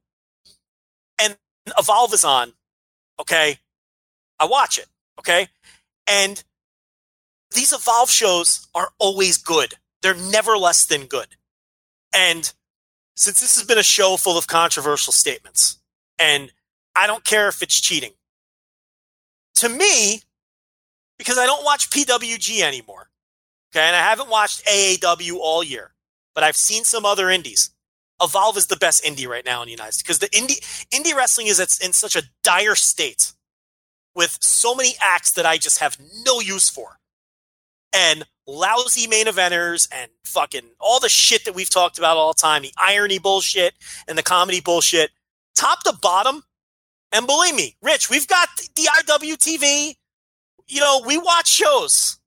[1.22, 1.38] and
[1.78, 2.54] Evolve is on,
[3.20, 3.60] okay,
[4.40, 4.88] I watch it.
[5.20, 5.48] Okay.
[6.08, 6.44] And
[7.52, 9.76] these Evolve shows are always good.
[10.02, 11.28] They're never less than good.
[12.14, 12.52] And
[13.15, 15.80] since this has been a show full of controversial statements,
[16.19, 16.52] and
[16.95, 18.14] I don't care if it's cheating,
[19.56, 20.22] to me,
[21.18, 23.10] because I don't watch PWG anymore,
[23.72, 25.94] okay, and I haven't watched AAW all year,
[26.34, 27.72] but I've seen some other indies.
[28.22, 30.61] Evolve is the best indie right now in the United States because the indie
[30.91, 33.34] indie wrestling is in such a dire state
[34.15, 36.99] with so many acts that I just have no use for
[37.94, 42.41] and lousy main eventers and fucking all the shit that we've talked about all the
[42.41, 43.74] time the irony bullshit
[44.07, 45.11] and the comedy bullshit
[45.56, 46.44] top to bottom
[47.14, 49.95] and believe me rich we've got the iwtv
[50.68, 52.18] you know we watch shows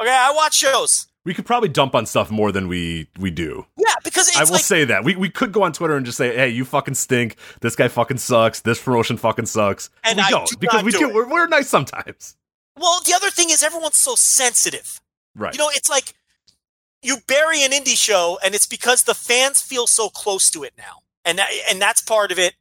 [0.00, 3.66] okay i watch shows We could probably dump on stuff more than we we do.
[3.76, 6.06] yeah because it's I will like say that we we could go on Twitter and
[6.06, 7.36] just say, "Hey, you fucking stink.
[7.60, 8.60] This guy fucking sucks.
[8.62, 11.12] This promotion fucking sucks." And we I don't do because we do.
[11.12, 12.36] We're, we're nice sometimes,
[12.78, 15.00] well the other thing is everyone's so sensitive
[15.38, 15.54] right?
[15.54, 16.14] You know, it's like
[17.02, 20.74] you bury an indie show, and it's because the fans feel so close to it
[20.76, 22.54] now, and that, and that's part of it.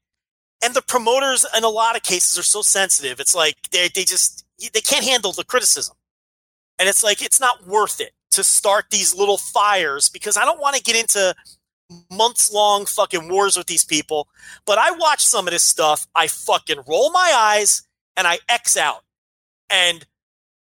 [0.63, 3.19] And the promoters, in a lot of cases, are so sensitive.
[3.19, 5.95] It's like they they just they can't handle the criticism,
[6.79, 10.61] and it's like it's not worth it to start these little fires because I don't
[10.61, 11.33] want to get into
[12.11, 14.27] months long fucking wars with these people.
[14.65, 17.83] But I watch some of this stuff, I fucking roll my eyes
[18.15, 19.03] and I X out,
[19.69, 20.05] and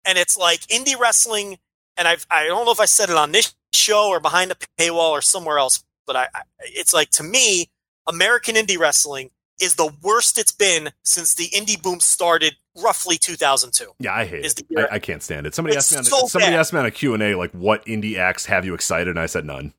[0.07, 1.59] and it's like indie wrestling
[1.97, 4.57] and I've I don't know if I said it on this show or behind the
[4.79, 7.71] paywall or somewhere else, but I, I it's like to me,
[8.09, 13.87] American indie wrestling is the worst it's been since the indie boom started roughly 2002.
[13.99, 14.67] Yeah, I hate is it.
[14.91, 15.55] I, I can't stand it.
[15.55, 16.61] Somebody It's asked me on so somebody bad.
[16.61, 19.19] asked me on a Q and A like, "What indie acts have you excited?" And
[19.19, 19.73] I said none.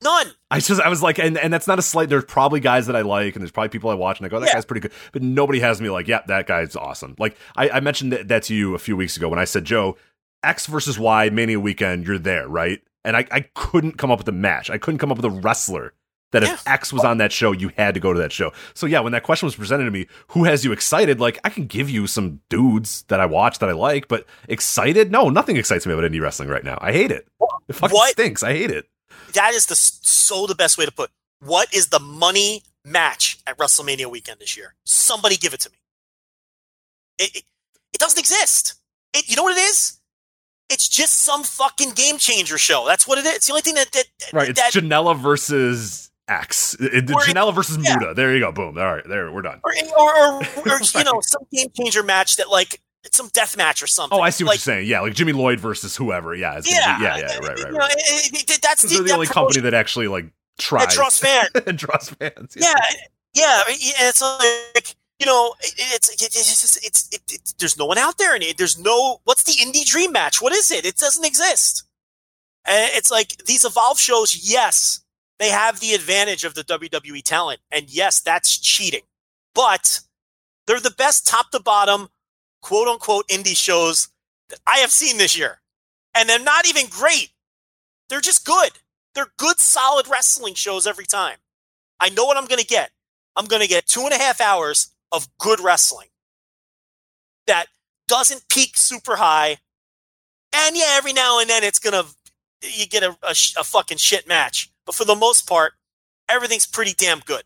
[0.00, 0.28] None.
[0.50, 2.08] I just I was like, and and that's not a slight.
[2.08, 4.38] There's probably guys that I like, and there's probably people I watch, and I go,
[4.38, 4.52] that Yeah.
[4.54, 4.92] guy's pretty good.
[5.12, 7.16] But nobody has me like, yeah, that guy's awesome.
[7.18, 9.64] Like I, I mentioned that, that to you a few weeks ago when I said,
[9.64, 9.96] Joe,
[10.42, 12.80] X versus Y Mania weekend, you're there, right?
[13.04, 14.70] And I, I couldn't come up with a match.
[14.70, 15.94] I couldn't come up with a wrestler
[16.32, 16.72] that if Yeah.
[16.74, 18.52] X was on that show, you had to go to that show.
[18.74, 21.20] So yeah, when that question was presented to me, who has you excited?
[21.20, 25.10] Like I can give you some dudes that I watch that I like, but excited?
[25.10, 26.76] No, nothing excites me about indie wrestling right now.
[26.82, 27.26] I hate it.
[27.68, 28.10] It fucking What?
[28.12, 28.42] stinks.
[28.42, 28.86] I hate it.
[29.32, 31.10] That is the so the best way to put.
[31.40, 34.74] What is the money match at WrestleMania weekend this year?
[34.84, 35.76] Somebody give it to me.
[37.18, 37.42] It it,
[37.94, 38.74] it doesn't exist.
[39.14, 39.97] It, you know what it is?
[40.70, 42.86] It's just some fucking game changer show.
[42.86, 43.36] That's what it is.
[43.36, 46.74] It's the only thing that that, Right, it's that Janela versus X.
[46.78, 47.96] It- Or- Janela versus yeah.
[47.96, 48.14] Muda.
[48.14, 48.52] There you go.
[48.52, 48.76] Boom.
[48.78, 49.60] All right, there we're done.
[49.64, 52.80] or, or, or, or you know some game changer match that like
[53.12, 54.18] some death match or something.
[54.18, 54.86] Oh, I see what like, you're saying.
[54.88, 56.34] Yeah, like Jimmy Lloyd versus whoever.
[56.34, 57.94] Yeah, it's Yeah, be, yeah, yeah, right, you right, know, right.
[57.96, 60.26] it- it- that's the, the only company that actually like
[60.58, 61.48] tries that draws fans.
[61.66, 62.54] and draws fans.
[62.58, 62.74] yeah,
[63.32, 67.86] yeah, yeah, it's like you know, it, it's it's it's, it's it, it, there's no
[67.86, 70.40] one out there, and there's no what's the indie dream match?
[70.40, 70.84] What is it?
[70.84, 71.84] It doesn't exist.
[72.64, 74.48] And it's like these evolve shows.
[74.48, 75.00] Yes,
[75.38, 79.02] they have the advantage of the WWE talent, and yes, that's cheating.
[79.54, 80.00] But
[80.66, 82.10] they're the best top to bottom,
[82.62, 84.08] quote unquote, indie shows
[84.50, 85.60] that I have seen this year,
[86.14, 87.30] and they're not even great.
[88.08, 88.70] They're just good.
[89.14, 91.38] They're good, solid wrestling shows every time.
[91.98, 92.92] I know what I'm going to get.
[93.34, 96.08] I'm going to get two and a half hours of good wrestling
[97.46, 97.66] that
[98.06, 99.58] doesn't peak super high.
[100.52, 102.08] And yeah, every now and then it's going to,
[102.62, 104.70] you get a, a, a fucking shit match.
[104.86, 105.74] But for the most part,
[106.28, 107.42] everything's pretty damn good.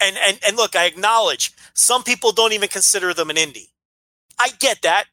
[0.00, 3.68] And, and, and look, I acknowledge some people don't even consider them an indie.
[4.38, 5.04] I get that.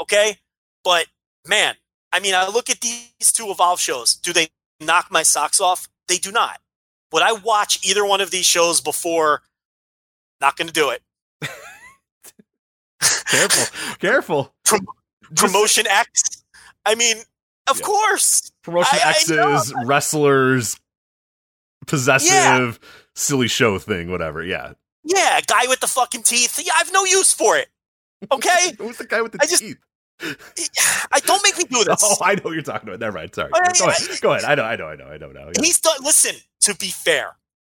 [0.00, 0.38] Okay.
[0.84, 1.06] But
[1.46, 1.74] man,
[2.12, 4.14] I mean, I look at these two Evolve shows.
[4.14, 4.48] Do they
[4.80, 5.88] knock my socks off?
[6.08, 6.60] They do not.
[7.12, 9.42] Would I watch either one of these shows before?
[10.40, 11.02] Not going to do it.
[13.26, 14.54] Careful, careful.
[14.64, 14.86] Prom-
[15.36, 16.44] Promotion X.
[16.84, 17.18] I mean,
[17.68, 17.84] of Yeah.
[17.86, 18.50] course.
[18.62, 19.54] Promotion I- I know.
[19.56, 20.76] X's, wrestlers,
[21.86, 22.78] possessive,
[23.14, 24.42] silly show thing, whatever.
[24.42, 24.72] Yeah.
[25.04, 26.60] Yeah, guy with the fucking teeth.
[26.62, 27.68] Yeah, I have no use for it.
[28.30, 29.78] Okay, Who's the guy with the I just- teeth?
[31.12, 32.02] I don't make me do this.
[32.04, 33.00] Oh, I know what you're talking about.
[33.00, 33.34] Never mind.
[33.34, 33.50] Sorry.
[33.54, 34.20] Yeah, Go yeah, ahead.
[34.20, 34.44] Go ahead.
[34.44, 34.64] I know.
[34.64, 34.86] I know.
[34.88, 35.06] I know.
[35.06, 35.46] I know now.
[35.46, 35.62] Yeah.
[35.62, 35.96] He's done.
[36.02, 37.36] Listen, to be fair,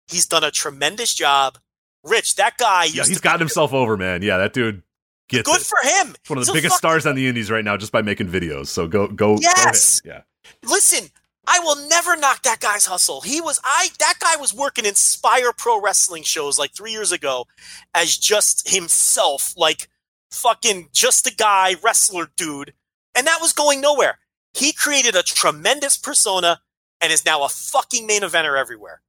[0.07, 1.59] he's done a tremendous job.
[2.03, 2.85] Rich, that guy.
[2.85, 4.21] Used Yeah, he's gotten himself over, man.
[4.21, 4.81] Yeah, that dude
[5.29, 5.67] gets Good it.
[5.67, 6.07] for him.
[6.21, 8.27] He's one of the So biggest stars on the indies right now just by making
[8.27, 8.67] videos.
[8.67, 9.99] So go, go, Yes.
[10.01, 10.23] go ahead.
[10.65, 11.09] listen,
[11.47, 13.21] I will never knock that guy's hustle.
[13.21, 17.45] He was I that guy was working Inspire Pro Wrestling shows like three years ago
[17.93, 19.87] as just himself, like
[20.31, 22.73] fucking just a guy, wrestler dude.
[23.15, 24.19] And that was going nowhere.
[24.53, 26.61] He created a tremendous persona
[27.01, 29.01] and is now a fucking main eventer everywhere.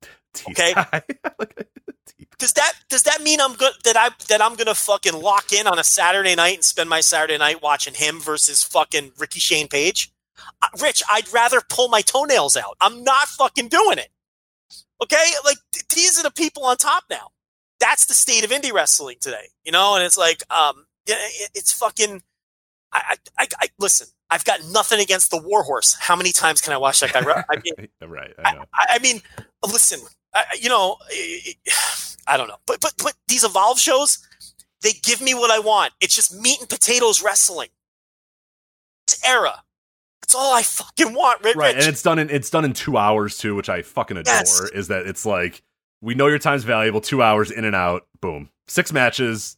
[0.51, 0.73] Okay.
[2.39, 5.67] Does that does that mean I'm good that I that I'm gonna fucking lock in
[5.67, 9.69] on a Saturday night and spend my Saturday night watching him versus fucking Ricky Shane
[9.69, 10.13] Page?
[10.61, 12.77] Uh, Rich, I'd rather pull my toenails out.
[12.81, 14.09] I'm not fucking doing it.
[15.03, 17.29] Okay, like th- these are the people on top now.
[17.81, 19.97] That's the state of indie wrestling today, you know.
[19.97, 22.23] And it's like, um, it, it's fucking.
[22.93, 24.09] I, I, I, I listen.
[24.33, 25.95] I've got nothing against the Warhorse.
[26.01, 27.45] How many times can I watch that guy?
[27.51, 28.33] I mean, right.
[28.43, 28.65] I know.
[28.75, 29.21] I, I mean,
[29.63, 30.01] listen,
[30.35, 30.97] I, you know,
[32.27, 34.27] I don't know, but but but these evolve shows,
[34.81, 35.93] they give me what I want.
[36.01, 37.69] It's just meat and potatoes wrestling.
[39.07, 39.63] It's era.
[40.23, 41.57] That's all I fucking want, Rich.
[41.57, 44.33] right and it's done in it's done in two hours too which i fucking adore
[44.33, 44.61] Yes.
[44.73, 45.63] is that it's like
[46.01, 49.57] we know your time's valuable two hours in and out boom six matches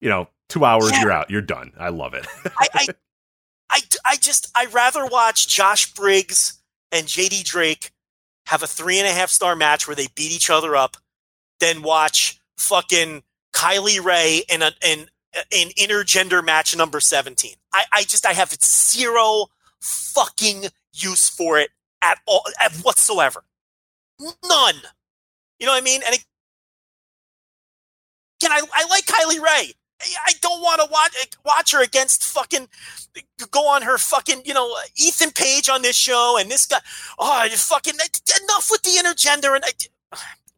[0.00, 1.00] you know two hours Yeah.
[1.00, 2.26] you're out you're done i love it
[2.58, 2.86] I, I,
[3.70, 6.60] I, I just, I rather watch Josh Briggs
[6.90, 7.92] and JD Drake
[8.46, 10.96] have a three and a half star match where they beat each other up
[11.60, 13.22] than watch fucking
[13.54, 17.54] Kylie Rae in a, in an intergender match number 17.
[17.72, 19.46] I, I just, I have zero
[19.80, 21.70] fucking use for it
[22.02, 23.44] at all, at whatsoever.
[24.18, 24.74] None.
[25.58, 26.00] You know what I mean?
[26.04, 26.16] And
[28.40, 29.74] again, I, I like Kylie Rae.
[30.26, 32.68] I don't want to watch eh, watch her against fucking
[33.50, 36.78] go on her fucking you know Ethan Page on this show and this guy.
[37.18, 39.70] Oh, fucking eh, enough with the intergender and I,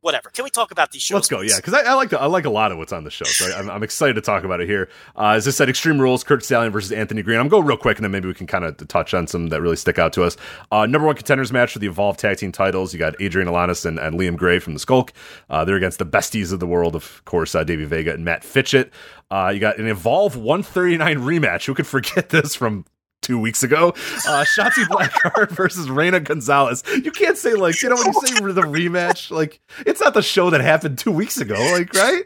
[0.02, 0.28] whatever.
[0.28, 1.14] Can we talk about these shows?
[1.14, 1.52] Let's go, please?
[1.52, 3.24] yeah, because I, I like the, I like a lot of what's on the show,
[3.24, 4.90] so I, I'm, I'm excited to talk about it here.
[5.16, 7.38] Uh, as I said, Extreme Rules, Kurt Stallion versus Anthony Green.
[7.38, 9.26] I'm going to go real quick, and then maybe we can kind of touch on
[9.26, 10.36] some that really stick out to us.
[10.70, 12.92] Uh, number one contenders match for the Evolve Tag Team titles.
[12.92, 15.12] You got Adrian Alanis and, and Liam Gray from the Skulk.
[15.48, 18.44] Uh, they're against the besties of the world, of course, uh, Davey Vega and Matt
[18.44, 18.92] Fitchett.
[19.30, 21.64] Uh, you got an Evolve 139 rematch.
[21.64, 22.84] Who could forget this from
[23.22, 23.88] two weeks ago.
[23.88, 26.82] Uh, Shotzi Blackheart versus Raina Gonzalez.
[26.86, 30.22] You can't say like you know when you say the rematch, like it's not the
[30.22, 32.24] show that happened two weeks ago, like right?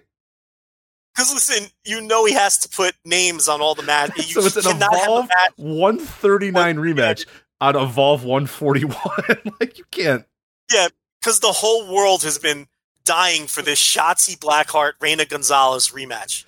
[1.14, 4.30] Because listen, you know he has to put names on all the matches.
[4.34, 7.26] so it's an Evolve 139 rematch
[7.60, 9.54] on Evolve 141.
[9.60, 10.24] like you can't.
[10.72, 10.88] Yeah,
[11.20, 12.66] because the whole world has been
[13.04, 16.44] dying for this Shotzi Blackheart Raina Gonzalez rematch.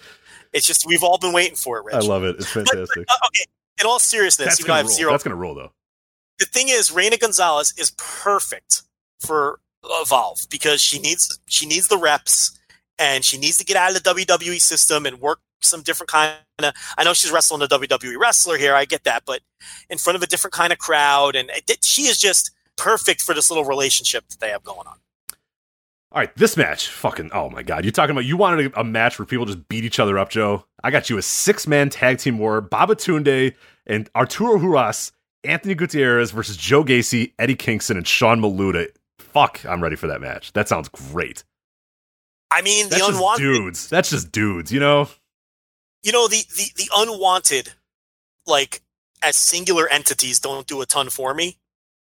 [0.52, 1.94] It's just we've all been waiting for it, Rich.
[1.94, 2.36] I love it.
[2.36, 3.06] It's fantastic.
[3.08, 3.44] Uh, okay,
[3.80, 5.10] in all seriousness, That's even though I gonna have zero.
[5.12, 5.72] That's gonna roll though.
[6.38, 8.82] the thing is, Raina Gonzalez is perfect
[9.20, 12.58] for Evolve because she needs she needs the reps
[12.98, 16.34] and she needs to get out of the WWE system and work some different kind
[16.58, 16.72] of.
[16.96, 19.40] I know she's wrestling a WWE wrestler here, I get that, but
[19.88, 23.34] in front of a different kind of crowd, and it, she is just perfect for
[23.34, 24.98] this little relationship that they have going on.
[26.10, 28.84] All right, this match, fucking, oh my god, you're talking about you wanted a, a
[28.84, 30.64] match where people just beat each other up, Joe.
[30.82, 33.54] I got you a six man tag team war: Babatunde
[33.86, 35.12] and Arturo Ruas,
[35.44, 38.88] Anthony Gutierrez versus Joe Gacy, Eddie Kingston, and Sean Maluta.
[39.18, 40.52] Fuck, I'm ready for that match.
[40.54, 41.44] That sounds great.
[42.50, 43.88] I mean, That's the just unwanted, dudes.
[43.88, 45.10] That's just dudes, you know.
[46.02, 47.74] you know, the, the, the unwanted,
[48.46, 48.80] like,
[49.22, 51.58] as singular entities don't do a ton for me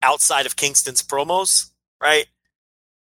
[0.01, 1.69] outside of Kingston's promos,
[2.01, 2.25] right?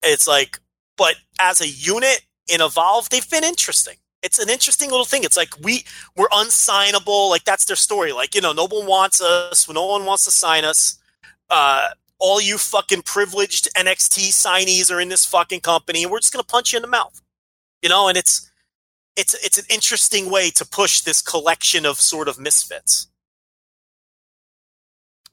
[0.03, 0.61] It's like,
[0.97, 3.97] but as a unit in Evolve, they've been interesting.
[4.23, 5.23] It's an interesting little thing.
[5.23, 5.85] It's like we
[6.17, 7.29] we're unsignable.
[7.29, 8.13] Like that's their story.
[8.13, 9.69] Like you know, no one wants us.
[9.69, 10.99] No one wants to sign us.
[11.51, 11.89] Uh,
[12.19, 16.43] all you fucking privileged NXT signees are in this fucking company, and we're just gonna
[16.43, 17.21] punch you in the mouth.
[17.83, 18.51] You know, and it's
[19.15, 23.09] it's it's an interesting way to push this collection of sort of misfits.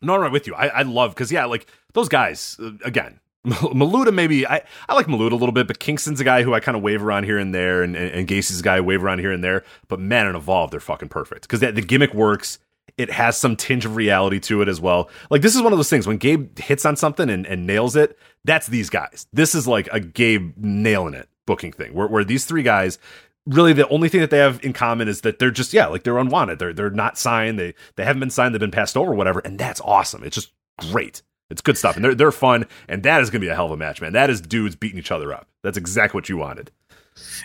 [0.01, 0.55] No, I'm right with you.
[0.55, 3.19] I, I love because yeah, like those guys uh, again.
[3.45, 6.59] Maluta maybe I, I like Maluta a little bit, but Kingston's a guy who I
[6.59, 9.03] kind of wave around here and there, and, and, and Gacy's a guy I wave
[9.03, 9.63] around here and there.
[9.87, 12.59] But man, and Evolve, they're fucking perfect because the gimmick works.
[12.97, 15.09] It has some tinge of reality to it as well.
[15.29, 17.95] Like this is one of those things when Gabe hits on something and, and nails
[17.95, 18.17] it.
[18.43, 19.27] That's these guys.
[19.31, 21.93] This is like a Gabe nailing it booking thing.
[21.93, 22.99] Where where these three guys
[23.47, 26.03] really the only thing that they have in common is that they're just yeah like
[26.03, 26.59] they're unwanted.
[26.59, 27.57] They're they're not signed.
[27.57, 28.53] They they haven't been signed.
[28.53, 29.13] They've been passed over.
[29.13, 29.39] Whatever.
[29.39, 30.23] And that's awesome.
[30.23, 31.21] It's just great.
[31.51, 33.65] It's good stuff, and they're they're fun, and that is going to be a hell
[33.65, 34.13] of a match, man.
[34.13, 35.47] That is dudes beating each other up.
[35.63, 36.71] That's exactly what you wanted.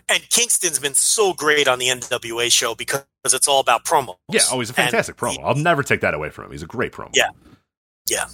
[0.09, 4.17] And Kingston's been so great on the NWA show because it's all about promos.
[4.31, 5.45] Yeah, oh, he's a fantastic And promo.
[5.45, 6.53] I'll never take that away from him.
[6.53, 7.11] He's a great promo.
[7.13, 7.31] Yeah.
[8.09, 8.27] Yeah.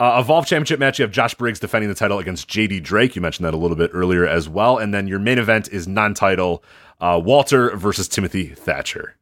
[0.00, 3.14] Uh, Evolve Championship match, you have Josh Briggs defending the title against JD Drake.
[3.14, 4.78] You mentioned that a little bit earlier as well.
[4.78, 6.64] And then your main event is non title
[7.00, 9.16] uh, Walter versus Timothy Thatcher.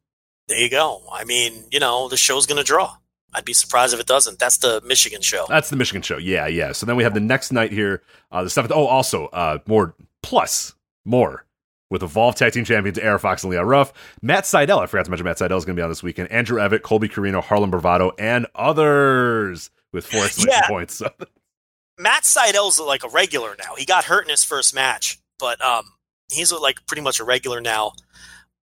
[0.47, 1.03] There you go.
[1.13, 2.97] I mean, you know, the show's going to draw.
[3.35, 4.39] I'd be surprised if it doesn't.
[4.39, 5.45] That's the Michigan show.
[5.49, 6.17] That's the Michigan show.
[6.17, 6.73] Yeah, yeah.
[6.73, 8.73] So then we have the next night here, uh, the seventh.
[8.75, 10.75] Oh, also, uh, more plus
[11.05, 11.45] more
[11.91, 13.93] with Evolve Tag Team Champions AR Fox and Leon Ruff.
[14.23, 16.31] Matt Sydal, I forgot to mention Matt Sydal is going to be on this weekend.
[16.33, 20.69] Andrew Everett, Colby Corino, Harlem Bravado, and others with four exclamation Yeah.
[20.69, 20.95] points.
[20.95, 21.11] So
[21.99, 23.75] Matt Sydal's like a regular now.
[23.77, 25.85] He got hurt in his first match, but um,
[26.33, 27.93] he's like pretty much a regular now.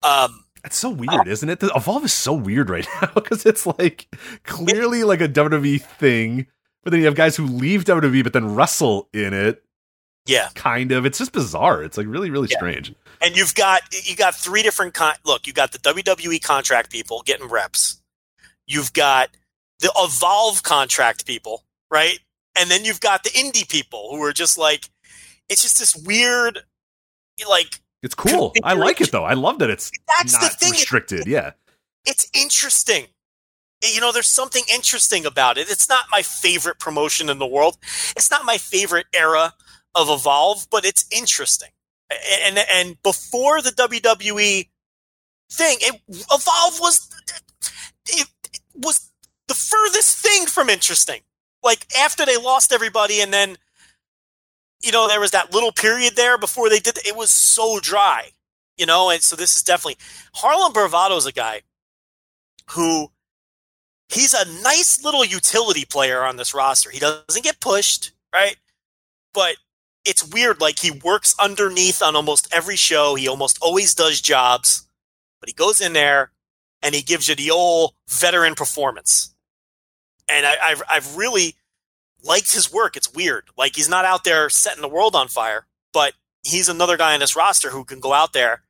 [0.03, 1.61] Um, It's so weird, isn't it?
[1.61, 4.09] The Evolve is so weird right now because it's like
[4.45, 6.47] clearly like a WWE thing,
[6.82, 9.62] but then you have guys who leave WWE but then wrestle in it.
[10.27, 11.05] yeah, Kind of.
[11.05, 11.82] It's just bizarre.
[11.82, 12.57] It's like really, really Yeah.
[12.59, 12.95] strange.
[13.20, 15.47] and you've got you got three different con- look.
[15.47, 18.01] You got the WWE contract people getting reps.
[18.66, 19.28] You've got
[19.81, 22.19] the Evolve contract people, right?
[22.57, 24.89] And then you've got the indie people who are just like,
[25.51, 26.61] it's just this weird,
[27.49, 28.52] like It's cool.
[28.62, 29.24] I like it though.
[29.24, 30.70] I love that it's that's not the thing.
[30.72, 31.26] restricted.
[31.26, 31.52] Yeah.
[32.05, 33.06] it's interesting.
[33.82, 35.70] Eh, you know, there's something interesting about it.
[35.70, 37.78] It's not my favorite promotion in the world.
[38.14, 39.55] It's not my favorite era
[39.94, 41.70] of Evolve, but it's interesting.
[42.43, 44.68] And and before the WWE
[45.51, 47.09] thing, it Evolve was
[48.10, 49.10] it, it was
[49.48, 51.22] the furthest thing from interesting.
[51.62, 53.56] Like after they lost everybody, and then
[54.85, 56.98] you know there was that little period there before they did.
[57.06, 58.31] It was so dry,
[58.77, 59.11] you know.
[59.11, 59.97] And so this is definitely
[60.35, 61.62] Harlem Bravado is a guy
[62.70, 63.11] who
[64.09, 66.90] he's a nice little utility player on this roster.
[66.90, 68.56] He doesn't get pushed, right?
[69.33, 69.57] But
[70.05, 70.60] it's weird.
[70.60, 73.15] Like he works underneath on almost every show.
[73.15, 74.86] He almost always does jobs,
[75.41, 76.31] but he goes in there
[76.83, 79.34] and he gives you the old veteran performance.
[80.28, 81.57] And I, I've I've really
[82.25, 82.97] liked his work.
[82.97, 83.44] It's weird.
[83.57, 87.20] Like he's not out there setting the world on fire, but he's another guy on
[87.20, 88.62] this roster who can go out there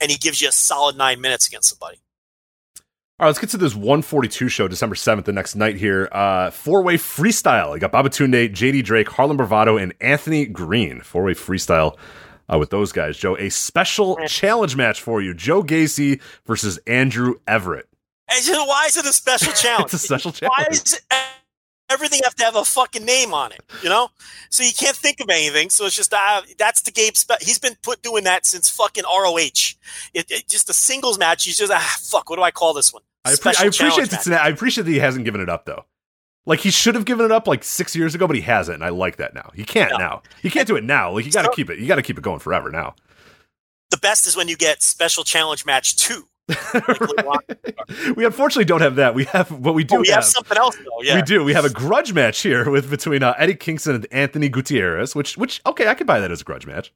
[0.00, 1.98] and he gives you a solid nine minutes against somebody.
[3.18, 6.08] All right, let's get to this 142 show, December 7th, the next night here.
[6.10, 7.74] Uh, Four way freestyle.
[7.74, 11.02] You got Babatunde, JD Drake, Harlem Bravado, and Anthony Green.
[11.02, 11.98] Four way freestyle
[12.50, 13.36] uh, with those guys, Joe.
[13.36, 17.88] A special challenge match for you Joe Gacy versus Andrew Everett.
[18.30, 19.84] And why is it a special challenge?
[19.92, 20.76] It's a special Why challenge.
[20.76, 21.02] is it,
[21.90, 23.60] everything have to have a fucking name on it?
[23.82, 24.08] You know,
[24.48, 25.70] so you can't think of anything.
[25.70, 27.16] So it's just uh, that's the Gabe.
[27.16, 29.36] Spe- he's been put doing that since fucking ROH.
[29.38, 31.44] It, it just a singles match.
[31.44, 32.30] He's just ah fuck.
[32.30, 33.02] What do I call this one?
[33.24, 34.28] I, Special I appreciate match.
[34.28, 35.84] I appreciate that he hasn't given it up though.
[36.46, 38.84] Like he should have given it up like six years ago, but he hasn't, and
[38.84, 39.50] I like that now.
[39.54, 39.98] He can't No.
[39.98, 40.22] now.
[40.42, 41.12] He can't do it now.
[41.12, 41.78] Like you got to So- keep it.
[41.78, 42.94] You got to keep it going forever now.
[43.90, 46.28] The best is when you get special challenge match two.
[48.16, 49.14] We unfortunately don't have that.
[49.14, 49.96] We have what we do.
[49.96, 51.02] oh, we have something else though.
[51.02, 51.42] Yeah, We do.
[51.44, 55.36] We have a grudge match here with between uh, Eddie Kingston and Anthony Gutierrez, which
[55.36, 56.92] which okay, I could buy that as a grudge match.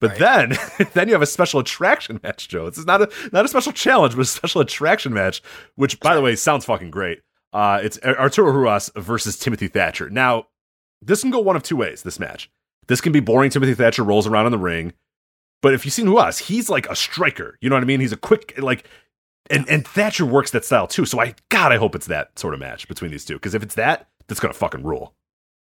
[0.00, 0.54] But then
[0.94, 2.68] then you have a special attraction match, Joe.
[2.68, 5.42] This is not a not a special challenge, but a special attraction match,
[5.76, 7.20] which by the way sounds fucking great.
[7.52, 10.10] Uh, it's Arturo Ruas versus Timothy Thatcher.
[10.10, 10.48] Now,
[11.00, 12.02] this can go one of two ways.
[12.02, 12.50] This match.
[12.88, 13.50] This can be boring.
[13.50, 14.92] Timothy Thatcher rolls around in the ring.
[15.64, 17.56] But if you've seen Ruas, he's like a striker.
[17.62, 18.00] You know what I mean?
[18.00, 18.86] He's a quick, like,
[19.48, 21.06] and, and Thatcher works that style too.
[21.06, 23.36] So I, God, I hope it's that sort of match between these two.
[23.36, 25.14] Because if it's that, that's going to fucking rule.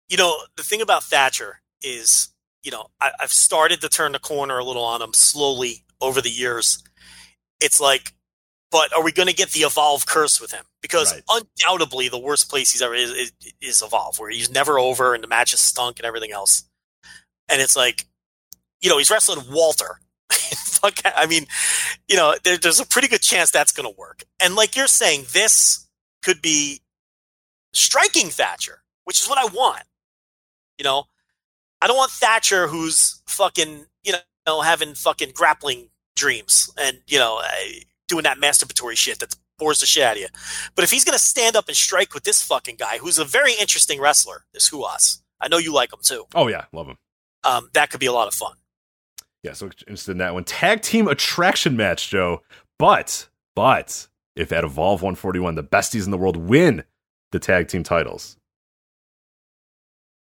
[0.10, 4.20] You know, the thing about Thatcher is, you know, I, I've started to turn the
[4.20, 6.84] corner a little on him slowly over the years.
[7.60, 8.16] It's like,
[8.72, 10.66] but are we going to get the evolve curse with him?
[10.82, 11.46] Because Right.
[11.60, 13.32] undoubtedly, the worst place he's ever is, is,
[13.62, 16.64] is evolve, where he's never over and the match is stunk and everything else.
[17.50, 18.08] And it's like,
[18.82, 20.00] you know, he's wrestling Walter.
[20.32, 21.46] Fuck, I mean,
[22.08, 24.24] you know, there, there's a pretty good chance that's going to work.
[24.40, 25.88] And like you're saying, this
[26.24, 26.82] could be
[27.74, 29.84] striking Thatcher, which is what I want.
[30.78, 31.06] You know,
[31.82, 34.14] I don't want Thatcher who's fucking, you
[34.48, 37.50] know, having fucking grappling dreams and, you know, uh,
[38.08, 40.28] doing that masturbatory shit that bores the shit out of you.
[40.76, 43.26] But if he's going to stand up and strike with this fucking guy, who's a
[43.26, 46.26] very interesting wrestler, this Ruas, I know you like him too.
[46.36, 46.66] Oh, yeah.
[46.72, 46.98] Love him.
[47.44, 48.54] Um, that could be a lot of fun.
[49.44, 50.44] Yeah, so interested in that one.
[50.44, 52.42] Tag team attraction match, Joe.
[52.78, 56.84] But, but, if at Evolve 141, the besties in the world win
[57.32, 58.38] the tag team titles.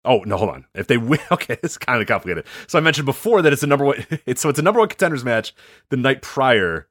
[0.06, 0.66] Oh, no, hold on.
[0.74, 2.46] If they win, okay, it's kind of complicated.
[2.68, 4.90] So I mentioned before that it's a number one, it's, so it's a number one
[4.90, 5.54] contenders match
[5.90, 6.88] the night prior.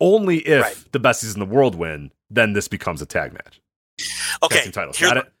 [0.00, 0.84] Only if Right.
[0.92, 3.60] the besties in the world win, then this becomes a tag match.
[3.98, 4.96] Tag Okay, team titles.
[4.98, 5.32] here, Got it?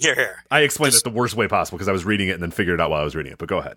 [0.00, 0.44] here, here.
[0.50, 2.78] I explained it the worst way possible because I was reading it and then figured
[2.78, 3.38] it out while I was reading it.
[3.38, 3.76] But go ahead.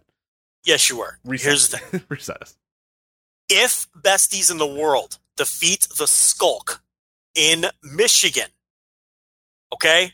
[0.65, 1.17] Yes, you were.
[1.25, 2.01] Here's the thing.
[2.09, 2.55] Reset us.
[3.49, 6.81] if besties in the world defeat the skulk
[7.35, 8.49] in Michigan,
[9.73, 10.13] okay,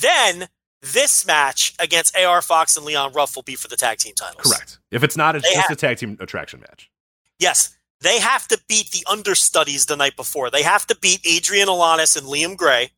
[0.00, 0.48] then
[0.82, 4.42] this match against AR Fox and Leon Ruff will be for the tag team titles.
[4.42, 4.78] Correct.
[4.90, 6.90] If it's not a, They just a tag team attraction match.
[7.38, 10.50] Yes, they have to beat the understudies the night before.
[10.50, 12.90] They have to beat Adrian Alanis and Liam Gray.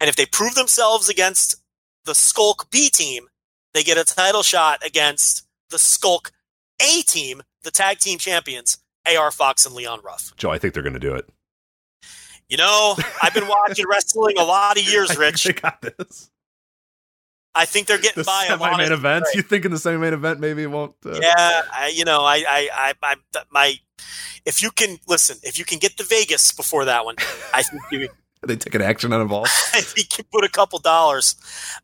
[0.00, 1.56] And if they prove themselves against
[2.04, 3.28] the Skulk B team,
[3.72, 6.32] they get a title shot against the Skulk
[6.80, 10.32] A team, the tag team champions, AR Fox and Leon Ruff.
[10.36, 11.28] Joe, I think they're going to do it.
[12.48, 15.44] You know, I've been watching wrestling a lot of years, Rich.
[15.44, 16.30] They got this.
[17.54, 18.70] I think they're getting The by a lot.
[18.72, 19.34] semi-main of- events.
[19.34, 20.94] You think in the semi-main event maybe it won't?
[21.04, 23.14] Uh, Yeah, I, you know, I, I, I, I,
[23.50, 23.74] my,
[24.44, 27.16] if you can listen, if you can get to Vegas before that one,
[27.54, 28.08] I think you,
[28.46, 29.48] They take an action on involved.
[29.74, 31.34] I think you put a couple dollars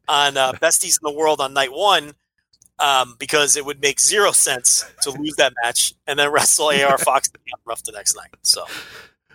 [0.07, 2.13] on uh, besties in the world on night one,
[2.83, 6.99] um, because it would make zero sense to lose that match and then wrestle AR
[6.99, 7.31] Fox
[7.65, 8.35] Ruff the next night.
[8.43, 8.65] So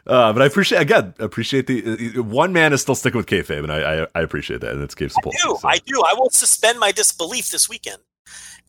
[0.05, 3.63] Uh, but I appreciate again appreciate the uh, one man is still sticking with kayfabe,
[3.63, 5.31] and I I, I appreciate that, and it's Gabe I Sapolsky.
[5.31, 5.67] do, so.
[5.67, 6.03] I do.
[6.05, 8.01] I will suspend my disbelief this weekend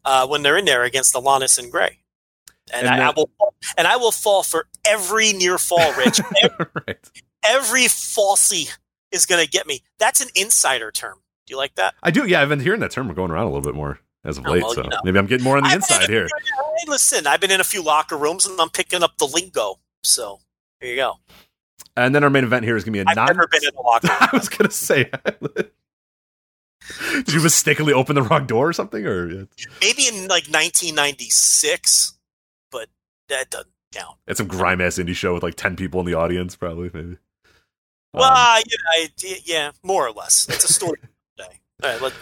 [0.04, 1.98] uh, when they're in there against Alanis and Gray.
[2.72, 3.30] And, And I, I will,
[3.78, 6.20] and I will fall for every near fall, Rich.
[6.86, 7.10] right.
[7.42, 8.76] every falsy
[9.10, 9.82] is going to get me.
[9.98, 11.18] That's an insider term.
[11.46, 11.94] Do you like that?
[12.02, 12.26] I do.
[12.26, 14.50] Yeah, I've been hearing that term going around a little bit more as of Oh,
[14.52, 14.62] late.
[14.62, 14.98] well, so you know.
[15.04, 16.26] maybe I'm getting more on the I've inside here.
[16.26, 19.76] Hey, listen, I've been in a few locker rooms and I'm picking up the lingo.
[20.02, 20.40] So
[20.80, 21.14] there you go.
[21.96, 23.26] And then our main event here is going to be a I've non.
[23.26, 24.16] never been in a locker room.
[24.20, 25.10] I was going to say.
[27.12, 29.04] Did you mistakenly open the wrong door or something?
[29.06, 29.26] Or
[29.80, 32.14] Maybe in like 1996,
[32.70, 32.88] but
[33.28, 34.16] that doesn't count.
[34.26, 37.08] it's some grime ass indie show with like ten people in the audience, probably maybe.
[37.10, 37.18] Um,
[38.14, 40.46] Well, uh, yeah, I- yeah, more or less.
[40.48, 40.98] It's a story
[41.36, 41.60] today.
[41.82, 42.12] All right, let,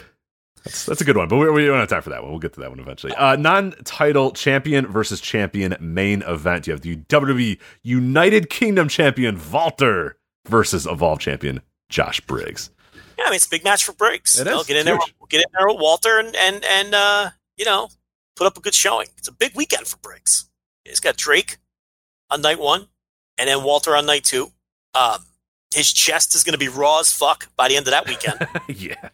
[0.67, 2.33] That's, that's a good one, but we, we don't have time for that one.
[2.33, 3.15] We'll get to that one eventually.
[3.15, 6.67] Uh, non-title champion versus champion main event.
[6.67, 12.71] You have the WWE United Kingdom champion Walter versus Evolve champion Josh Briggs.
[13.17, 14.39] yeah, I mean, it's a big match for Briggs.
[14.41, 14.67] It know, is.
[14.67, 17.89] Get in there, get in there with Walter, and and and uh, you know,
[18.35, 19.07] put up a good showing.
[19.17, 20.51] It's a big weekend for Briggs.
[20.85, 21.59] He's got Drake
[22.29, 22.89] on night one,
[23.39, 24.51] and then Walter on night two.
[24.95, 25.27] Um,
[25.75, 28.47] his chest is going to be raw as fuck by the end of that weekend,
[28.69, 29.11] yeah,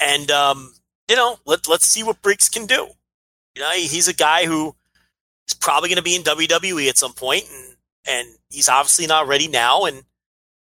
[0.00, 0.72] and um,
[1.08, 2.88] you know, let let's see what Briggs can do.
[3.54, 4.74] You know, he's a guy who
[5.48, 7.76] is probably going to be in WWE at some point, and
[8.08, 10.04] and he's obviously not ready now, and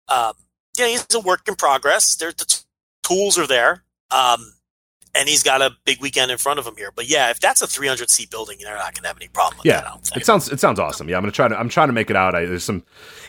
[0.07, 0.33] um,
[0.77, 2.15] yeah, he's a work in progress.
[2.15, 2.63] There, the t-
[3.03, 4.53] tools are there, um,
[5.15, 6.91] and he's got a big weekend in front of him here.
[6.95, 9.57] But yeah, if that's a 300 seat building, you're not going to have any problem
[9.57, 9.81] with yeah.
[9.81, 9.87] that.
[9.87, 10.21] I don't think.
[10.21, 11.09] It sounds it sounds awesome.
[11.09, 12.35] Yeah, I'm gonna try to I'm trying to make it out.
[12.35, 12.83] I, there's some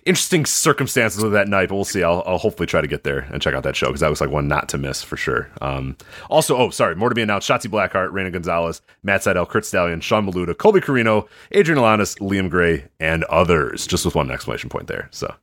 [0.09, 2.03] interesting circumstances with that night, but we'll see.
[2.03, 4.21] I'll, I'll hopefully try to get there and check out that show because that was
[4.21, 5.51] like one not to miss for sure.
[5.61, 5.97] Um,
[6.31, 7.49] also, oh sorry, more to be announced.
[7.49, 12.49] Shotzi Blackheart, Raina Gonzalez, Matt Sydal, Kurt Stallion, Sean Maluta, Colby Corino, Adrian Alanis, Liam
[12.49, 13.87] Gray, and others.
[13.87, 15.09] Just with one exclamation point there.
[15.13, 15.35] So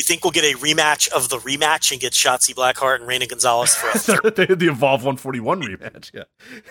[0.00, 3.28] you think we'll get a rematch of the rematch and get Shotzi Blackheart and Raina
[3.28, 4.34] Gonzalez for a third?
[4.36, 6.10] they had the Evolve 141 rematch.
[6.14, 6.22] Yeah.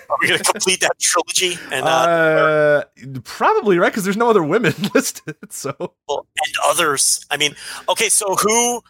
[0.09, 1.57] Are we going to complete that trilogy?
[1.71, 2.83] And uh, Uh,
[3.23, 5.35] probably right because there's no other women listed.
[5.49, 5.75] So
[6.09, 7.25] and others.
[7.31, 7.55] I mean,
[7.87, 8.81] okay, so who,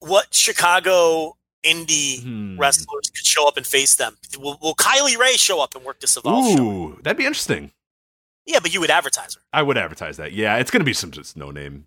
[0.00, 2.58] what Chicago indie Hmm.
[2.58, 4.16] wrestlers could show up and face them.
[4.38, 6.62] Will, will Kylie Rae show up and work this Evolve show?
[6.62, 7.70] Ooh, that'd be interesting.
[8.46, 9.40] Yeah, but you would advertise her.
[9.52, 10.32] I would advertise that.
[10.32, 11.86] Yeah, it's going to be some just no name.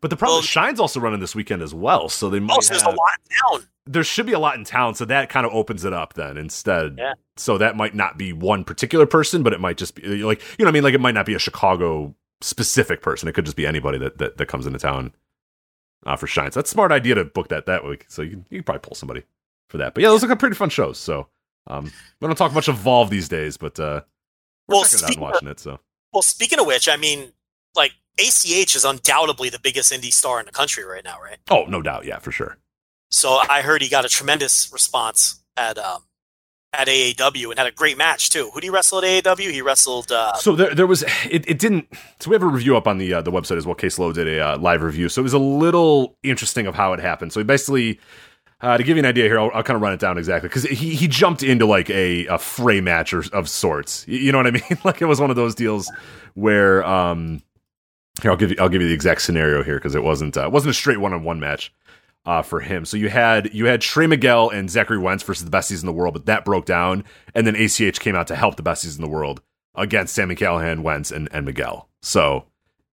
[0.00, 2.58] But the problem Well- is Shine's also running this weekend as well, so they might
[2.58, 3.68] Oh, so there's a have- lot in town.
[3.86, 6.36] there should be a lot in town, so that kind of opens it up then
[6.36, 6.96] instead.
[6.98, 7.14] Yeah.
[7.36, 10.64] So that might not be one particular person, but it might just be like you
[10.64, 10.82] know what I mean.
[10.84, 13.28] Like it might not be a Chicago specific person.
[13.28, 15.14] It could just be anybody that that, that comes into town
[16.04, 16.52] uh, for Shine.
[16.52, 18.04] So that's a smart idea to book that that week.
[18.08, 19.22] So you can, you can probably pull somebody
[19.70, 19.94] for that.
[19.94, 20.98] But yeah, those look like pretty fun shows.
[20.98, 21.28] So
[21.68, 24.02] um, we don't talk much Evolve these days, but uh,
[24.68, 25.58] we're Well, checking it out and watching it.
[25.60, 25.80] So
[26.12, 27.32] Well, speaking of which, I mean,
[27.74, 31.38] like ACH is undoubtedly the biggest indie star in the country right now, right?
[31.50, 32.56] oh, no doubt, yeah, for sure.
[33.10, 36.02] So I heard he got a tremendous response at um,
[36.72, 38.50] at AAW and had a great match too.
[38.52, 39.50] Who did he wrestle at AAW?
[39.50, 40.12] He wrestled.
[40.12, 41.88] Uh, So there, there was it, it didn't.
[42.20, 43.74] So we have a review up on the uh, the website as well.
[43.74, 46.92] Case Low did a uh, live review, so it was a little interesting of how
[46.92, 47.32] it happened.
[47.32, 48.00] So he basically,
[48.60, 50.48] uh, to give you an idea here, I'll, I'll kind of run it down exactly
[50.48, 54.06] because he he jumped into like a, a fray match or, of sorts.
[54.08, 54.62] You, you know what I mean?
[54.84, 55.90] like it was one of those deals
[56.34, 57.40] where um
[58.22, 60.48] here I'll give you I'll give you the exact scenario here because it wasn't uh,
[60.52, 61.72] wasn't a straight one on one match.
[62.24, 65.56] Uh, for him, so you had you had Trey Miguel and Zachary Wentz versus the
[65.56, 67.04] besties in the world, but that broke down,
[67.36, 69.40] and then ACH came out to help the besties in the world
[69.76, 71.88] against Sami Callihan, Wentz, and, and Miguel.
[72.02, 72.46] So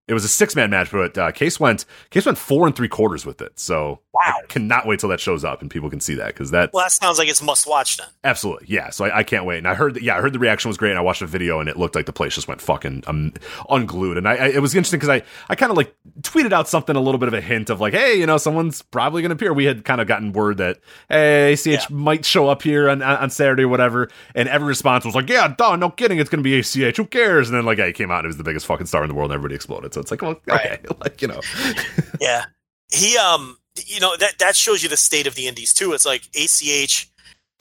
[0.08, 2.90] it was a six man match, but uh, Case went Case went four and three
[2.90, 3.60] quarters with it.
[3.60, 4.36] So Wow.
[4.44, 6.86] I cannot wait till that shows up and people can see that because that well,
[6.86, 8.06] that sounds like it's must watch then.
[8.24, 8.92] absolutely yeah.
[8.92, 9.58] So I, I can't wait.
[9.58, 10.92] And I heard that, yeah, I heard the reaction was great.
[10.92, 13.34] And I watched a video and it looked like the place just went fucking um,
[13.72, 14.18] unglued.
[14.20, 16.96] And I, I it was interesting because I I kind of like tweeted out something
[16.96, 19.36] a little bit of a hint of like, hey, you know, someone's probably going to
[19.36, 19.52] appear.
[19.52, 21.80] We had kind of gotten word that hey, ACH Yeah.
[21.90, 24.10] might show up here on, on Saturday or whatever.
[24.36, 26.98] And every response was like, yeah, duh, no kidding, it's going to be ACH.
[26.98, 27.50] Who cares?
[27.50, 29.10] And then like, yeah, he came out and it was the biggest fucking star in
[29.10, 29.93] the world, and everybody exploded.
[29.94, 31.42] So it's like, well, okay, like you know,
[32.20, 32.46] Yeah,
[32.94, 35.94] he um, you know that that shows you the state of the indies too.
[35.94, 37.10] It's like ACH.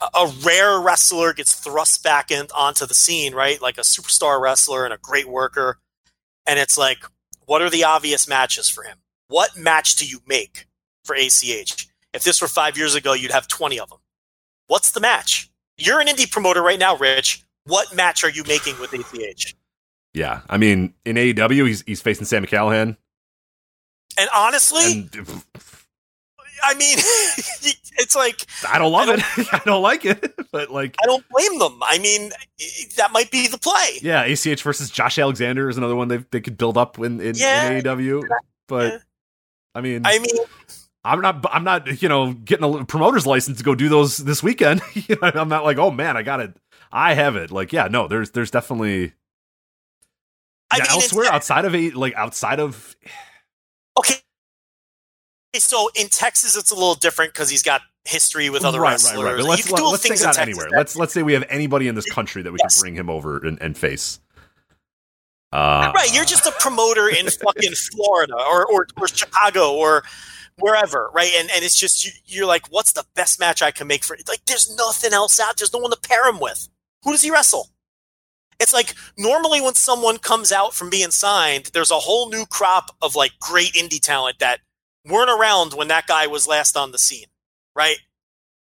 [0.01, 3.61] a- rare wrestler gets thrust back in, onto the scene, right?
[3.61, 5.79] Like a superstar wrestler and a great worker.
[6.45, 6.99] And it's like,
[7.45, 8.97] what are the obvious matches for him?
[9.29, 10.67] What match do you make
[11.05, 11.87] for ACH?
[12.13, 13.99] If this were five years ago, you'd have 20 of them.
[14.67, 15.49] What's the match?
[15.77, 17.43] You're an indie promoter right now, Rich.
[17.65, 19.55] What match are you making with ACH?
[20.13, 20.41] Yeah.
[20.49, 22.97] I mean, in AAW, he's he's facing Sami Callihan,
[24.17, 25.43] And honestly, and
[26.63, 26.97] I mean,
[27.97, 29.47] it's like, I don't love I it.
[29.53, 30.95] I don't like it, but like.
[31.01, 31.79] I don't blame them.
[31.83, 32.31] I mean,
[32.97, 33.99] that might be the play.
[34.01, 37.35] Yeah, ACH versus Josh Alexander is another one they they could build up in in,
[37.35, 37.69] Yeah.
[37.71, 38.23] in AAW.
[38.67, 38.97] But Yeah.
[39.75, 40.35] I mean, I mean,
[41.03, 44.43] I'm not I'm not you know getting a promoter's license to go do those this
[44.43, 44.81] weekend.
[44.93, 46.55] You know, I'm not like oh man I got it.
[46.91, 47.49] I have it.
[47.51, 49.13] Like yeah, no, there's there's definitely
[50.73, 52.95] I yeah, mean, elsewhere outside of a like outside of
[53.97, 54.15] okay.
[55.55, 59.23] So in Texas, it's a little different because he's got history with other right, wrestlers.
[59.23, 59.43] right, right.
[59.43, 60.67] Let's let, things take it in out Texas anywhere.
[60.71, 62.75] that- Let's let's say we have anybody in this country that we Yes.
[62.75, 64.19] can bring him over and, and face.
[65.51, 66.11] Uh, right.
[66.13, 70.03] You're just a promoter in fucking Florida or, or or Chicago or
[70.57, 71.31] wherever, right?
[71.37, 74.17] And and it's just you, you're like, what's the best match I can make for?
[74.27, 75.57] Like, there's nothing else out.
[75.57, 76.67] There's no one to pair him with.
[77.03, 77.69] Who does he wrestle?
[78.59, 82.95] It's like normally when someone comes out from being signed, there's a whole new crop
[83.01, 84.59] of like great indie talent that
[85.05, 87.27] weren't around when that guy was last on the scene,
[87.75, 87.97] right?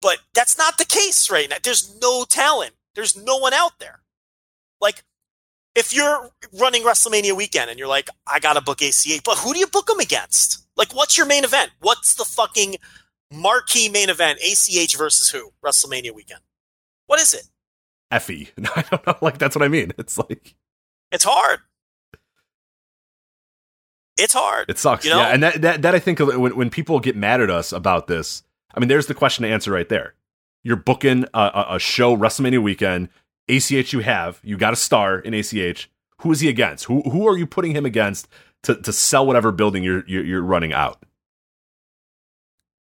[0.00, 1.56] But that's not the case right now.
[1.62, 2.72] There's no talent.
[2.94, 4.00] There's no one out there.
[4.80, 5.02] Like,
[5.74, 6.30] if you're
[6.60, 9.86] running WrestleMania weekend and you're like, I gotta book ACH, but who do you book
[9.86, 10.66] them against?
[10.76, 11.70] Like, what's your main event?
[11.80, 12.76] What's the fucking
[13.32, 14.40] marquee main event?
[14.40, 15.52] ACH versus who?
[15.64, 16.40] WrestleMania weekend.
[17.06, 17.44] What is it?
[18.14, 18.48] Effie.
[18.76, 19.16] I don't know.
[19.20, 19.92] Like that's what I mean.
[19.98, 20.54] It's like
[21.10, 21.60] It's hard.
[24.16, 24.70] It's hard.
[24.70, 25.04] It sucks.
[25.04, 25.18] You know?
[25.18, 28.06] Yeah, and that, that that I think when when people get mad at us about
[28.06, 30.14] this, I mean, there's the question to answer right there.
[30.62, 33.08] You're booking a, a, a show WrestleMania weekend.
[33.48, 35.90] ACH, you have you got a star in ACH.
[36.20, 36.84] Who is he against?
[36.84, 38.28] Who who are you putting him against
[38.62, 41.04] to to sell whatever building you're you're, you're running out?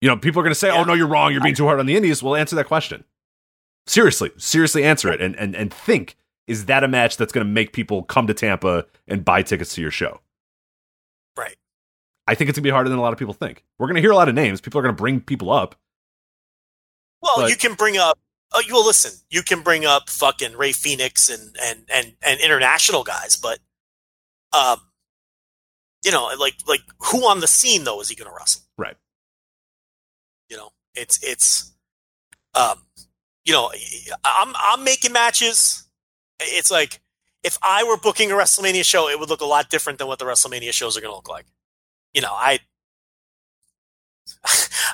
[0.01, 0.81] You know, people are going to say, oh, Yeah.
[0.81, 1.33] "Oh no, you're wrong.
[1.33, 3.03] You're being too hard on the Indies." Well, answer that question.
[3.87, 6.15] Seriously, seriously, answer it, and and and think:
[6.47, 9.73] Is that a match that's going to make people come to Tampa and buy tickets
[9.75, 10.19] to your show?
[11.37, 11.55] Right.
[12.27, 13.63] I think it's gonna be harder than a lot of people think.
[13.79, 14.61] We're gonna hear a lot of names.
[14.61, 15.75] People are gonna bring people up.
[17.21, 18.19] Well, But- you can bring up.
[18.51, 19.11] Oh, you will listen.
[19.29, 23.59] You can bring up fucking Ray Phoenix and and and and international guys, but
[24.53, 24.79] um,
[26.03, 28.63] you know, like like who on the scene though is he going to wrestle?
[28.77, 28.95] Right.
[30.49, 31.71] You know, it's it's
[32.55, 32.81] um,
[33.45, 33.71] you know,
[34.23, 35.87] I'm I'm making matches.
[36.39, 37.01] It's like
[37.43, 40.19] if I were booking a WrestleMania show, it would look a lot different than what
[40.19, 41.45] the WrestleMania shows are going to look like.
[42.13, 42.59] You know, I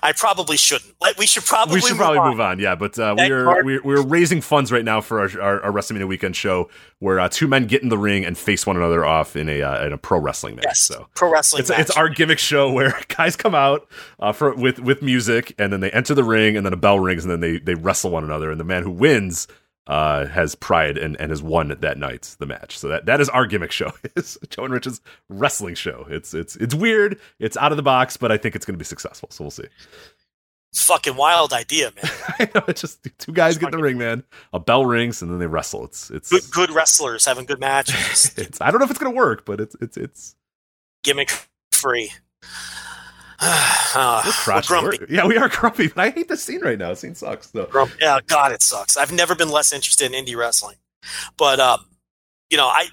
[0.04, 0.94] I probably shouldn't.
[1.00, 2.30] Like, we should probably we should probably on.
[2.32, 2.60] move on.
[2.60, 6.08] Yeah, but uh, we're, we're, we're raising funds right now for our, our, our WrestleMania
[6.08, 9.36] weekend show, where uh, two men get in the ring and face one another off
[9.36, 10.66] in a uh, in a pro wrestling match.
[10.66, 11.62] Yes, So pro wrestling.
[11.62, 11.80] it's match.
[11.80, 13.88] it's our gimmick show where guys come out
[14.20, 17.00] uh, for with with music and then they enter the ring and then a bell
[17.00, 19.48] rings and then they they wrestle one another and the man who wins
[19.88, 22.78] uh, has pride and, and has won that night the match.
[22.78, 23.92] So that that is our gimmick show.
[24.16, 26.06] It's Joe and Rich's wrestling show.
[26.10, 27.20] It's it's it's weird.
[27.40, 29.30] It's out of the box, but I think it's going to be successful.
[29.32, 29.68] So we'll see.
[30.74, 32.12] fucking wild idea, man.
[32.40, 34.24] I know it's just two guys get in the ring, man.
[34.54, 35.84] A bell rings and then they wrestle.
[35.86, 38.34] It's it's Good, good wrestlers having good matches.
[38.38, 38.60] it's.
[38.62, 40.36] I don't know if it's going to work, but it's it's it's.
[41.04, 41.30] Gimmick
[41.72, 42.12] free.
[43.40, 44.98] Uh, We're grumpy.
[45.00, 46.90] We're- yeah, we are grumpy, but I hate this scene right now.
[46.90, 47.52] The scene sucks.
[47.52, 47.66] So.
[47.66, 48.98] Grump- Yeah, God, it sucks.
[48.98, 50.78] I've never been less interested in indie wrestling,
[51.38, 51.80] but um,
[52.50, 52.88] you know, I,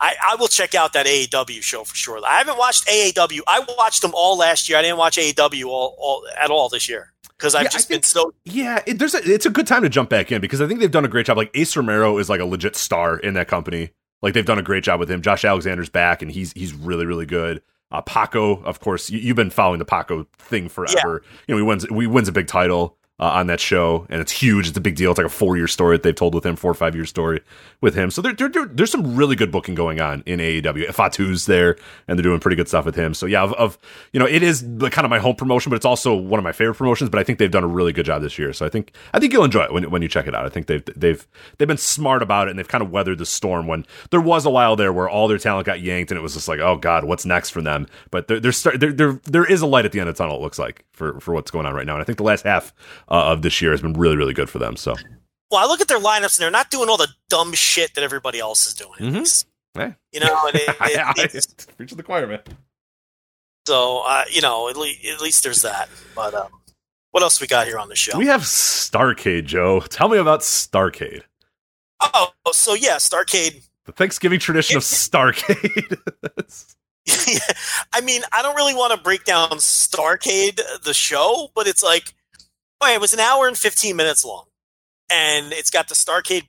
[0.00, 2.20] I, I will check out that AAW show for sure.
[2.26, 3.40] I haven't watched AAW.
[3.46, 4.78] I watched them all last year.
[4.78, 8.02] I didn't watch AAW all, all at all this year because I've Yeah, just think-
[8.02, 8.34] been so.
[8.44, 10.80] Yeah, it, there's a, it's a good time to jump back in because I think
[10.80, 11.36] they've done a great job.
[11.36, 13.90] Like Ace Romero is like a legit star in that company.
[14.20, 15.22] Like they've done a great job with him.
[15.22, 17.62] Josh Alexander's back and he's he's really really good.
[17.92, 21.22] Uh, Paco, of course, you, you've been following the Paco thing forever.
[21.46, 24.32] You know, he wins we wins a big title uh, on that show, and it's
[24.32, 24.66] huge.
[24.68, 25.12] It's a big deal.
[25.12, 27.04] It's like a four year story that they've told with him, four or five year
[27.04, 27.40] story
[27.80, 28.10] with him.
[28.10, 30.88] So there, there, there- there's some really good booking going on in AAW.
[30.92, 31.76] Fatu's there,
[32.08, 33.14] and they're doing pretty good stuff with him.
[33.14, 33.78] So yeah, of, of
[34.12, 36.44] you know, it is the, kind of my home promotion, but it's also one of
[36.44, 37.10] my favorite promotions.
[37.10, 38.52] But I think they've done a really good job this year.
[38.52, 40.44] So I think I think you'll enjoy it when when you check it out.
[40.44, 41.24] I think they've they've
[41.58, 43.66] they've been smart about it, and they've kind of weathered the storm.
[43.68, 46.34] When there was a while there where all their talent got yanked, and it was
[46.34, 47.86] just like, oh god, what's next for them?
[48.10, 50.38] But there there's there, there there is a light at the end of the tunnel.
[50.38, 52.44] It looks like for for what's going on right now, and I think the last
[52.44, 52.72] half
[53.12, 54.74] uh, of this year has been really really good for them.
[54.76, 54.94] So
[55.50, 58.02] Well, I look at their lineups and they're not doing all the dumb shit that
[58.02, 58.98] everybody else is doing.
[59.14, 59.44] Mhm.
[59.74, 59.94] Hey.
[60.12, 61.26] You know, and it, it, I, I,
[61.76, 62.40] preach to the choir, man.
[63.66, 65.88] so uh, you know, at, le- at least there's that.
[66.16, 66.48] But um,
[67.12, 68.16] what else we got here on the show?
[68.18, 69.80] We have Starcade, Joe.
[69.80, 71.22] Tell me about Starcade.
[72.00, 73.62] oh, so yeah, Starcade.
[73.84, 75.96] The Thanksgiving tradition of Starcade.
[77.92, 82.14] I mean, I don't really want to break down Starcade, the show, but it's like,
[82.82, 84.46] Oh, okay, it was an hour and 15 minutes long.
[85.08, 86.48] And it's got the Starcade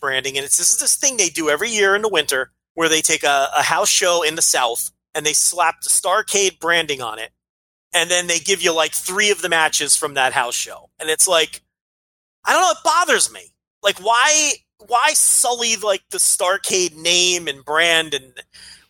[0.00, 0.36] branding.
[0.36, 3.00] And it's this is this thing they do every year in the winter where they
[3.00, 7.18] take a, a house show in the South and they slap the Starcade branding on
[7.18, 7.30] it.
[7.92, 10.90] And then they give you like three of the matches from that house show.
[11.00, 11.62] And it's like,
[12.44, 13.54] I don't know, it bothers me.
[13.82, 14.52] Like, why,
[14.86, 18.34] why sully like the Starcade name and brand and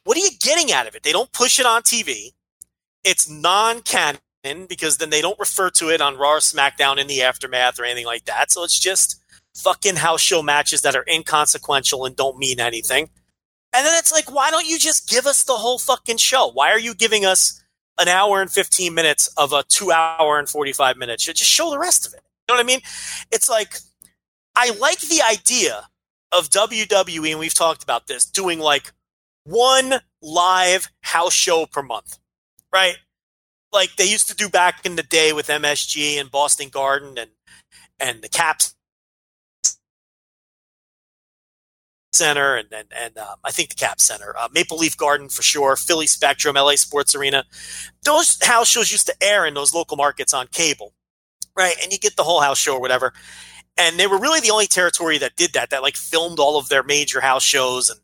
[0.04, 1.04] what are you getting out of it?
[1.04, 2.32] They don't push it on TV.
[3.04, 7.22] It's non-canon because then they don't refer to it on Raw or SmackDown in the
[7.22, 8.50] aftermath or anything like that.
[8.50, 9.20] So it's just
[9.54, 13.10] fucking house show matches that are inconsequential and don't mean anything.
[13.74, 16.50] And then it's like, why don't you just give us the whole fucking show?
[16.50, 17.62] Why are you giving us
[17.98, 21.32] an hour and 15 minutes of a two hour and 45 minute show?
[21.32, 22.20] Just show the rest of it.
[22.48, 22.80] You know what I mean?
[23.30, 23.78] It's like,
[24.56, 25.88] I like the idea
[26.32, 28.92] of WWE, and we've talked about this, doing like
[29.44, 32.18] one live house show per month,
[32.72, 32.96] right?
[33.72, 37.30] Like they used to do back in the day with MSG and Boston Garden and
[38.00, 38.74] and the Caps
[42.12, 45.42] Center and and, and um, I think the Cap Center, uh, Maple Leaf Garden for
[45.42, 47.44] sure, Philly Spectrum, LA Sports Arena.
[48.04, 50.94] Those house shows used to air in those local markets on cable,
[51.56, 51.74] right?
[51.82, 53.12] And you get the whole house show or whatever.
[53.76, 56.68] And they were really the only territory that did that, that like filmed all of
[56.68, 58.00] their major house shows and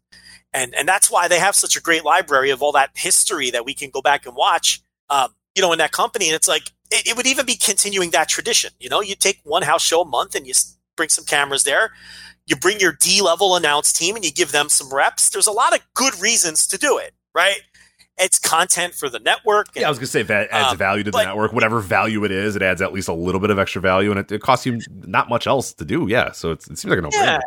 [0.55, 3.65] and and that's why they have such a great library of all that history that
[3.65, 6.73] we can go back and watch um, you know in that company and it's like
[6.91, 10.03] it, it would even be continuing that tradition you know you take one house show
[10.03, 10.53] a month and you
[10.97, 11.93] bring some cameras there
[12.47, 15.53] you bring your d level announce team and you give them some reps there's a
[15.53, 17.61] lot of good reasons to do it right
[18.17, 21.03] it's content for the network and- Yeah, I was gonna say that adds Um, value
[21.03, 21.53] to the but- network.
[21.53, 24.21] Whatever value it is, it adds at least a little bit of extra value, and
[24.21, 26.07] it, it costs you not much else to do.
[26.09, 27.41] Yeah, so it's, it seems like a no Yeah.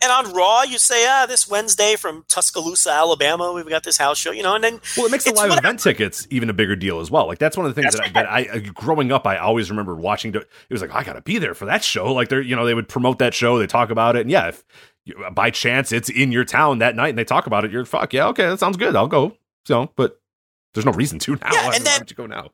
[0.00, 4.16] And on raw you say ah this wednesday from tuscaloosa alabama we've got this house
[4.18, 5.66] show you know and then Well, it makes the live whatever.
[5.66, 7.26] event tickets even a bigger deal as well.
[7.26, 9.70] Like that's one of the things that, I, that I, uh, growing up, I always
[9.70, 10.34] remember watching.
[10.34, 12.12] It was like I gotta be there for that show.
[12.12, 14.48] Like they're, you know, they would promote that show, they talk about it, and yeah,
[14.48, 14.64] if
[15.04, 17.84] you, by chance it's in your town that night and they talk about it, you're
[17.84, 19.36] fuck yeah, okay, that sounds good, I'll go.
[19.66, 20.20] So, but
[20.74, 21.48] there's no reason to now.
[21.52, 22.50] Yeah, and why then- you go now?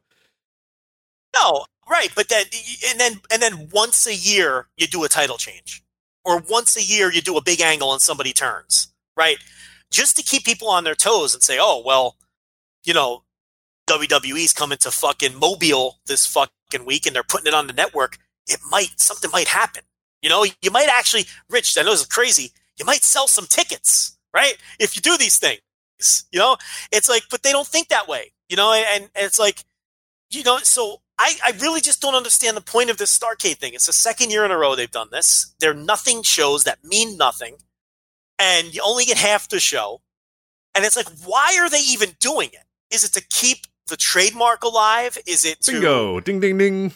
[1.34, 2.44] No, right, but then
[2.90, 5.82] and then and then once a year you do a title change,
[6.24, 9.38] or once a year you do a big angle and somebody turns, right?
[9.90, 12.16] Just to keep people on their toes and say, oh well,
[12.84, 13.24] you know,
[13.86, 18.18] WWE's coming to fucking Mobile this fucking week and they're putting it on the network.
[18.46, 19.82] It might something might happen.
[20.22, 21.76] You know, you might actually, Rich.
[21.78, 22.52] I know this is crazy.
[22.78, 24.56] You might sell some tickets, right?
[24.80, 25.60] If you do these things,
[26.32, 26.56] you know,
[26.90, 29.64] it's like, but they don't think that way, you know, and, and it's like
[30.34, 33.74] you know, so I, I really just don't understand the point of this Starcade thing.
[33.74, 35.54] It's the second year in a row they've done this.
[35.60, 37.56] They're nothing shows that mean nothing,
[38.38, 40.00] and you only get half the show.
[40.74, 42.64] And it's like, why are they even doing it?
[42.92, 45.18] Is it to keep the trademark alive?
[45.26, 46.92] Is it to Bingo, ding, ding, ding.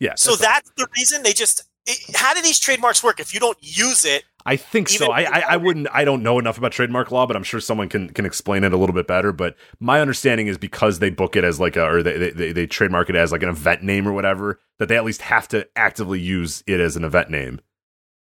[0.00, 0.14] Yeah.
[0.16, 0.36] So all.
[0.38, 1.62] that's the reason they just.
[1.84, 3.20] It, how do these trademarks work?
[3.20, 5.12] If you don't use it, I think so.
[5.12, 5.86] I, I I wouldn't.
[5.92, 8.72] I don't know enough about trademark law, but I'm sure someone can can explain it
[8.72, 9.32] a little bit better.
[9.32, 12.66] But my understanding is because they book it as like a or they they, they
[12.66, 15.68] trademark it as like an event name or whatever, that they at least have to
[15.76, 17.60] actively use it as an event name.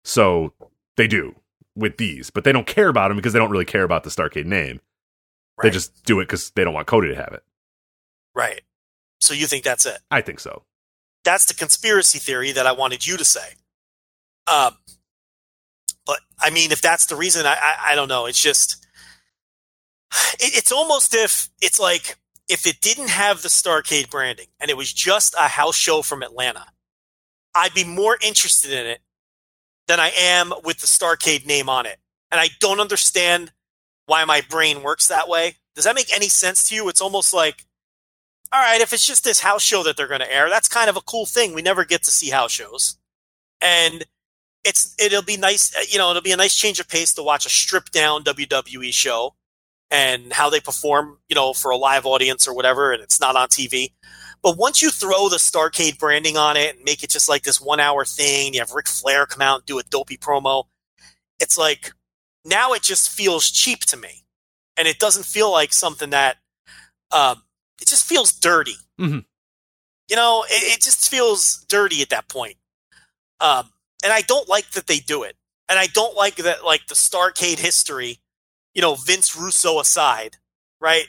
[0.03, 0.53] So
[0.97, 1.35] they do
[1.75, 4.11] with these, but they don't care about them because they don't really care about the
[4.11, 4.81] Starcade name.
[5.61, 7.43] They just do it because they don't want Cody to have it.
[8.35, 8.61] right?
[9.21, 9.99] So you think that's it?
[10.11, 10.63] I think so.
[11.23, 13.53] That's the conspiracy theory that I wanted you to say.
[14.45, 14.75] Um,
[16.05, 18.25] but I mean, if that's the reason, I I, I don't know.
[18.25, 18.85] It's just
[20.39, 22.17] it, it's almost if it's like
[22.49, 26.23] if it didn't have the Starcade branding and it was just a house show from
[26.23, 26.65] Atlanta,
[27.55, 28.99] I'd be more interested in it
[29.87, 31.97] than I am with the Starcade name on it.
[32.31, 33.51] And I don't understand
[34.05, 35.55] why my brain works that way.
[35.75, 36.89] Does that make any sense to you?
[36.89, 37.65] It's almost like,
[38.51, 40.89] all right, if it's just this house show that they're going to air, that's kind
[40.89, 41.53] of a cool thing.
[41.53, 42.97] We never get to see house shows.
[43.61, 44.05] And
[44.63, 47.23] it's it'll be nice, uh, you know, it'll be a nice change of pace to
[47.23, 49.35] watch a stripped down WWE show
[49.91, 53.35] and how they perform, you know, for a live audience or whatever, and it's not
[53.35, 53.91] on TV.
[54.41, 57.61] But once you throw the Starcade branding on it and make it just like this
[57.61, 60.65] one hour thing, you have Ric Flair come out and do a dopey promo,
[61.39, 61.93] it's like
[62.45, 64.25] now it just feels cheap to me.
[64.75, 66.37] And it doesn't feel like something that
[67.11, 67.43] um,
[67.79, 68.75] it just feels dirty.
[68.99, 69.25] Mhm.
[70.09, 72.57] You know, it, it just feels dirty at that point.
[73.39, 73.69] Um,
[74.03, 75.35] and I don't like that they do it.
[75.69, 78.19] And I don't like that, like the Starcade history,
[78.73, 80.35] you know, Vince Russo aside,
[80.81, 81.05] right?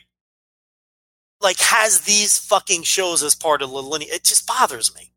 [1.40, 4.12] Like has these fucking shows as part of the lineage.
[4.12, 5.10] It just bothers me.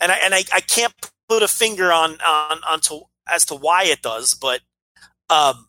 [0.00, 0.94] And I and I, I can't
[1.28, 4.60] put a finger on on onto as to why it does, but
[5.28, 5.66] um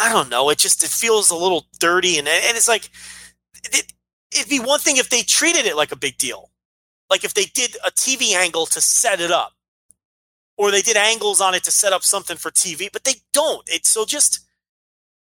[0.00, 0.48] I don't know.
[0.50, 2.90] It just it feels a little dirty, and and it's like
[3.64, 3.92] it,
[4.32, 6.50] it'd be one thing if they treated it like a big deal,
[7.10, 9.52] like if they did a TV angle to set it up,
[10.58, 13.62] or they did angles on it to set up something for TV, but they don't.
[13.66, 14.40] It's so just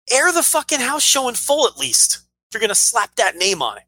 [0.10, 2.22] air the fucking house show in full at least.
[2.50, 3.84] If you're gonna slap that name on it,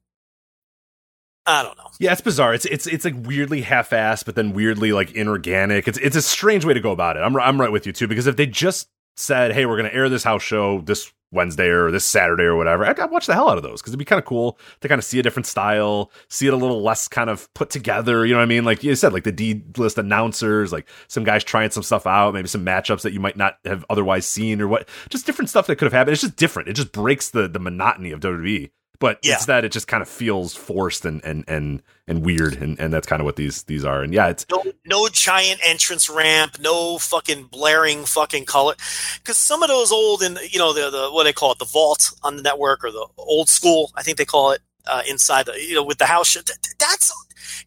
[1.45, 1.89] I don't know.
[1.99, 2.53] Yeah, it's bizarre.
[2.53, 5.87] It's it's it's like weirdly half-assed, but then weirdly like inorganic.
[5.87, 7.21] It's it's a strange way to go about it.
[7.21, 9.95] I'm I'm right with you too because if they just said, "Hey, we're going to
[9.95, 13.33] air this house show this Wednesday or this Saturday or whatever," I'd, I'd watch the
[13.33, 15.23] hell out of those because it'd be kind of cool to kind of see a
[15.23, 18.25] different style, see it a little less kind of put together.
[18.25, 18.65] You know what I mean?
[18.65, 22.33] Like you said, like the D list announcers, like some guys trying some stuff out,
[22.33, 25.67] maybe some matchups that you might not have otherwise seen or what, just different stuff
[25.67, 26.13] that could have happened.
[26.13, 26.69] It's just different.
[26.69, 28.71] It just breaks the the monotony of WWE.
[28.99, 29.35] But Yeah.
[29.35, 32.91] it's that it just kind of feels forced and and and and weird, and and
[32.91, 34.01] that's kind of what these these are.
[34.01, 38.75] And yeah, it's no no giant entrance ramp, no fucking blaring fucking color.
[39.19, 41.65] Because some of those old and you know the the what they call it the
[41.65, 45.45] vault on the network or the old school, I think they call it uh, inside
[45.45, 46.35] the you know with the house.
[46.79, 47.13] That's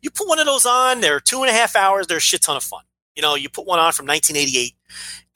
[0.03, 1.01] you put one of those on.
[1.01, 2.09] They're two and a half hours.
[2.09, 2.83] They're a shit ton of fun.
[3.17, 4.75] You know, you put one on from 1988,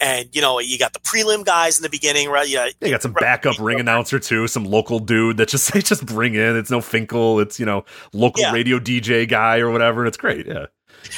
[0.00, 2.48] and you know you got the prelim guys in the beginning, right?
[2.48, 6.06] Yeah, they got some backup ring announcer too, some local dude that just they just
[6.06, 6.56] bring in.
[6.56, 8.52] It's no Finkel, it's you know local Yeah.
[8.52, 10.46] radio DJ guy or whatever, and it's great.
[10.46, 10.66] Yeah,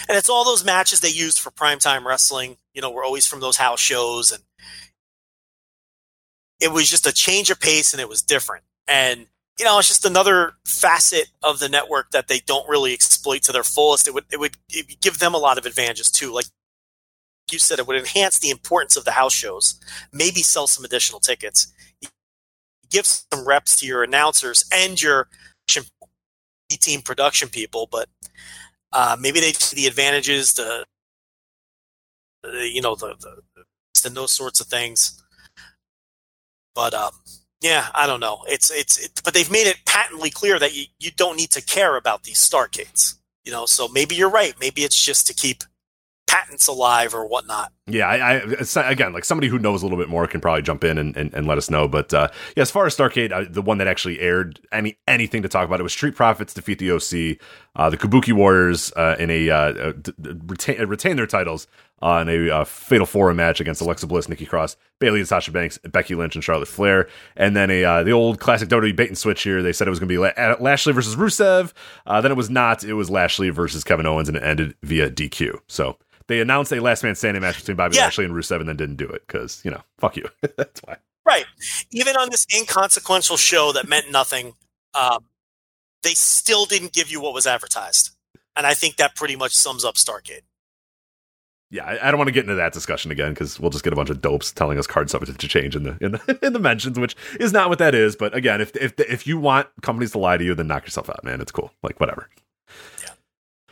[0.09, 2.57] and it's all those matches they used for primetime wrestling.
[2.75, 4.43] You know, were always from those house shows, and
[6.61, 8.65] it was just a change of pace, and it was different.
[8.89, 9.27] And
[9.59, 13.53] you know, it's just another facet of the network that they don't really exploit to
[13.53, 14.07] their fullest.
[14.07, 14.57] It would it would,
[15.01, 16.33] give them a lot of advantages too.
[16.33, 16.47] Like
[17.51, 19.81] you said, it would enhance the importance of the house shows.
[20.13, 21.73] Maybe sell some additional tickets.
[22.91, 25.29] Give some reps to your announcers and your
[26.71, 28.09] team production people, but
[28.93, 30.85] uh, maybe they see the advantages, the,
[32.43, 33.65] the you know the, the
[34.07, 35.23] and those sorts of things.
[36.75, 37.11] But um,
[37.61, 38.45] yeah, I don't know.
[38.49, 41.63] It's it's it, but they've made it patently clear that you, you don't need to
[41.63, 43.19] care about these Starcades.
[43.45, 44.55] You know, so maybe you're right.
[44.61, 45.65] Maybe it's just to keep
[46.27, 47.73] patents alive or whatnot.
[47.89, 48.07] Yeah.
[48.07, 50.99] I, I again like somebody who knows a little bit more can probably jump in
[50.99, 51.89] and, and, and let us know.
[51.89, 55.43] But uh, yeah, as far as Starcade, uh, the one that actually aired any anything
[55.43, 57.39] to talk about it was Street Profits defeat the OC,
[57.77, 59.93] uh, the Kabuki Warriors uh, in a uh, uh,
[60.47, 61.67] retain, retain their titles
[62.01, 66.15] on a Fatal Four match against Alexa Bliss, Nikki Cross, Bayley and Sasha Banks, Becky
[66.15, 67.09] Lynch, and Charlotte Flair.
[67.37, 69.63] And then a the old classic WWE bait and switch here.
[69.63, 71.73] They said it was going to be La- Lashley versus Rusev.
[72.07, 72.85] Then it was not.
[72.85, 75.61] It was Lashley versus Kevin Owens, and it ended via DQ.
[75.67, 75.97] So.
[76.29, 78.05] They announced a last man standing match between Bobby Yeah.
[78.05, 80.29] Lashley and Rusev and then didn't do it because, you know, fuck you.
[80.57, 80.99] That's why.
[81.27, 81.47] Right.
[81.91, 84.55] Even on this inconsequential show that meant nothing,
[84.95, 85.25] um,
[86.03, 88.11] they still didn't give you what was advertised.
[88.57, 90.43] And I think that pretty much sums up Starcade.
[91.71, 93.93] Yeah, I, I don't want to get into that discussion again because we'll just get
[93.93, 96.53] a bunch of dopes telling us card subject to change in the in the in
[96.55, 98.17] the mentions, which is not what that is.
[98.17, 101.11] But again, if if if you want companies to lie to you, then knock yourself
[101.11, 101.43] out, man.
[101.43, 101.71] It's cool.
[101.83, 102.29] Like whatever.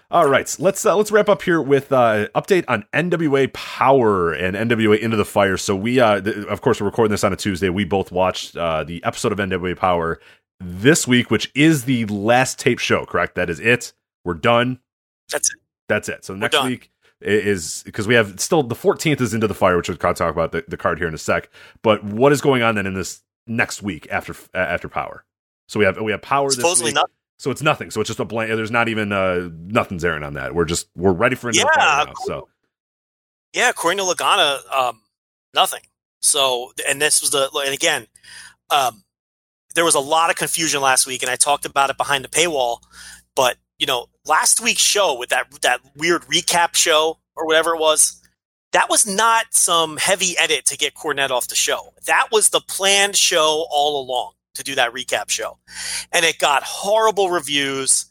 [0.08, 4.54] All right, let's uh, let's wrap up here with uh, update on NWA Power and
[4.56, 5.56] NWA Into the Fire.
[5.56, 7.70] So we, uh, th- of course, we're recording this on a Tuesday.
[7.70, 10.20] We both watched uh, the episode of NWA Power
[10.60, 13.04] this week, which is the last tape show.
[13.04, 13.34] Correct?
[13.34, 13.94] That is it.
[14.24, 14.78] We're done.
[15.32, 15.56] That's it.
[15.88, 16.24] That's it.
[16.24, 19.88] So next week is because we have still the 14th is into the fire, which
[19.88, 21.50] we'll talk about the, the card here in a sec.
[21.82, 25.24] But what is going on then in this next week after after Power?
[25.66, 26.94] So we have we have Power this Supposedly week.
[26.94, 27.10] not.
[27.38, 27.90] So it's nothing.
[27.90, 28.50] So it's just a blank.
[28.50, 30.54] There's not even uh nothing's airing on that.
[30.54, 32.12] We're just we're ready for into the Yeah, now.
[32.24, 32.48] So
[33.52, 35.02] Yeah, according to Lagana, um,
[35.54, 35.82] nothing.
[36.20, 38.06] So, and this was the, and again,
[38.70, 39.04] um,
[39.74, 42.28] there was a lot of confusion last week, and I talked about it behind the
[42.28, 42.78] paywall.
[43.34, 47.78] But you know, last week's show with that that weird recap show or whatever it
[47.78, 48.20] was,
[48.72, 51.92] that was not some heavy edit to get Cornette off the show.
[52.06, 55.58] That was the planned show all along to do that recap show,
[56.12, 58.06] and it got horrible reviews,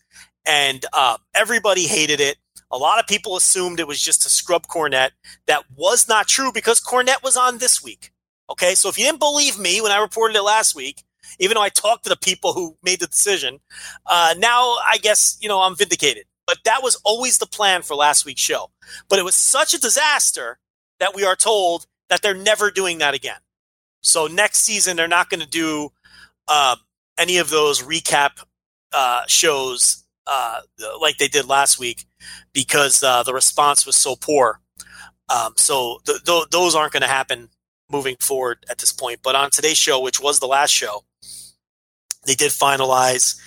[0.45, 2.37] and uh, everybody hated it.
[2.71, 5.11] A lot of people assumed it was just to scrub Cornette.
[5.47, 8.11] That was not true because Cornette was on this week.
[8.49, 11.03] Okay, so if you didn't believe me when I reported it last week,
[11.39, 13.59] even though I talked to the people who made the decision,
[14.05, 16.25] uh, now I guess you know I'm vindicated.
[16.47, 18.71] But that was always the plan for last week's show.
[19.09, 20.59] But it was such a disaster
[20.99, 23.39] that we are told that they're never doing that again.
[24.01, 25.89] So next season they're not going to do
[26.47, 26.75] uh,
[27.17, 28.43] any of those recap
[28.93, 30.61] uh, shows uh,
[30.99, 32.05] like they did last week
[32.53, 34.61] because uh, the response was so poor.
[35.29, 37.49] Um, so th- th- those aren't going to happen
[37.91, 39.19] moving forward at this point.
[39.23, 41.03] But on today's show, which was the last show,
[42.25, 43.39] they did finalize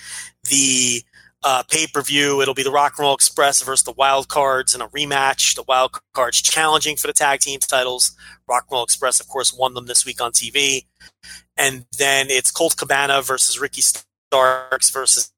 [0.49, 1.03] the
[1.43, 2.41] uh, pay per view.
[2.41, 5.55] It'll be the Rock and Roll Express versus the Wild Cards in a rematch.
[5.55, 8.15] The Wild Cards challenging for the tag team titles.
[8.47, 10.85] Rock and Roll Express, of course, won them this week on TV.
[11.59, 15.31] And then it's Colt Cabana versus Ricky Starks versus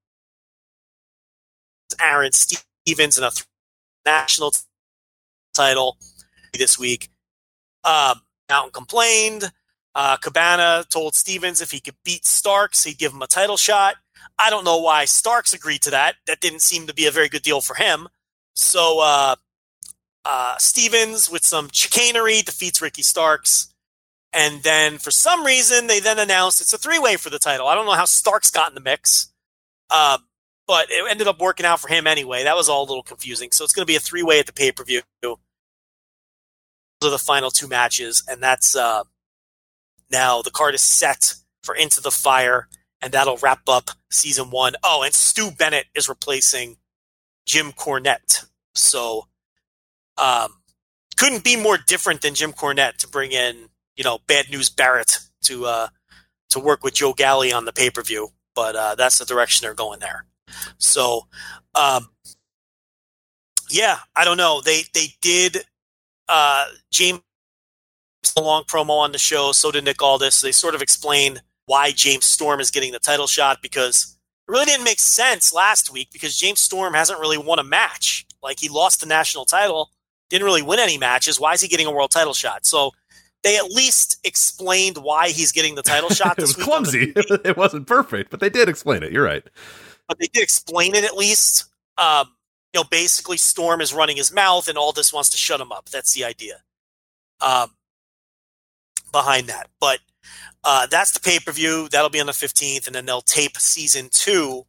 [1.99, 3.31] Aron Stevens in a
[4.05, 4.53] national
[5.53, 5.97] title
[6.53, 7.09] this week.
[7.83, 9.51] Um, Mountain complained.
[9.95, 13.95] Uh, Cabana told Stevens if he could beat Starks, he'd give him a title shot.
[14.37, 16.15] I don't know why Starks agreed to that.
[16.27, 18.07] That didn't seem to be a very good deal for him.
[18.53, 19.35] So uh,
[20.23, 23.73] uh, Stevens, with some chicanery, defeats Ricky Starks.
[24.33, 27.67] And then for some reason, they then announced it's a three way for the title.
[27.67, 29.31] I don't know how Starks got in the mix,
[29.89, 30.19] uh,
[30.67, 32.43] but it ended up working out for him anyway.
[32.43, 33.51] That was all a little confusing.
[33.51, 35.01] So it's going to be a three way at the pay per view.
[35.21, 35.37] Those
[37.03, 38.23] are the final two matches.
[38.27, 39.03] And that's uh,
[40.09, 42.67] now the card is set for Into the Fire,
[43.01, 44.75] and that'll wrap up season one.
[44.83, 46.77] Oh, and Stu Bennett is replacing
[47.45, 48.45] Jim Cornette.
[48.75, 49.27] So
[50.17, 50.61] um,
[51.17, 53.69] couldn't be more different than Jim Cornette to bring in,
[54.01, 55.87] you know, Bad News Barrett to uh,
[56.49, 58.29] to work with Joe Galli on the pay per view.
[58.55, 60.25] But uh, that's the direction they're going there.
[60.79, 61.27] So,
[61.75, 62.07] um,
[63.69, 64.59] yeah, I don't know.
[64.59, 65.57] They they did
[66.27, 67.21] uh, James
[68.35, 69.51] a long promo on the show.
[69.51, 70.41] So did Nick Aldis.
[70.41, 74.65] They sort of explained why James Storm is getting the title shot because it really
[74.65, 78.25] didn't make sense last week because James Storm hasn't really won a match.
[78.41, 79.91] Like he lost the national title,
[80.31, 81.39] didn't really win any matches.
[81.39, 82.65] Why is he getting a world title shot?
[82.65, 82.93] So
[83.43, 86.37] they at least explained why he's getting the title shot.
[86.37, 87.13] it was week on the clumsy.
[87.49, 89.11] it wasn't perfect, but they did explain it.
[89.11, 89.43] You're right.
[90.07, 91.65] but they did explain it at least.
[91.97, 92.29] Um,
[92.73, 95.89] you know, basically Storm is running his mouth and Aldis wants to shut him up.
[95.89, 96.61] That's the idea
[97.41, 97.71] um,
[99.11, 99.67] behind that.
[99.79, 99.99] But
[100.63, 101.89] uh, that's the pay per view.
[101.89, 104.65] That'll be on the 15th, and then they'll tape season two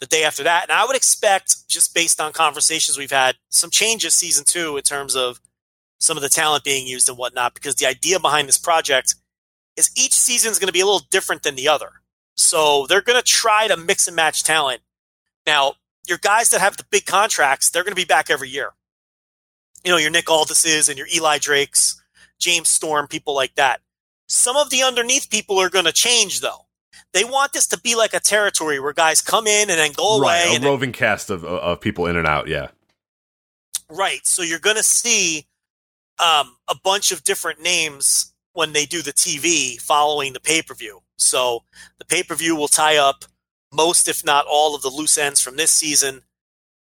[0.00, 0.64] the day after that.
[0.64, 4.82] And I would expect, just based on conversations we've had, some changes season two in
[4.82, 5.40] terms of
[6.04, 9.14] some of the talent being used and whatnot, because the idea behind this project
[9.76, 11.90] is each season is going to be a little different than the other.
[12.36, 14.82] So they're going to try to mix and match talent.
[15.46, 15.74] Now,
[16.06, 18.70] your guys that have the big contracts, they're going to be back every year.
[19.84, 22.02] You know, your Nick Aldises and your Eli Drakes,
[22.38, 23.80] James Storm, people like that.
[24.26, 26.66] Some of the underneath people are going to change, though.
[27.12, 30.16] They want this to be like a territory where guys come in and then go
[30.16, 30.26] away.
[30.26, 32.48] right, a and then- roving cast of of people in and out.
[32.48, 32.68] Yeah,
[33.90, 34.26] Right.
[34.26, 35.46] So you're going to see
[36.18, 40.74] um, a bunch of different names when they do the TV following the pay per
[40.74, 41.00] view.
[41.16, 41.64] So
[41.98, 43.24] the pay per view will tie up
[43.72, 46.22] most, if not all, of the loose ends from this season,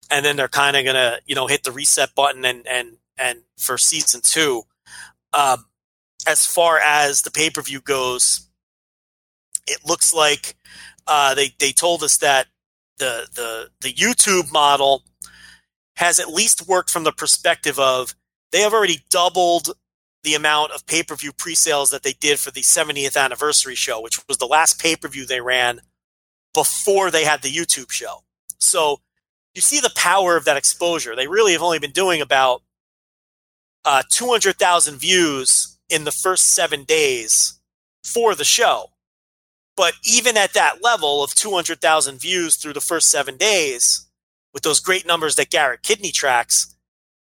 [0.09, 3.43] and then they're kind of to you know hit the reset button and and and
[3.57, 4.63] for season two.
[5.33, 5.65] Um,
[6.27, 8.47] as far as the pay per view goes,
[9.67, 10.55] it looks like
[11.07, 12.47] uh, they they told us that
[12.97, 15.03] the the the YouTube model
[15.95, 18.15] has at least worked from the perspective of
[18.51, 19.69] they have already doubled
[20.23, 23.75] the amount of pay per view pre sales that they did for the 70th anniversary
[23.75, 25.81] show, which was the last pay per view they ran
[26.53, 28.23] before they had the YouTube show.
[28.59, 28.99] So
[29.53, 31.15] you see the power of that exposure.
[31.15, 32.61] They really have only been doing about
[33.83, 37.59] uh, 200,000 views in the first seven days
[38.03, 38.91] for the show.
[39.75, 44.07] But even at that level of 200,000 views through the first seven days,
[44.53, 46.75] with those great numbers that Garrett Kidney tracks,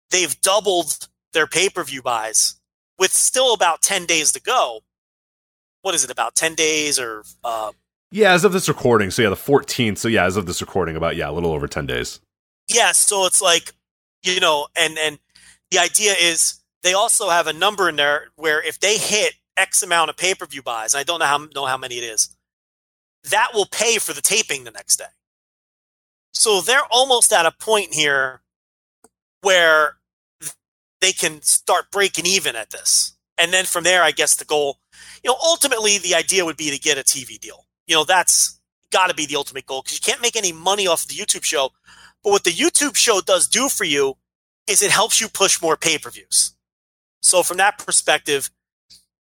[0.10, 2.56] they've doubled their pay per view buys
[2.98, 4.82] with still about 10 days to go.
[5.82, 7.24] What is it, about 10 days or.
[7.44, 7.72] Uh,
[8.12, 9.12] yeah, as of this recording.
[9.12, 9.98] So, yeah, the 14th.
[9.98, 12.20] So, yeah, as of this recording, about, yeah, a little over 10 days.
[12.68, 13.72] Yeah, so it's like,
[14.24, 15.20] you know, and, and
[15.72, 19.84] the idea is they also have a number in there where if they hit X
[19.84, 22.36] amount of pay per view buys, I don't know how, know how many it is,
[23.30, 25.06] that will pay for the taping the next day.
[26.34, 28.42] So they're almost at a point here
[29.42, 29.99] where
[31.02, 33.14] they can start breaking even at this.
[33.38, 34.80] And then from there, I guess the goal,
[35.24, 37.66] you know, ultimately the idea would be to get a TV deal.
[37.88, 38.60] You know, that's
[38.92, 41.44] got to be the ultimate goal because you can't make any money off the YouTube
[41.44, 41.70] show.
[42.24, 44.18] But what the YouTube show does do for you
[44.68, 46.56] is it helps you push more pay per views.
[47.22, 48.50] So from that perspective,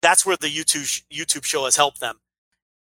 [0.03, 2.21] that's where the YouTube YouTube show has helped them.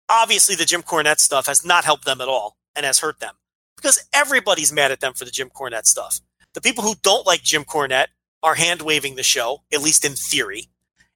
[0.09, 3.35] Obviously, the Jim Cornette stuff has not helped them at all and has hurt them
[3.77, 6.21] because everybody's mad at them for the Jim Cornette stuff.
[6.55, 8.07] The people who don't like Jim Cornette
[8.43, 10.69] are hand waving the show, at least in theory.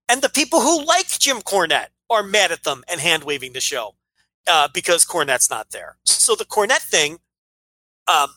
[0.08, 3.60] And the people who like Jim Cornette are mad at them and hand waving the
[3.60, 3.94] show
[4.46, 5.96] uh, because Cornette's not there.
[6.04, 7.18] So the Cornette thing,
[8.08, 8.30] um,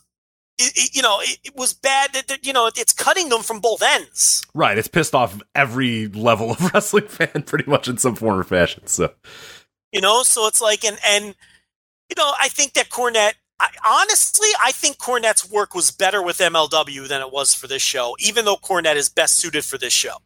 [0.57, 2.14] it, it, you know, it, it was bad.
[2.14, 4.45] That, you know, it's cutting them from both ends.
[4.53, 4.77] Right.
[4.77, 8.88] It's pissed off every level of wrestling fan, pretty much in some form or fashion.
[8.88, 9.14] So,
[9.91, 11.35] you know, so it's like, and and
[12.09, 16.38] you know, I think that Cornette I, honestly, I think Cornette's work was better with
[16.38, 19.93] MLW than it was for this show, even though Cornette is best suited for this
[19.93, 20.17] show.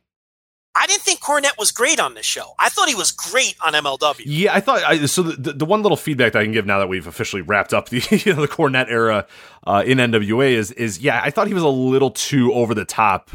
[0.75, 2.53] I didn't think Cornette was great on this show.
[2.59, 4.21] I thought he was great on MLW.
[4.25, 5.23] Yeah, I thought I, so.
[5.23, 7.89] The, the one little feedback that I can give now that we've officially wrapped up
[7.89, 9.27] the you know, the Cornette era
[9.65, 12.85] uh, in NWA is is yeah, I thought he was a little too over the
[12.85, 13.31] top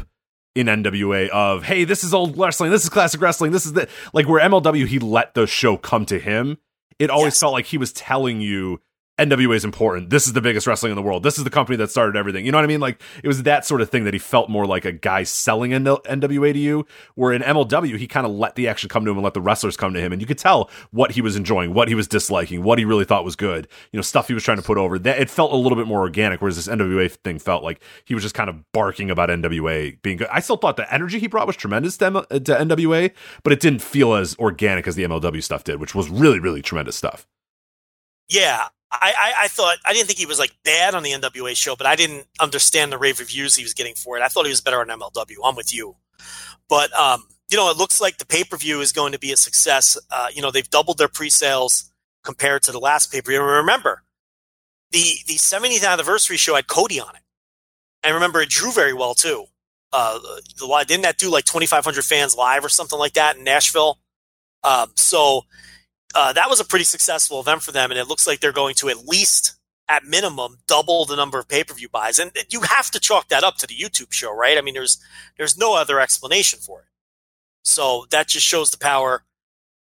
[0.55, 3.87] in NWA of hey, this is old wrestling, this is classic wrestling, this is the
[4.13, 6.57] like where MLW he let the show come to him.
[6.97, 7.41] It always yes.
[7.41, 8.79] felt like he was telling you
[9.17, 10.09] NWA is important.
[10.09, 11.23] This is the biggest wrestling in the world.
[11.23, 12.45] This is the company that started everything.
[12.45, 12.81] You know what I mean?
[12.81, 15.71] Like it was that sort of thing that he felt more like a guy selling
[15.71, 16.85] NWA to you.
[17.15, 19.41] Where in MLW, he kind of let the action come to him and let the
[19.41, 22.09] wrestlers come to him, and you could tell what he was enjoying, what he was
[22.09, 23.69] disliking, what he really thought was good.
[23.93, 24.99] You know, stuff he was trying to put over.
[24.99, 26.41] That it felt a little bit more organic.
[26.41, 30.17] Whereas this NWA thing felt like he was just kind of barking about NWA being
[30.17, 30.27] good.
[30.29, 33.11] I still thought the energy he brought was tremendous to, M- uh, to NWA,
[33.43, 36.61] but it didn't feel as organic as the MLW stuff did, which was really, really
[36.61, 37.25] tremendous stuff.
[38.27, 38.67] Yeah,
[39.01, 41.75] I, I, I, thought I didn't think he was like bad on the NWA show,
[41.75, 44.21] but I didn't understand the rave reviews he was getting for it.
[44.21, 45.35] I thought he was better on MLW.
[45.43, 45.95] I'm with you,
[46.69, 49.31] but um, you know, it looks like the pay per view is going to be
[49.31, 49.97] a success.
[50.11, 51.91] Uh, you know, they've doubled their pre sales
[52.23, 53.41] compared to the last pay per view.
[53.41, 54.03] Remember,
[54.91, 57.21] the the 70th anniversary show had Cody on it,
[58.03, 59.45] and remember it drew very well too.
[59.93, 60.19] Uh,
[60.85, 63.99] didn't that do like 2,500 fans live or something like that in Nashville?
[64.63, 65.45] Um, so
[66.13, 68.75] uh, that was a pretty successful event for them, and it looks like they're going
[68.75, 69.55] to at least,
[69.89, 72.19] at minimum, double the number of pay per view buys.
[72.19, 74.57] And you have to chalk that up to the YouTube show, right?
[74.57, 74.97] I mean, there's
[75.37, 76.85] there's no other explanation for it.
[77.63, 79.23] So that just shows the power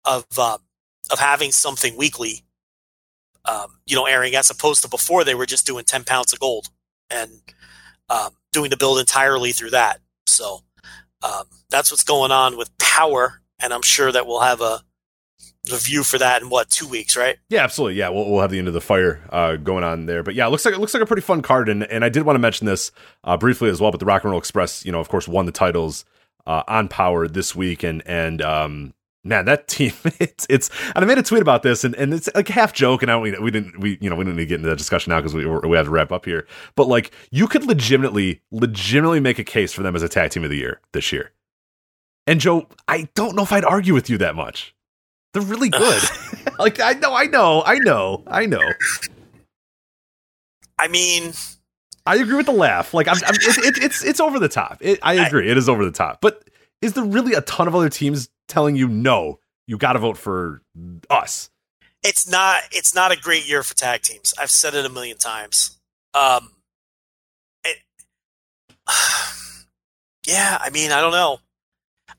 [0.05, 0.59] of uh,
[1.11, 2.45] of having something weekly,
[3.45, 6.41] um, you know, airing as opposed to before they were just doing ten pounds of
[6.41, 6.69] gold
[7.11, 7.31] and
[8.09, 10.01] um, doing the build entirely through that.
[10.27, 10.63] So
[11.23, 14.83] um, that's what's going on with power, and I'm sure that we'll have a
[15.71, 17.39] review for that in what two weeks, right?
[17.49, 17.99] Yeah, absolutely.
[17.99, 20.23] Yeah, we'll, we'll have the Into the Fire uh, going on there.
[20.23, 21.69] But yeah, it looks like it looks like a pretty fun card.
[21.69, 22.93] And and I did want to mention this
[23.25, 23.91] uh, briefly as well.
[23.91, 26.05] But the Rock and Roll Express, you know, of course, won the titles
[26.47, 28.95] uh, on Power this week, and and um,
[29.27, 30.71] man, that team, it's it's.
[30.95, 33.19] And I made a tweet about this, and, and it's like half joke, and I
[33.19, 35.21] we, we didn't we you know we didn't need to get into that discussion now
[35.21, 36.47] because we we have to wrap up here.
[36.75, 40.45] But like, you could legitimately legitimately make a case for them as a tag team
[40.45, 41.33] of the year this year.
[42.27, 44.75] And Joe, I don't know if I'd argue with you that much.
[45.37, 46.03] They're really good.
[46.59, 48.73] like I know, I know, I know, I know.
[50.79, 51.35] I mean,
[52.07, 52.95] I agree with the laugh.
[52.95, 54.79] Like I'm, I'm it, it, it's it's over the top.
[54.81, 56.23] It, I agree, I, it is over the top.
[56.23, 56.49] But
[56.81, 59.39] is there really a ton of other teams telling you no?
[59.67, 60.63] You got to vote for
[61.11, 61.51] us.
[62.03, 62.63] It's not.
[62.73, 64.33] It's not a great year for tag teams.
[64.41, 65.79] I've said it a million times.
[66.15, 66.53] Um,
[67.63, 67.77] it,
[70.27, 70.57] yeah.
[70.63, 71.41] I mean, I don't know.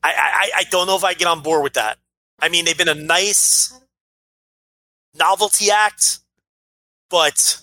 [0.04, 1.98] I, I I don't know if I get on board with that.
[2.40, 3.72] I mean, they've been a nice
[5.14, 6.20] novelty act,
[7.10, 7.60] but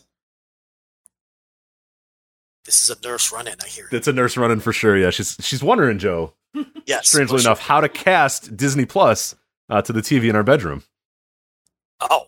[2.65, 3.87] This is a nurse run in, I hear.
[3.91, 4.97] It's a nurse running for sure.
[4.97, 6.33] Yeah, she's she's wondering, Joe,
[6.85, 7.07] Yes.
[7.09, 9.35] strangely enough, how to cast Disney Plus
[9.69, 10.83] uh, to the TV in our bedroom.
[12.01, 12.25] Oh,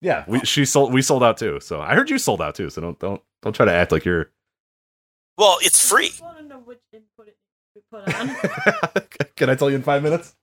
[0.00, 1.58] Yeah, we she sold we sold out too.
[1.60, 2.70] So I heard you sold out too.
[2.70, 4.30] So don't don't don't try to act like you're.
[5.36, 6.12] well, it's free.
[6.20, 7.36] I want to know which input it
[7.74, 9.02] we put on.
[9.36, 10.34] Can I tell you in five minutes?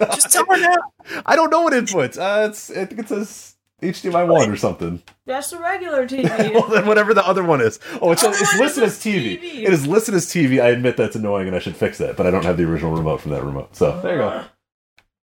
[0.00, 1.22] Just tell her now.
[1.26, 2.18] I don't know what inputs.
[2.18, 5.02] Uh, it's I think it says HDMI one or something.
[5.26, 6.24] That's the regular TV.
[6.54, 7.78] well, then whatever the other one is.
[8.00, 9.40] Oh, it's, it's listed as TV.
[9.40, 9.62] TV.
[9.62, 10.60] It is listed as TV.
[10.62, 12.94] I admit that's annoying and I should fix that, but I don't have the original
[12.94, 13.76] remote from that remote.
[13.76, 14.44] So there you go.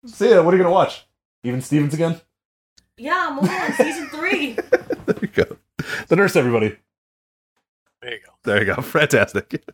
[0.07, 0.43] See ya.
[0.43, 1.07] What are you gonna watch?
[1.45, 2.21] Even Stevens again?
[3.01, 4.53] yeah, I'm on season three.
[4.53, 5.57] There you go.
[6.09, 6.77] The nurse, everybody.
[8.03, 8.33] There you go.
[8.45, 8.83] There you go.
[8.83, 9.65] Fantastic.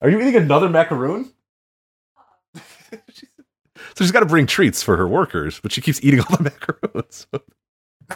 [0.00, 1.32] Are you eating another macaroon?
[3.12, 6.42] so she's got to bring treats for her workers, but she keeps eating all the
[6.82, 7.26] macaroons.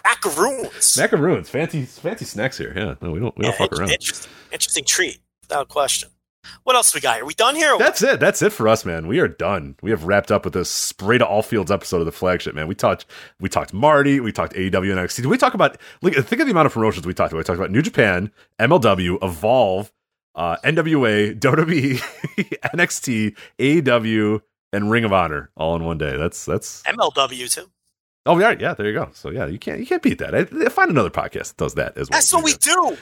[0.05, 0.97] Macaroons.
[0.97, 2.73] macaroons, fancy, fancy snacks here.
[2.75, 3.91] Yeah, no, we don't, we don't Yeah, fuck around.
[3.91, 6.09] Interesting, interesting treat, without question.
[6.65, 7.25] What else we got here?
[7.25, 7.77] We done here?
[7.79, 8.19] That's it.
[8.19, 9.07] That's it for us, man.
[9.07, 9.77] We are done.
[9.81, 12.67] We have wrapped up with this spray to all fields episode of the flagship, man.
[12.67, 13.07] We talked,
[13.39, 15.17] we talked Marty, we talked AEW and NXT.
[15.17, 15.77] Did we talk about?
[16.03, 17.39] Look, think of the amount of promotions we talked about.
[17.39, 19.93] We talked about New Japan, MLW, Evolve,
[20.35, 21.99] uh, NWA, WWE,
[22.75, 24.41] NXT, AEW,
[24.73, 26.17] and Ring of Honor all in one day.
[26.17, 26.83] That's that's.
[26.83, 27.71] MLW too.
[28.25, 28.75] Oh, yeah, yeah.
[28.75, 29.11] There you go.
[29.15, 30.35] So yeah, you can't you can't beat that.
[30.35, 32.17] I, find another podcast that does that as well.
[32.17, 32.97] That's what we do.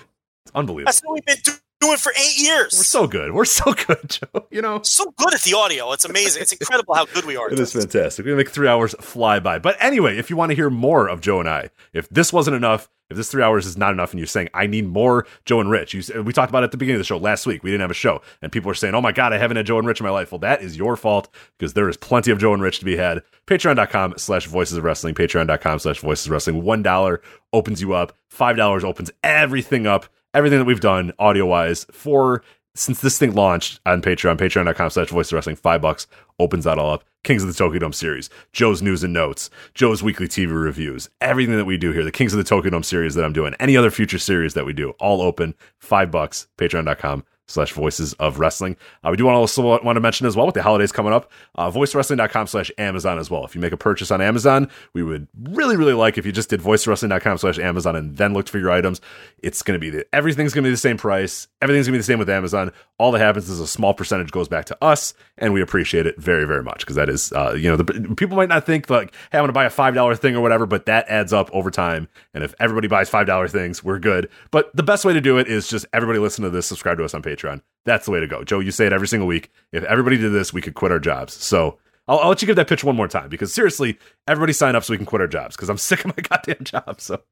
[0.46, 0.86] It's unbelievable.
[0.86, 1.36] That's what we've been
[1.80, 2.74] doing for eight years.
[2.76, 3.32] We're so good.
[3.32, 4.46] We're so good, Joe.
[4.50, 4.80] You know.
[4.82, 5.92] so good at the audio.
[5.92, 6.42] It's amazing.
[6.42, 7.50] It's incredible how good we are.
[7.50, 8.26] It is fantastic.
[8.26, 9.58] We make three hours fly by.
[9.58, 12.56] But anyway, if you want to hear more of Joe and I, if this wasn't
[12.56, 15.60] enough, if this three hours is not enough, and you're saying I need more Joe
[15.60, 17.64] and Rich, you, we talked about it at the beginning of the show last week.
[17.64, 19.66] We didn't have a show, and people are saying, "Oh my god, I haven't had
[19.66, 21.28] Joe and Rich in my life." Well, that is your fault
[21.58, 23.22] because there is plenty of Joe and Rich to be had.
[23.48, 25.14] Patreon.com/slash Voices of Wrestling.
[25.14, 26.62] Patreon.com/slash Voices of Wrestling.
[26.62, 27.20] One dollar
[27.52, 28.16] opens you up.
[28.28, 30.06] Five dollars opens everything up.
[30.32, 32.42] Everything that we've done audio wise for
[32.74, 36.06] since this thing launched on Patreon, patreon.com slash voice wrestling, five bucks
[36.38, 37.04] opens that all up.
[37.24, 41.56] Kings of the Tokyo Dome series, Joe's news and notes, Joe's weekly TV reviews, everything
[41.56, 43.76] that we do here, the Kings of the Tokyo Dome series that I'm doing, any
[43.76, 48.76] other future series that we do, all open, five bucks, patreon.com slash voices of wrestling.
[49.04, 51.12] Uh, we do want to also want to mention as well with the holidays coming
[51.12, 53.44] up, uh, voicewrestling.com slash Amazon as well.
[53.44, 56.48] If you make a purchase on Amazon, we would really, really like if you just
[56.50, 59.00] did voicewrestling.com slash Amazon and then looked for your items.
[59.38, 61.48] It's going to be the, everything's going to be the same price.
[61.60, 62.72] Everything's going to be the same with Amazon.
[62.98, 66.18] All that happens is a small percentage goes back to us and we appreciate it
[66.18, 69.12] very, very much because that is, uh, you know, the people might not think like,
[69.32, 71.70] hey, I'm going to buy a $5 thing or whatever, but that adds up over
[71.70, 72.08] time.
[72.34, 74.28] And if everybody buys $5 things, we're good.
[74.50, 77.04] But the best way to do it is just everybody listen to this, subscribe to
[77.04, 77.39] us on Patreon.
[77.84, 78.44] That's the way to go.
[78.44, 79.50] Joe, you say it every single week.
[79.72, 81.34] If everybody did this, we could quit our jobs.
[81.34, 84.76] So I'll, I'll let you give that pitch one more time because seriously, everybody sign
[84.76, 87.00] up so we can quit our jobs because I'm sick of my goddamn job.
[87.00, 87.22] So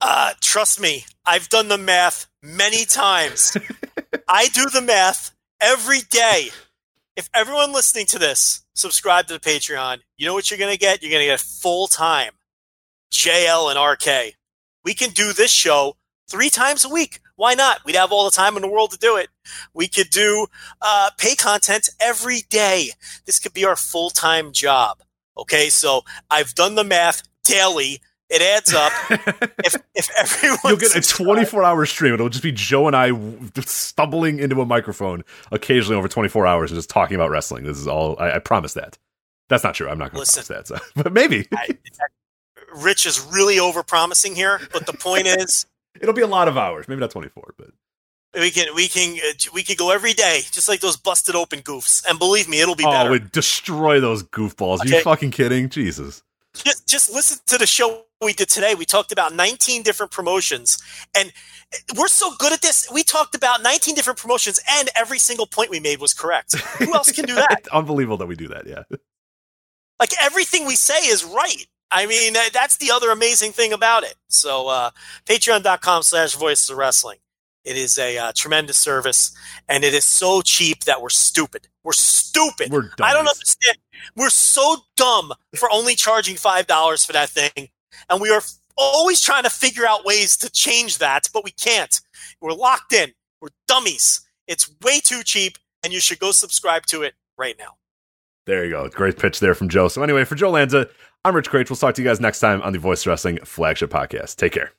[0.00, 3.56] Uh, trust me, I've done the math many times.
[4.28, 6.48] I do the math every day.
[7.14, 10.78] If everyone listening to this subscribe to the Patreon, you know what you're going to
[10.78, 11.02] get?
[11.02, 12.32] You're going to get full time
[13.12, 14.34] JL and RK.
[14.84, 15.96] We can do this show
[16.28, 17.20] three times a week.
[17.36, 17.84] Why not?
[17.84, 19.28] We'd have all the time in the world to do it.
[19.74, 20.46] We could do
[20.80, 22.90] uh, pay content every day.
[23.26, 25.02] This could be our full time job.
[25.36, 28.00] Okay, so I've done the math daily.
[28.28, 28.92] It adds up.
[29.64, 32.14] if if everyone you'll get a 24 hour stream.
[32.14, 33.12] It'll just be Joe and I
[33.60, 37.64] stumbling into a microphone occasionally over 24 hours and just talking about wrestling.
[37.64, 38.16] This is all.
[38.18, 38.96] I, I promise that.
[39.48, 39.88] That's not true.
[39.88, 40.66] I'm not going to promise that.
[40.66, 40.78] So.
[41.02, 41.76] But maybe I-
[42.74, 45.66] Rich is really over promising here, but the point is,
[46.00, 46.88] it'll be a lot of hours.
[46.88, 47.68] Maybe not 24, but
[48.34, 51.60] we can we can uh, we can go every day, just like those busted open
[51.60, 52.04] goofs.
[52.08, 53.10] And believe me, it'll be oh, better.
[53.10, 54.80] we destroy those goofballs.
[54.80, 55.68] Are you fucking kidding?
[55.68, 56.22] Jesus.
[56.54, 58.74] just just listen to the show we did today.
[58.74, 60.78] We talked about 19 different promotions,
[61.14, 61.32] and
[61.96, 62.88] we're so good at this.
[62.92, 66.56] We talked about 19 different promotions, and every single point we made was correct.
[66.78, 67.68] Who else can do that?
[67.72, 68.66] Unbelievable that we do that.
[68.66, 68.84] Yeah.
[70.00, 71.66] like everything we say is right.
[71.92, 74.14] I mean, uh, that's the other amazing thing about it.
[74.28, 74.90] So, uh,
[75.26, 77.18] patreon.com slash voices of wrestling.
[77.64, 79.36] It is a uh, tremendous service
[79.68, 81.68] and it is so cheap that we're stupid.
[81.84, 82.72] We're stupid.
[82.72, 83.06] We're dumb.
[83.06, 83.76] I don't understand.
[84.16, 87.68] We're so dumb for only charging $5 for that thing.
[88.10, 88.42] And we are
[88.76, 92.00] always trying to figure out ways to change that, but we can't.
[92.40, 93.12] We're locked in.
[93.40, 94.22] We're dummies.
[94.48, 97.76] It's way too cheap and you should go subscribe to it right now.
[98.46, 98.88] There you go.
[98.88, 99.86] Great pitch there from Joe.
[99.86, 100.88] So anyway, for Joe Lanza,
[101.24, 101.70] I'm Rich Kraetsch.
[101.70, 104.36] We'll talk to you guys next time on the Voice Wrestling Flagship Podcast.
[104.36, 104.72] Take care.